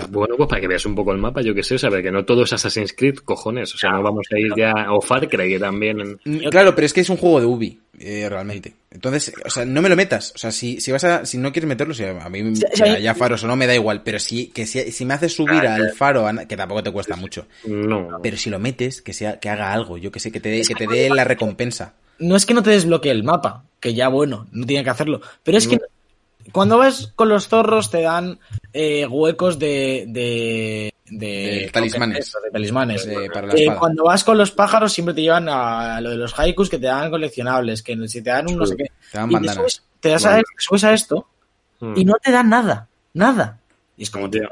Bueno, 0.10 0.36
pues 0.36 0.50
para 0.50 0.60
que 0.62 0.68
veas 0.68 0.86
un 0.86 0.96
poco 0.96 1.12
el 1.12 1.20
mapa, 1.20 1.42
yo 1.42 1.54
que 1.54 1.62
sé, 1.62 1.76
o 1.76 1.80
sea, 1.80 1.90
que 2.02 2.12
no 2.12 2.26
todo 2.26 2.44
es 2.44 2.54
Assassin's 2.54 2.94
Creed, 2.94 3.18
cojones. 3.18 3.74
O 3.76 3.78
sea, 3.78 3.92
no 3.92 4.02
vamos 4.02 4.26
a 4.34 4.40
ir 4.40 4.52
ya 4.58 4.74
o 4.92 5.00
Far 5.02 5.28
Cry, 5.30 5.50
que 5.50 5.60
también. 5.60 6.20
Mm, 6.26 6.48
Claro, 6.50 6.74
pero 6.74 6.86
es 6.88 6.94
que 6.94 7.02
es 7.02 7.10
un 7.10 7.18
juego 7.18 7.40
de 7.40 7.46
Ubi, 7.46 7.80
eh, 8.00 8.28
realmente. 8.28 8.74
Entonces, 8.90 9.32
o 9.46 9.50
sea, 9.50 9.64
no 9.66 9.82
me 9.84 9.90
lo 9.90 9.96
metas. 9.96 10.32
O 10.36 10.38
sea, 10.40 10.52
si, 10.52 10.82
si 10.82 10.92
vas 10.92 11.04
a, 11.04 11.26
si 11.26 11.38
no 11.38 11.52
quieres 11.52 11.68
meterlo, 11.68 11.92
o 11.92 11.96
sea, 11.96 12.18
a 12.24 12.30
mí 12.30 12.54
haya 12.84 13.14
faros 13.14 13.44
o 13.44 13.48
no 13.48 13.56
me 13.56 13.68
da 13.68 13.76
igual, 13.76 14.02
pero 14.04 14.18
si, 14.20 14.48
que 14.48 14.66
si, 14.66 14.92
si 14.92 15.06
me 15.06 15.14
haces 15.14 15.34
subir 15.36 15.68
al 15.68 15.92
faro, 15.92 16.26
que 16.48 16.58
tampoco 16.58 16.82
te 16.82 16.92
cuesta 16.92 17.16
mucho, 17.16 17.46
No. 17.68 18.20
pero 18.24 18.38
si 18.38 18.50
lo 18.50 18.58
metes, 18.60 19.02
que 19.04 19.14
sea, 19.14 19.40
que 19.40 19.50
haga 19.50 19.72
algo, 19.72 19.98
yo 19.98 20.12
que 20.12 20.20
sé, 20.20 20.32
que 20.32 20.40
te 20.40 20.50
dé, 20.50 20.62
que 20.64 20.74
te 20.76 20.88
dé 20.88 21.10
la 21.10 21.24
recompensa. 21.26 21.94
No 22.18 22.36
es 22.38 22.46
que 22.46 22.54
no 22.54 22.64
te 22.64 22.70
desbloquee 22.72 23.12
el 23.12 23.24
mapa, 23.24 23.66
que 23.80 23.94
ya 23.94 24.08
bueno, 24.08 24.48
no 24.52 24.66
tiene 24.66 24.84
que 24.84 24.90
hacerlo. 24.90 25.22
Pero 25.44 25.58
es 25.58 25.68
que 25.68 25.78
cuando 26.52 26.78
vas 26.78 27.12
con 27.16 27.30
los 27.30 27.48
zorros 27.48 27.90
te 27.92 28.02
dan 28.02 28.40
eh, 28.74 29.06
huecos 29.08 29.58
de. 29.60 30.06
de. 30.08 30.94
de, 31.10 31.28
De 31.28 31.70
talismanes. 31.74 32.32
de 32.44 32.52
talismanes. 32.52 33.06
Eh, 33.08 33.28
para 33.34 33.48
la 33.48 33.54
Eh, 33.56 33.68
cuando 33.78 34.04
vas 34.06 34.24
con 34.24 34.38
los 34.38 34.52
pájaros 34.52 34.94
siempre 34.94 35.14
te 35.14 35.22
llevan 35.22 35.48
a 35.50 36.00
lo 36.02 36.12
de 36.12 36.18
los 36.18 36.38
haikus 36.40 36.70
que 36.70 36.78
te 36.80 36.88
dan 36.88 37.10
coleccionables, 37.10 37.82
que 37.84 37.96
si 38.08 38.22
te 38.22 38.30
dan 38.30 38.50
un 38.50 38.58
no 38.58 38.66
sé 38.66 38.76
qué. 38.78 38.86
Te 39.12 39.18
dan 39.18 39.30
Y 39.30 39.34
te 39.34 39.34
bandanas. 39.36 39.56
subes, 39.56 39.84
te 40.00 40.10
das 40.10 40.26
a, 40.26 40.30
Vale. 40.32 40.44
subes 40.58 40.84
a 40.84 40.94
esto 40.94 41.28
y 41.96 42.06
no 42.06 42.16
te 42.24 42.32
dan 42.32 42.50
nada. 42.50 42.88
Nada. 43.14 43.60
Y 43.98 44.04
es 44.04 44.10
como, 44.10 44.30
tío, 44.30 44.50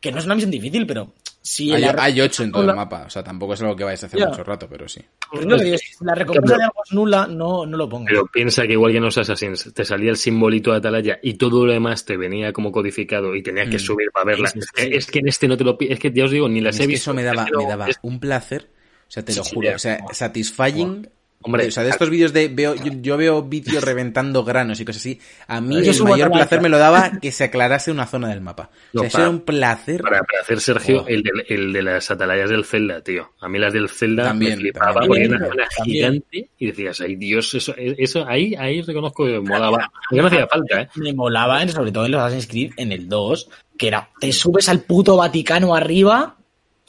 que 0.00 0.10
no 0.12 0.18
es 0.18 0.24
una 0.24 0.34
misión 0.34 0.50
difícil, 0.50 0.86
pero 0.86 1.12
si 1.42 1.72
Hay, 1.72 1.80
la, 1.80 1.94
hay 1.98 2.20
ocho 2.20 2.42
en 2.42 2.52
todo 2.52 2.68
el 2.68 2.76
mapa, 2.76 3.04
o 3.06 3.10
sea, 3.10 3.24
tampoco 3.24 3.54
es 3.54 3.62
algo 3.62 3.74
que 3.74 3.84
vayas 3.84 4.02
a 4.02 4.06
hacer 4.06 4.20
Ya. 4.20 4.28
mucho 4.28 4.44
rato, 4.44 4.68
pero 4.68 4.86
sí. 4.88 5.00
digo, 5.32 5.58
si 5.58 6.04
la 6.04 6.14
recompensa 6.14 6.56
de 6.58 6.64
algo 6.64 6.74
es 6.84 6.92
nula, 6.92 7.26
no, 7.26 7.64
no 7.64 7.76
lo 7.78 7.88
pongas. 7.88 8.10
Pero 8.12 8.26
piensa 8.26 8.66
que 8.66 8.72
igual 8.74 8.92
que 8.92 8.98
en 8.98 9.04
los 9.04 9.16
Assassins 9.16 9.72
te 9.72 9.84
salía 9.84 10.10
el 10.10 10.16
simbolito 10.18 10.70
de 10.72 10.76
Atalaya 10.78 11.18
y 11.22 11.34
todo 11.34 11.64
lo 11.64 11.72
demás 11.72 12.04
te 12.04 12.16
venía 12.18 12.52
como 12.52 12.70
codificado 12.70 13.34
y 13.34 13.42
tenías 13.42 13.68
que 13.70 13.76
Mm. 13.76 13.80
subir 13.80 14.10
para 14.12 14.26
verla. 14.26 14.48
Sí, 14.50 14.60
sí, 14.60 14.66
es, 14.66 14.70
que, 14.72 14.82
sí. 14.82 14.90
es 14.94 15.06
que 15.10 15.18
en 15.20 15.28
este 15.28 15.48
no 15.48 15.56
te 15.56 15.64
lo 15.64 15.76
Es 15.80 15.98
que 15.98 16.12
ya 16.12 16.24
os 16.24 16.30
digo, 16.30 16.48
ni 16.48 16.60
las 16.60 16.74
Es 16.74 16.80
he 16.80 16.82
que 16.84 16.86
visto. 16.88 17.10
eso 17.10 17.14
me 17.14 17.22
daba, 17.22 17.46
no- 17.50 17.58
me 17.62 17.66
daba 17.66 17.88
es- 17.88 17.98
un 18.02 18.20
placer, 18.20 18.68
o 19.08 19.10
sea, 19.10 19.24
te 19.24 19.34
lo 19.34 19.42
juro, 19.44 19.68
sí, 19.70 19.74
o 19.74 19.78
sea, 19.78 19.98
satisfying. 20.12 21.08
Hombre, 21.42 21.66
o 21.68 21.70
sea, 21.70 21.82
de 21.82 21.88
estos 21.88 22.10
vídeos 22.10 22.34
de 22.34 22.48
veo, 22.48 22.74
yo, 22.74 22.92
yo 23.00 23.16
veo 23.16 23.42
vídeos 23.42 23.82
reventando 23.82 24.44
granos 24.44 24.78
y 24.78 24.84
cosas 24.84 25.00
así. 25.00 25.18
A 25.46 25.62
mí 25.62 25.82
Yo 25.82 25.92
el 25.92 26.02
mayor 26.04 26.30
placer 26.30 26.60
me 26.60 26.68
lo 26.68 26.76
daba 26.76 27.12
que 27.18 27.32
se 27.32 27.44
aclarase 27.44 27.90
una 27.90 28.06
zona 28.06 28.28
del 28.28 28.42
mapa. 28.42 28.68
O 28.92 28.98
No, 28.98 29.00
sea, 29.00 29.08
eso 29.08 29.12
para- 29.16 29.24
era 29.24 29.30
un 29.30 29.40
placer. 29.40 30.02
Para, 30.02 30.22
para 30.22 30.42
hacer 30.42 30.60
Sergio 30.60 31.02
Oh. 31.02 31.08
el, 31.08 31.22
de, 31.22 31.30
el 31.48 31.72
de 31.72 31.82
las 31.82 32.10
atalayas 32.10 32.50
del 32.50 32.66
Zelda, 32.66 33.00
tío. 33.02 33.32
A 33.40 33.48
mí 33.48 33.58
las 33.58 33.72
del 33.72 33.88
Zelda 33.88 34.24
También, 34.24 34.56
me 34.56 34.60
flipaba 34.64 35.00
también. 35.00 35.34
una 35.34 35.46
zona 35.48 35.64
gigante 35.82 36.50
y 36.58 36.66
decías, 36.66 37.00
ay 37.00 37.16
Dios, 37.16 37.54
eso, 37.54 37.74
eso 37.78 38.26
ahí, 38.28 38.54
ahí 38.56 38.82
reconozco 38.82 39.24
que 39.24 39.40
molaba. 39.40 39.90
Porque 40.10 40.20
no 40.20 40.28
hacía 40.28 40.46
falta, 40.46 40.82
¿eh? 40.82 40.88
Me 40.96 41.14
molaba, 41.14 41.66
sobre 41.68 41.90
todo 41.90 42.04
en 42.04 42.12
los 42.12 42.20
Assassin's 42.20 42.48
Creed, 42.48 42.72
en 42.76 42.92
el 42.92 43.08
2, 43.08 43.48
que 43.78 43.88
era, 43.88 44.10
te 44.20 44.30
subes 44.32 44.68
al 44.68 44.80
puto 44.82 45.16
Vaticano 45.16 45.74
arriba, 45.74 46.36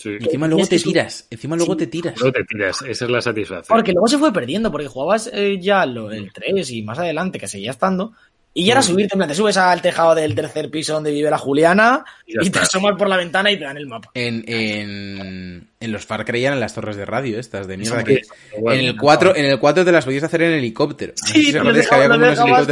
Sí. 0.02 0.10
Y 0.20 0.24
encima 0.24 0.47
luego 0.47 0.64
Es 0.64 0.70
que 0.70 0.78
te 0.78 0.84
tiras, 0.84 1.28
encima 1.30 1.56
luego 1.56 1.74
Sí. 1.74 1.80
te 1.80 1.88
tiras. 1.88 2.20
Luego 2.20 2.34
te 2.34 2.43
tiras, 2.45 2.82
esa 2.82 3.06
es 3.06 3.12
la 3.12 3.22
satisfacción. 3.22 3.78
porque 3.78 3.91
luego 3.91 4.08
se 4.08 4.18
fue 4.18 4.34
perdiendo, 4.34 4.72
porque 4.72 4.88
jugabas 4.88 5.30
eh, 5.34 5.60
ya 5.62 5.86
lo, 5.86 6.12
el 6.12 6.32
3 6.34 6.72
y 6.72 6.82
más 6.84 6.97
adelante, 6.99 7.38
que 7.39 7.47
seguía 7.47 7.72
estando, 7.72 8.14
y 8.54 8.66
ya 8.66 8.74
era 8.74 8.82
subirte, 8.82 9.14
en 9.16 9.20
plan, 9.20 9.30
te 9.30 9.36
subes 9.36 9.56
al 9.56 9.82
tejado 9.82 10.14
del 10.14 10.36
tercer 10.36 10.70
piso 10.70 10.91
donde 10.93 11.12
vive 11.12 11.30
la 11.30 11.38
Juliana, 11.38 12.04
Y 12.28 12.45
y 12.45 12.49
te 12.49 12.60
asomas 12.60 12.97
por 12.97 13.08
la 13.08 13.16
ventana 13.16 13.49
y 13.49 13.58
te 13.58 13.64
dan 13.64 13.78
el 13.78 13.88
mapa. 13.88 14.10
En, 14.14 14.43
en, 14.45 15.70
en 15.80 15.91
los 15.91 16.06
Far 16.06 16.26
Cry 16.26 16.43
eran 16.45 16.60
las 16.60 16.74
torres 16.74 16.97
de 16.97 17.06
radio 17.06 17.39
estas 17.39 17.68
de 17.68 17.78
mierda 17.78 18.04
que 18.04 18.24
Sí, 18.26 18.30
en 18.58 18.80
el 18.88 18.97
4 18.97 19.36
en 19.38 19.45
el 19.45 19.58
4 19.60 19.86
te 19.86 19.91
las 19.93 20.04
podías 20.04 20.24
hacer 20.24 20.41
en 20.41 20.52
helicóptero. 20.54 21.14
No 21.18 21.28
sé 21.28 21.34
si 21.34 21.45
Sí, 21.45 21.52
que 21.54 21.60
había 21.60 21.72
dejabas, 21.74 22.08
como 22.39 22.56
ahí, 22.56 22.66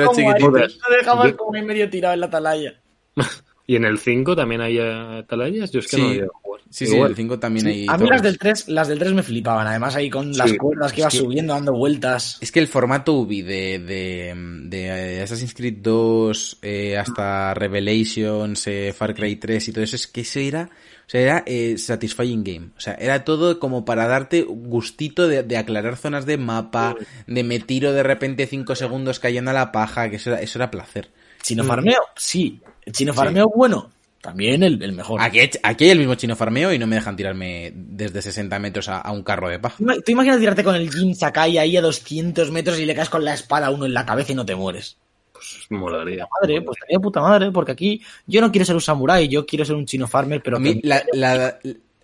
dejabas 1.00 1.34
como 1.34 1.56
ahí 1.56 1.62
medio 1.64 1.90
tirado 1.90 2.14
en 2.14 2.20
la 2.20 2.26
atalaya. 2.26 2.74
Y 3.70 3.76
en 3.76 3.86
el 3.86 4.00
5 4.00 4.36
también 4.36 4.62
hay 4.62 4.80
atalayas. 4.80 5.70
Yo 5.72 5.80
es 5.80 5.86
que 5.88 5.98
Sí. 5.98 6.02
no 6.02 6.08
había 6.10 6.26
jugar. 6.34 6.62
Sí, 6.72 6.86
sí, 6.86 6.92
en 6.92 6.98
Igual. 6.98 7.12
el 7.12 7.16
5 7.18 7.40
también 7.40 7.66
Sí, 7.68 7.72
hay 7.72 7.86
a 7.88 7.98
mí 8.00 8.10
las 8.10 8.22
del 8.24 8.40
3, 8.40 8.68
las 8.68 8.88
del 8.88 8.98
3 8.98 9.14
me 9.14 9.22
flipaban, 9.22 9.68
además 9.68 9.96
ahí 9.96 10.10
con 10.10 10.32
las 10.36 10.50
Sí, 10.50 10.58
cuerdas 10.58 10.92
que 10.92 11.02
ibas 11.02 11.14
que- 11.14 11.20
subiendo, 11.20 11.54
dando 11.54 11.74
vueltas. 11.74 12.38
Es 12.42 12.52
que 12.52 12.60
el 12.60 12.68
formato 12.68 13.14
UBI 13.14 13.44
de, 13.44 13.78
de, 13.80 14.34
de 14.70 15.22
Assassin's 15.22 15.54
Creed 15.54 15.78
2 15.84 16.58
eh, 16.64 16.98
hasta 16.98 17.54
Revelations, 17.54 18.66
eh, 18.68 18.92
Far 18.98 19.14
Cry 19.14 19.36
3 19.36 19.68
y 19.68 19.72
todo 19.72 19.84
eso, 19.84 19.96
es 19.96 20.08
que 20.08 20.22
eso 20.22 20.40
era, 20.40 20.64
o 21.06 21.10
sea, 21.10 21.22
era 21.22 21.44
eh, 21.46 21.78
satisfying 21.78 22.44
game. 22.44 22.70
O 22.76 22.80
sea, 22.80 22.96
era 22.96 23.24
todo 23.24 23.60
como 23.60 23.86
para 23.86 24.08
darte 24.08 24.42
gustito 24.44 25.28
de, 25.28 25.44
de 25.44 25.58
aclarar 25.58 25.96
zonas 25.96 26.26
de 26.26 26.38
mapa, 26.38 26.96
de 27.28 27.44
me 27.44 27.60
tiro 27.60 27.94
de 27.94 28.02
repente 28.04 28.48
5 28.48 28.76
segundos 28.76 29.20
cayendo 29.20 29.52
a 29.52 29.54
la 29.54 29.72
paja, 29.72 30.10
que 30.10 30.16
eso 30.16 30.32
era, 30.32 30.42
eso 30.42 30.58
era 30.58 30.72
placer. 30.72 31.10
Chino 31.42 31.64
farmeo, 31.64 32.02
sí. 32.16 32.60
El 32.90 32.94
chino 32.94 33.14
farmeo, 33.14 33.52
bueno, 33.56 33.90
también 34.22 34.64
el, 34.64 34.82
el 34.84 34.92
mejor. 34.94 35.22
Aquí, 35.22 35.40
hay- 35.40 35.50
aquí 35.64 35.86
hay 35.86 35.92
el 35.92 36.00
mismo 36.00 36.16
chino 36.16 36.36
farmeo 36.36 36.74
y 36.74 36.80
no 36.80 36.88
me 36.88 36.96
dejan 36.98 37.16
tirarme 37.16 37.72
desde 37.76 38.22
60 38.22 38.60
metros 38.60 38.90
a, 38.90 39.00
a 39.00 39.12
un 39.12 39.24
carro 39.24 39.48
de 39.50 39.60
paja. 39.60 39.78
Tú 39.78 39.84
ima- 39.86 40.02
Tú 40.04 40.12
imaginas 40.12 40.40
tirarte 40.40 40.64
con 40.64 40.76
el 40.76 40.92
Jin 40.92 41.16
Sakai 41.16 41.58
ahí 41.58 41.78
a 41.78 41.82
200 41.82 42.52
metros 42.52 42.80
y 42.80 42.86
le 42.86 42.96
caes 42.96 43.10
con 43.10 43.24
la 43.24 43.34
espada 43.34 43.68
a 43.68 43.72
uno 43.72 43.86
en 43.86 43.94
la 43.94 44.06
cabeza 44.06 44.32
y 44.32 44.36
no 44.36 44.46
te 44.46 44.56
mueres. 44.56 44.98
Pues 45.32 45.68
molaría. 45.70 46.28
Madre, 46.42 46.62
pues 46.62 46.76
estaría 46.78 47.00
puta 47.00 47.22
madre, 47.22 47.50
porque 47.52 47.72
aquí 47.72 48.02
yo 48.28 48.42
no 48.42 48.52
quiero 48.52 48.66
ser 48.66 48.76
un 48.76 48.82
samurái, 48.82 49.30
yo 49.30 49.46
quiero 49.46 49.64
ser 49.64 49.76
un 49.76 49.86
chino 49.86 50.06
farmer, 50.08 50.42
pero 50.44 50.58
A 50.58 50.60
mí, 50.60 50.82
que- 50.82 50.88
la- 50.88 51.04
la- 51.14 51.58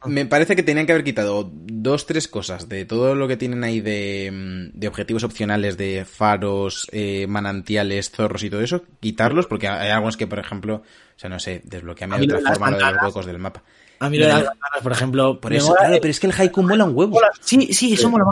me 0.07 0.25
parece 0.25 0.55
que 0.55 0.63
tenían 0.63 0.85
que 0.85 0.91
haber 0.91 1.03
quitado 1.03 1.49
dos, 1.53 2.05
tres 2.05 2.27
cosas 2.27 2.69
de 2.69 2.85
todo 2.85 3.15
lo 3.15 3.27
que 3.27 3.37
tienen 3.37 3.63
ahí 3.63 3.81
de, 3.81 4.31
mm, 4.31 4.79
de 4.79 4.87
objetivos 4.87 5.23
opcionales 5.23 5.77
de 5.77 6.05
faros, 6.05 6.87
eh, 6.91 7.27
manantiales, 7.27 8.11
zorros 8.11 8.43
y 8.43 8.49
todo 8.49 8.61
eso, 8.61 8.83
quitarlos, 8.99 9.47
porque 9.47 9.67
hay 9.67 9.89
algunos 9.89 10.17
que, 10.17 10.27
por 10.27 10.39
ejemplo, 10.39 10.75
o 11.15 11.19
sea, 11.19 11.29
no 11.29 11.39
sé, 11.39 11.61
desbloqueame 11.63 12.19
de 12.19 12.25
otra 12.25 12.53
forma 12.53 12.71
lo 12.71 12.77
de 12.77 12.91
los 12.93 13.03
huecos 13.03 13.25
del 13.25 13.39
mapa. 13.39 13.63
A 13.99 14.09
mí 14.09 14.17
lo 14.17 14.25
de 14.27 14.33
las 14.33 14.49
por 14.83 14.91
ejemplo, 14.91 15.39
Por 15.39 15.53
eso, 15.53 15.67
mola- 15.69 15.79
claro, 15.79 15.97
pero 16.01 16.11
es 16.11 16.19
que 16.19 16.27
el 16.27 16.33
haiku 16.37 16.61
mola 16.61 16.83
un 16.83 16.95
huevo. 16.95 17.13
mola- 17.13 17.31
Sí, 17.41 17.73
sí, 17.73 17.93
eso 17.93 18.09
mola. 18.09 18.25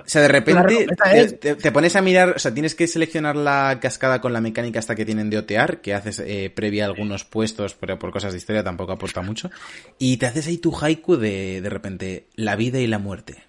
O 0.00 0.08
sea, 0.08 0.22
de 0.22 0.28
repente 0.28 1.38
te 1.56 1.72
pones 1.72 1.96
a 1.96 2.02
mirar, 2.02 2.30
o 2.30 2.38
sea, 2.38 2.52
tienes 2.54 2.74
que 2.74 2.86
seleccionar 2.86 3.36
la 3.36 3.78
cascada 3.80 4.20
con 4.20 4.32
la 4.32 4.40
mecánica 4.40 4.78
hasta 4.78 4.94
que 4.94 5.04
tienen 5.04 5.28
de 5.30 5.38
otear, 5.38 5.80
que 5.80 5.94
haces 5.94 6.18
eh, 6.20 6.50
previa 6.54 6.84
a 6.84 6.88
algunos 6.88 7.24
puestos, 7.24 7.74
pero 7.74 7.98
por 7.98 8.10
cosas 8.10 8.32
de 8.32 8.38
historia 8.38 8.64
tampoco 8.64 8.92
aporta 8.92 9.20
mucho, 9.22 9.50
y 9.98 10.16
te 10.16 10.26
haces 10.26 10.46
ahí 10.46 10.58
tu 10.58 10.76
haiku 10.76 11.16
de, 11.16 11.60
de 11.60 11.68
repente, 11.70 12.26
la 12.36 12.56
vida 12.56 12.78
y 12.78 12.86
la 12.86 12.98
muerte, 12.98 13.44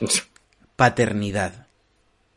paternidad, 0.76 1.66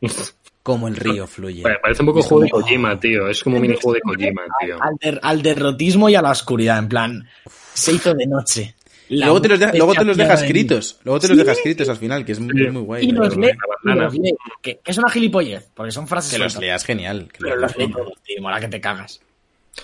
como 0.62 0.88
el 0.88 0.96
río 0.96 1.26
fluye. 1.26 1.62
Parece 1.82 2.02
un 2.02 2.06
poco 2.08 2.22
juego 2.22 2.44
de 2.44 2.50
Kojima, 2.50 2.98
tío. 3.00 3.28
Es 3.28 3.42
como 3.42 3.56
un 3.56 3.62
minijuego 3.62 3.94
de 3.94 4.00
Kojima, 4.00 4.42
tío. 4.60 4.76
Al, 4.82 4.96
der- 5.00 5.20
al 5.22 5.42
derrotismo 5.42 6.08
y 6.08 6.14
a 6.14 6.22
la 6.22 6.30
oscuridad, 6.30 6.78
en 6.78 6.88
plan, 6.88 7.28
se 7.74 7.92
hizo 7.92 8.12
de 8.14 8.26
noche. 8.26 8.74
La 9.08 9.26
luego 9.26 9.42
te 9.42 9.48
los, 9.48 9.58
deja- 9.58 9.72
luego 9.72 9.92
te 9.94 10.04
los 10.04 10.12
hacía 10.14 10.24
dejas 10.24 10.40
de 10.40 10.46
escritos, 10.46 11.00
luego 11.02 11.18
te 11.18 11.26
los 11.28 11.36
Sí. 11.36 11.42
dejas 11.42 11.56
escritos 11.58 11.88
al 11.88 11.96
final, 11.96 12.24
que 12.24 12.32
es 12.32 12.38
muy, 12.40 12.70
muy 12.70 12.82
guay. 12.82 13.06
Y 13.08 13.10
los 13.10 13.30
pero- 13.34 13.40
lee, 13.40 13.52
los 13.82 14.14
que, 14.62 14.78
que 14.78 14.90
es 14.90 14.98
una 14.98 15.10
gilipollez, 15.10 15.68
porque 15.74 15.90
son 15.90 16.06
frases 16.06 16.32
Que 16.32 16.38
los 16.38 16.52
sueltas, 16.52 16.60
leas 16.68 16.84
genial. 16.84 17.28
que 17.32 17.38
pero 17.40 17.56
los 17.56 17.62
los 17.62 17.76
lee 17.76 17.86
leas 17.86 17.96
todos, 17.96 18.22
tío, 18.22 18.40
mola 18.42 18.60
que 18.60 18.68
te 18.68 18.80
cagas. 18.80 19.20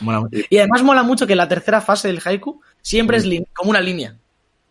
Mola 0.01 0.21
mucho. 0.21 0.39
Y 0.49 0.59
además 0.59 0.83
mola 0.85 1.03
mucho 1.03 1.27
que 1.27 1.35
la 1.35 1.49
tercera 1.49 1.81
fase 1.81 2.07
del 2.09 2.21
haiku 2.25 2.61
siempre 2.83 3.17
es 3.17 3.25
como 3.55 3.71
una 3.71 3.81
línea. 3.81 4.17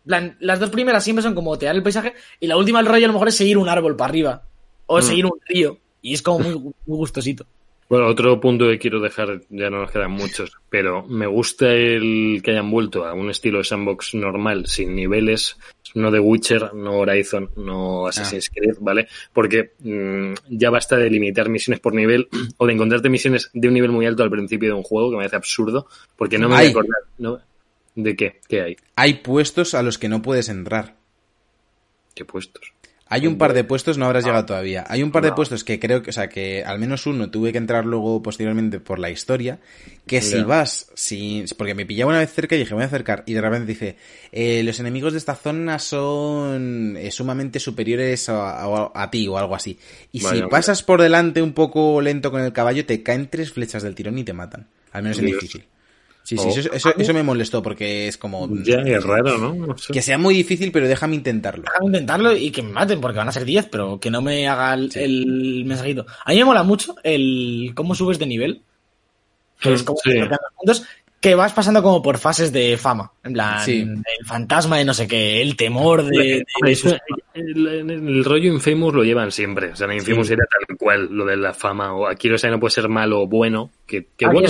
Plan, 0.06 0.36
las 0.40 0.58
dos 0.60 0.70
primeras 0.70 1.02
siempre 1.04 1.22
son 1.22 1.34
como 1.34 1.58
tear 1.58 1.74
el 1.74 1.82
paisaje 1.82 2.14
y 2.40 2.46
la 2.46 2.56
última 2.56 2.80
el 2.80 2.86
rollo 2.86 3.04
a 3.04 3.08
lo 3.08 3.12
mejor 3.14 3.28
es 3.28 3.36
seguir 3.36 3.58
un 3.58 3.68
árbol 3.68 3.96
para 3.96 4.08
arriba 4.08 4.42
o 4.86 5.00
Mm. 5.00 5.02
seguir 5.02 5.26
un 5.26 5.38
río 5.46 5.78
y 6.06 6.14
es 6.14 6.22
como 6.22 6.38
muy, 6.38 6.54
muy 6.54 6.74
gustosito. 6.86 7.44
Bueno, 7.88 8.06
otro 8.06 8.40
punto 8.40 8.68
que 8.68 8.78
quiero 8.78 9.00
dejar, 9.00 9.42
ya 9.48 9.70
no 9.70 9.80
nos 9.80 9.90
quedan 9.90 10.12
muchos, 10.12 10.52
pero 10.70 11.04
me 11.06 11.26
gusta 11.26 11.72
el 11.72 12.40
que 12.42 12.52
hayan 12.52 12.70
vuelto 12.70 13.04
a 13.04 13.14
un 13.14 13.30
estilo 13.30 13.58
de 13.58 13.64
sandbox 13.64 14.14
normal, 14.14 14.66
sin 14.66 14.94
niveles, 14.94 15.56
no 15.94 16.10
de 16.10 16.20
Witcher, 16.20 16.74
no 16.74 16.98
Horizon, 16.98 17.50
no 17.56 18.06
Assassin's 18.06 18.50
Creed, 18.50 18.76
¿vale? 18.80 19.08
Porque 19.32 19.72
mm, 19.80 20.34
ya 20.50 20.70
basta 20.70 20.96
de 20.96 21.10
limitar 21.10 21.48
misiones 21.48 21.80
por 21.80 21.94
nivel 21.94 22.28
o 22.56 22.66
de 22.66 22.72
encontrarte 22.72 23.08
misiones 23.08 23.50
de 23.52 23.68
un 23.68 23.74
nivel 23.74 23.90
muy 23.90 24.06
alto 24.06 24.22
al 24.22 24.30
principio 24.30 24.68
de 24.68 24.74
un 24.74 24.82
juego, 24.84 25.10
que 25.10 25.16
me 25.16 25.22
parece 25.22 25.36
absurdo, 25.36 25.88
porque 26.16 26.38
no 26.38 26.48
me 26.48 26.56
voy 26.56 26.66
a 26.66 26.70
acordar, 26.70 27.02
¿no? 27.18 27.40
¿De 27.96 28.14
qué? 28.14 28.40
¿Qué 28.48 28.62
hay? 28.62 28.76
Hay 28.94 29.14
puestos 29.14 29.74
a 29.74 29.82
los 29.82 29.98
que 29.98 30.08
no 30.08 30.22
puedes 30.22 30.48
entrar. 30.48 30.96
¿Qué 32.14 32.24
puestos? 32.24 32.72
Hay 33.08 33.28
un 33.28 33.38
par 33.38 33.52
de 33.52 33.62
puestos, 33.62 33.98
no 33.98 34.06
habrás 34.06 34.24
Ah. 34.24 34.26
llegado 34.26 34.46
todavía. 34.46 34.84
Hay 34.88 35.02
un 35.04 35.12
par 35.12 35.22
de 35.22 35.30
puestos 35.32 35.62
que 35.62 35.78
creo 35.78 36.02
que, 36.02 36.10
o 36.10 36.12
sea, 36.12 36.28
que 36.28 36.64
al 36.64 36.80
menos 36.80 37.06
uno 37.06 37.30
tuve 37.30 37.52
que 37.52 37.58
entrar 37.58 37.84
luego 37.84 38.20
posteriormente 38.20 38.80
por 38.80 38.98
la 38.98 39.10
historia. 39.10 39.60
Que 40.08 40.20
si 40.20 40.42
vas, 40.42 40.90
si, 40.94 41.44
porque 41.56 41.74
me 41.74 41.86
pillaba 41.86 42.10
una 42.10 42.18
vez 42.18 42.32
cerca 42.32 42.56
y 42.56 42.58
dije, 42.58 42.74
voy 42.74 42.82
a 42.82 42.86
acercar. 42.86 43.22
Y 43.26 43.34
de 43.34 43.40
repente 43.40 43.66
dice, 43.66 43.96
eh, 44.32 44.62
los 44.64 44.80
enemigos 44.80 45.12
de 45.12 45.18
esta 45.20 45.36
zona 45.36 45.78
son 45.78 46.96
eh, 46.96 47.10
sumamente 47.12 47.60
superiores 47.60 48.28
a, 48.28 48.62
a- 48.64 48.90
a 48.94 49.10
ti 49.10 49.26
o 49.28 49.38
algo 49.38 49.54
así. 49.54 49.78
Y 50.12 50.20
si 50.20 50.42
pasas 50.50 50.82
por 50.82 51.00
delante 51.00 51.42
un 51.42 51.52
poco 51.52 52.00
lento 52.00 52.30
con 52.32 52.40
el 52.40 52.52
caballo, 52.52 52.84
te 52.86 53.02
caen 53.04 53.28
tres 53.30 53.52
flechas 53.52 53.82
del 53.84 53.94
tirón 53.94 54.18
y 54.18 54.24
te 54.24 54.32
matan. 54.32 54.66
Al 54.92 55.02
menos 55.04 55.18
en 55.18 55.26
Dios. 55.26 55.40
difícil. 55.40 55.64
Sí, 56.26 56.36
sí, 56.36 56.48
eso, 56.58 56.72
eso, 56.72 56.92
eso 56.98 57.14
me 57.14 57.22
molestó 57.22 57.62
porque 57.62 58.08
es 58.08 58.18
como... 58.18 58.48
Ya, 58.64 58.78
es 58.80 59.04
raro, 59.04 59.38
¿no? 59.38 59.54
No 59.54 59.78
sé. 59.78 59.92
Que 59.92 60.02
sea 60.02 60.18
muy 60.18 60.34
difícil, 60.34 60.72
pero 60.72 60.88
déjame 60.88 61.14
intentarlo. 61.14 61.62
Déjame 61.62 61.86
intentarlo 61.86 62.36
y 62.36 62.50
que 62.50 62.62
me 62.62 62.72
maten, 62.72 63.00
porque 63.00 63.18
van 63.18 63.28
a 63.28 63.32
ser 63.32 63.44
10, 63.44 63.66
pero 63.70 64.00
que 64.00 64.10
no 64.10 64.20
me 64.22 64.48
haga 64.48 64.74
el, 64.74 64.90
el 64.96 65.64
mensajito. 65.64 66.04
A 66.24 66.32
mí 66.32 66.38
me 66.38 66.44
mola 66.44 66.64
mucho 66.64 66.96
el 67.04 67.70
cómo 67.76 67.94
subes 67.94 68.18
de 68.18 68.26
nivel. 68.26 68.62
Que 69.60 69.72
es 69.72 69.84
como 69.84 69.98
Sí. 70.02 70.10
desbloqueando 70.10 70.48
puntos, 70.56 70.84
que 71.20 71.34
vas 71.34 71.52
pasando 71.52 71.82
como 71.82 72.02
por 72.02 72.18
fases 72.18 72.52
de 72.52 72.76
fama. 72.76 73.12
En 73.24 73.32
plan, 73.32 73.64
Sí. 73.64 73.80
el 73.80 74.26
fantasma 74.26 74.78
de 74.78 74.84
no 74.84 74.94
sé 74.94 75.06
qué, 75.06 75.40
el 75.40 75.56
temor 75.56 76.04
de. 76.04 76.44
De- 76.62 76.72
eso- 76.72 76.94
el, 77.34 77.66
el- 77.66 77.90
el 77.90 78.24
rollo 78.24 78.52
Infamous 78.52 78.94
lo 78.94 79.02
llevan 79.04 79.30
siempre. 79.32 79.70
O 79.70 79.76
sea, 79.76 79.86
en 79.86 79.94
Infamous 79.94 80.26
Sí. 80.26 80.34
era 80.34 80.44
tal 80.44 80.76
cual 80.76 81.08
lo 81.10 81.24
de 81.24 81.36
la 81.36 81.54
fama. 81.54 81.94
O 81.94 82.06
aquí 82.06 82.28
lo 82.28 82.36
sé, 82.36 82.50
no 82.50 82.58
puede 82.60 82.72
ser 82.72 82.88
malo 82.88 83.22
o 83.22 83.26
bueno. 83.26 83.70
Que, 83.86 84.08
que 84.16 84.26
Aquí 84.26 84.34
bueno, 84.34 84.48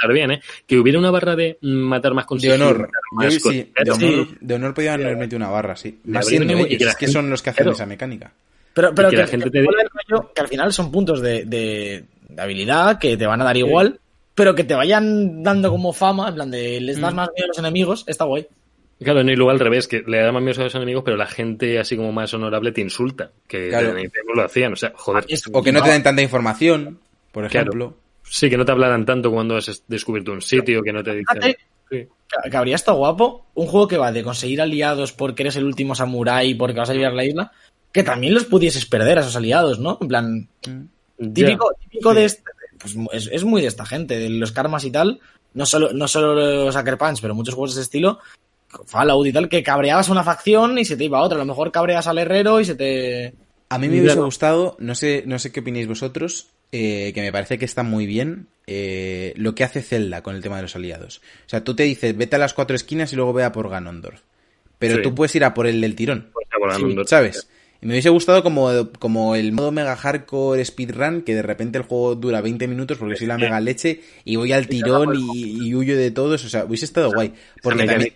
estar 0.00 0.12
bien, 0.12 0.30
¿eh? 0.32 0.40
Que 0.66 0.78
hubiera 0.78 0.98
una 0.98 1.10
barra 1.10 1.36
de 1.36 1.58
mm, 1.60 1.68
matar 1.68 2.14
más 2.14 2.26
con 2.26 2.38
De 2.38 2.52
honor. 2.52 2.88
Yo, 3.22 3.40
con- 3.40 3.52
sí, 3.52 3.70
de 3.84 3.90
honor, 3.90 4.28
de 4.40 4.54
honor 4.54 4.74
podían 4.74 5.00
haber 5.02 5.16
metido 5.16 5.36
una 5.36 5.48
barra, 5.50 5.76
sí. 5.76 6.00
Más 6.04 6.26
siendo 6.26 6.52
ellos, 6.54 6.68
que 6.96 7.06
gente- 7.06 7.12
son 7.12 7.30
los 7.30 7.42
que 7.42 7.50
hacen 7.50 7.64
claro. 7.64 7.74
esa 7.74 7.86
mecánica. 7.86 8.32
Pero, 8.72 8.94
pero 8.94 9.10
que 9.10 9.16
que, 9.16 9.22
la 9.22 9.28
gente 9.28 9.44
que 9.46 9.50
te 9.50 9.62
mola 9.62 9.82
el 9.82 9.88
rollo 9.90 10.32
que 10.34 10.40
al 10.40 10.48
final 10.48 10.72
son 10.72 10.90
puntos 10.92 11.20
de, 11.20 11.44
de- 11.44 12.04
de 12.28 12.42
habilidad 12.42 12.98
que 12.98 13.16
te 13.16 13.26
van 13.26 13.40
a 13.40 13.44
dar 13.44 13.56
igual, 13.56 13.98
pero 14.34 14.54
que 14.54 14.64
te 14.64 14.74
vayan 14.74 15.42
dando 15.42 15.70
como 15.70 15.92
fama, 15.92 16.28
en 16.28 16.34
plan 16.36 16.50
de 16.50 16.80
les 16.80 17.00
das 17.00 17.12
Mm. 17.12 17.16
más 17.16 17.28
miedo 17.34 17.44
a 17.44 17.48
los 17.48 17.58
enemigos, 17.58 18.04
está 18.06 18.24
guay. 18.24 18.46
Claro, 19.02 19.24
no, 19.24 19.32
y 19.32 19.34
luego 19.36 19.50
al 19.50 19.58
revés, 19.58 19.88
que 19.88 20.04
le 20.06 20.18
da 20.20 20.30
más 20.30 20.42
miedo 20.42 20.60
a 20.60 20.64
los 20.64 20.74
enemigos, 20.74 21.02
pero 21.04 21.16
la 21.16 21.26
gente 21.26 21.78
así 21.78 21.96
como 21.96 22.12
más 22.12 22.32
honorable 22.34 22.70
te 22.70 22.82
insulta. 22.82 23.30
Que 23.48 23.68
Claro. 23.70 23.98
Infamous 23.98 24.36
lo 24.36 24.44
hacían. 24.44 24.74
O 24.74 24.76
sea, 24.76 24.92
joder. 24.94 25.24
Es- 25.26 25.42
O 25.52 25.62
que 25.62 25.72
no 25.72 25.82
te 25.82 25.88
den 25.90 26.02
tanta 26.02 26.20
información, 26.22 26.98
por 27.32 27.48
Claro. 27.48 27.96
Sí, 28.32 28.48
que 28.48 28.56
no 28.56 28.64
te 28.64 28.70
hablaran 28.70 29.04
tanto 29.04 29.32
cuando 29.32 29.56
has 29.56 29.82
descubierto 29.88 30.32
un 30.32 30.40
sitio, 30.40 30.82
que 30.82 30.92
no 30.92 31.02
te 31.02 31.10
dicen. 31.10 31.42
Fíjate, 31.42 31.58
Sí. 31.90 32.06
Que, 32.48 32.56
habría 32.56 32.76
estado 32.76 32.98
guapo. 32.98 33.46
Un 33.54 33.66
juego 33.66 33.88
que 33.88 33.98
va 33.98 34.12
de 34.12 34.22
conseguir 34.22 34.62
aliados 34.62 35.12
porque 35.12 35.42
eres 35.42 35.56
el 35.56 35.64
último 35.64 35.96
samurái 35.96 36.54
porque 36.54 36.78
vas 36.78 36.88
a 36.88 36.92
liberar 36.92 37.14
la 37.14 37.24
isla. 37.24 37.52
Que 37.90 38.04
también 38.04 38.32
los 38.32 38.44
pudieses 38.44 38.86
perder 38.86 39.18
a 39.18 39.22
esos 39.22 39.34
aliados, 39.34 39.80
¿no? 39.80 39.98
En 40.00 40.06
plan, 40.06 40.48
típico, 41.18 41.72
típico 41.80 42.14
de 42.14 42.26
este. 42.26 42.44
Pues 42.78 42.96
es, 43.12 43.28
es 43.32 43.44
muy 43.44 43.60
de 43.60 43.66
esta 43.66 43.84
gente, 43.84 44.18
de 44.18 44.30
los 44.30 44.52
karmas 44.52 44.84
y 44.84 44.92
tal. 44.92 45.20
No 45.52 45.66
solo, 45.66 45.92
no 45.92 46.06
solo 46.06 46.34
los 46.34 46.74
Sucker 46.74 46.96
Punch, 46.96 47.20
pero 47.20 47.34
muchos 47.34 47.54
juegos 47.54 47.74
de 47.74 47.80
ese 47.80 47.86
estilo. 47.86 48.20
Fallout 48.86 49.26
y 49.26 49.32
tal, 49.32 49.48
que 49.48 49.64
cabreabas 49.64 50.08
una 50.08 50.22
facción 50.22 50.78
y 50.78 50.84
se 50.84 50.96
te 50.96 51.04
iba 51.04 51.18
a 51.18 51.22
otra. 51.22 51.34
A 51.34 51.40
lo 51.40 51.46
mejor 51.46 51.72
cabreas 51.72 52.06
al 52.06 52.18
herrero 52.18 52.60
y 52.60 52.64
se 52.64 52.76
te. 52.76 53.34
A 53.68 53.78
mí 53.78 53.88
me 53.88 54.00
hubiese 54.00 54.20
gustado, 54.20 54.76
no 54.78 54.94
sé, 54.94 55.24
no 55.26 55.38
sé 55.40 55.50
qué 55.50 55.60
opináis 55.60 55.88
vosotros, 55.88 56.48
eh, 56.72 57.12
que 57.14 57.20
me 57.22 57.32
parece 57.32 57.58
que 57.58 57.64
está 57.64 57.82
muy 57.82 58.06
bien 58.06 58.46
eh, 58.66 59.32
lo 59.36 59.54
que 59.54 59.64
hace 59.64 59.82
Zelda 59.82 60.22
con 60.22 60.36
el 60.36 60.42
tema 60.42 60.56
de 60.56 60.62
los 60.62 60.76
aliados. 60.76 61.18
O 61.46 61.48
sea, 61.48 61.64
tú 61.64 61.74
te 61.74 61.82
dices, 61.82 62.16
vete 62.16 62.36
a 62.36 62.38
las 62.38 62.54
cuatro 62.54 62.76
esquinas 62.76 63.12
y 63.12 63.16
luego 63.16 63.32
ve 63.32 63.42
a 63.44 63.52
por 63.52 63.68
Ganondorf. 63.68 64.20
Pero 64.78 64.96
Sí. 64.96 65.02
tú 65.02 65.14
puedes 65.14 65.34
ir 65.34 65.44
a 65.44 65.52
por 65.54 65.66
el 65.66 65.80
del 65.80 65.94
tirón. 65.94 66.30
¿sabes? 67.06 67.48
Y 67.82 67.86
me 67.86 67.94
hubiese 67.94 68.10
gustado 68.10 68.42
como, 68.42 68.90
como 68.98 69.34
el 69.36 69.52
modo 69.52 69.72
mega 69.72 69.96
hardcore 69.96 70.62
speedrun, 70.64 71.22
que 71.22 71.34
de 71.34 71.42
repente 71.42 71.78
el 71.78 71.84
juego 71.84 72.14
dura 72.14 72.40
20 72.42 72.68
minutos 72.68 72.98
porque 72.98 73.16
soy 73.16 73.26
la 73.26 73.38
mega 73.38 73.58
leche 73.58 74.00
y 74.24 74.36
voy 74.36 74.52
al 74.52 74.68
tirón 74.68 75.14
y, 75.18 75.66
y 75.68 75.74
huyo 75.74 75.96
de 75.96 76.10
todos. 76.10 76.44
O 76.44 76.48
sea, 76.50 76.64
hubiese 76.66 76.84
estado 76.84 77.10
guay. 77.10 77.32
Porque 77.62 77.84
también, 77.86 78.12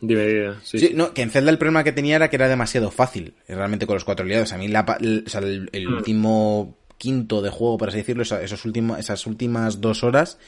dividida, 0.00 0.58
sí, 0.62 0.78
Sí, 0.78 0.86
sí. 0.88 0.92
no, 0.94 1.12
que 1.12 1.22
en 1.22 1.30
Zelda 1.30 1.50
el 1.50 1.58
problema 1.58 1.84
que 1.84 1.92
tenía 1.92 2.16
era 2.16 2.30
que 2.30 2.36
era 2.36 2.48
demasiado 2.48 2.90
fácil, 2.90 3.34
realmente 3.46 3.86
con 3.86 3.94
los 3.94 4.04
cuatro 4.04 4.24
aliados. 4.24 4.52
A 4.52 4.58
mí 4.58 4.68
la, 4.68 4.84
pa- 4.86 4.96
el, 5.00 5.24
o 5.26 5.30
sea, 5.30 5.40
el- 5.40 5.68
el 5.72 5.88
Mm. 5.88 5.94
último 5.96 6.78
quinto 6.98 7.42
de 7.42 7.50
juego, 7.50 7.78
por 7.78 7.88
así 7.88 7.98
decirlo, 7.98 8.22
esos 8.22 8.64
últimos, 8.64 8.98
esas 8.98 9.26
últimas 9.26 9.80
dos 9.80 10.02
horas, 10.04 10.38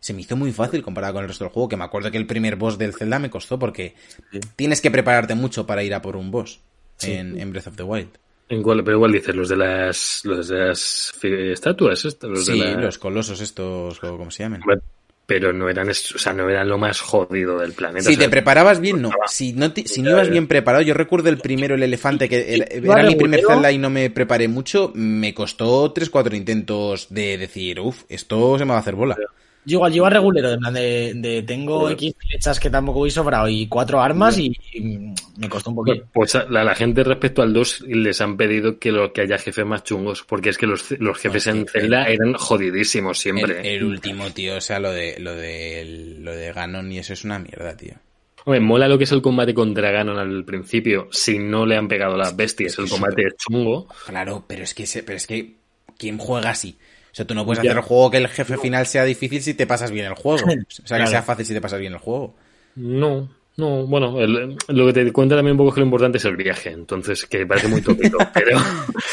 se 0.00 0.12
me 0.14 0.20
hizo 0.20 0.36
muy 0.36 0.52
fácil 0.52 0.82
comparado 0.82 1.14
con 1.14 1.22
el 1.24 1.28
resto 1.28 1.44
del 1.44 1.52
juego, 1.52 1.68
que 1.68 1.76
me 1.76 1.84
acuerdo 1.84 2.10
que 2.10 2.18
el 2.18 2.26
primer 2.26 2.56
boss 2.56 2.78
del 2.78 2.94
Zelda 2.94 3.18
me 3.18 3.30
costó 3.30 3.58
porque 3.58 3.94
Sí. 4.30 4.40
tienes 4.56 4.80
que 4.80 4.90
prepararte 4.90 5.34
mucho 5.34 5.66
para 5.66 5.82
ir 5.82 5.94
a 5.94 6.02
por 6.02 6.16
un 6.16 6.30
boss 6.30 6.60
Sí. 6.96 7.12
en, 7.12 7.38
en 7.40 7.50
Breath 7.50 7.66
of 7.68 7.76
the 7.76 7.82
Wild. 7.82 8.08
¿En 8.48 8.62
cuál? 8.62 8.84
Pero 8.84 8.98
igual 8.98 9.10
dices, 9.10 9.34
los 9.34 9.48
de 9.48 9.56
las, 9.56 10.20
los 10.24 10.46
de 10.48 10.58
las 10.68 11.12
estatuas, 11.24 12.04
estos, 12.04 12.30
los 12.30 12.44
Sí, 12.46 12.58
de 12.60 12.74
la- 12.74 12.80
los 12.82 12.98
colosos 12.98 13.40
estos, 13.40 13.98
como 13.98 14.30
se 14.30 14.44
llaman. 14.44 14.60
Pero 15.26 15.52
no 15.52 15.68
eran, 15.68 15.90
es- 15.90 16.14
o 16.14 16.18
sea, 16.18 16.32
no 16.32 16.48
eran 16.48 16.68
lo 16.68 16.78
más 16.78 17.00
jodido 17.00 17.58
del 17.58 17.72
planeta. 17.72 18.04
Si 18.04 18.14
o 18.14 18.16
sea, 18.16 18.26
te 18.26 18.30
preparabas 18.30 18.78
bien, 18.80 19.02
no. 19.02 19.10
Si 19.26 19.52
no, 19.54 19.72
te- 19.72 19.88
si 19.88 20.00
no 20.00 20.10
ibas 20.10 20.30
bien 20.30 20.46
preparado, 20.46 20.82
yo 20.84 20.94
recuerdo 20.94 21.28
el 21.28 21.38
primero, 21.38 21.74
el 21.74 21.82
elefante, 21.82 22.28
que 22.28 22.54
era, 22.54 22.66
mi 23.08 23.16
primer. 23.16 23.40
Zelda 23.44 23.72
y 23.72 23.78
no 23.78 23.90
me 23.90 24.08
preparé 24.10 24.46
mucho, 24.46 24.92
me 24.94 25.34
costó 25.34 25.92
3-4 25.92 26.36
intentos 26.36 27.08
de 27.10 27.38
decir, 27.38 27.80
uff, 27.80 28.04
esto 28.08 28.56
se 28.56 28.64
me 28.64 28.70
va 28.70 28.76
a 28.76 28.80
hacer 28.80 28.94
bola. 28.94 29.16
Yo 29.66 29.78
igual 29.78 29.92
llevo 29.92 30.06
a 30.06 30.10
regulero, 30.10 30.52
en 30.52 30.60
plan 30.60 30.72
de, 30.74 31.12
de 31.16 31.42
tengo. 31.42 31.90
X 31.90 32.14
flechas 32.18 32.60
que 32.60 32.70
tampoco 32.70 33.00
voy 33.00 33.10
sobrado 33.10 33.48
y 33.48 33.66
cuatro 33.66 34.00
armas 34.00 34.38
y, 34.38 34.52
y 34.72 34.82
me 35.38 35.48
costó 35.48 35.70
un 35.70 35.76
poquito. 35.76 36.06
Pues 36.12 36.34
a 36.36 36.44
la, 36.44 36.62
la 36.64 36.74
gente 36.76 37.02
respecto 37.02 37.42
al 37.42 37.52
2 37.52 37.80
les 37.88 38.20
han 38.20 38.36
pedido 38.36 38.78
que, 38.78 38.92
lo, 38.92 39.12
que 39.12 39.22
haya 39.22 39.38
jefes 39.38 39.66
más 39.66 39.82
chungos, 39.82 40.22
porque 40.22 40.50
es 40.50 40.56
que 40.58 40.66
los, 40.66 40.92
los 41.00 41.18
jefes 41.18 41.48
No, 41.48 41.52
en 41.54 41.66
Zelda 41.66 42.04
eran 42.04 42.34
jodidísimos 42.34 43.18
siempre. 43.18 43.74
el 43.74 43.82
último, 43.84 44.30
tío, 44.30 44.56
o 44.56 44.60
sea, 44.60 44.78
lo 44.78 44.92
de, 44.92 45.18
lo 45.18 45.34
de, 45.34 46.16
lo 46.20 46.30
de 46.34 46.52
Ganon 46.52 46.90
y 46.92 46.98
eso 46.98 47.12
es 47.12 47.24
una 47.24 47.38
mierda, 47.40 47.76
tío. 47.76 47.94
Hombre, 48.44 48.60
mola 48.60 48.86
lo 48.86 48.96
que 48.96 49.02
es 49.04 49.10
el 49.10 49.20
combate 49.22 49.52
contra 49.52 49.90
Ganon 49.90 50.18
al 50.18 50.44
principio, 50.44 51.08
si 51.10 51.40
no 51.40 51.66
le 51.66 51.76
han 51.76 51.88
pegado 51.88 52.16
las 52.16 52.36
bestias, 52.36 52.70
Es 52.70 52.76
que 52.76 52.82
el 52.84 52.88
combate 52.88 53.22
es 53.26 53.34
chungo. 53.36 53.88
Claro, 54.06 54.44
pero 54.46 54.62
es 54.62 54.72
que, 54.74 54.86
se- 54.86 55.02
pero 55.02 55.16
es 55.16 55.26
que, 55.26 55.56
¿quién 55.98 56.18
juega 56.18 56.50
así? 56.50 56.78
O 57.16 57.18
sea, 57.18 57.26
tú 57.26 57.34
no 57.34 57.46
puedes 57.46 57.62
Ya. 57.62 57.70
hacer 57.70 57.78
el 57.78 57.82
juego 57.84 58.10
que 58.10 58.18
el 58.18 58.28
jefe 58.28 58.58
final 58.58 58.84
sea 58.86 59.02
difícil 59.04 59.40
si 59.40 59.54
te 59.54 59.66
pasas 59.66 59.90
bien 59.90 60.04
el 60.04 60.14
juego. 60.14 60.36
O 60.84 60.86
sea, 60.86 60.98
que 60.98 61.06
sea 61.06 61.22
fácil 61.22 61.46
si 61.46 61.54
te 61.54 61.62
pasas 61.62 61.80
bien 61.80 61.94
el 61.94 61.98
juego. 61.98 62.34
No, 62.74 63.26
no, 63.56 63.86
bueno, 63.86 64.20
el- 64.20 64.54
lo 64.68 64.86
que 64.86 64.92
te 64.92 65.10
cuenta 65.12 65.34
también 65.34 65.52
un 65.52 65.56
poco 65.56 65.70
es 65.70 65.74
que 65.76 65.80
lo 65.80 65.86
importante 65.86 66.18
es 66.18 66.24
el 66.26 66.36
viaje, 66.36 66.72
entonces 66.72 67.24
que 67.24 67.46
parece 67.46 67.68
muy 67.68 67.80
tópico, 67.80 68.18
pero, 68.34 68.58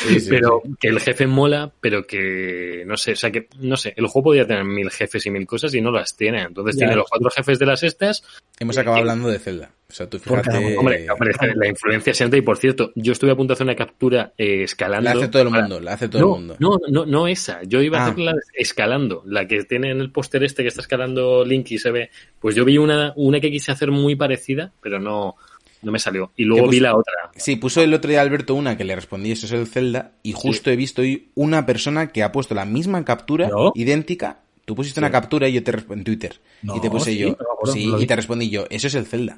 Sí, 0.05 0.19
sí, 0.19 0.29
pero 0.29 0.61
que 0.81 0.89
el 0.89 0.99
jefe 0.99 1.27
mola, 1.27 1.71
pero 1.79 2.05
que 2.05 2.83
no 2.85 2.97
sé, 2.97 3.13
o 3.13 3.15
sea 3.15 3.31
que, 3.31 3.47
no 3.59 3.77
sé, 3.77 3.93
el 3.95 4.07
juego 4.07 4.25
podría 4.25 4.45
tener 4.45 4.65
mil 4.65 4.89
jefes 4.91 5.25
y 5.25 5.29
mil 5.29 5.47
cosas 5.47 5.73
y 5.73 5.79
no 5.79 5.89
las 5.89 6.17
tiene, 6.17 6.41
entonces 6.41 6.75
Ya. 6.75 6.79
tiene 6.79 6.97
los 6.97 7.07
cuatro 7.09 7.29
jefes 7.29 7.57
de 7.57 7.65
las 7.67 7.83
estas, 7.83 8.21
Hemos 8.59 8.77
acabado 8.77 8.99
hablando 8.99 9.29
de 9.29 9.39
Zelda. 9.39 9.71
O 9.93 9.95
sea, 9.95 10.09
tú 10.09 10.19
Porque, 10.25 10.49
fíjate... 10.49 10.75
hombre, 10.75 11.05
hombre, 11.07 11.31
la 11.55 11.67
influencia 11.67 12.15
siente 12.15 12.35
y 12.35 12.41
por 12.41 12.57
cierto, 12.57 12.91
yo 12.95 13.11
estuve 13.11 13.29
a 13.29 13.35
punto 13.35 13.51
de 13.51 13.53
hacer 13.53 13.67
una 13.67 13.75
captura 13.75 14.33
eh, 14.39 14.63
escalando. 14.63 15.07
la 15.07 15.15
hace 15.19 15.27
todo 15.27 15.43
el 15.43 15.49
para- 15.49 15.61
mundo, 15.61 15.79
la 15.79 15.93
hace 15.93 16.09
todo 16.09 16.21
no, 16.21 16.27
el 16.29 16.33
mundo. 16.33 16.55
no, 16.59 16.77
no, 16.89 17.05
no 17.05 17.27
esa. 17.27 17.61
Yo 17.61 17.79
iba 17.79 17.99
a 17.99 18.01
Ah. 18.01 18.07
hacerla 18.07 18.33
escalando. 18.55 19.21
La 19.27 19.47
que 19.47 19.63
tiene 19.65 19.91
en 19.91 19.99
el 20.01 20.11
póster 20.11 20.43
este 20.43 20.63
que 20.63 20.69
está 20.69 20.81
escalando 20.81 21.45
Link 21.45 21.69
y 21.69 21.77
se 21.77 21.91
ve. 21.91 22.09
Pues 22.39 22.55
yo 22.55 22.65
vi 22.65 22.79
una, 22.79 23.13
una 23.17 23.39
que 23.39 23.51
quise 23.51 23.71
hacer 23.71 23.91
muy 23.91 24.15
parecida, 24.15 24.71
pero 24.81 24.99
no, 24.99 25.35
no 25.83 25.91
me 25.91 25.99
salió. 25.99 26.31
Y 26.37 26.45
luego 26.45 26.65
¿Qué 26.69 26.71
vi 26.77 26.79
la 26.79 26.95
otra. 26.97 27.13
Sí, 27.35 27.57
puso 27.57 27.79
el 27.83 27.93
otro 27.93 28.09
día 28.09 28.21
Alberto 28.21 28.55
una 28.55 28.75
que 28.75 28.85
le 28.85 28.95
respondí, 28.95 29.31
eso 29.31 29.45
es 29.45 29.51
el 29.51 29.67
Zelda, 29.67 30.13
y 30.23 30.31
justo 30.31 30.71
he 30.71 30.75
visto 30.75 31.03
hoy 31.03 31.29
una 31.35 31.67
persona 31.67 32.07
que 32.07 32.23
ha 32.23 32.31
puesto 32.31 32.55
la 32.55 32.65
misma 32.65 33.05
captura, 33.05 33.47
idéntica. 33.75 34.39
Tú 34.65 34.73
pusiste 34.75 34.99
Sí. 34.99 35.03
una 35.03 35.11
captura 35.11 35.47
y 35.47 35.53
yo 35.53 35.63
te 35.63 35.71
respondí 35.73 35.99
en 35.99 36.05
Twitter. 36.05 36.39
No, 36.63 36.77
y 36.77 36.81
te 36.81 36.89
puse 36.89 37.11
sí, 37.11 37.17
yo. 37.19 37.29
acuerdo, 37.31 37.73
sí, 37.73 37.93
y 37.99 38.07
te 38.07 38.15
respondí 38.15 38.49
yo. 38.49 38.65
Eso 38.71 38.87
es 38.87 38.95
el 38.95 39.05
Zelda. 39.05 39.37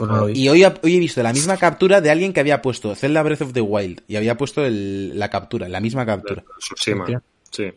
Pues 0.00 0.10
no 0.10 0.16
lo 0.16 0.26
vi. 0.26 0.32
Y 0.40 0.48
hoy, 0.48 0.64
hoy 0.64 0.96
he 0.96 0.98
visto 0.98 1.22
la 1.22 1.32
misma 1.34 1.58
captura 1.58 2.00
de 2.00 2.10
alguien 2.10 2.32
que 2.32 2.40
había 2.40 2.62
puesto 2.62 2.94
Zelda 2.94 3.22
Breath 3.22 3.42
of 3.42 3.52
the 3.52 3.60
Wild. 3.60 4.00
Y 4.08 4.16
había 4.16 4.34
puesto 4.36 4.64
el- 4.64 5.18
la 5.18 5.28
captura, 5.28 5.68
la 5.68 5.78
misma 5.80 6.06
captura. 6.06 6.42
Sí. 6.76 6.92
Es 6.92 7.02
que 7.58 7.74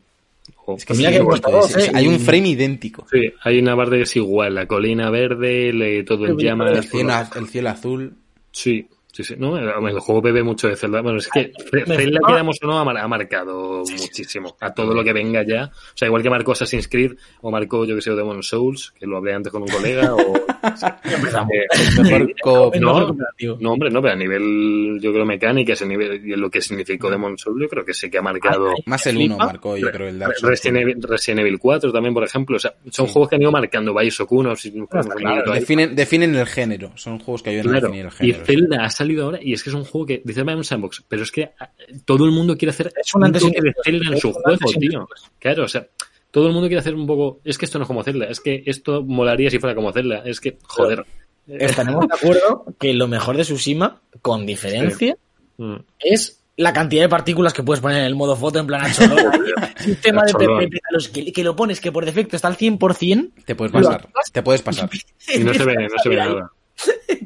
Pues 0.65 0.85
sí, 0.87 0.93
mira 0.97 1.11
que 1.11 1.19
dos, 1.19 1.75
¿eh? 1.77 1.91
hay 1.93 2.07
un 2.07 2.15
Y- 2.15 2.19
frame 2.19 2.47
idéntico. 2.47 3.05
Sí, 3.11 3.31
hay 3.43 3.59
una 3.59 3.75
parte 3.75 3.97
que 3.97 4.01
es 4.03 4.15
igual. 4.15 4.55
La 4.55 4.65
colina 4.67 5.09
verde, 5.09 5.73
le- 5.73 6.03
todo 6.03 6.25
en 6.27 6.37
llamas. 6.37 6.71
El 6.77 6.83
cielo, 6.85 7.13
el 7.35 7.47
cielo 7.49 7.69
azul. 7.69 8.13
Sí, 8.51 8.87
sí, 9.13 9.23
sí. 9.23 9.35
No, 9.37 9.57
el 9.57 9.99
juego 9.99 10.21
bebe 10.21 10.43
mucho 10.43 10.67
de 10.67 10.75
Zelda. 10.75 11.01
Bueno, 11.01 11.19
es 11.19 11.29
que 11.29 11.53
Zelda, 11.71 12.19
quedamos 12.27 12.57
o 12.61 12.67
no, 12.67 12.77
ha 12.79 12.83
mar- 12.83 12.97
ha 12.97 13.07
marcado 13.07 13.83
muchísimo. 13.89 14.57
A 14.59 14.73
todo 14.73 14.93
lo 14.93 15.03
que 15.03 15.13
venga 15.13 15.43
ya. 15.47 15.65
O 15.65 15.95
sea, 15.97 16.07
igual 16.07 16.21
que 16.21 16.29
marcó 16.29 16.51
Assassin's 16.51 16.87
Creed, 16.89 17.13
o 17.41 17.49
marcó, 17.51 17.85
yo 17.85 17.95
que 17.95 18.01
sé, 18.01 18.11
Demon 18.11 18.43
Souls, 18.43 18.91
que 18.99 19.05
lo 19.07 19.15
hablé 19.17 19.33
antes 19.33 19.51
con 19.51 19.61
un 19.61 19.69
colega, 19.69 20.13
o... 20.13 20.17
Empezamos. 21.03 21.51
eh, 21.53 22.79
no, 22.79 23.15
no, 23.59 23.71
hombre, 23.71 23.89
no, 23.89 24.01
pero 24.01 24.13
a 24.13 24.15
nivel, 24.17 24.99
yo 25.01 25.11
creo, 25.13 25.25
mecánicas, 25.25 25.81
a 25.81 25.85
nivel, 25.85 26.21
y 26.27 26.35
lo 26.35 26.49
que 26.49 26.61
significó 26.61 27.09
Demon 27.09 27.37
Souls, 27.37 27.61
yo 27.61 27.67
creo 27.69 27.85
que 27.85 27.93
sí 27.93 28.09
que 28.09 28.17
ha 28.17 28.21
marcado... 28.21 28.69
Ah, 28.71 28.75
Más 28.85 29.05
el 29.07 29.15
Flipa. 29.15 29.35
1 29.35 29.45
marcó, 29.45 29.77
yo 29.77 29.91
creo, 29.91 30.07
el 30.07 30.19
Dark 30.19 30.35
Souls. 30.37 30.49
Resident 30.51 30.77
Evil, 30.81 31.01
Resident 31.03 31.41
Evil 31.41 31.59
4 31.59 31.91
también, 31.91 32.13
por 32.13 32.23
ejemplo. 32.23 32.55
O 32.57 32.59
sea, 32.59 32.73
son 32.89 33.07
juegos 33.07 33.29
que 33.29 33.35
han 33.35 33.41
ido 33.41 33.51
marcando 33.51 33.93
Bioshock 33.93 34.31
1. 34.31 34.55
Si 34.55 34.71
no 34.71 34.83
Está 34.85 35.01
claro, 35.15 35.53
Definen, 35.53 35.95
definen 35.95 36.35
el 36.35 36.45
género. 36.47 36.91
Son 36.95 37.19
juegos 37.19 37.43
que 37.43 37.51
ayudan 37.51 37.75
a 37.75 37.79
definir 37.79 38.05
el 38.05 38.11
y 38.27 38.31
género. 38.33 38.45
Zelda 38.45 38.85
ha 38.85 38.89
salido 39.03 39.25
ahora 39.25 39.39
y 39.41 39.53
es 39.53 39.63
que 39.63 39.69
es 39.69 39.75
un 39.75 39.85
juego 39.85 40.05
que 40.07 40.21
dice 40.25 40.41
un 40.41 40.63
sandbox, 40.63 41.03
pero 41.07 41.23
es 41.23 41.31
que 41.31 41.51
ah, 41.59 41.69
todo 42.05 42.25
el 42.25 42.31
mundo 42.31 42.57
quiere 42.57 42.71
hacer 42.71 42.91
Es 42.95 43.13
un 43.13 43.21
un 43.21 43.27
antes 43.27 43.41
y 43.43 43.45
un 43.45 43.51
toque 43.53 43.67
de. 43.67 43.73
Zelda 43.83 44.11
en 44.11 44.17
su 44.19 44.33
juego, 44.33 44.57
tío. 44.79 45.07
Claro, 45.39 45.63
o 45.65 45.67
sea, 45.67 45.87
todo 46.31 46.47
el 46.47 46.53
mundo 46.53 46.67
quiere 46.67 46.79
hacer 46.79 46.95
un 46.95 47.05
poco, 47.05 47.39
es 47.43 47.57
que 47.57 47.65
esto 47.65 47.77
no 47.77 47.83
es 47.83 47.87
como 47.87 48.03
Zelda, 48.03 48.25
es 48.25 48.39
que 48.39 48.63
esto 48.65 49.03
molaría 49.03 49.49
si 49.49 49.59
fuera 49.59 49.75
como 49.75 49.91
Zelda, 49.93 50.23
es 50.25 50.39
que, 50.41 50.57
joder. 50.63 51.05
Estaremos 51.47 52.07
de 52.07 52.15
acuerdo 52.15 52.65
que 52.79 52.93
lo 52.93 53.07
mejor 53.07 53.35
de 53.37 53.43
Tsushima, 53.43 54.01
con 54.21 54.45
diferencia, 54.45 55.17
Mm. 55.57 55.75
es 55.99 56.39
la 56.57 56.73
cantidad 56.73 57.03
de 57.03 57.09
partículas 57.09 57.53
que 57.53 57.61
puedes 57.61 57.79
poner 57.81 57.99
en 57.99 58.05
el 58.05 58.15
modo 58.15 58.35
foto 58.35 58.57
en 58.59 58.65
plan 58.65 58.81
a 58.85 58.91
cholón. 58.91 59.17
Sistema 59.77 60.23
de 60.23 60.31
Cholón. 60.31 60.59
PP, 60.61 60.79
los 60.91 61.09
que, 61.09 61.31
que 61.31 61.43
lo 61.43 61.55
pones 61.55 61.79
que 61.79 61.91
por 61.91 62.05
defecto 62.05 62.35
está 62.35 62.47
al 62.47 62.57
100%, 62.57 63.31
Te 63.45 63.53
puedes 63.53 63.71
pasar. 63.71 64.07
Te 64.31 64.41
puedes 64.41 64.61
pasar. 64.63 64.89
Y 65.35 65.39
no 65.39 65.53
se 65.53 65.63
ve, 65.65 65.75
no 65.75 65.99
se 66.01 66.09
ve 66.09 66.15
nada. 66.17 66.51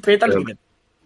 Pero- 0.01 0.25
100%. 0.41 0.45
Te 0.45 0.57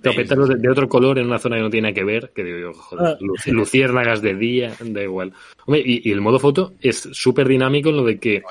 pétalos 0.01 0.49
de, 0.49 0.55
de 0.55 0.69
otro 0.69 0.89
color 0.89 1.19
en 1.19 1.27
una 1.27 1.37
zona 1.39 1.57
que 1.57 1.61
no 1.61 1.69
tiene 1.69 1.93
que 1.93 2.03
ver, 2.03 2.31
que 2.35 2.43
digo 2.43 2.57
yo, 2.57 2.73
joder, 2.73 3.07
Ah. 3.13 3.17
lu- 3.21 3.35
luciérnagas 3.53 4.21
de 4.21 4.35
día, 4.35 4.73
da 4.79 5.03
igual. 5.03 5.33
Hombre, 5.65 5.83
y, 5.85 6.09
y 6.09 6.11
el 6.11 6.21
modo 6.21 6.39
foto 6.39 6.73
es 6.81 7.07
súper 7.13 7.47
dinámico 7.47 7.89
en 7.89 7.97
lo 7.97 8.03
de 8.03 8.19
que 8.19 8.41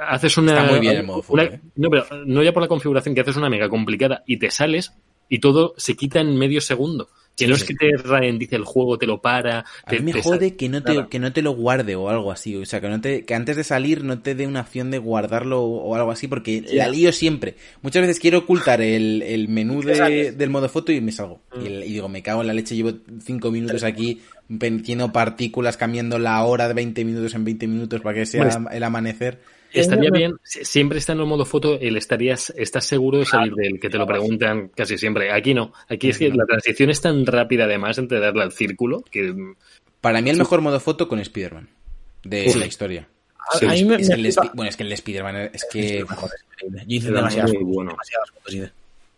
haces 0.00 0.36
una... 0.38 0.58
Está 0.58 0.70
muy 0.72 0.80
bien 0.80 0.96
el 0.96 1.04
modo 1.04 1.22
foto, 1.22 1.34
una- 1.34 1.42
¿eh? 1.44 1.60
No, 1.76 1.90
pero 1.90 2.04
no 2.26 2.42
ya 2.42 2.52
por 2.52 2.62
la 2.62 2.68
configuración, 2.68 3.14
que 3.14 3.20
haces 3.20 3.36
una 3.36 3.50
mega 3.50 3.68
complicada 3.68 4.22
y 4.26 4.38
te 4.38 4.50
sales 4.50 4.92
y 5.28 5.38
todo 5.40 5.74
se 5.76 5.94
quita 5.96 6.20
en 6.20 6.36
medio 6.38 6.60
segundo. 6.60 7.08
Que 7.36 7.48
no 7.48 7.56
es 7.56 7.64
que 7.64 7.74
te 7.74 7.96
ralentice 7.96 8.54
el 8.54 8.64
juego, 8.64 8.96
te 8.96 9.06
lo 9.06 9.20
para. 9.20 9.60
A 9.60 9.90
te- 9.90 9.98
mí 9.98 10.04
me 10.06 10.12
te 10.12 10.22
jode 10.22 10.54
que 10.54 10.68
no, 10.68 10.82
te, 10.84 10.94
nada. 10.94 11.08
que 11.08 11.18
no 11.18 11.32
te 11.32 11.42
lo 11.42 11.52
guarde 11.52 11.96
o 11.96 12.08
algo 12.08 12.30
así. 12.30 12.54
O 12.56 12.64
sea, 12.64 12.80
que, 12.80 12.88
no 12.88 13.00
te, 13.00 13.24
que 13.24 13.34
antes 13.34 13.56
de 13.56 13.64
salir 13.64 14.04
no 14.04 14.20
te 14.20 14.34
dé 14.36 14.46
una 14.46 14.60
opción 14.60 14.90
de 14.92 14.98
guardarlo 14.98 15.60
o, 15.62 15.82
o 15.82 15.94
algo 15.96 16.12
así, 16.12 16.28
porque 16.28 16.64
la 16.72 16.88
lío 16.88 17.10
siempre. 17.12 17.56
Muchas 17.82 18.02
veces 18.02 18.20
quiero 18.20 18.38
ocultar 18.38 18.80
el, 18.80 19.22
el 19.22 19.48
menú 19.48 19.82
de- 19.82 20.30
del 20.32 20.50
modo 20.50 20.68
foto 20.68 20.92
y 20.92 21.00
me 21.00 21.10
salgo. 21.10 21.40
Mm. 21.56 21.66
Y, 21.66 21.68
digo, 21.92 22.08
me 22.08 22.22
cago 22.22 22.40
en 22.42 22.46
la 22.46 22.54
leche, 22.54 22.76
llevo 22.76 22.92
cinco 23.24 23.50
minutos 23.50 23.82
aquí 23.82 24.20
metiendo 24.48 25.10
partículas, 25.12 25.76
cambiando 25.76 26.18
la 26.18 26.42
hora 26.44 26.68
de 26.68 26.74
20 26.74 27.04
minutos 27.04 27.34
en 27.34 27.44
20 27.44 27.66
minutos 27.66 28.00
para 28.00 28.14
que 28.14 28.26
sea 28.26 28.48
el 28.70 28.82
amanecer. 28.82 29.40
Estaría 29.80 30.10
bien, 30.10 30.36
si- 30.42 30.64
siempre 30.64 30.98
está 30.98 31.12
en 31.12 31.20
el 31.20 31.26
modo 31.26 31.44
foto, 31.44 31.78
el 31.80 31.96
estarías, 31.96 32.52
estás 32.56 32.84
seguro 32.86 33.18
de 33.18 33.26
salir 33.26 33.54
del 33.54 33.78
que 33.80 33.90
te 33.90 33.98
lo 33.98 34.06
preguntan 34.06 34.68
casi 34.74 34.96
siempre. 34.98 35.32
Aquí 35.32 35.52
no, 35.54 35.72
aquí 35.88 36.10
es 36.10 36.18
que 36.18 36.28
la 36.30 36.44
transición 36.46 36.90
es 36.90 37.00
tan 37.00 37.26
rápida 37.26 37.64
además 37.64 37.98
entre 37.98 38.20
darle 38.20 38.42
al 38.42 38.52
círculo 38.52 39.02
que 39.10 39.34
Para 40.00 40.20
mí 40.20 40.30
el 40.30 40.36
mejor 40.38 40.60
modo 40.60 40.78
foto 40.80 41.08
con 41.08 41.18
Spider-Man 41.18 41.68
de 42.22 42.54
la 42.56 42.66
historia. 42.66 43.08
A, 43.38 43.58
Sí, 43.58 43.66
a 43.66 43.70
mí 43.72 43.84
me, 43.84 43.96
Es 43.96 44.08
me 44.08 44.14
que 44.14 44.14
el 44.14 44.22
de 44.22 44.28
flipa- 44.32 44.42
Spi- 44.46 44.50
bueno, 44.54 44.68
es 44.70 44.76
que 44.76 44.82
el 44.84 44.88
de 44.88 44.94
Spider-Man 44.94 45.36
es 45.52 45.66
que... 45.70 46.02
Joder, 46.02 46.34
es 46.34 46.44
increíble. 46.52 46.84
Yo 46.86 46.96
hice 46.96 47.10
demasiadas, 47.12 47.52
muy 47.52 47.62
bueno. 47.64 47.90
demasiadas 47.90 48.30
fotos, 48.30 48.54
hice. 48.54 48.64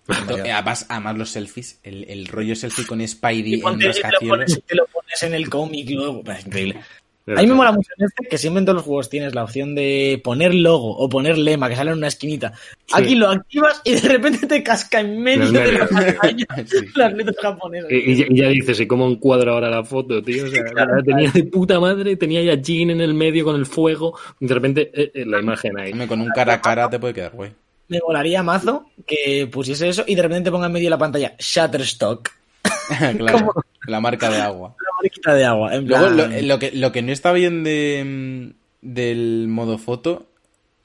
Eh, 0.09 0.53
Además, 0.53 0.87
además 0.89 1.19
los 1.19 1.31
selfies, 1.31 1.81
el, 1.83 2.05
el 2.09 2.27
rollo 2.29 2.55
selfie 2.55 2.87
con 2.87 3.07
Spidey 3.07 3.51
Y 3.51 3.55
en 3.55 3.61
ponte- 3.63 3.79
te, 3.81 3.87
lo 3.87 3.93
rascacielos. 3.93 4.29
pones, 4.37 4.63
te 4.65 4.75
lo 4.77 4.87
pones 4.87 5.23
en 5.23 5.35
el 5.35 5.49
cómic 5.51 5.91
luego. 5.91 6.23
Es 6.31 6.47
increíble. 6.47 6.81
A 7.29 7.41
mí 7.41 7.47
me 7.49 7.55
mola 7.55 7.73
mucho 7.73 7.91
en 7.99 8.05
este 8.07 8.29
que 8.29 8.39
siempre 8.39 8.61
en 8.61 8.67
todos 8.67 8.77
los 8.77 8.85
juegos 8.85 9.11
tienes 9.11 9.35
la 9.35 9.43
opción 9.43 9.75
de 9.75 10.21
poner 10.23 10.55
logo 10.55 10.97
o 10.97 11.09
poner 11.09 11.37
lema 11.37 11.69
que 11.69 11.75
sale 11.75 11.91
en 11.91 11.99
una 11.99 12.07
esquinita. 12.07 12.53
Aquí 12.93 13.17
lo 13.17 13.29
activas 13.31 13.81
y 13.85 13.95
de 13.95 14.09
repente 14.09 14.47
te 14.47 14.63
casca 14.63 15.01
en 15.01 15.21
medio, 15.21 15.51
de 15.51 15.73
la 15.73 15.89
pantalla 15.89 16.47
Sí. 16.67 16.77
las 16.95 17.13
letras 17.15 17.37
japonesas. 17.43 17.91
Y, 17.91 17.97
y 17.97 18.17
ya- 18.17 18.27
y 18.29 18.37
ya 18.37 18.49
dices, 18.49 18.79
¿y 18.79 18.87
cómo 18.87 19.09
encuadro 19.09 19.55
ahora 19.55 19.69
la 19.71 19.83
foto, 19.83 20.23
tío? 20.23 20.45
O 20.45 20.49
sea, 20.49 20.63
la 20.87 21.03
tenía 21.03 21.31
de 21.33 21.43
puta 21.45 21.81
madre, 21.81 22.15
tenía 22.17 22.43
ya 22.43 22.55
Jean 22.63 22.91
en 22.91 23.01
el 23.01 23.15
medio 23.15 23.45
con 23.45 23.57
el 23.57 23.67
fuego, 23.67 24.17
y 24.39 24.47
de 24.47 24.55
repente 24.55 24.91
eh, 24.95 25.11
eh, 25.13 25.25
la 25.27 25.41
imagen 25.41 25.77
ahí. 25.81 25.93
Con 26.07 26.21
un 26.21 26.29
cara 26.31 26.55
a 26.55 26.61
cara 26.61 26.89
te 26.89 27.01
puede 27.01 27.15
quedar 27.15 27.33
guay. 27.33 27.51
Me 27.89 27.99
molaría 28.07 28.43
mazo 28.45 28.87
que 29.05 29.49
pusiese 29.51 29.89
eso 29.89 30.05
y 30.07 30.15
de 30.15 30.23
repente 30.23 30.51
ponga 30.53 30.67
en 30.67 30.73
medio 30.73 30.87
de 30.87 30.91
la 30.91 30.99
pantalla 30.99 31.35
Shutterstock, 31.39 32.31
claro, 33.19 33.53
la 33.87 34.01
marca 34.01 34.31
de 34.31 34.41
agua. 34.41 34.75
Marquita 35.03 35.35
de 35.35 35.45
agua. 35.45 35.75
En 35.75 35.87
Luego, 35.89 36.15
plan, 36.15 36.31
lo, 36.33 36.43
lo 36.43 36.59
que, 36.59 36.73
lo 36.73 36.93
que 36.93 37.03
no 37.03 37.13
está 37.13 37.33
bien 37.33 37.65
de, 37.65 38.53
mm, 38.53 38.87
del 38.93 39.49
modo 39.49 39.79
foto, 39.79 40.29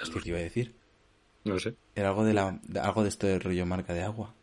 es 0.02 0.10
que 0.10 0.20
te 0.20 0.30
iba 0.30 0.38
a 0.40 0.42
decir, 0.42 0.74
No 1.44 1.60
sé. 1.60 1.74
era 1.96 2.10
algo 2.10 2.24
de, 2.24 2.34
la, 2.34 2.60
de- 2.64 2.80
algo 2.80 3.04
de 3.04 3.10
esto 3.10 3.28
del 3.28 3.40
rollo 3.42 3.66
marca 3.66 3.94
de 3.94 4.04
agua. 4.04 4.34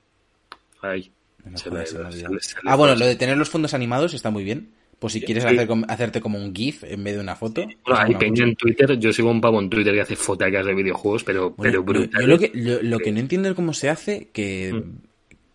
Ahí. 0.83 1.11
No 1.45 1.53
me 1.53 1.59
Se 1.59 1.71
me 1.71 1.81
ha 1.81 1.87
se 1.87 1.99
le 1.99 2.39
ah, 2.67 2.77
bueno, 2.77 2.95
lo 2.97 3.07
de 3.07 3.17
tener 3.17 3.37
los 3.37 3.49
fondos 3.49 3.73
animados 3.75 4.13
está 4.15 4.31
muy 4.31 4.45
bien. 4.45 4.71
Pues 4.99 5.13
si 5.13 5.21
quieres 5.21 5.45
Sí. 5.45 5.51
hacer 5.57 5.69
hacerte 5.87 6.21
como 6.21 6.39
un 6.39 6.53
GIF 6.53 6.83
en 6.83 7.05
vez 7.05 7.15
de 7.15 7.21
una 7.21 7.37
foto. 7.37 7.63
Bueno, 7.63 7.79
pues 7.85 7.99
hay 8.01 8.15
peña 8.17 8.43
en 8.45 8.57
Twitter, 8.57 8.99
yo 8.99 9.13
sigo 9.13 9.31
un 9.31 9.41
pavo 9.41 9.61
en 9.61 9.71
Twitter 9.71 9.95
que 9.95 10.01
hace 10.01 10.17
fotacas 10.17 10.67
de 10.67 10.75
videojuegos, 10.75 11.23
pero, 11.23 11.51
Bueno, 11.51 11.57
pero 11.63 11.75
yo- 11.75 11.83
brutal. 11.85 12.21
yo 12.23 12.27
lo 12.27 12.39
que, 12.39 12.51
lo, 12.53 12.83
lo 12.83 12.99
que 12.99 13.13
no 13.13 13.21
entiendo 13.21 13.49
es 13.49 13.55
cómo 13.55 13.73
se 13.73 13.89
hace, 13.91 14.29
que 14.33 14.73
Mm. 14.73 14.99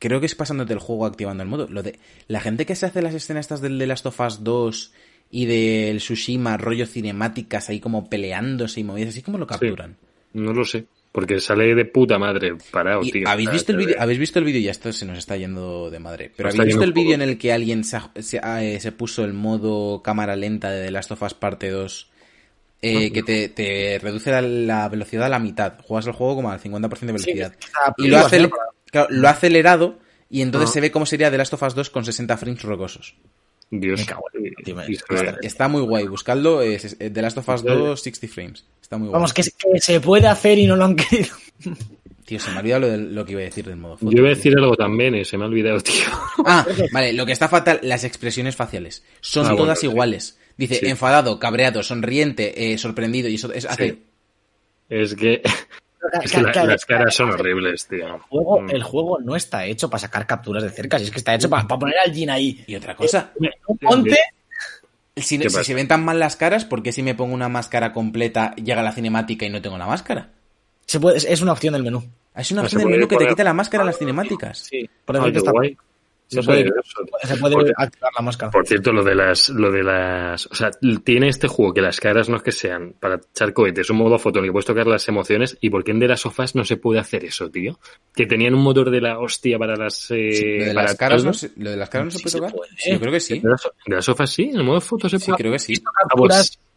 Creo 0.07 0.19
que 0.19 0.25
es 0.27 0.35
pasándote 0.35 0.73
el 0.73 0.79
juego 0.79 1.05
activando 1.05 1.41
el 1.43 1.49
modo. 1.49 1.67
Lo 1.69 1.81
de 1.81 1.97
la 2.27 2.39
gente 2.41 2.65
que 2.65 2.75
se 2.75 2.85
hace 2.85 3.01
las 3.01 3.13
escenas 3.13 3.45
estas 3.45 3.61
del 3.61 3.79
The 3.79 3.87
Last 3.87 4.05
of 4.05 4.19
Us 4.19 4.43
2 4.43 4.91
y 5.31 5.45
del 5.45 5.97
Tsushima, 5.97 6.57
rollo 6.57 6.85
cinemáticas 6.85 7.69
ahí 7.69 7.79
como 7.79 8.09
peleándose 8.09 8.81
y 8.81 8.83
movidas, 8.83 9.09
así 9.09 9.21
como 9.21 9.37
lo 9.37 9.47
capturan. 9.47 9.95
No 10.33 10.51
lo 10.53 10.65
sé, 10.65 10.85
porque 11.11 11.39
sale 11.39 11.73
de 11.75 11.85
puta 11.85 12.17
madre 12.19 12.55
parado, 12.71 13.01
Y 13.03 13.11
tío. 13.11 13.27
¿Habéis 13.29 13.51
visto 13.51 13.71
el 13.71 13.77
se 13.77 13.85
vídeo? 13.85 13.95
ve- 13.97 14.01
¿Habéis 14.03 14.19
visto 14.19 14.39
el 14.39 14.45
vídeo? 14.45 14.61
Ya 14.61 14.71
esto 14.71 14.91
se 14.93 15.05
nos 15.05 15.17
está 15.17 15.37
yendo 15.37 15.89
de 15.89 15.99
madre. 15.99 16.31
Pero 16.35 16.49
Nos 16.49 16.55
¿habéis 16.59 16.73
visto 16.75 16.83
el 16.83 16.93
vídeo 16.93 17.13
en 17.15 17.21
el 17.21 17.37
que 17.37 17.53
alguien 17.53 17.83
se, 17.83 17.97
ha- 18.41 18.63
eh, 18.63 18.79
se 18.79 18.91
puso 18.91 19.23
el 19.23 19.33
modo 19.33 20.01
cámara 20.03 20.35
lenta 20.35 20.69
de 20.71 20.85
The 20.85 20.91
Last 20.91 21.11
of 21.11 21.21
Us 21.21 21.33
parte 21.33 21.69
2? 21.69 22.09
eh, 22.85 23.11
que 23.13 23.23
te, 23.23 23.47
te 23.47 23.97
reduce 24.01 24.29
la, 24.29 24.41
la 24.41 24.89
velocidad 24.89 25.25
a 25.27 25.29
la 25.29 25.39
mitad. 25.39 25.75
Juegas 25.83 26.05
el 26.07 26.11
juego 26.13 26.35
como 26.35 26.51
al 26.51 26.59
50% 26.59 26.99
de 26.99 27.13
velocidad. 27.13 27.55
y 27.97 28.07
lo 28.09 28.17
ha, 28.17 28.29
acel- 28.29 28.49
para- 28.49 28.63
claro, 28.93 29.07
lo 29.09 29.27
ha 29.27 29.31
acelerado 29.31 29.99
y 30.29 30.41
entonces 30.41 30.69
Ah. 30.69 30.73
se 30.73 30.79
ve 30.81 30.91
cómo 30.91 31.05
sería 31.05 31.29
The 31.29 31.37
Last 31.37 31.53
of 31.53 31.63
Us 31.63 31.75
2 31.75 31.89
con 31.89 32.05
60 32.05 32.37
frames 32.37 32.61
rocosos. 32.63 33.15
Dios. 33.69 33.99
Me 33.99 34.05
cago 34.05 34.23
en- 34.33 34.45
Y- 34.45 34.63
tío, 34.63 34.75
me- 34.75 34.85
y 34.87 34.95
se 34.95 35.03
ve- 35.09 35.35
Está 35.41 35.67
muy 35.67 35.81
guay. 35.81 36.07
Buscadlo. 36.07 36.61
Es, 36.61 36.95
The 36.97 37.21
Last 37.21 37.37
of 37.39 37.49
Us 37.49 37.63
2 37.63 38.01
60 38.01 38.27
frames. 38.33 38.63
Está 38.81 38.97
muy 38.97 39.07
guay. 39.07 39.13
Vamos, 39.15 39.33
que, 39.33 39.43
se- 39.43 39.51
que 39.51 39.81
se 39.81 39.99
puede 39.99 40.27
hacer 40.27 40.57
y 40.59 40.67
no 40.67 40.75
lo 40.75 40.85
han 40.85 40.95
querido. 40.95 41.35
Tío, 42.25 42.39
se 42.39 42.51
me 42.51 42.55
ha 42.57 42.59
olvidado 42.61 42.81
lo, 42.81 42.87
de- 42.89 42.97
lo 42.99 43.25
que 43.25 43.31
iba 43.33 43.41
a 43.41 43.45
decir 43.45 43.65
del 43.65 43.75
modo 43.75 43.97
foto. 43.97 44.09
Yo 44.11 44.19
iba 44.19 44.29
a 44.29 44.31
tío. 44.31 44.35
decir 44.37 44.53
algo 44.57 44.75
también 44.77 45.13
y 45.15 45.25
se 45.25 45.37
me 45.37 45.43
ha 45.43 45.47
olvidado, 45.47 45.79
tío. 45.81 46.05
Ah, 46.45 46.65
vale, 46.93 47.11
lo 47.13 47.25
que 47.25 47.33
está 47.33 47.49
fatal, 47.49 47.79
las 47.83 48.05
expresiones 48.05 48.55
faciales. 48.55 49.03
Son 49.19 49.45
Ah, 49.45 49.55
todas 49.57 49.83
iguales. 49.83 50.37
Dice 50.55 50.75
Sí. 50.75 50.85
enfadado, 50.85 51.37
cabreado, 51.39 51.81
sonriente, 51.83 52.71
eh, 52.73 52.77
sorprendido 52.77 53.27
y 53.27 53.35
eso 53.35 53.51
es, 53.51 53.65
hace... 53.65 53.89
Sí. 53.89 54.03
Es 54.89 55.15
que, 55.15 55.41
es 56.23 56.31
que 56.31 56.41
la- 56.41 56.63
las 56.65 56.85
caras 56.85 57.15
son 57.15 57.31
horribles, 57.31 57.87
tío. 57.87 58.07
El 58.15 58.19
juego, 58.21 58.61
Mm. 58.61 58.69
el 58.71 58.83
juego 58.83 59.19
no 59.21 59.35
está 59.35 59.65
hecho 59.65 59.89
para 59.89 59.99
sacar 59.99 60.25
capturas 60.27 60.63
de 60.63 60.69
cerca, 60.69 60.97
si 60.99 61.05
es 61.05 61.11
que 61.11 61.17
está 61.19 61.33
hecho 61.35 61.49
para, 61.49 61.67
para 61.67 61.79
poner 61.79 61.95
al 62.05 62.13
Jin 62.13 62.29
ahí. 62.29 62.63
Y 62.67 62.75
otra 62.75 62.95
cosa, 62.95 63.31
monte, 63.81 64.17
si, 65.15 65.37
se 65.39 65.73
ven 65.73 65.87
tan 65.87 66.03
mal 66.03 66.19
las 66.19 66.35
caras, 66.35 66.65
¿por 66.65 66.81
qué 66.83 66.91
si 66.91 67.03
me 67.03 67.15
pongo 67.15 67.33
una 67.33 67.49
máscara 67.49 67.93
completa 67.93 68.55
llega 68.55 68.81
la 68.81 68.91
cinemática 68.91 69.45
y 69.45 69.49
no 69.49 69.61
tengo 69.61 69.77
la 69.77 69.85
máscara? 69.87 70.29
se 70.85 70.99
puede, 70.99 71.17
es- 71.17 71.41
una 71.41 71.53
opción 71.53 71.73
del 71.73 71.83
menú. 71.83 72.03
Es 72.35 72.51
una 72.51 72.63
opción 72.63 72.81
del 72.81 72.91
menú 72.91 73.07
que 73.07 73.15
te 73.15 73.25
quita 73.27 73.43
la 73.43 73.53
máscara 73.53 73.83
en 73.83 73.87
las 73.87 73.97
cinemáticas. 73.97 74.57
Sí, 74.69 74.89
por 75.05 75.15
Ah, 75.15 75.19
ejemplo, 75.19 75.39
está- 75.39 75.51
guay. 75.51 75.77
Se 76.33 76.39
No 76.39 76.45
puede, 76.45 76.63
se 77.23 77.37
Porque- 77.37 77.71
activar 77.77 78.11
la 78.17 78.21
máscara. 78.23 78.51
Por 78.51 78.67
cierto, 78.67 78.91
lo 78.91 79.03
de 79.03 79.15
las, 79.15 79.49
lo 79.49 79.71
de 79.71 79.83
las, 79.83 80.45
o 80.47 80.55
sea, 80.55 80.71
tiene 81.03 81.29
este 81.29 81.47
juego 81.47 81.73
que 81.73 81.81
las 81.81 81.99
caras 81.99 82.29
no 82.29 82.37
es 82.37 82.43
que 82.43 82.51
sean 82.51 82.93
para 82.99 83.15
echar 83.15 83.53
cohetes, 83.53 83.85
es 83.85 83.89
un 83.89 83.97
modo 83.97 84.17
foto 84.19 84.39
en 84.39 84.45
el 84.45 84.49
que 84.49 84.53
puedes 84.53 84.65
tocar 84.65 84.87
las 84.87 85.07
emociones 85.07 85.57
y 85.61 85.69
por 85.69 85.83
qué 85.83 85.91
en 85.91 85.99
de 85.99 86.07
las 86.07 86.21
sofás 86.21 86.55
no 86.55 86.63
se 86.65 86.77
puede 86.77 86.99
hacer 86.99 87.23
eso, 87.25 87.49
tío. 87.49 87.79
Que 88.15 88.25
tenían 88.25 88.53
un 88.55 88.61
motor 88.61 88.89
de 88.91 89.01
la 89.01 89.19
hostia 89.19 89.57
para 89.57 89.75
las, 89.75 90.09
eh, 90.11 90.31
Sí, 90.33 90.45
lo, 90.59 90.65
de 90.65 90.73
para 90.73 90.87
las 90.87 90.95
caras 90.95 91.23
no 91.23 91.33
se, 91.33 91.51
lo 91.57 91.69
de 91.71 91.77
las 91.77 91.89
caras 91.89 92.05
no 92.05 92.11
se 92.11 92.19
puede 92.19 92.31
se 92.31 92.37
tocar. 92.39 92.51
puede. 92.53 92.71
Sí, 92.77 92.91
yo 92.91 92.99
creo 92.99 93.11
que 93.11 93.19
sí. 93.19 93.39
De 93.39 93.49
las, 93.49 93.63
de 93.85 93.95
las 93.95 94.05
sofás 94.05 94.29
sí, 94.31 94.43
en 94.43 94.55
el 94.57 94.63
modo 94.63 94.81
foto 94.81 95.07
se 95.09 95.19
Sí, 95.19 95.25
puede. 95.27 95.37
creo 95.37 95.51
que 95.51 95.59
sí. 95.59 95.73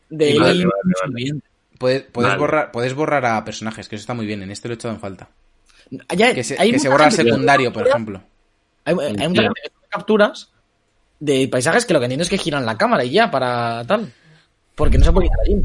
de 0.08 0.38
Vale, 0.38 0.64
vale, 0.64 0.66
vale. 1.04 1.40
Puedes, 1.78 2.06
borrar, 2.38 2.70
puedes 2.72 2.94
borrar 2.94 3.26
a 3.26 3.44
personajes, 3.44 3.88
que 3.88 3.96
eso 3.96 4.02
está 4.02 4.14
muy 4.14 4.24
bien. 4.24 4.42
En 4.42 4.50
este 4.50 4.68
lo 4.68 4.74
he 4.74 4.76
echado 4.76 4.94
en 4.94 5.00
falta. 5.00 5.28
Ya- 6.16 6.34
Que 6.34 6.42
se, 6.42 6.56
que 6.56 6.88
borra 6.88 7.06
que- 7.06 7.16
secundario, 7.16 7.72
por 7.72 7.86
ejemplo. 7.86 8.22
Hay, 8.86 8.94
hay 8.94 9.28
mucha 9.28 9.42
Ya. 9.42 9.48
gente 9.48 9.60
que 9.62 9.68
toma 9.70 9.86
capturas 9.90 10.50
de 11.20 11.48
paisajes 11.48 11.84
que 11.84 11.92
lo 11.92 12.00
que 12.00 12.08
tienen 12.08 12.22
es 12.22 12.30
que 12.30 12.38
giran 12.38 12.64
la 12.64 12.78
cámara 12.78 13.04
y 13.04 13.10
ya 13.10 13.30
para 13.30 13.84
tal. 13.86 14.10
Porque 14.74 14.96
no 14.98 15.04
se 15.04 15.12
puede 15.12 15.26
quitar 15.28 15.40
allí. 15.44 15.62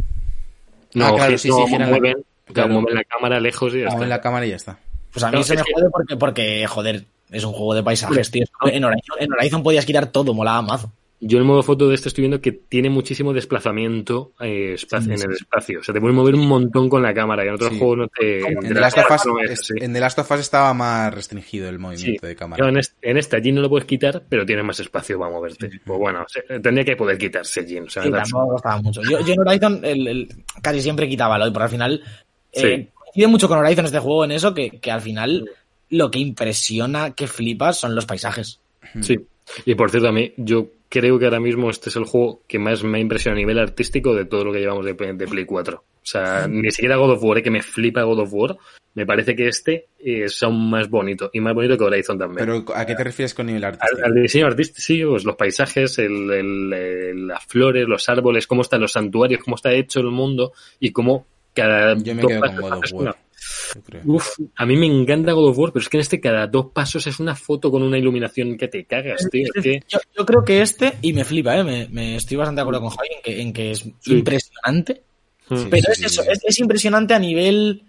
No, 0.93 1.05
Ah, 1.05 1.13
claro, 1.15 1.37
sí, 1.37 1.47
no, 1.49 1.55
sí, 1.57 1.63
giran 1.71 1.81
la- 1.91 1.97
mueven, 1.97 2.25
claro. 2.53 2.69
mueven 2.73 2.95
la 2.95 3.03
cámara 3.05 3.39
lejos 3.39 3.73
y 3.73 3.79
ya 3.79 3.85
Pongo 3.87 4.03
está. 4.03 4.07
la 4.15 4.21
cámara 4.21 4.45
y 4.45 4.49
ya 4.49 4.55
está. 4.57 4.77
Pues 5.13 5.23
a 5.23 5.31
mí 5.31 5.37
No, 5.37 5.43
se 5.43 5.55
me 5.55 5.63
que- 5.63 5.73
jode 5.73 5.89
porque, 5.89 6.17
porque, 6.17 6.67
joder, 6.67 7.05
es 7.31 7.43
un 7.45 7.53
juego 7.53 7.73
de 7.73 7.83
paisajes, 7.83 8.29
tío. 8.31 8.45
En 8.65 8.83
Horizon, 8.83 9.15
en 9.19 9.31
Horizon 9.33 9.63
podías 9.63 9.85
quitar 9.85 10.07
todo, 10.07 10.33
molaba 10.33 10.61
mazo. 10.61 10.91
Yo 11.23 11.37
el 11.37 11.43
modo 11.43 11.61
foto 11.61 11.87
de 11.87 11.93
este 11.93 12.09
estoy 12.09 12.23
viendo 12.23 12.41
que 12.41 12.51
tiene 12.51 12.89
muchísimo 12.89 13.31
desplazamiento 13.31 14.31
eh, 14.39 14.73
espacio- 14.73 15.15
Sí, 15.15 15.23
en 15.23 15.29
el 15.29 15.35
espacio. 15.37 15.79
O 15.79 15.83
sea, 15.83 15.93
te 15.93 16.01
puedes 16.01 16.15
mover 16.15 16.33
un 16.33 16.47
montón 16.47 16.89
con 16.89 17.03
la 17.03 17.13
cámara 17.13 17.45
y 17.45 17.47
en 17.47 17.53
otros 17.53 17.69
Sí. 17.73 17.77
juegos 17.77 17.97
no 17.99 18.07
te... 18.07 18.39
En 18.39 18.59
te 18.59 18.67
The 18.69 18.73
la 18.73 18.79
Last 18.81 18.97
of 18.97 19.11
Us, 19.11 19.25
no 19.27 19.39
es 19.39 19.51
es- 19.51 19.59
así. 19.59 19.73
en 19.79 19.93
The 19.93 19.99
Last 19.99 20.17
of 20.19 20.31
Us 20.31 20.39
estaba 20.39 20.73
más 20.73 21.13
restringido 21.13 21.69
el 21.69 21.75
Sí. 21.75 21.81
movimiento 21.81 22.25
de 22.27 22.35
cámara. 22.35 22.67
En, 22.67 22.77
este, 22.77 23.09
en 23.11 23.17
esta 23.17 23.37
allí 23.37 23.51
no 23.51 23.61
lo 23.61 23.69
puedes 23.69 23.85
quitar, 23.85 24.23
pero 24.27 24.45
tienes 24.45 24.65
más 24.65 24.79
espacio 24.79 25.19
para 25.19 25.31
moverte. 25.31 25.69
Pues 25.85 25.99
bueno, 25.99 26.25
tendría 26.61 26.83
que 26.83 26.95
poder 26.95 27.17
quitarse 27.19 27.65
Jin. 27.65 27.83
O 27.83 27.89
sea, 27.89 28.01
tampoco 28.09 28.53
gustaba 28.53 28.81
mucho. 28.81 29.01
Yo, 29.03 29.19
yo 29.25 29.33
en 29.33 29.39
Horizon 29.47 29.79
el, 29.83 30.07
el- 30.07 30.29
casi 30.63 30.81
siempre 30.81 31.07
quitaba 31.07 31.37
lo, 31.37 31.51
pero 31.53 31.65
al 31.65 31.69
final 31.71 32.01
Sí. 32.51 32.65
eh, 32.65 32.89
coincide 32.95 33.27
mucho 33.27 33.47
con 33.47 33.59
Horizon 33.59 33.85
este 33.85 33.99
juego 33.99 34.25
en 34.25 34.31
eso, 34.31 34.53
que, 34.55 34.71
que 34.71 34.89
al 34.91 35.01
final 35.01 35.47
lo 35.91 36.09
que 36.09 36.17
impresiona, 36.19 37.11
que 37.11 37.27
flipas, 37.27 37.77
son 37.79 37.93
los 37.93 38.05
paisajes. 38.07 38.59
Sí. 39.01 39.19
Y 39.65 39.75
por 39.75 39.91
cierto, 39.91 40.07
a 40.09 40.11
mí, 40.11 40.33
yo 40.37 40.67
creo 40.91 41.17
que 41.17 41.25
ahora 41.25 41.39
mismo 41.39 41.69
este 41.69 41.89
es 41.89 41.95
el 41.95 42.03
juego 42.03 42.43
que 42.47 42.59
más 42.59 42.83
me 42.83 42.97
ha 42.97 43.01
impresionado 43.01 43.37
a 43.37 43.39
nivel 43.41 43.57
artístico 43.59 44.13
de 44.13 44.25
todo 44.25 44.43
lo 44.43 44.51
que 44.51 44.59
llevamos 44.59 44.85
de, 44.85 44.93
de 44.93 45.27
Play 45.27 45.45
4. 45.45 45.77
O 45.77 45.83
sea, 46.03 46.47
ni 46.49 46.69
siquiera 46.71 46.97
God 46.97 47.11
of 47.11 47.23
War, 47.23 47.37
eh, 47.37 47.43
que 47.43 47.49
me 47.49 47.61
flipa 47.61 48.03
God 48.03 48.19
of 48.19 48.33
War. 48.33 48.57
Me 48.93 49.05
parece 49.05 49.33
que 49.35 49.47
este 49.47 49.87
es 49.97 50.43
aún 50.43 50.69
más 50.69 50.89
bonito. 50.89 51.29
Y 51.31 51.39
más 51.39 51.53
bonito 51.53 51.77
que 51.77 51.83
Horizon 51.85 52.17
también. 52.19 52.45
Pero 52.45 52.65
¿a 52.75 52.85
qué 52.85 52.93
te 52.93 53.03
refieres 53.05 53.33
con 53.33 53.45
nivel 53.45 53.63
artístico? 53.63 54.01
al 54.05 54.13
diseño 54.15 54.47
artístico, 54.47 54.81
sí, 54.81 55.01
pues 55.05 55.23
los 55.23 55.35
paisajes, 55.37 55.97
el, 55.99 56.29
el- 56.29 56.73
el- 56.73 57.27
las 57.27 57.45
flores, 57.45 57.87
los 57.87 58.09
árboles, 58.09 58.45
cómo 58.47 58.63
están 58.63 58.81
los 58.81 58.91
santuarios, 58.91 59.41
cómo 59.41 59.55
está 59.55 59.71
hecho 59.71 60.01
el 60.01 60.07
mundo 60.11 60.51
y 60.79 60.91
cómo 60.91 61.25
cada 61.53 61.95
Yo 61.97 62.15
me 62.15 62.21
quedo 62.25 62.41
con 62.41 62.55
God 62.57 62.73
of 62.73 62.91
una- 62.93 63.11
War. 63.11 63.17
Uf, 64.05 64.27
a 64.55 64.65
mí 64.65 64.75
me 64.75 64.85
encanta 64.85 65.31
God 65.33 65.49
of 65.49 65.57
War, 65.57 65.71
pero 65.71 65.81
es 65.83 65.89
que 65.89 65.97
en 65.97 66.01
este 66.01 66.19
cada 66.19 66.47
dos 66.47 66.67
pasos 66.73 67.05
es 67.07 67.19
una 67.19 67.35
foto 67.35 67.69
con 67.71 67.83
una 67.83 67.97
iluminación 67.97 68.57
que 68.57 68.67
te 68.67 68.85
cagas, 68.85 69.27
tío. 69.31 69.47
Es 69.53 69.63
que 69.63 69.83
Yo, 69.87 69.99
yo 70.17 70.25
creo 70.25 70.43
que 70.43 70.61
este, 70.61 70.93
y 71.01 71.13
me 71.13 71.23
flipa, 71.23 71.57
¿eh? 71.57 71.63
me, 71.63 71.87
me 71.89 72.15
estoy 72.15 72.37
bastante 72.37 72.59
de 72.59 72.63
acuerdo 72.63 72.81
con 72.81 72.89
Javi 72.91 73.07
en 73.15 73.21
que, 73.23 73.41
en 73.41 73.53
que 73.53 73.71
es 73.71 73.85
impresionante, 74.05 75.03
Mm. 75.49 75.67
pero 75.69 75.83
sí, 75.87 75.91
es 75.91 75.97
sí, 75.97 76.05
eso, 76.05 76.23
sí. 76.23 76.29
es, 76.31 76.39
es 76.45 76.59
impresionante 76.59 77.13
a 77.13 77.19
nivel 77.19 77.83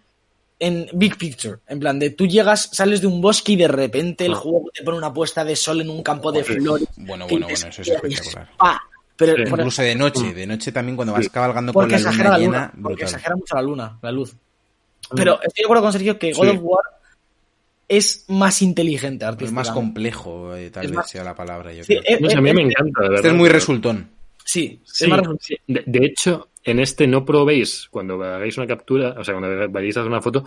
en 0.59 0.89
big 0.95 1.17
picture, 1.17 1.59
en 1.69 1.79
plan 1.79 1.97
de 1.99 2.11
tú 2.11 2.27
llegas, 2.27 2.71
sales 2.73 3.01
de 3.01 3.07
un 3.07 3.21
bosque 3.21 3.53
y 3.53 3.57
de 3.57 3.69
repente 3.69 4.27
el 4.27 4.33
Ah. 4.33 4.37
juego 4.37 4.65
te 4.75 4.83
pone 4.83 4.99
una 4.99 5.13
puesta 5.13 5.45
de 5.45 5.55
sol 5.55 5.81
en 5.81 5.91
un 5.91 6.03
campo 6.03 6.33
de 6.33 6.43
flores. 6.43 6.89
Bueno, 6.97 7.27
bueno, 7.29 7.47
bueno, 7.47 7.49
eso 7.49 7.69
es 7.69 7.79
"Hostia, 7.79 7.95
espectacular. 7.95 8.49
¡pa!". 8.57 8.81
Pero 9.17 9.41
Incluso 9.47 9.83
de 9.83 9.95
noche, 9.95 10.35
de 10.35 10.47
noche 10.47 10.73
también 10.73 10.97
cuando 10.97 11.13
vas 11.13 11.25
Sí. 11.25 11.31
cabalgando 11.31 11.73
por 11.73 11.85
porque 11.85 11.99
la 12.01 12.11
luna 12.11 12.25
la 12.25 12.39
llena, 12.39 12.47
luna, 12.47 12.69
porque 12.71 12.81
brutal. 12.83 13.05
exagera 13.05 13.37
mucho 13.37 13.55
la 13.55 13.63
luna, 13.63 13.99
la 14.03 14.11
luz. 14.13 14.35
Pero 15.15 15.35
estoy 15.43 15.63
de 15.63 15.65
acuerdo 15.67 15.83
con 15.83 15.93
Sergio 15.93 16.19
que 16.19 16.33
God 16.33 16.45
Sí. 16.51 16.57
of 16.57 16.59
War 16.63 16.85
es 17.89 18.25
más 18.29 18.63
inteligente 18.63 19.27
Es 19.41 19.53
más 19.53 19.71
complejo, 19.71 20.55
eh, 20.57 20.71
tal 20.71 20.85
Es 20.85 20.91
vez 20.91 20.97
más- 20.97 21.11
sea 21.11 21.25
la 21.25 21.35
palabra, 21.35 21.73
yo 21.73 21.85
Sí, 21.85 21.99
creo. 21.99 22.17
eh, 22.17 22.21
no 22.21 22.31
sé, 22.31 22.37
a 22.37 22.41
mí 22.41 22.51
eh, 22.51 22.55
me 22.55 22.63
eh, 22.63 22.67
encanta, 22.67 23.01
de 23.03 23.09
verdad. 23.09 23.17
Este 23.17 23.29
es 23.29 23.35
muy 23.35 23.49
resultón. 23.49 24.11
Sí, 24.45 24.81
Sí, 24.85 25.05
es 25.05 25.11
más 25.11 25.19
resultante. 25.19 25.45
sí. 25.45 25.57
De, 25.67 25.83
de 25.87 26.07
hecho, 26.07 26.49
en 26.65 26.79
este 26.81 27.07
no 27.07 27.25
probéis, 27.25 27.89
cuando 27.91 28.23
hagáis 28.23 28.57
una 28.57 28.67
captura, 28.67 29.15
o 29.19 29.25
sea, 29.25 29.35
cuando 29.35 29.69
vayáis 29.71 29.97
a 29.97 30.01
hacer 30.01 30.11
una 30.11 30.23
foto, 30.23 30.45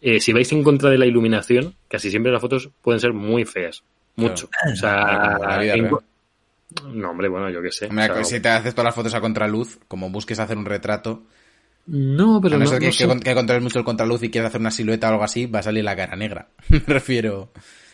eh, 0.00 0.20
si 0.20 0.32
vais 0.32 0.50
en 0.52 0.62
contra 0.62 0.90
de 0.90 0.98
la 0.98 1.06
iluminación, 1.06 1.74
casi 1.88 2.10
siempre 2.10 2.30
las 2.30 2.40
fotos 2.40 2.68
pueden 2.82 3.00
ser 3.00 3.12
muy 3.12 3.44
feas. 3.44 3.82
Mucho. 4.16 4.48
O 4.72 4.76
sea, 4.76 5.38
vida 5.60 5.74
en 5.74 5.90
no, 6.92 7.10
hombre, 7.10 7.28
bueno, 7.28 7.48
yo 7.50 7.62
qué 7.62 7.72
sé. 7.72 7.86
Hombre, 7.86 8.10
O 8.10 8.14
sea, 8.16 8.24
si 8.24 8.40
te 8.40 8.48
haces 8.50 8.74
todas 8.74 8.84
las 8.86 8.94
fotos 8.94 9.14
a 9.14 9.20
contraluz, 9.22 9.78
como 9.88 10.10
busques 10.10 10.38
hacer 10.38 10.58
un 10.58 10.66
retrato, 10.66 11.22
No, 11.88 12.40
pero 12.40 12.56
a 12.56 12.58
no, 12.58 12.64
no, 12.64 12.70
que, 12.70 12.76
no 12.76 12.80
que 12.80 12.92
sé. 12.92 13.06
con- 13.06 13.20
que 13.20 13.34
controles 13.34 13.62
mucho 13.62 13.78
el 13.78 13.84
contraluz 13.84 14.22
y 14.22 14.30
quieras 14.30 14.50
hacer 14.50 14.60
una 14.60 14.70
silueta 14.70 15.08
o 15.08 15.12
algo 15.12 15.24
así, 15.24 15.46
va 15.46 15.60
a 15.60 15.62
salir 15.62 15.82
la 15.84 15.96
cara 15.96 16.16
negra. 16.16 16.48
Me 16.68 16.80
refiero. 16.86 17.50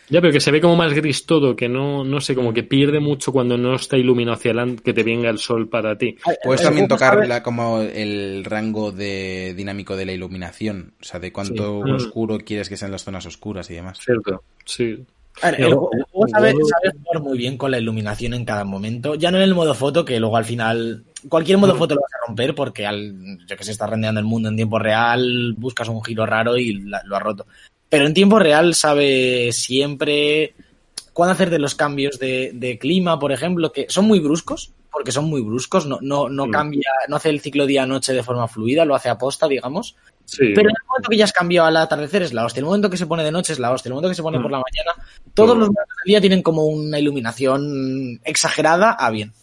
Ya, 0.07 0.21
pero 0.21 0.31
que 0.33 0.39
se 0.39 0.51
ve 0.51 0.61
como 0.61 0.75
más 0.75 0.93
gris 0.93 1.25
todo, 1.25 1.55
que 1.55 1.67
no, 1.67 2.03
no 2.03 2.21
sé, 2.21 2.35
como 2.35 2.53
que 2.53 2.61
pierde 2.61 2.99
mucho 2.99 3.31
cuando 3.31 3.57
no 3.57 3.73
está 3.75 3.97
iluminado 3.97 4.35
hacia 4.37 4.51
adelante, 4.51 4.83
que 4.83 4.93
te 4.93 5.01
venga 5.01 5.31
el 5.31 5.39
sol 5.39 5.67
para 5.67 5.97
ti. 5.97 6.15
Puedes 6.43 6.61
también 6.61 6.85
juego 6.85 6.95
tocar 6.95 7.13
sabe- 7.15 7.27
la- 7.27 7.41
como 7.41 7.81
el 7.81 8.43
rango 8.45 8.91
de 8.91 9.55
dinámico 9.57 9.95
de 9.95 10.05
la 10.05 10.11
iluminación, 10.11 10.93
o 11.01 11.03
sea, 11.03 11.19
de 11.19 11.31
cuánto 11.31 11.81
Sí. 11.83 11.89
Mm. 11.91 11.95
oscuro 11.95 12.37
quieres 12.37 12.69
que 12.69 12.77
sean 12.77 12.91
las 12.91 13.03
zonas 13.03 13.25
oscuras 13.25 13.67
y 13.71 13.73
demás. 13.73 13.97
Cierto, 13.99 14.43
sí. 14.63 15.03
A 15.41 15.51
ver, 15.51 15.61
el 15.61 15.65
juego 15.67 15.89
el 15.93 16.03
juego 16.03 16.27
sabe, 16.29 16.53
jugar 16.53 17.21
muy 17.21 17.37
bien 17.37 17.57
con 17.57 17.71
la 17.71 17.77
iluminación 17.79 18.33
en 18.33 18.45
cada 18.45 18.63
momento. 18.63 19.15
Ya 19.15 19.31
no 19.31 19.37
en 19.37 19.43
el 19.43 19.53
modo 19.55 19.73
foto, 19.73 20.05
que 20.05 20.19
luego 20.19 20.37
al 20.37 20.45
final 20.45 21.03
cualquier 21.29 21.57
modo 21.57 21.75
foto 21.75 21.95
lo 21.95 22.01
vas 22.01 22.11
a 22.13 22.27
romper 22.27 22.55
porque 22.55 22.85
al, 22.85 23.39
yo 23.47 23.57
que 23.57 23.63
sé, 23.63 23.71
está 23.71 23.87
rendeando 23.87 24.19
el 24.19 24.25
mundo 24.25 24.49
en 24.49 24.55
tiempo 24.55 24.79
real, 24.79 25.53
buscas 25.57 25.87
un 25.89 26.03
giro 26.03 26.25
raro 26.25 26.57
y 26.57 26.73
la- 26.81 27.01
lo 27.05 27.15
has 27.15 27.21
roto. 27.23 27.45
Pero 27.89 28.05
en 28.07 28.13
tiempo 28.13 28.39
real 28.39 28.75
sabe 28.75 29.51
siempre 29.51 30.53
cuándo 31.13 31.33
hacer 31.33 31.49
de 31.49 31.59
los 31.59 31.75
cambios 31.75 32.19
de, 32.19 32.51
de 32.53 32.77
clima, 32.79 33.19
por 33.19 33.31
ejemplo, 33.31 33.71
que 33.71 33.85
son 33.89 34.05
muy 34.05 34.19
bruscos, 34.19 34.71
porque 34.91 35.11
son 35.11 35.25
muy 35.25 35.41
bruscos, 35.41 35.85
no, 35.85 35.99
no, 36.01 36.29
no 36.29 36.47
Mm. 36.47 36.51
cambia, 36.51 36.89
no 37.09 37.17
hace 37.17 37.29
el 37.29 37.41
ciclo 37.41 37.65
día-noche 37.65 38.13
de 38.13 38.23
forma 38.23 38.47
fluida, 38.47 38.85
lo 38.85 38.95
hace 38.95 39.09
aposta, 39.09 39.47
digamos. 39.47 39.95
Sí. 40.25 40.51
Pero 40.55 40.69
en 40.69 40.75
el 40.75 40.87
momento 40.87 41.09
que 41.09 41.17
ya 41.17 41.23
has 41.25 41.31
cambiado 41.33 41.67
al 41.67 41.77
atardecer 41.77 42.21
es 42.23 42.33
la 42.33 42.45
hostia, 42.45 42.59
el 42.59 42.65
momento 42.65 42.89
que 42.89 42.97
se 42.97 43.05
pone 43.05 43.23
de 43.23 43.31
noche 43.31 43.53
es 43.53 43.59
la 43.59 43.71
hostia, 43.71 43.89
el 43.89 43.93
momento 43.93 44.09
que 44.09 44.15
se 44.15 44.23
pone 44.23 44.39
Mm. 44.39 44.41
por 44.41 44.51
la 44.51 44.57
mañana, 44.57 45.07
todos 45.33 45.55
Mm. 45.55 45.59
los 45.59 45.67
momentos 45.69 45.95
del 46.03 46.09
día 46.11 46.21
tienen 46.21 46.41
como 46.41 46.65
una 46.65 46.99
iluminación 46.99 48.19
exagerada 48.23 48.91
a 48.91 49.09
bien. 49.11 49.33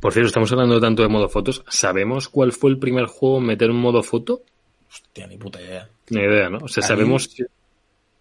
Por 0.00 0.12
cierto, 0.12 0.28
estamos 0.28 0.50
hablando 0.52 0.80
tanto 0.80 1.02
de 1.02 1.08
modo 1.08 1.28
fotos. 1.28 1.62
¿Sabemos 1.68 2.28
cuál 2.28 2.52
fue 2.52 2.70
el 2.70 2.78
primer 2.78 3.06
juego 3.06 3.38
en 3.38 3.44
meter 3.44 3.70
un 3.70 3.80
modo 3.80 4.02
foto? 4.02 4.42
Hostia, 4.90 5.26
ni 5.26 5.36
puta 5.36 5.60
idea. 5.60 5.88
Ni 6.10 6.20
idea, 6.20 6.50
¿no? 6.50 6.58
O 6.62 6.68
sea, 6.68 6.82
mí- 6.82 6.88
sabemos... 6.88 7.28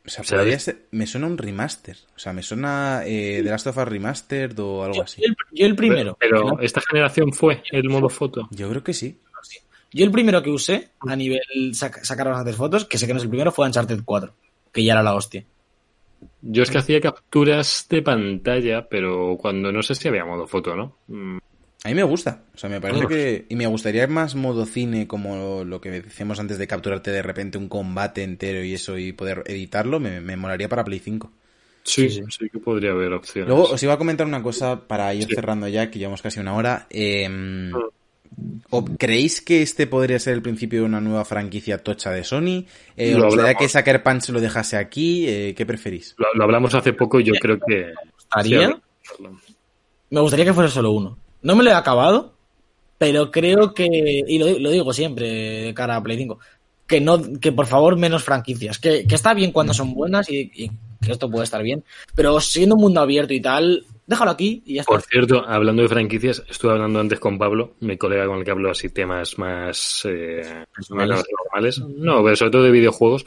O 0.04 0.10
sea, 0.10 0.24
ser- 0.60 0.88
me 0.92 1.06
suena 1.06 1.28
un 1.28 1.38
remaster, 1.38 1.96
o 2.16 2.20
sea, 2.20 2.34
me 2.34 2.42
suena 2.42 3.04
eh, 3.06 3.42
The 3.44 3.50
Last 3.52 3.68
of 3.68 3.78
Us 3.78 3.88
Remastered 3.88 4.58
o 4.60 4.84
algo 4.84 4.96
Yo, 4.96 5.04
así. 5.04 5.22
yo 5.22 5.28
el, 5.28 5.36
yo 5.52 5.66
el 5.68 5.76
primero, 5.76 6.18
Pero 6.20 6.44
¿no? 6.44 6.60
esta 6.60 6.82
generación 6.82 7.32
fue 7.34 7.62
el 7.72 7.88
modo 7.88 8.10
foto. 8.10 8.48
Yo 8.50 8.68
creo 8.70 8.84
que 8.84 8.94
sí. 8.96 9.20
Yo 9.94 10.06
el 10.06 10.12
primero 10.12 10.42
que 10.44 10.50
usé 10.50 10.90
a 11.00 11.16
nivel 11.16 11.42
sac- 11.74 12.04
sacar 12.04 12.28
bastantes 12.28 12.56
fotos, 12.56 12.86
que 12.86 12.98
sé 12.98 13.08
que 13.08 13.14
no 13.14 13.18
es 13.18 13.24
el 13.24 13.30
primero, 13.30 13.52
fue 13.52 13.66
Uncharted 13.68 14.02
4, 14.06 14.34
que 14.72 14.84
ya 14.84 14.94
era 14.94 15.04
la 15.04 15.16
hostia. 15.16 15.44
Yo 16.42 16.64
es 16.64 16.70
que 16.70 16.78
hacía 16.78 17.02
capturas 17.02 17.88
de 17.90 18.02
pantalla, 18.02 18.88
pero 18.90 19.38
cuando 19.40 19.72
no 19.72 19.82
sé 19.82 19.96
si 19.96 20.08
había 20.08 20.26
modo 20.26 20.48
foto, 20.48 20.76
¿no? 20.76 20.96
Mm, 21.08 21.38
A 21.84 21.90
mí 21.90 21.96
me 21.96 22.04
gusta, 22.04 22.44
o 22.54 22.58
sea, 22.58 22.70
me 22.70 22.80
parece 22.80 23.08
que... 23.08 23.46
Y 23.50 23.56
me 23.56 23.66
gustaría 23.66 24.08
más 24.08 24.36
modo 24.36 24.66
cine, 24.66 25.08
como 25.08 25.64
lo 25.64 25.82
que 25.82 25.90
decíamos 25.90 26.40
antes 26.40 26.58
de 26.60 26.68
capturarte 26.68 27.10
de 27.12 27.24
repente 27.24 27.58
un 27.58 27.68
combate 27.70 28.22
entero 28.24 28.64
y 28.64 28.74
eso 28.74 28.98
y 29.00 29.14
poder 29.14 29.44
editarlo, 29.48 30.00
me, 30.00 30.22
me 30.22 30.36
molaría 30.38 30.70
para 30.70 30.84
Play 30.84 31.00
5. 31.00 31.32
Sí, 31.84 32.10
Sí, 32.12 32.22
sí, 32.30 32.50
que 32.52 32.60
podría 32.60 32.92
haber 32.92 33.14
opciones. 33.14 33.48
Luego 33.50 33.64
os 33.72 33.82
iba 33.82 33.94
a 33.94 33.98
comentar 33.98 34.28
una 34.28 34.44
cosa 34.44 34.88
para 34.88 35.12
ir 35.16 35.24
Sí. 35.26 35.34
cerrando 35.34 35.68
ya, 35.68 35.90
que 35.90 35.98
llevamos 35.98 36.22
casi 36.22 36.40
una 36.40 36.54
hora. 36.56 36.86
Eh, 36.92 37.28
¿o 38.70 38.86
¿Creéis 38.86 39.42
que 39.42 39.62
este 39.62 39.88
podría 39.88 40.20
ser 40.20 40.34
el 40.34 40.42
principio 40.42 40.80
de 40.80 40.86
una 40.86 41.02
nueva 41.02 41.26
franquicia 41.26 41.78
tocha 41.78 42.12
de 42.12 42.24
Sony? 42.24 42.66
Eh, 42.96 43.16
¿Os 43.16 43.24
gustaría 43.24 43.56
que 43.56 43.70
Sucker 43.70 44.04
Punch 44.04 44.30
lo 44.30 44.42
dejase 44.42 44.78
aquí? 44.78 45.28
Eh, 45.28 45.54
¿Qué 45.56 45.66
preferís? 45.66 46.16
Lo, 46.18 46.28
lo 46.34 46.44
hablamos 46.44 46.74
hace 46.74 46.94
poco 46.94 47.20
y 47.20 47.26
yo 47.26 47.34
creo 47.40 47.60
que... 47.66 47.94
Sí, 48.44 48.56
Me 50.10 50.22
gustaría 50.22 50.46
que 50.46 50.54
fuera 50.54 50.70
solo 50.70 50.92
uno. 50.92 51.18
No 51.42 51.56
me 51.56 51.64
lo 51.64 51.72
he 51.72 51.74
acabado, 51.74 52.36
pero 52.98 53.32
creo 53.32 53.74
que, 53.74 53.88
y 54.28 54.38
lo, 54.38 54.60
lo 54.60 54.70
digo 54.70 54.94
siempre 54.94 55.28
de 55.28 55.74
cara 55.74 55.96
a 55.96 56.04
Play 56.04 56.18
5, 56.18 56.40
que 56.88 57.02
no, 57.02 57.20
que 57.40 57.52
por 57.52 57.66
favor 57.66 57.98
menos 57.98 58.24
franquicias. 58.24 58.78
Que, 58.80 59.08
que 59.08 59.16
está 59.16 59.34
bien 59.34 59.52
cuando 59.52 59.74
son 59.74 59.94
buenas 59.94 60.30
y, 60.30 60.52
y 60.54 60.72
que 61.04 61.12
esto 61.12 61.30
puede 61.30 61.46
estar 61.46 61.64
bien, 61.64 61.84
pero 62.16 62.40
siendo 62.40 62.76
un 62.76 62.82
mundo 62.82 63.02
abierto 63.02 63.34
y 63.34 63.42
tal, 63.42 63.86
déjalo 64.06 64.32
aquí 64.32 64.62
y 64.66 64.76
ya 64.76 64.82
está. 64.82 64.94
Por 64.94 65.02
cierto, 65.02 65.44
hablando 65.48 65.82
de 65.82 65.90
franquicias, 65.90 66.44
estuve 66.50 66.72
hablando 66.74 67.00
antes 67.00 67.20
con 67.20 67.38
Pablo, 67.38 67.74
mi 67.80 67.98
colega 67.98 68.28
con 68.28 68.40
el 68.40 68.46
que 68.46 68.52
hablo 68.52 68.72
así 68.72 68.90
temas 68.90 69.38
más 69.38 70.06
eh, 70.06 70.66
Personales. 70.74 71.10
menos 71.10 71.26
normales. 71.44 71.80
No, 71.80 72.24
pero 72.24 72.36
sobre 72.36 72.52
todo 72.52 72.64
de 72.64 72.72
videojuegos, 72.72 73.26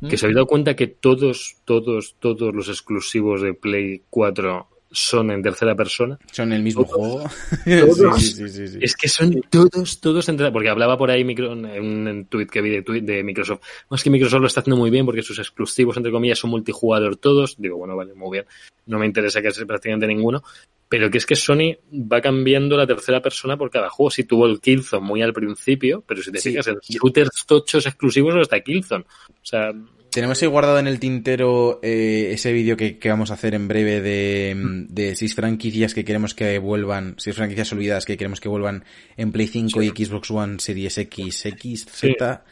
¿Mm? 0.00 0.08
que 0.08 0.16
se 0.16 0.26
había 0.26 0.36
dado 0.36 0.46
cuenta 0.46 0.76
que 0.76 0.86
todos, 0.86 1.56
todos, 1.64 2.16
todos 2.20 2.54
los 2.54 2.68
exclusivos 2.68 3.42
de 3.42 3.54
Play 3.54 4.02
4 4.10 4.68
son 4.96 5.30
en 5.30 5.42
tercera 5.42 5.74
persona. 5.74 6.18
¿Son 6.32 6.52
el 6.52 6.62
mismo 6.62 6.84
Todos. 6.84 6.96
juego? 6.96 7.30
Todos. 7.96 8.22
sí, 8.22 8.32
sí, 8.32 8.48
sí, 8.48 8.68
sí. 8.68 8.78
Es 8.80 8.96
que 8.96 9.08
son 9.08 9.40
todos, 9.50 10.00
todos 10.00 10.28
en 10.28 10.36
tercera, 10.36 10.52
porque 10.52 10.70
hablaba 10.70 10.96
por 10.96 11.10
ahí 11.10 11.22
micro, 11.24 11.52
en 11.52 12.08
un, 12.08 12.26
tweet 12.26 12.46
que 12.46 12.60
vi 12.62 12.70
de, 12.70 12.82
tweet 12.82 13.02
de 13.02 13.22
Microsoft. 13.22 13.60
No, 13.90 13.96
es 13.96 14.02
que 14.02 14.10
Microsoft 14.10 14.40
lo 14.40 14.46
está 14.46 14.60
haciendo 14.60 14.78
muy 14.78 14.90
bien 14.90 15.04
porque 15.04 15.22
sus 15.22 15.38
exclusivos, 15.38 15.96
entre 15.96 16.10
comillas, 16.12 16.38
son 16.38 16.50
multijugador 16.50 17.16
todos. 17.16 17.56
Digo, 17.58 17.76
bueno, 17.76 17.94
vale, 17.96 18.14
muy 18.14 18.38
bien. 18.38 18.46
No 18.86 18.98
me 18.98 19.06
interesa 19.06 19.42
que 19.42 19.50
sea 19.50 19.66
prácticamente 19.66 20.06
ninguno. 20.06 20.42
Pero 20.88 21.10
que 21.10 21.18
es 21.18 21.26
que 21.26 21.34
Sony 21.34 21.74
va 21.92 22.20
cambiando 22.20 22.76
la 22.76 22.86
tercera 22.86 23.20
persona 23.20 23.56
por 23.56 23.70
cada 23.70 23.90
juego. 23.90 24.08
Si 24.10 24.22
tuvo 24.22 24.46
el 24.46 24.60
Killzone 24.60 25.04
muy 25.04 25.20
al 25.20 25.32
principio, 25.32 26.04
pero 26.06 26.22
si 26.22 26.30
te 26.30 26.38
Sí. 26.38 26.50
fijas 26.50 26.68
en 26.68 26.78
shooters 26.80 27.44
tochos 27.44 27.84
exclusivos 27.86 28.34
no 28.34 28.42
está 28.42 28.60
Killzone. 28.60 29.04
O 29.28 29.34
sea, 29.44 29.72
Tenemos 30.10 30.40
ahí 30.42 30.48
guardado 30.48 30.78
en 30.78 30.86
el 30.86 30.98
tintero 30.98 31.80
eh, 31.82 32.30
ese 32.32 32.52
vídeo 32.52 32.76
que, 32.76 32.98
que 32.98 33.08
vamos 33.08 33.30
a 33.30 33.34
hacer 33.34 33.54
en 33.54 33.68
breve 33.68 34.00
de, 34.00 34.86
de 34.88 35.14
seis 35.14 35.34
franquicias 35.34 35.94
que 35.94 36.04
queremos 36.04 36.34
que 36.34 36.58
vuelvan, 36.58 37.14
seis 37.18 37.36
franquicias 37.36 37.72
olvidadas 37.72 38.04
que 38.04 38.16
queremos 38.16 38.40
que 38.40 38.48
vuelvan 38.48 38.84
en 39.16 39.32
Play 39.32 39.46
5 39.46 39.82
y 39.82 39.88
Xbox 39.88 40.30
One 40.30 40.58
Series 40.58 40.98
X, 40.98 41.46
X, 41.46 41.86
Z. 41.90 42.44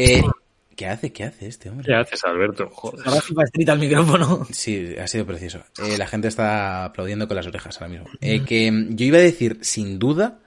Eh, 0.00 0.22
¿Qué 0.74 0.86
hace? 0.86 1.12
¿Qué 1.12 1.24
hace 1.24 1.46
este 1.46 1.70
hombre? 1.70 1.86
¿qué 1.86 1.94
haces, 1.94 2.24
Alberto? 2.24 2.68
Joder. 2.70 3.06
Ahora 3.06 3.20
Street 3.44 3.68
al 3.68 3.78
micrófono. 3.78 4.46
Sí, 4.50 4.94
ha 5.00 5.06
sido 5.06 5.26
precioso. 5.26 5.62
Eh, 5.78 5.96
la 5.98 6.06
gente 6.06 6.28
está 6.28 6.84
aplaudiendo 6.84 7.28
con 7.28 7.36
las 7.36 7.46
orejas 7.46 7.80
ahora 7.80 7.92
mismo. 7.92 8.06
Eh, 8.20 8.44
que 8.44 8.70
mm, 8.70 8.96
yo 8.96 9.06
iba 9.06 9.18
a 9.18 9.22
decir, 9.22 9.58
sin 9.62 9.98
duda, 9.98 10.40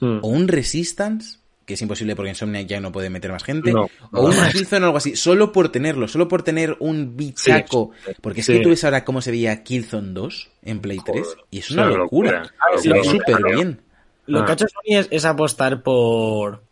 o 0.00 0.28
un 0.28 0.48
Resistance, 0.48 1.38
que 1.72 1.76
es 1.76 1.82
imposible 1.82 2.14
porque 2.14 2.28
Insomniac 2.30 2.66
ya 2.66 2.80
no 2.80 2.92
puede 2.92 3.08
meter 3.10 3.32
más 3.32 3.42
gente, 3.44 3.72
No, 3.72 3.88
o 4.12 4.26
un 4.26 4.36
no. 4.36 4.42
Killzone 4.52 4.82
o 4.82 4.86
algo 4.86 4.98
así, 4.98 5.16
solo 5.16 5.50
por 5.52 5.70
tenerlo, 5.70 6.06
solo 6.06 6.28
por 6.28 6.42
tener 6.42 6.76
un 6.80 7.16
bichaco. 7.16 7.90
porque 8.20 8.40
es 8.40 8.46
sí. 8.46 8.52
que 8.54 8.60
tú 8.60 8.68
ves 8.68 8.84
ahora 8.84 9.04
cómo 9.04 9.20
se 9.22 9.30
veía 9.30 9.62
Killzone 9.62 10.12
2 10.12 10.50
en 10.62 10.80
Play 10.80 10.98
3 11.04 11.24
Joder, 11.26 11.44
y 11.50 11.58
es 11.58 11.70
una 11.70 11.86
locura. 11.86 12.30
locura. 12.42 12.52
Se 12.78 12.88
Lo- 12.88 12.94
ve 12.96 13.04
súper 13.04 13.36
bien. 13.54 13.80
Lo 14.26 14.40
Ah. 14.40 14.44
que 14.44 14.52
ha 14.52 14.54
hecho 14.54 14.66
Sony 14.68 14.98
es, 14.98 15.08
es 15.10 15.24
apostar 15.24 15.82
por, 15.82 16.62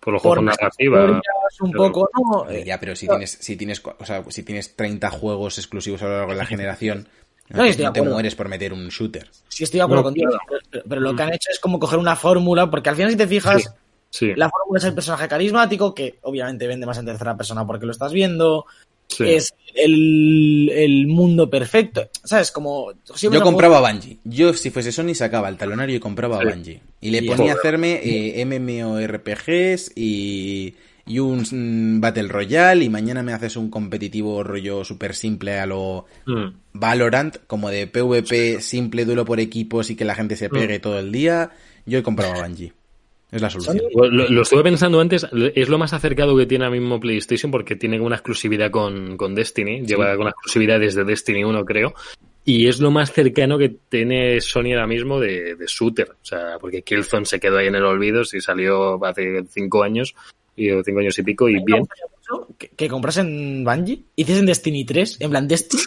Por 0.00 0.12
los 0.12 0.22
juegos 0.22 0.44
narrativa. 0.44 1.20
un 1.60 1.72
poco, 1.72 2.08
no, 2.14 2.48
eh, 2.50 2.64
Ya, 2.66 2.78
pero 2.78 2.94
si 2.94 3.06
tienes, 3.08 3.30
si 3.40 3.56
tienes, 3.56 3.82
o 3.84 4.04
sea, 4.04 4.22
si 4.28 4.42
tienes 4.42 4.76
30 4.76 5.10
juegos 5.10 5.58
exclusivos 5.58 6.02
a 6.02 6.06
lo 6.06 6.12
largo 6.18 6.32
de 6.32 6.38
la 6.38 6.46
generación, 6.46 7.08
No, 7.50 7.62
te- 7.64 7.68
estoy 7.70 7.86
de 7.86 7.92
te 7.92 8.02
mueres 8.02 8.34
por 8.34 8.48
meter 8.48 8.72
un 8.72 8.88
shooter. 8.88 9.28
sí 9.48 9.64
estoy 9.64 9.78
de 9.78 9.84
acuerdo 9.84 10.02
No, 10.02 10.08
contigo, 10.08 10.30
claro. 10.30 10.62
pero, 10.70 10.84
pero 10.88 11.00
lo 11.00 11.16
que 11.16 11.22
han 11.22 11.32
hecho 11.32 11.50
es 11.52 11.58
como 11.58 11.78
coger 11.78 11.98
una 11.98 12.14
fórmula, 12.16 12.70
porque 12.70 12.90
al 12.90 12.96
final 12.96 13.10
si 13.10 13.16
te 13.16 13.26
fijas, 13.26 13.62
Sí. 13.62 13.68
Sí, 14.10 14.32
la 14.34 14.48
fórmula 14.48 14.78
es 14.78 14.84
el 14.84 14.94
personaje 14.94 15.28
carismático, 15.28 15.94
que 15.94 16.18
obviamente 16.22 16.66
vende 16.66 16.86
más 16.86 16.96
en 16.96 17.04
tercera 17.04 17.36
persona 17.36 17.66
porque 17.66 17.84
lo 17.84 17.92
estás 17.92 18.10
viendo, 18.10 18.64
sí. 19.06 19.24
es 19.28 19.52
el, 19.74 20.70
el 20.74 21.06
mundo 21.08 21.50
perfecto, 21.50 22.08
¿sabes? 22.24 22.50
Como... 22.50 22.92
siempre 23.14 23.38
Yo 23.38 23.44
compraba 23.44 23.76
a 23.86 23.92
Bungie. 23.92 24.16
Yo, 24.24 24.54
si 24.54 24.70
fuese 24.70 24.92
Sony, 24.92 25.14
sacaba 25.14 25.50
el 25.50 25.58
talonario 25.58 25.96
y 25.96 26.00
compraba 26.00 26.38
Sí. 26.40 26.46
a 26.46 26.50
Bungie. 26.54 26.80
Y 27.02 27.10
le 27.10 27.18
Y- 27.18 27.26
ponía 27.28 27.52
a 27.52 27.56
hacerme 27.56 28.00
eh, 28.02 28.42
MMORPGs 28.46 29.92
y, 29.94 30.74
y 31.08 31.18
un 31.18 31.40
mm, 31.40 32.00
Battle 32.00 32.28
Royale. 32.28 32.84
Y 32.84 32.88
mañana 32.88 33.22
me 33.22 33.32
haces 33.32 33.56
un 33.56 33.70
competitivo 33.70 34.44
rollo 34.44 34.84
súper 34.84 35.14
simple 35.14 35.58
a 35.58 35.66
lo 35.66 36.06
Hmm. 36.26 36.52
Valorant, 36.74 37.38
como 37.46 37.70
de 37.70 37.86
PvP 37.86 38.60
simple, 38.60 39.04
duelo 39.04 39.24
por 39.24 39.40
equipos 39.40 39.90
y 39.90 39.96
que 39.96 40.04
la 40.04 40.14
gente 40.14 40.36
se 40.36 40.48
pegue 40.48 40.78
todo 40.78 40.98
el 40.98 41.10
día. 41.10 41.50
Yo 41.86 41.98
he 41.98 42.02
comprado 42.02 42.34
a 42.34 42.46
Bungie. 42.46 42.72
Es 43.30 43.42
la 43.42 43.50
solución. 43.50 43.80
Lo, 43.94 44.08
lo 44.08 44.42
estuve 44.42 44.62
pensando 44.62 45.00
antes, 45.00 45.26
es 45.54 45.68
lo 45.68 45.78
más 45.78 45.92
acercado 45.92 46.36
que 46.36 46.46
tiene 46.46 46.64
ahora 46.64 46.78
mismo 46.78 46.98
PlayStation 46.98 47.50
porque 47.50 47.76
tiene 47.76 48.00
una 48.00 48.16
exclusividad 48.16 48.70
con, 48.70 49.16
con 49.16 49.34
Destiny, 49.34 49.84
lleva 49.84 50.16
con 50.16 50.28
exclusividad 50.28 50.80
desde 50.80 51.04
Destiny 51.04 51.44
1 51.44 51.64
creo, 51.66 51.94
y 52.44 52.68
es 52.68 52.80
lo 52.80 52.90
más 52.90 53.12
cercano 53.12 53.58
que 53.58 53.68
tiene 53.90 54.40
Sony 54.40 54.72
ahora 54.72 54.86
mismo 54.86 55.20
de, 55.20 55.56
de 55.56 55.66
shooter, 55.66 56.12
o 56.12 56.24
sea, 56.24 56.56
porque 56.58 56.80
Killzone 56.80 57.26
se 57.26 57.38
quedó 57.38 57.58
ahí 57.58 57.66
en 57.66 57.74
el 57.74 57.84
olvido, 57.84 58.24
si 58.24 58.40
salió 58.40 59.04
hace 59.04 59.44
cinco 59.50 59.82
años, 59.82 60.14
y 60.58 60.70
o 60.70 60.82
cinco 60.84 61.00
años 61.00 61.18
y 61.18 61.22
pico, 61.22 61.48
y 61.48 61.62
bien. 61.64 61.86
Que, 62.58 62.68
que 62.68 62.88
comprasen 62.88 63.64
Bungie, 63.64 64.02
hiciesen 64.16 64.46
Destiny 64.46 64.84
3, 64.84 65.18
en 65.20 65.30
plan 65.30 65.48
Destiny, 65.48 65.82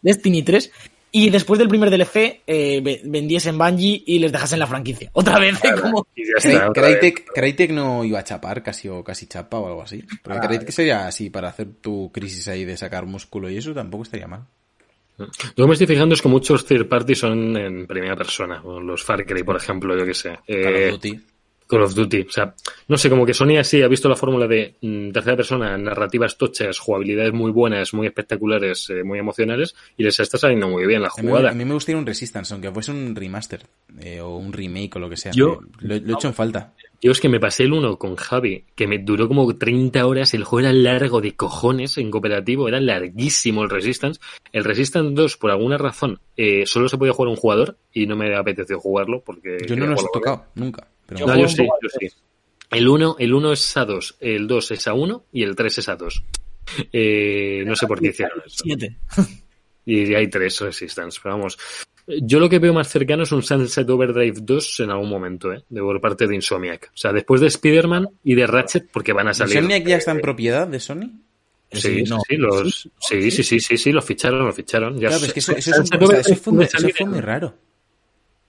Destiny 0.00 0.42
3, 0.42 0.72
y 1.14 1.28
después 1.28 1.58
del 1.58 1.68
primer 1.68 1.90
DLC 1.90 2.40
eh, 2.46 2.80
ve- 2.82 3.02
vendiesen 3.04 3.58
Bungie 3.58 4.02
y 4.06 4.18
les 4.18 4.32
dejasen 4.32 4.58
la 4.58 4.66
franquicia. 4.66 5.10
Otra 5.14 5.38
vez, 5.38 5.58
como... 5.80 6.06
Está. 6.16 6.72
Crytek, 6.72 7.26
Crytek 7.34 7.70
no 7.72 8.04
iba 8.04 8.18
a 8.20 8.24
chapar 8.24 8.62
casi 8.62 8.88
o 8.88 9.04
casi 9.04 9.26
chapa 9.26 9.58
o 9.58 9.66
algo 9.66 9.82
así. 9.82 10.02
Porque 10.22 10.38
Ah, 10.38 10.48
Crytek 10.48 10.70
sería 10.70 11.06
así 11.06 11.28
para 11.28 11.48
hacer 11.48 11.68
tu 11.82 12.10
crisis 12.12 12.48
ahí 12.48 12.64
de 12.64 12.76
sacar 12.78 13.04
músculo 13.04 13.50
y 13.50 13.58
eso 13.58 13.74
tampoco 13.74 14.04
estaría 14.04 14.26
mal. 14.26 14.46
Lo 15.18 15.26
que 15.54 15.66
me 15.66 15.72
estoy 15.74 15.86
fijando 15.86 16.14
es 16.14 16.22
que 16.22 16.28
muchos 16.28 16.64
third 16.64 16.88
parties 16.88 17.18
son 17.18 17.54
en 17.56 17.86
primera 17.86 18.16
persona, 18.16 18.62
o 18.64 18.80
los 18.80 19.04
Far 19.04 19.24
Cry, 19.26 19.42
por 19.44 19.56
ejemplo, 19.56 19.96
yo 19.96 20.06
que 20.06 20.14
sé. 20.14 20.30
Call 20.30 20.38
of 20.74 20.80
Eh, 20.80 20.90
Duty. 20.92 21.20
Call 21.72 21.82
of 21.84 21.94
Duty. 21.94 22.26
O 22.28 22.30
sea, 22.30 22.54
no 22.88 22.98
sé, 22.98 23.08
como 23.08 23.24
que 23.24 23.32
Sony 23.32 23.56
así 23.58 23.80
ha 23.82 23.88
visto 23.88 24.08
la 24.08 24.16
fórmula 24.16 24.46
de 24.46 24.74
mm, 24.82 25.10
tercera 25.10 25.36
persona, 25.36 25.76
narrativas 25.78 26.36
tochas, 26.36 26.78
jugabilidades 26.78 27.32
muy 27.32 27.50
buenas, 27.50 27.94
muy 27.94 28.06
espectaculares, 28.06 28.90
eh, 28.90 29.02
muy 29.02 29.18
emocionales, 29.18 29.74
y 29.96 30.02
les 30.02 30.20
está 30.20 30.36
saliendo 30.36 30.68
muy 30.68 30.86
bien 30.86 31.00
la 31.02 31.08
A 31.08 31.22
mí, 31.22 31.28
jugada. 31.28 31.50
a 31.50 31.54
mí 31.54 31.64
me 31.64 31.74
gustaría 31.74 31.98
un 31.98 32.04
Resistance, 32.06 32.52
aunque 32.52 32.70
fuese 32.70 32.90
un 32.90 33.16
remaster 33.16 33.62
eh, 34.00 34.20
o 34.20 34.36
un 34.36 34.52
remake 34.52 34.96
o 34.96 34.98
lo 34.98 35.08
que 35.08 35.16
sea. 35.16 35.32
Yo- 35.32 35.60
lo, 35.80 35.94
lo 35.98 36.10
he 36.10 36.12
hecho 36.12 36.28
en 36.28 36.34
falta. 36.34 36.74
Yo 37.04 37.10
es 37.10 37.20
que 37.20 37.28
me 37.28 37.40
pasé 37.40 37.64
el 37.64 37.72
uno 37.72 37.98
con 37.98 38.14
Javi, 38.14 38.64
que 38.76 38.86
me 38.86 38.98
duró 38.98 39.26
como 39.26 39.56
30 39.56 40.06
horas, 40.06 40.34
el 40.34 40.44
juego 40.44 40.68
era 40.68 40.72
largo 40.72 41.20
de 41.20 41.34
cojones 41.34 41.98
en 41.98 42.12
cooperativo, 42.12 42.68
era 42.68 42.80
larguísimo 42.80 43.64
el 43.64 43.70
Resistance. 43.70 44.20
El 44.52 44.62
Resistance 44.62 45.12
2, 45.12 45.36
por 45.36 45.50
alguna 45.50 45.78
razón, 45.78 46.20
eh, 46.36 46.64
solo 46.64 46.88
se 46.88 46.98
podía 46.98 47.12
jugar 47.12 47.30
un 47.30 47.36
jugador 47.36 47.76
y 47.92 48.06
no 48.06 48.14
me 48.14 48.36
apeteció 48.36 48.78
jugarlo 48.78 49.20
porque... 49.24 49.56
Yo 49.66 49.74
no 49.74 49.86
los 49.86 50.00
he 50.00 50.06
tocado, 50.12 50.44
nunca. 50.54 50.86
Pero 51.06 51.20
Yo 51.20 51.26
No, 51.26 51.36
yo 51.40 51.48
sí, 51.48 51.62
yo 51.82 51.88
sí. 52.00 52.08
El 52.70 52.88
1 52.88 53.16
el 53.18 53.34
uno 53.34 53.52
es 53.52 53.76
a 53.76 53.84
2, 53.84 54.16
el 54.20 54.46
2 54.46 54.70
es 54.70 54.86
a 54.88 54.94
1 54.94 55.24
y 55.32 55.42
el 55.42 55.54
3 55.54 55.78
es 55.78 55.88
a 55.88 55.96
2. 55.96 56.24
Eh, 56.92 57.64
no 57.66 57.74
sé 57.76 57.86
por 57.86 58.00
qué 58.00 58.08
hicieron 58.08 58.40
eso. 58.46 58.62
Siete. 58.64 58.96
Y 59.84 60.14
hay 60.14 60.28
tres 60.28 60.60
Resistance, 60.60 61.18
pero 61.20 61.34
vamos. 61.36 61.58
Yo 62.06 62.38
lo 62.38 62.48
que 62.48 62.60
veo 62.60 62.72
más 62.72 62.88
cercano 62.88 63.24
es 63.24 63.32
un 63.32 63.42
Sunset 63.42 63.90
Overdrive 63.90 64.36
2 64.40 64.80
en 64.80 64.90
algún 64.90 65.08
momento, 65.08 65.52
¿eh? 65.52 65.64
De 65.68 65.80
por 65.80 66.00
parte 66.00 66.28
de 66.28 66.36
Insomniac. 66.36 66.90
O 66.94 66.96
sea, 66.96 67.12
después 67.12 67.40
de 67.40 67.48
Spider-Man 67.48 68.08
y 68.22 68.36
de 68.36 68.46
Ratchet, 68.46 68.88
porque 68.92 69.12
van 69.12 69.26
a 69.28 69.34
salir. 69.34 69.56
¿Insomniac 69.56 69.84
ya 69.84 69.96
está 69.96 70.12
en 70.12 70.20
propiedad 70.20 70.68
de 70.68 70.78
Sony? 70.78 71.10
Sí, 71.72 71.80
sí, 71.80 72.02
no. 72.04 72.20
sí, 72.28 72.36
los, 72.36 72.88
sí, 73.00 73.30
sí, 73.32 73.42
sí, 73.42 73.58
sí, 73.58 73.76
sí, 73.76 73.90
los 73.92 74.04
ficharon, 74.04 74.46
los 74.46 74.54
ficharon. 74.54 75.00
Ya 75.00 75.08
Claro, 75.08 75.24
es 75.26 75.32
que 75.32 75.40
eso, 75.40 75.56
eso 75.56 75.70
es 75.70 75.78
un- 75.78 76.02
o 76.02 76.06
sea, 76.06 76.20
eso 76.20 76.36
fue, 76.36 76.64
eso 76.64 77.06
muy 77.06 77.20
raro. 77.20 77.54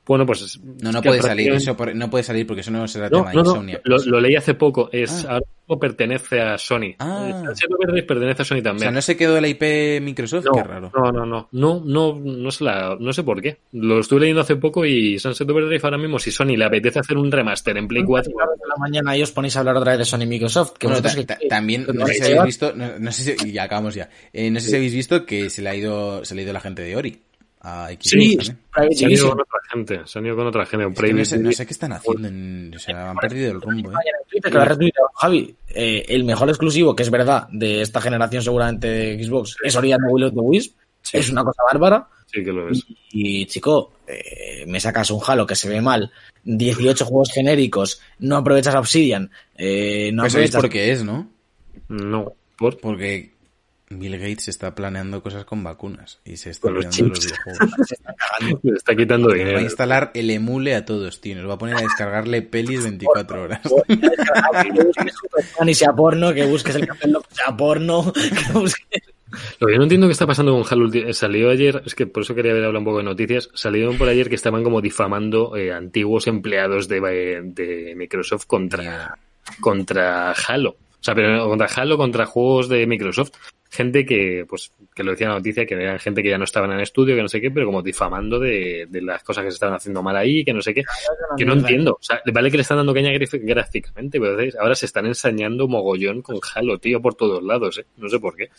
Bueno, 0.05 0.25
pues. 0.25 0.59
No, 0.81 0.91
no 0.91 1.01
puede 1.01 1.21
salir, 1.21 1.51
eso 1.53 1.77
por- 1.77 1.95
no 1.95 2.09
puede 2.09 2.23
salir 2.25 2.45
porque 2.45 2.59
eso 2.61 2.71
no 2.71 2.85
será 2.87 3.09
No, 3.09 3.19
tema 3.19 3.29
de 3.31 3.35
no, 3.37 3.43
no, 3.43 3.49
Insomniac. 3.51 3.81
lo, 3.85 3.97
lo 3.99 4.19
leí 4.19 4.35
hace 4.35 4.53
poco. 4.53 4.89
Es, 4.91 5.23
Ah. 5.25 5.33
Ahora 5.35 5.45
mismo 5.69 5.79
pertenece 5.79 6.41
a 6.41 6.57
Sony. 6.57 6.93
Ah. 6.99 7.25
El 7.29 7.45
Sunset 7.45 7.69
Overdrive 7.71 8.03
pertenece 8.05 8.41
a 8.41 8.45
Sony 8.45 8.55
O 8.57 8.61
sea, 8.61 8.63
también. 8.63 8.93
no 8.93 9.01
se 9.01 9.15
quedó 9.15 9.39
la 9.39 9.47
IP 9.47 10.01
Microsoft, 10.01 10.43
No, 10.45 10.51
qué 10.51 10.63
raro. 10.63 10.91
no, 10.93 11.11
no, 11.13 11.25
no, 11.25 11.47
no, 11.53 11.81
no, 11.85 12.19
no 12.21 12.51
sé, 12.51 12.63
la, 12.65 12.97
no 12.99 13.13
sé 13.13 13.23
por 13.23 13.41
qué. 13.41 13.59
Lo 13.71 14.01
estuve 14.01 14.19
leyendo 14.19 14.41
hace 14.41 14.57
poco 14.57 14.85
y 14.85 15.17
Sunset 15.19 15.49
Overdrive 15.49 15.79
ahora 15.83 15.97
mismo, 15.97 16.19
si 16.19 16.31
Sony 16.31 16.57
le 16.57 16.65
apetece 16.65 16.99
hacer 16.99 17.17
un 17.17 17.31
remaster 17.31 17.77
en 17.77 17.87
Play 17.87 18.03
4, 18.03 18.29
En 18.29 18.69
la 18.69 18.75
mañana 18.77 19.15
y 19.15 19.23
os 19.23 19.31
ponéis 19.31 19.55
a 19.55 19.59
hablar 19.59 19.77
otra 19.77 19.91
vez 19.91 19.99
de 19.99 20.05
Sony 20.05 20.23
y 20.23 20.27
Microsoft. 20.27 20.73
Que 20.77 20.87
Bueno, 20.87 21.01
que- 21.01 21.23
ta- 21.23 21.39
también, 21.47 21.87
no 21.93 22.05
sé 22.07 22.15
si 22.15 22.23
habéis 22.23 22.43
visto, 22.43 22.73
no, 22.75 22.99
no 22.99 23.11
sé 23.13 23.37
si, 23.37 23.49
y 23.51 23.57
acabamos 23.57 23.95
ya. 23.95 24.09
Eh, 24.33 24.51
no 24.51 24.59
sé 24.59 24.67
si 24.69 24.75
habéis 24.75 24.93
visto 24.93 25.25
que 25.25 25.49
se 25.49 25.61
le 25.61 25.69
ha 25.69 25.75
ido, 25.75 26.25
se 26.25 26.35
le 26.35 26.41
ha 26.41 26.43
ido 26.43 26.51
la 26.53 26.59
gente 26.59 26.81
de 26.81 26.95
Ori 26.97 27.21
a 27.64 27.88
Xbox 27.88 28.09
Sí, 28.09 28.38
también. 28.38 28.97
Se 28.97 29.05
han 29.05 29.11
ido 29.11 29.30
con 29.30 29.39
otra 29.41 29.59
gente, 29.72 30.01
se 30.05 30.20
han 30.20 30.26
ido 30.26 30.36
con 30.36 30.47
otra 30.47 30.66
gente. 30.66 30.86
un 30.86 30.93
Es 30.93 30.99
que 30.99 31.14
no, 31.14 31.26
sé, 31.26 31.36
no 31.38 31.41
Division. 31.43 31.53
sé 31.53 31.66
qué 31.66 31.74
están 31.74 31.91
haciendo, 31.93 32.28
en- 32.28 32.74
o 32.76 32.80
sea, 32.80 33.09
han 33.09 33.16
perdido 33.18 33.51
el 33.51 33.61
rumbo, 33.61 33.91
¿eh? 33.91 33.95
Twitter, 34.30 34.51
que 34.51 34.57
lo 34.57 34.61
ha 34.64 34.66
retuiteado 34.66 35.07
Javi, 35.16 35.55
eh, 35.70 36.05
el 36.09 36.24
mejor 36.26 36.49
exclusivo, 36.49 36.95
que 36.95 37.03
es 37.03 37.09
verdad, 37.09 37.47
de 37.51 37.82
esta 37.82 38.01
generación 38.01 38.43
seguramente 38.43 38.88
de 38.88 39.24
Xbox, 39.24 39.55
es 39.64 39.76
Ori 39.76 39.91
and 39.93 40.05
the 40.05 40.11
Will 40.14 40.26
of 40.26 40.34
the 40.34 40.39
Wisp. 40.41 40.78
Sí. 41.01 41.18
Es 41.18 41.30
una 41.30 41.43
cosa 41.43 41.61
bárbara. 41.72 42.07
Sí 42.26 42.43
que 42.43 42.51
lo 42.51 42.70
es. 42.70 42.84
Y, 43.11 43.45
chico, 43.45 43.93
eh, 44.07 44.64
me 44.68 44.80
sacas 44.80 45.11
un 45.11 45.20
Halo 45.26 45.45
que 45.45 45.55
se 45.55 45.70
ve 45.70 45.82
mal, 45.82 46.11
18 46.43 47.05
juegos 47.05 47.32
genéricos, 47.32 48.01
no 48.20 48.38
aprovechas 48.38 48.74
Obsidian, 48.76 49.30
eh, 49.55 50.11
no 50.14 50.24
Pues 50.24 50.34
sabéis 50.34 50.49
aprovechas... 50.55 50.61
por 50.61 50.70
qué 50.70 50.91
es, 50.91 51.03
¿no? 51.03 51.30
No, 51.89 52.34
por 52.57 52.78
Porque 52.80 53.32
Bill 53.99 54.17
Gates 54.17 54.47
está 54.47 54.75
planeando 54.75 55.21
cosas 55.23 55.45
con 55.45 55.63
vacunas 55.63 56.19
y 56.25 56.37
se 56.37 56.49
está 56.49 56.69
los 56.69 56.85
los 56.85 56.97
videojuegos. 56.97 57.59
le 58.63 58.73
está 58.75 58.95
quitando 58.95 59.27
Va 59.29 59.33
a 59.35 59.37
dinero. 59.37 59.61
instalar 59.61 60.11
el 60.13 60.29
emule 60.29 60.75
a 60.75 60.85
todos, 60.85 61.21
tío. 61.21 61.35
Nos 61.35 61.49
va 61.49 61.53
a 61.53 61.57
poner 61.57 61.77
a 61.77 61.81
descargarle 61.81 62.41
pelis 62.41 62.83
24 62.83 63.43
horas. 63.43 63.61
Que 63.87 64.71
busques 64.83 65.13
Superman 65.15 65.69
y 65.69 65.73
sea 65.73 65.93
porno, 65.93 66.33
que 66.33 66.45
busques 66.45 66.75
el 66.75 66.87
Café 66.87 67.09
sea 67.31 67.55
porno, 67.57 68.11
que 68.13 68.53
busques... 68.53 69.01
Lo 69.59 69.67
que 69.67 69.77
no 69.77 69.83
entiendo 69.83 70.05
qué 70.07 70.11
está 70.13 70.27
pasando 70.27 70.51
con 70.53 70.63
Halo. 70.69 70.85
ulti- 70.87 71.11
Salió 71.11 71.49
ayer, 71.49 71.81
es 71.87 71.95
que 71.95 72.05
por 72.05 72.21
eso 72.21 72.35
quería 72.35 72.51
haber 72.51 72.65
hablado 72.65 72.79
un 72.81 72.85
poco 72.85 72.97
de 72.99 73.03
noticias. 73.05 73.49
Salieron 73.55 73.97
por 73.97 74.07
ayer 74.07 74.29
que 74.29 74.35
estaban 74.35 74.63
como 74.63 74.79
difamando 74.79 75.55
eh, 75.57 75.73
antiguos 75.73 76.27
empleados 76.27 76.87
de, 76.87 76.99
de 77.43 77.93
Microsoft 77.95 78.45
contra, 78.45 79.17
contra 79.59 80.33
Halo. 80.33 80.71
O 80.71 81.03
sea, 81.03 81.15
pero 81.15 81.35
no, 81.35 81.47
contra 81.49 81.67
Halo, 81.67 81.97
contra 81.97 82.27
juegos 82.27 82.69
de 82.69 82.85
Microsoft. 82.85 83.31
Gente 83.76 84.05
que, 84.05 84.45
pues, 84.47 84.71
que 84.93 85.03
lo 85.03 85.11
decía 85.11 85.30
la 85.30 85.34
noticia, 85.36 85.65
que 85.65 85.74
eran 85.74 85.97
gente 85.97 86.21
que 86.21 86.30
ya 86.30 86.38
no 86.38 86.43
estaban 86.43 86.71
en 86.74 86.80
estudio, 86.82 87.15
que 87.15 87.24
no 87.24 87.28
sé 87.28 87.41
qué, 87.41 87.49
pero 87.49 87.65
como 87.65 87.82
difamando 87.82 88.39
de, 88.39 88.86
de 88.88 89.01
las 89.01 89.24
cosas 89.24 89.43
que 89.43 89.49
se 89.49 89.55
estaban 89.55 89.76
haciendo 89.76 90.03
mal 90.03 90.15
ahí, 90.15 90.45
que 90.45 90.53
no 90.53 90.61
sé 90.61 90.76
qué. 90.76 90.84
Que 91.36 91.43
no 91.43 91.53
entiendo. 91.53 91.93
O 91.93 92.03
sea, 92.03 92.21
vale 92.32 92.51
que 92.51 92.57
le 92.57 92.61
están 92.61 92.78
dando 92.78 92.93
caña 92.93 93.09
gráficamente, 93.11 94.19
pero 94.19 94.38
ahora 94.59 94.76
se 94.76 94.86
están 94.86 95.07
ensañando 95.07 95.67
mogollón 95.67 96.21
con 96.21 96.38
Halo, 96.53 96.78
tío, 96.78 97.01
por 97.01 97.15
todos 97.15 97.41
lados, 97.41 97.80
¿eh? 97.80 97.86
No 97.97 98.07
sé 98.09 98.19
por 98.19 98.36
qué. 98.36 98.49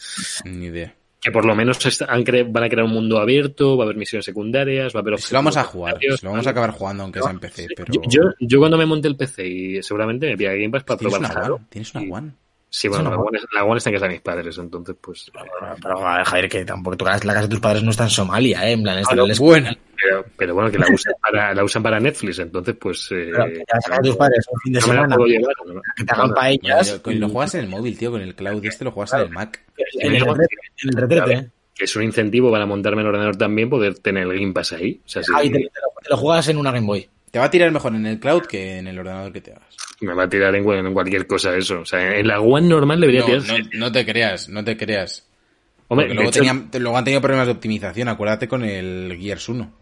Ni 0.47 0.67
idea. 0.67 0.93
Que 1.21 1.31
por 1.31 1.45
lo 1.47 1.55
menos 1.55 1.79
han 2.03 2.23
cre- 2.25 2.47
van 2.51 2.65
a 2.65 2.69
crear 2.69 2.85
un 2.85 2.93
mundo 2.93 3.19
abierto, 3.19 3.77
va 3.77 3.85
a 3.85 3.87
haber 3.87 3.97
misiones 3.97 4.25
secundarias, 4.27 4.95
va 4.95 4.99
a 4.99 5.03
haber... 5.03 5.19
Si 5.21 5.33
lo 5.33 5.39
vamos 5.39 5.57
a 5.57 5.63
jugar, 5.65 5.97
si 6.01 6.09
lo 6.25 6.31
vamos 6.33 6.47
a 6.47 6.51
acabar 6.51 6.71
jugando 6.73 7.05
aunque 7.05 7.21
sea 7.23 7.31
en 7.31 7.39
PC, 7.39 7.69
pero... 7.77 7.93
Yo, 7.93 8.01
yo, 8.09 8.21
yo 8.41 8.59
cuando 8.59 8.77
me 8.77 8.85
monte 8.85 9.09
el 9.09 9.17
PC 9.17 9.47
y 9.47 9.83
seguramente 9.83 10.27
me 10.29 10.37
pilla 10.37 10.53
Game 10.53 10.71
Pass 10.71 10.85
para 10.85 10.99
Tienes 10.99 11.17
probar 11.19 11.31
una 11.37 11.41
Halo. 11.47 11.55
One, 11.55 11.65
tienes 11.71 11.95
una 11.95 12.05
Y- 12.05 12.11
One. 12.11 12.33
Sí, 12.77 12.89
bueno, 12.89 13.09
la 13.53 13.63
One, 13.65 13.79
está 13.79 13.91
en 13.91 13.95
casa 13.95 14.07
de 14.09 14.15
mis 14.15 14.21
padres, 14.21 14.59
entonces 14.59 14.97
pues... 15.01 15.31
Pero, 15.81 15.97
joder, 15.97 16.25
Javier, 16.25 16.49
que 16.49 16.65
tampoco 16.65 16.97
tu 16.97 17.05
casa- 17.05 17.25
la 17.25 17.33
casa 17.35 17.47
de 17.47 17.51
tus 17.51 17.61
padres 17.61 17.85
no 17.85 17.93
está 17.93 18.03
en 18.03 18.11
Somalia, 18.11 18.69
¿eh? 18.69 18.73
En 18.73 18.83
plan, 18.83 18.99
es 18.99 19.07
Ah, 19.09 19.15
no, 19.15 19.27
les- 19.29 19.39
Bueno, 19.39 19.71
Pero, 19.97 20.25
pero 20.37 20.55
bueno, 20.55 20.71
que 20.73 20.79
la 20.79 20.87
usan 20.93 21.13
para, 21.23 21.55
la 21.55 21.63
usan 21.63 21.85
para 21.85 22.01
Netflix, 22.01 22.41
entonces 22.41 22.75
pues... 22.75 23.09
eh, 23.13 23.31
pero 23.31 23.45
que 23.47 23.59
la 23.59 23.65
casa 23.81 23.97
de 24.03 24.09
tus 24.09 24.17
padres 24.17 24.47
un 24.51 24.59
fin 24.61 24.73
de 24.73 24.81
no 24.81 24.87
me 24.89 24.93
semana, 24.93 25.17
llevar. 25.25 25.55
¿no? 25.67 25.81
que 25.97 26.05
te 26.05 26.13
hagan 26.13 26.29
No, 26.31 26.35
paellas. 26.35 27.01
Lo 27.07 27.29
juegas 27.29 27.55
en 27.55 27.61
el 27.61 27.69
móvil, 27.69 27.97
tío, 27.97 28.11
con 28.11 28.21
el 28.21 28.35
cloud 28.35 28.65
este 28.67 28.85
lo 28.85 28.91
juegas 28.91 29.13
en 29.13 29.21
el 29.21 29.31
Mac. 29.31 29.61
En 30.01 30.15
el 30.17 30.21
retrete, 30.25 30.55
en 30.83 30.89
el 30.89 30.97
retrete, 30.97 31.33
¿eh? 31.33 31.51
que 31.77 31.85
es 31.85 31.95
un 31.95 32.03
incentivo 32.03 32.51
para 32.51 32.67
montarme 32.67 33.03
el 33.03 33.09
ordenador 33.09 33.37
también 33.37 33.71
poder 33.71 33.99
tener 34.01 34.25
el 34.25 34.41
Game 34.41 34.53
Pass 34.53 34.73
ahí. 34.73 35.01
O 35.05 35.09
sea, 35.09 35.23
si 35.23 35.33
Javi, 35.33 35.51
te, 35.51 35.59
te 35.59 35.63
lo, 35.81 35.89
te 36.03 36.11
lo 36.11 36.17
juegas 36.17 36.49
en 36.49 36.57
una 36.57 36.73
Game 36.73 36.87
Boy. 36.89 37.09
Te 37.35 37.41
va 37.41 37.47
a 37.47 37.51
tirar 37.51 37.69
mejor 37.73 37.93
en 37.97 38.07
el 38.07 38.21
cloud 38.21 38.43
que 38.43 38.79
en 38.79 38.87
el 38.87 38.97
ordenador 38.97 39.33
que 39.33 39.41
te 39.41 39.51
hagas. 39.51 39.77
me 40.01 40.15
va 40.15 40.23
a 40.23 40.29
tirar 40.29 40.55
en, 40.55 40.65
en 40.71 40.95
cualquier 40.95 41.27
cosa 41.27 41.57
eso. 41.57 41.81
O 41.81 41.85
sea, 41.85 42.17
en 42.17 42.29
la 42.29 42.41
One 42.41 42.69
normal 42.69 43.01
debería 43.01 43.23
No, 43.23 43.27
tirarse. 43.27 43.59
no, 43.59 43.69
no 43.73 43.91
te 43.93 44.07
creas, 44.07 44.49
no 44.49 44.63
te 44.63 44.77
creas. 44.77 45.27
Hombre, 45.89 46.15
luego, 46.15 46.31
hecho, 46.31 46.39
tenían- 46.39 46.71
te- 46.71 46.79
luego 46.79 46.97
han 46.97 47.03
tenido 47.03 47.21
problemas 47.21 47.49
de 47.49 47.53
optimización, 47.55 48.07
acuérdate 48.07 48.47
con 48.47 48.63
el 48.65 49.19
Gears 49.21 49.49
1. 49.49 49.73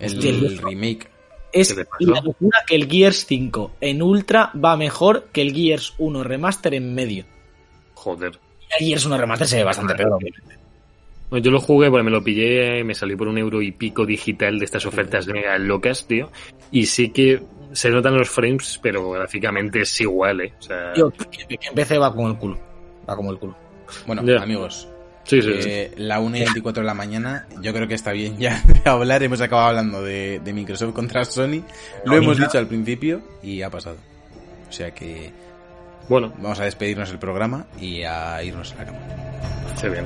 El, 0.00 0.14
Hostia, 0.14 0.30
el- 0.30 0.58
remake. 0.58 1.08
Es 1.52 1.76
la 2.00 2.20
locura 2.20 2.58
que 2.66 2.74
el 2.74 2.90
Gears 2.90 3.24
5 3.26 3.76
en 3.80 4.02
Ultra 4.02 4.50
va 4.54 4.76
mejor 4.76 5.28
que 5.32 5.42
el 5.42 5.54
Gears 5.54 5.94
1 5.98 6.24
Remaster 6.24 6.74
en 6.74 6.92
medio. 6.92 7.24
Joder. 7.94 8.32
Y 8.80 8.82
el 8.82 8.88
Gears 8.88 9.06
1 9.06 9.16
Remaster 9.16 9.46
se 9.46 9.56
ve 9.58 9.62
bastante 9.64 9.94
peor. 9.94 10.14
obviamente. 10.14 10.56
Bueno, 11.34 11.46
yo 11.46 11.50
lo 11.50 11.60
jugué 11.60 11.90
porque 11.90 12.04
me 12.04 12.12
lo 12.12 12.22
pillé, 12.22 12.84
me 12.84 12.94
salió 12.94 13.18
por 13.18 13.26
un 13.26 13.36
euro 13.36 13.60
y 13.60 13.72
pico 13.72 14.06
digital 14.06 14.56
de 14.56 14.66
estas 14.66 14.86
ofertas 14.86 15.26
mega 15.26 15.58
locas, 15.58 16.06
tío. 16.06 16.30
Y 16.70 16.86
sí 16.86 17.08
que 17.08 17.42
se 17.72 17.90
notan 17.90 18.16
los 18.16 18.30
frames, 18.30 18.78
pero 18.80 19.10
gráficamente 19.10 19.80
es 19.80 20.00
igual, 20.00 20.42
¿eh? 20.42 20.52
O 20.56 20.62
sea, 20.62 20.92
Tío, 20.92 21.10
que, 21.10 21.58
PC 21.74 21.98
va 21.98 22.12
como 22.12 22.28
el 22.28 22.36
culo. 22.36 22.60
Va 23.10 23.16
como 23.16 23.32
el 23.32 23.38
culo. 23.40 23.56
Bueno, 24.06 24.22
amigos, 24.40 24.88
sí, 25.24 25.42
sí, 25.42 25.60
sí. 25.60 25.88
la 25.96 26.20
1 26.20 26.36
y 26.36 26.40
24 26.44 26.84
de 26.84 26.86
la 26.86 26.94
mañana, 26.94 27.48
yo 27.60 27.72
creo 27.72 27.88
que 27.88 27.94
está 27.94 28.12
bien 28.12 28.38
ya 28.38 28.62
de 28.84 28.88
hablar. 28.88 29.20
Hemos 29.24 29.40
acabado 29.40 29.70
hablando 29.70 30.04
de, 30.04 30.38
de 30.38 30.52
Microsoft 30.52 30.92
contra 30.94 31.24
Sony. 31.24 31.64
Lo 32.04 32.16
hemos 32.16 32.38
dicho 32.38 32.58
al 32.58 32.68
principio 32.68 33.22
y 33.42 33.60
ha 33.62 33.70
pasado. 33.70 33.96
O 34.68 34.72
sea 34.72 34.94
que 34.94 35.32
Bueno, 36.08 36.32
vamos 36.38 36.60
a 36.60 36.64
despedirnos 36.64 37.08
del 37.08 37.18
programa 37.18 37.66
y 37.80 38.04
a 38.04 38.40
irnos 38.44 38.72
a 38.74 38.76
la 38.76 38.84
cama. 38.84 39.23
Se 39.84 39.90
bien. 39.90 40.04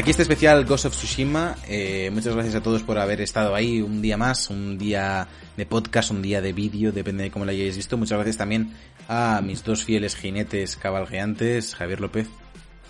Hasta 0.00 0.04
aquí 0.06 0.10
este 0.12 0.22
especial 0.22 0.64
Ghost 0.64 0.86
of 0.86 0.96
Tsushima. 0.96 1.56
Eh, 1.68 2.08
muchas 2.12 2.34
gracias 2.34 2.54
a 2.54 2.62
todos 2.62 2.82
por 2.82 2.98
haber 2.98 3.20
estado 3.20 3.54
ahí 3.54 3.82
un 3.82 4.00
día 4.00 4.16
más, 4.16 4.48
un 4.48 4.78
día 4.78 5.28
de 5.56 5.66
podcast, 5.66 6.10
un 6.10 6.22
día 6.22 6.40
de 6.40 6.52
vídeo, 6.54 6.90
depende 6.90 7.24
de 7.24 7.30
cómo 7.30 7.44
lo 7.44 7.50
hayáis 7.50 7.76
visto. 7.76 7.98
Muchas 7.98 8.16
gracias 8.16 8.38
también 8.38 8.72
a 9.08 9.42
mis 9.44 9.62
dos 9.62 9.84
fieles 9.84 10.16
jinetes 10.16 10.76
cabalgueantes, 10.76 11.74
Javier 11.74 12.00
López. 12.00 12.28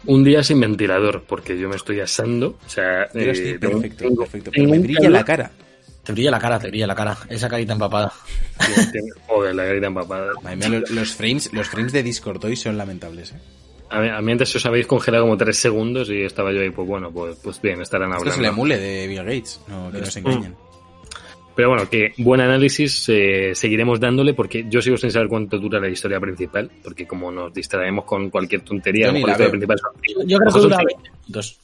Un 0.07 0.23
día 0.23 0.43
sin 0.45 0.61
ventilador, 0.61 1.25
porque 1.27 1.59
yo 1.59 1.69
me 1.69 1.75
estoy 1.77 1.99
asando. 2.01 2.57
O 2.65 2.71
sea, 2.71 3.03
eh, 3.15 3.59
perfecto, 3.59 4.05
tengo- 4.05 4.21
perfecto. 4.23 4.51
Pero 4.55 4.69
me 4.69 4.79
brilla 4.79 5.01
calor- 5.01 5.13
la 5.13 5.25
cara. 5.25 5.51
Te 6.05 6.13
brilla 6.13 6.31
la 6.31 6.39
cara, 6.39 6.59
te 6.61 6.69
brilla 6.69 6.87
la 6.87 6.95
cara. 6.95 7.19
Esa 7.29 7.49
carita 7.49 7.73
empapada. 7.73 8.13
Joder, 9.27 9.55
la 9.55 9.65
garita 9.65 9.89
empapada. 9.89 10.31
Madre 10.43 10.57
mía, 10.57 10.69
lo- 10.69 10.87
los 10.95 11.13
frames, 11.13 11.53
los 11.53 11.69
frames 11.69 11.93
de 11.93 12.03
Discord 12.05 12.45
hoy 12.45 12.55
son 12.57 12.79
lamentables, 12.79 13.33
¿eh? 13.33 13.39
A 13.91 14.01
mí, 14.01 14.09
a 14.09 14.21
mí 14.21 14.33
antes 14.33 14.55
os 14.55 14.65
habéis 14.67 14.87
congelado 14.87 15.25
como 15.25 15.37
tres 15.37 15.59
segundos 15.59 16.09
y 16.11 16.23
estaba 16.23 16.53
yo 16.53 16.61
ahí, 16.61 16.71
pues 16.71 16.87
bueno, 16.87 17.11
pues, 17.11 17.37
pues 17.43 17.61
bien, 17.61 17.81
estarán 17.83 18.13
Esto 18.13 18.23
es 18.29 18.35
el 18.35 18.45
hablando. 18.47 18.55
emule 18.55 18.79
de 18.79 19.07
Bill 19.09 19.19
Gates, 19.25 19.61
no, 19.69 19.91
que 19.91 19.99
nos 19.99 20.17
engañen. 20.17 20.55
Pero 21.57 21.71
bueno, 21.71 21.91
que 21.91 22.15
buen 22.19 22.41
análisis 22.41 23.07
eh, 23.09 23.51
seguiremos 23.55 23.99
dándole 24.01 24.33
porque 24.33 24.65
yo 24.71 24.81
sigo 24.81 24.97
sin 24.97 25.11
saber 25.11 25.29
cuánto 25.29 25.59
dura 25.59 25.81
la 25.81 25.89
historia 25.89 26.19
principal, 26.21 26.71
porque 26.83 27.07
como 27.07 27.31
nos 27.33 27.53
distraemos 27.53 28.05
con 28.05 28.31
cualquier 28.31 28.63
tontería, 28.63 29.07
Yo 29.07 29.11
a 29.11 29.13
lo 29.13 29.19
ni 29.19 29.25
mejor 29.25 29.29
la 29.29 29.33
historia 29.47 29.51
principal 29.51 29.79
son- 29.79 30.29
Yo 30.29 30.39
creo 30.39 30.53
que 30.53 30.61
dura 30.61 30.77
son- 30.77 30.85
20 30.87 31.11
minutos. 31.11 31.61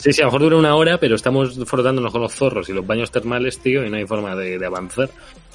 Sí, 0.00 0.12
sí, 0.12 0.20
a 0.20 0.24
lo 0.24 0.28
mejor 0.30 0.40
dura 0.42 0.56
una 0.56 0.74
hora, 0.76 0.98
pero 0.98 1.16
estamos 1.16 1.58
frotándonos 1.66 2.12
con 2.12 2.22
los 2.22 2.32
zorros 2.34 2.68
y 2.68 2.72
los 2.72 2.86
baños 2.86 3.10
termales, 3.10 3.58
tío, 3.58 3.84
y 3.84 3.90
no 3.90 3.96
hay 3.96 4.06
forma 4.06 4.34
de, 4.36 4.58
de 4.58 4.66
avanzar. 4.66 5.10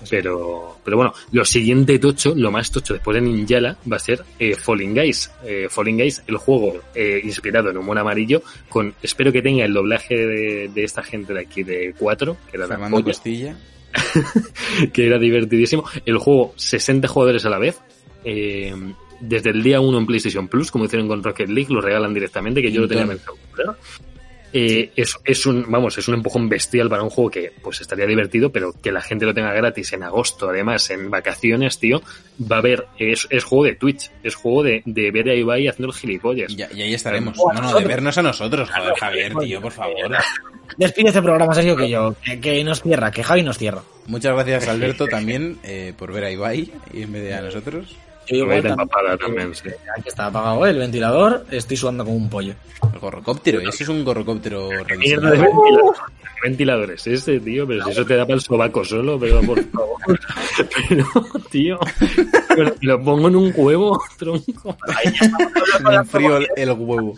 Pero, 0.09 0.79
pero 0.83 0.97
bueno, 0.97 1.13
lo 1.31 1.45
siguiente 1.45 1.97
tocho, 1.99 2.33
lo 2.35 2.51
más 2.51 2.71
tocho 2.71 2.93
después 2.93 3.15
de 3.15 3.21
Ninjala, 3.21 3.77
va 3.91 3.95
a 3.97 3.99
ser 3.99 4.23
eh, 4.39 4.55
Falling 4.55 4.93
Guys. 4.93 5.31
Eh, 5.45 5.67
Falling 5.69 5.97
Guys, 5.97 6.23
el 6.27 6.37
juego 6.37 6.81
eh, 6.93 7.21
inspirado 7.23 7.69
en 7.69 7.77
Humor 7.77 7.99
Amarillo, 7.99 8.41
con 8.69 8.93
espero 9.01 9.31
que 9.31 9.41
tenga 9.41 9.65
el 9.65 9.73
doblaje 9.73 10.15
de, 10.15 10.69
de 10.73 10.83
esta 10.83 11.03
gente 11.03 11.33
de 11.33 11.39
aquí 11.41 11.63
de 11.63 11.93
4, 11.97 12.37
que 12.49 12.57
era 12.57 12.67
la 12.67 12.73
Fernando 12.75 12.97
polla, 12.97 13.05
Costilla. 13.05 13.57
que 14.93 15.05
era 15.05 15.17
divertidísimo. 15.19 15.83
El 16.05 16.17
juego, 16.17 16.53
60 16.55 17.07
jugadores 17.07 17.45
a 17.45 17.49
la 17.49 17.59
vez. 17.59 17.79
eh, 18.25 18.73
desde 19.25 19.51
el 19.51 19.63
día 19.63 19.79
1 19.79 19.97
en 19.97 20.05
PlayStation 20.05 20.47
Plus, 20.49 20.69
como 20.69 20.83
hicieron 20.85 21.07
con 21.07 21.23
Rocket 21.23 21.47
League, 21.47 21.73
lo 21.73 21.79
regalan 21.79 22.13
directamente, 22.13 22.61
que 22.61 22.71
yo 22.73 22.81
lo 22.81 22.87
tenía 22.89 23.07
pensado. 23.07 23.37
Eh, 24.55 24.91
es, 24.95 25.17
es 25.25 25.45
un, 25.47 25.65
vamos, 25.67 25.97
es 25.97 26.07
un 26.07 26.13
empujón 26.13 26.47
bestial 26.47 26.87
para 26.87 27.01
un 27.01 27.09
juego 27.09 27.31
que 27.31 27.51
pues 27.63 27.81
estaría 27.81 28.05
divertido, 28.05 28.51
pero 28.51 28.71
que 28.71 28.91
la 28.91 29.01
gente 29.01 29.25
lo 29.25 29.33
tenga 29.33 29.51
gratis 29.51 29.91
en 29.93 30.03
agosto, 30.03 30.49
además, 30.49 30.89
en 30.91 31.09
vacaciones, 31.09 31.79
tío, 31.79 32.01
va 32.39 32.57
a 32.57 32.59
haber, 32.59 32.85
es, 32.99 33.27
es 33.31 33.43
juego 33.43 33.63
de 33.65 33.75
Twitch, 33.75 34.11
es 34.21 34.35
juego 34.35 34.61
de, 34.63 34.83
de 34.85 35.09
ver 35.11 35.29
a 35.29 35.33
Ibai 35.33 35.67
haciendo 35.67 35.91
el 35.91 35.99
gilipollas. 35.99 36.51
Y, 36.51 36.55
ya- 36.57 36.69
y 36.71 36.83
ahí 36.83 36.93
estaremos. 36.93 37.35
No, 37.35 37.51
no, 37.61 37.79
de 37.79 37.85
vernos 37.85 38.17
a 38.17 38.21
nosotros, 38.21 38.69
joder, 38.69 38.93
Javier, 38.99 39.33
tío, 39.39 39.59
por 39.61 39.71
favor. 39.71 39.95
Despide 40.77 41.07
este 41.09 41.21
programa, 41.21 41.53
Sergio, 41.53 41.75
que 41.75 41.89
yo. 41.89 42.15
Que, 42.23 42.39
que 42.39 42.63
nos 42.63 42.81
cierra, 42.81 43.11
que 43.11 43.23
Javi 43.23 43.43
nos 43.43 43.57
cierra. 43.57 43.81
Muchas 44.05 44.33
gracias, 44.33 44.67
Alberto, 44.67 45.07
también, 45.07 45.57
eh, 45.63 45.93
por 45.97 46.13
ver 46.13 46.25
a 46.25 46.31
Ibai 46.31 46.71
y 46.93 47.01
en 47.03 47.11
vez 47.11 47.23
de 47.23 47.33
a 47.33 47.41
nosotros. 47.41 47.95
Yo 48.27 48.37
igual 48.37 48.49
Vete 48.57 48.69
también- 48.69 48.79
empapada 48.81 49.17
también, 49.17 49.55
sí. 49.55 49.69
Aquí 49.97 50.09
está 50.09 50.27
apagado 50.27 50.65
el 50.65 50.77
ventilador, 50.77 51.45
estoy 51.51 51.75
sudando 51.77 52.05
como 52.05 52.15
un 52.17 52.29
pollo. 52.29 52.53
El 52.93 52.99
gorrocóptero, 52.99 53.59
eso 53.59 53.83
es 53.83 53.89
un 53.89 54.03
gorrocóptero 54.05 54.69
Mierda 54.97 55.31
de 55.31 55.37
ventilador- 55.39 55.95
ventiladores 56.43 57.07
este, 57.07 57.39
tío, 57.39 57.65
pero 57.67 57.83
si 57.85 57.91
eso 57.91 58.05
te 58.05 58.15
da 58.17 58.23
para 58.25 58.35
el 58.35 58.41
sobaco 58.41 58.83
solo, 58.83 59.17
pero 59.19 59.41
por 59.41 59.61
favor. 59.65 59.97
Pero, 60.89 61.05
tío, 61.49 61.79
pero 62.49 62.75
lo 62.81 63.01
pongo 63.03 63.27
en 63.29 63.35
un 63.37 63.53
huevo, 63.55 63.99
tronco. 64.17 64.77
Me 65.89 66.03
frío 66.05 66.37
el, 66.37 66.47
el 66.57 66.69
huevo. 66.71 67.15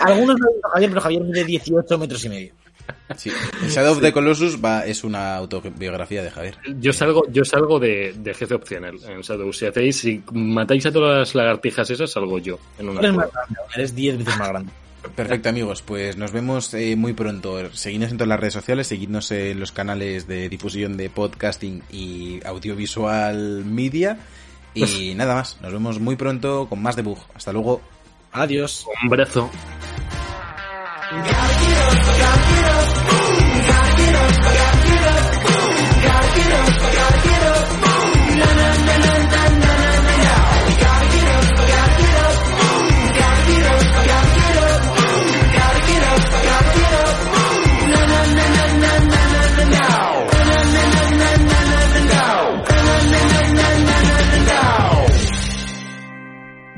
Algunos 0.00 0.38
lo 0.40 0.46
han 0.46 0.52
dicho 0.54 0.68
Javier, 0.72 0.90
pero 0.90 1.00
Javier 1.00 1.22
mide 1.22 1.44
18 1.44 1.98
metros 1.98 2.24
y 2.24 2.28
medio. 2.28 2.52
Sí. 3.16 3.30
Shadow 3.68 3.92
of 3.92 4.00
the 4.00 4.12
Colossus 4.12 4.62
va, 4.62 4.84
es 4.86 5.04
una 5.04 5.36
autobiografía 5.36 6.22
de 6.22 6.30
Javier. 6.30 6.56
Yo 6.80 6.92
salgo, 6.92 7.24
yo 7.30 7.44
salgo 7.44 7.78
de, 7.78 8.14
de 8.16 8.34
jefe 8.34 8.54
opcional 8.54 8.96
en 9.06 9.20
Shadow. 9.20 9.52
Si 9.52 9.66
hacéis, 9.66 9.98
si 9.98 10.22
matáis 10.32 10.86
a 10.86 10.92
todas 10.92 11.18
las 11.18 11.34
lagartijas 11.34 11.90
esas, 11.90 12.10
salgo 12.10 12.38
yo 12.38 12.58
en 12.78 12.88
una 12.88 13.00
Eres 13.00 13.14
más 13.14 13.30
grande, 13.30 13.54
eres 13.74 13.94
10 13.94 14.18
veces 14.18 14.36
más 14.38 14.48
grande. 14.48 14.72
Perfecto, 15.14 15.48
amigos. 15.48 15.82
Pues 15.82 16.16
nos 16.16 16.32
vemos 16.32 16.72
eh, 16.74 16.96
muy 16.96 17.12
pronto. 17.12 17.72
Seguidnos 17.74 18.10
en 18.10 18.16
todas 18.16 18.28
las 18.28 18.40
redes 18.40 18.54
sociales, 18.54 18.86
seguidnos 18.86 19.30
en 19.30 19.60
los 19.60 19.70
canales 19.70 20.26
de 20.26 20.48
difusión 20.48 20.96
de 20.96 21.10
podcasting 21.10 21.82
y 21.90 22.40
audiovisual 22.44 23.64
media. 23.64 24.18
Y 24.74 25.14
nada 25.16 25.34
más. 25.34 25.60
Nos 25.60 25.72
vemos 25.72 26.00
muy 26.00 26.16
pronto 26.16 26.66
con 26.68 26.82
más 26.82 26.96
debug. 26.96 27.18
Hasta 27.34 27.52
luego. 27.52 27.80
Adiós. 28.32 28.86
Un 29.02 29.10
brazo. 29.10 29.50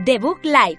The 0.07 0.19
Book 0.19 0.45
Live, 0.45 0.79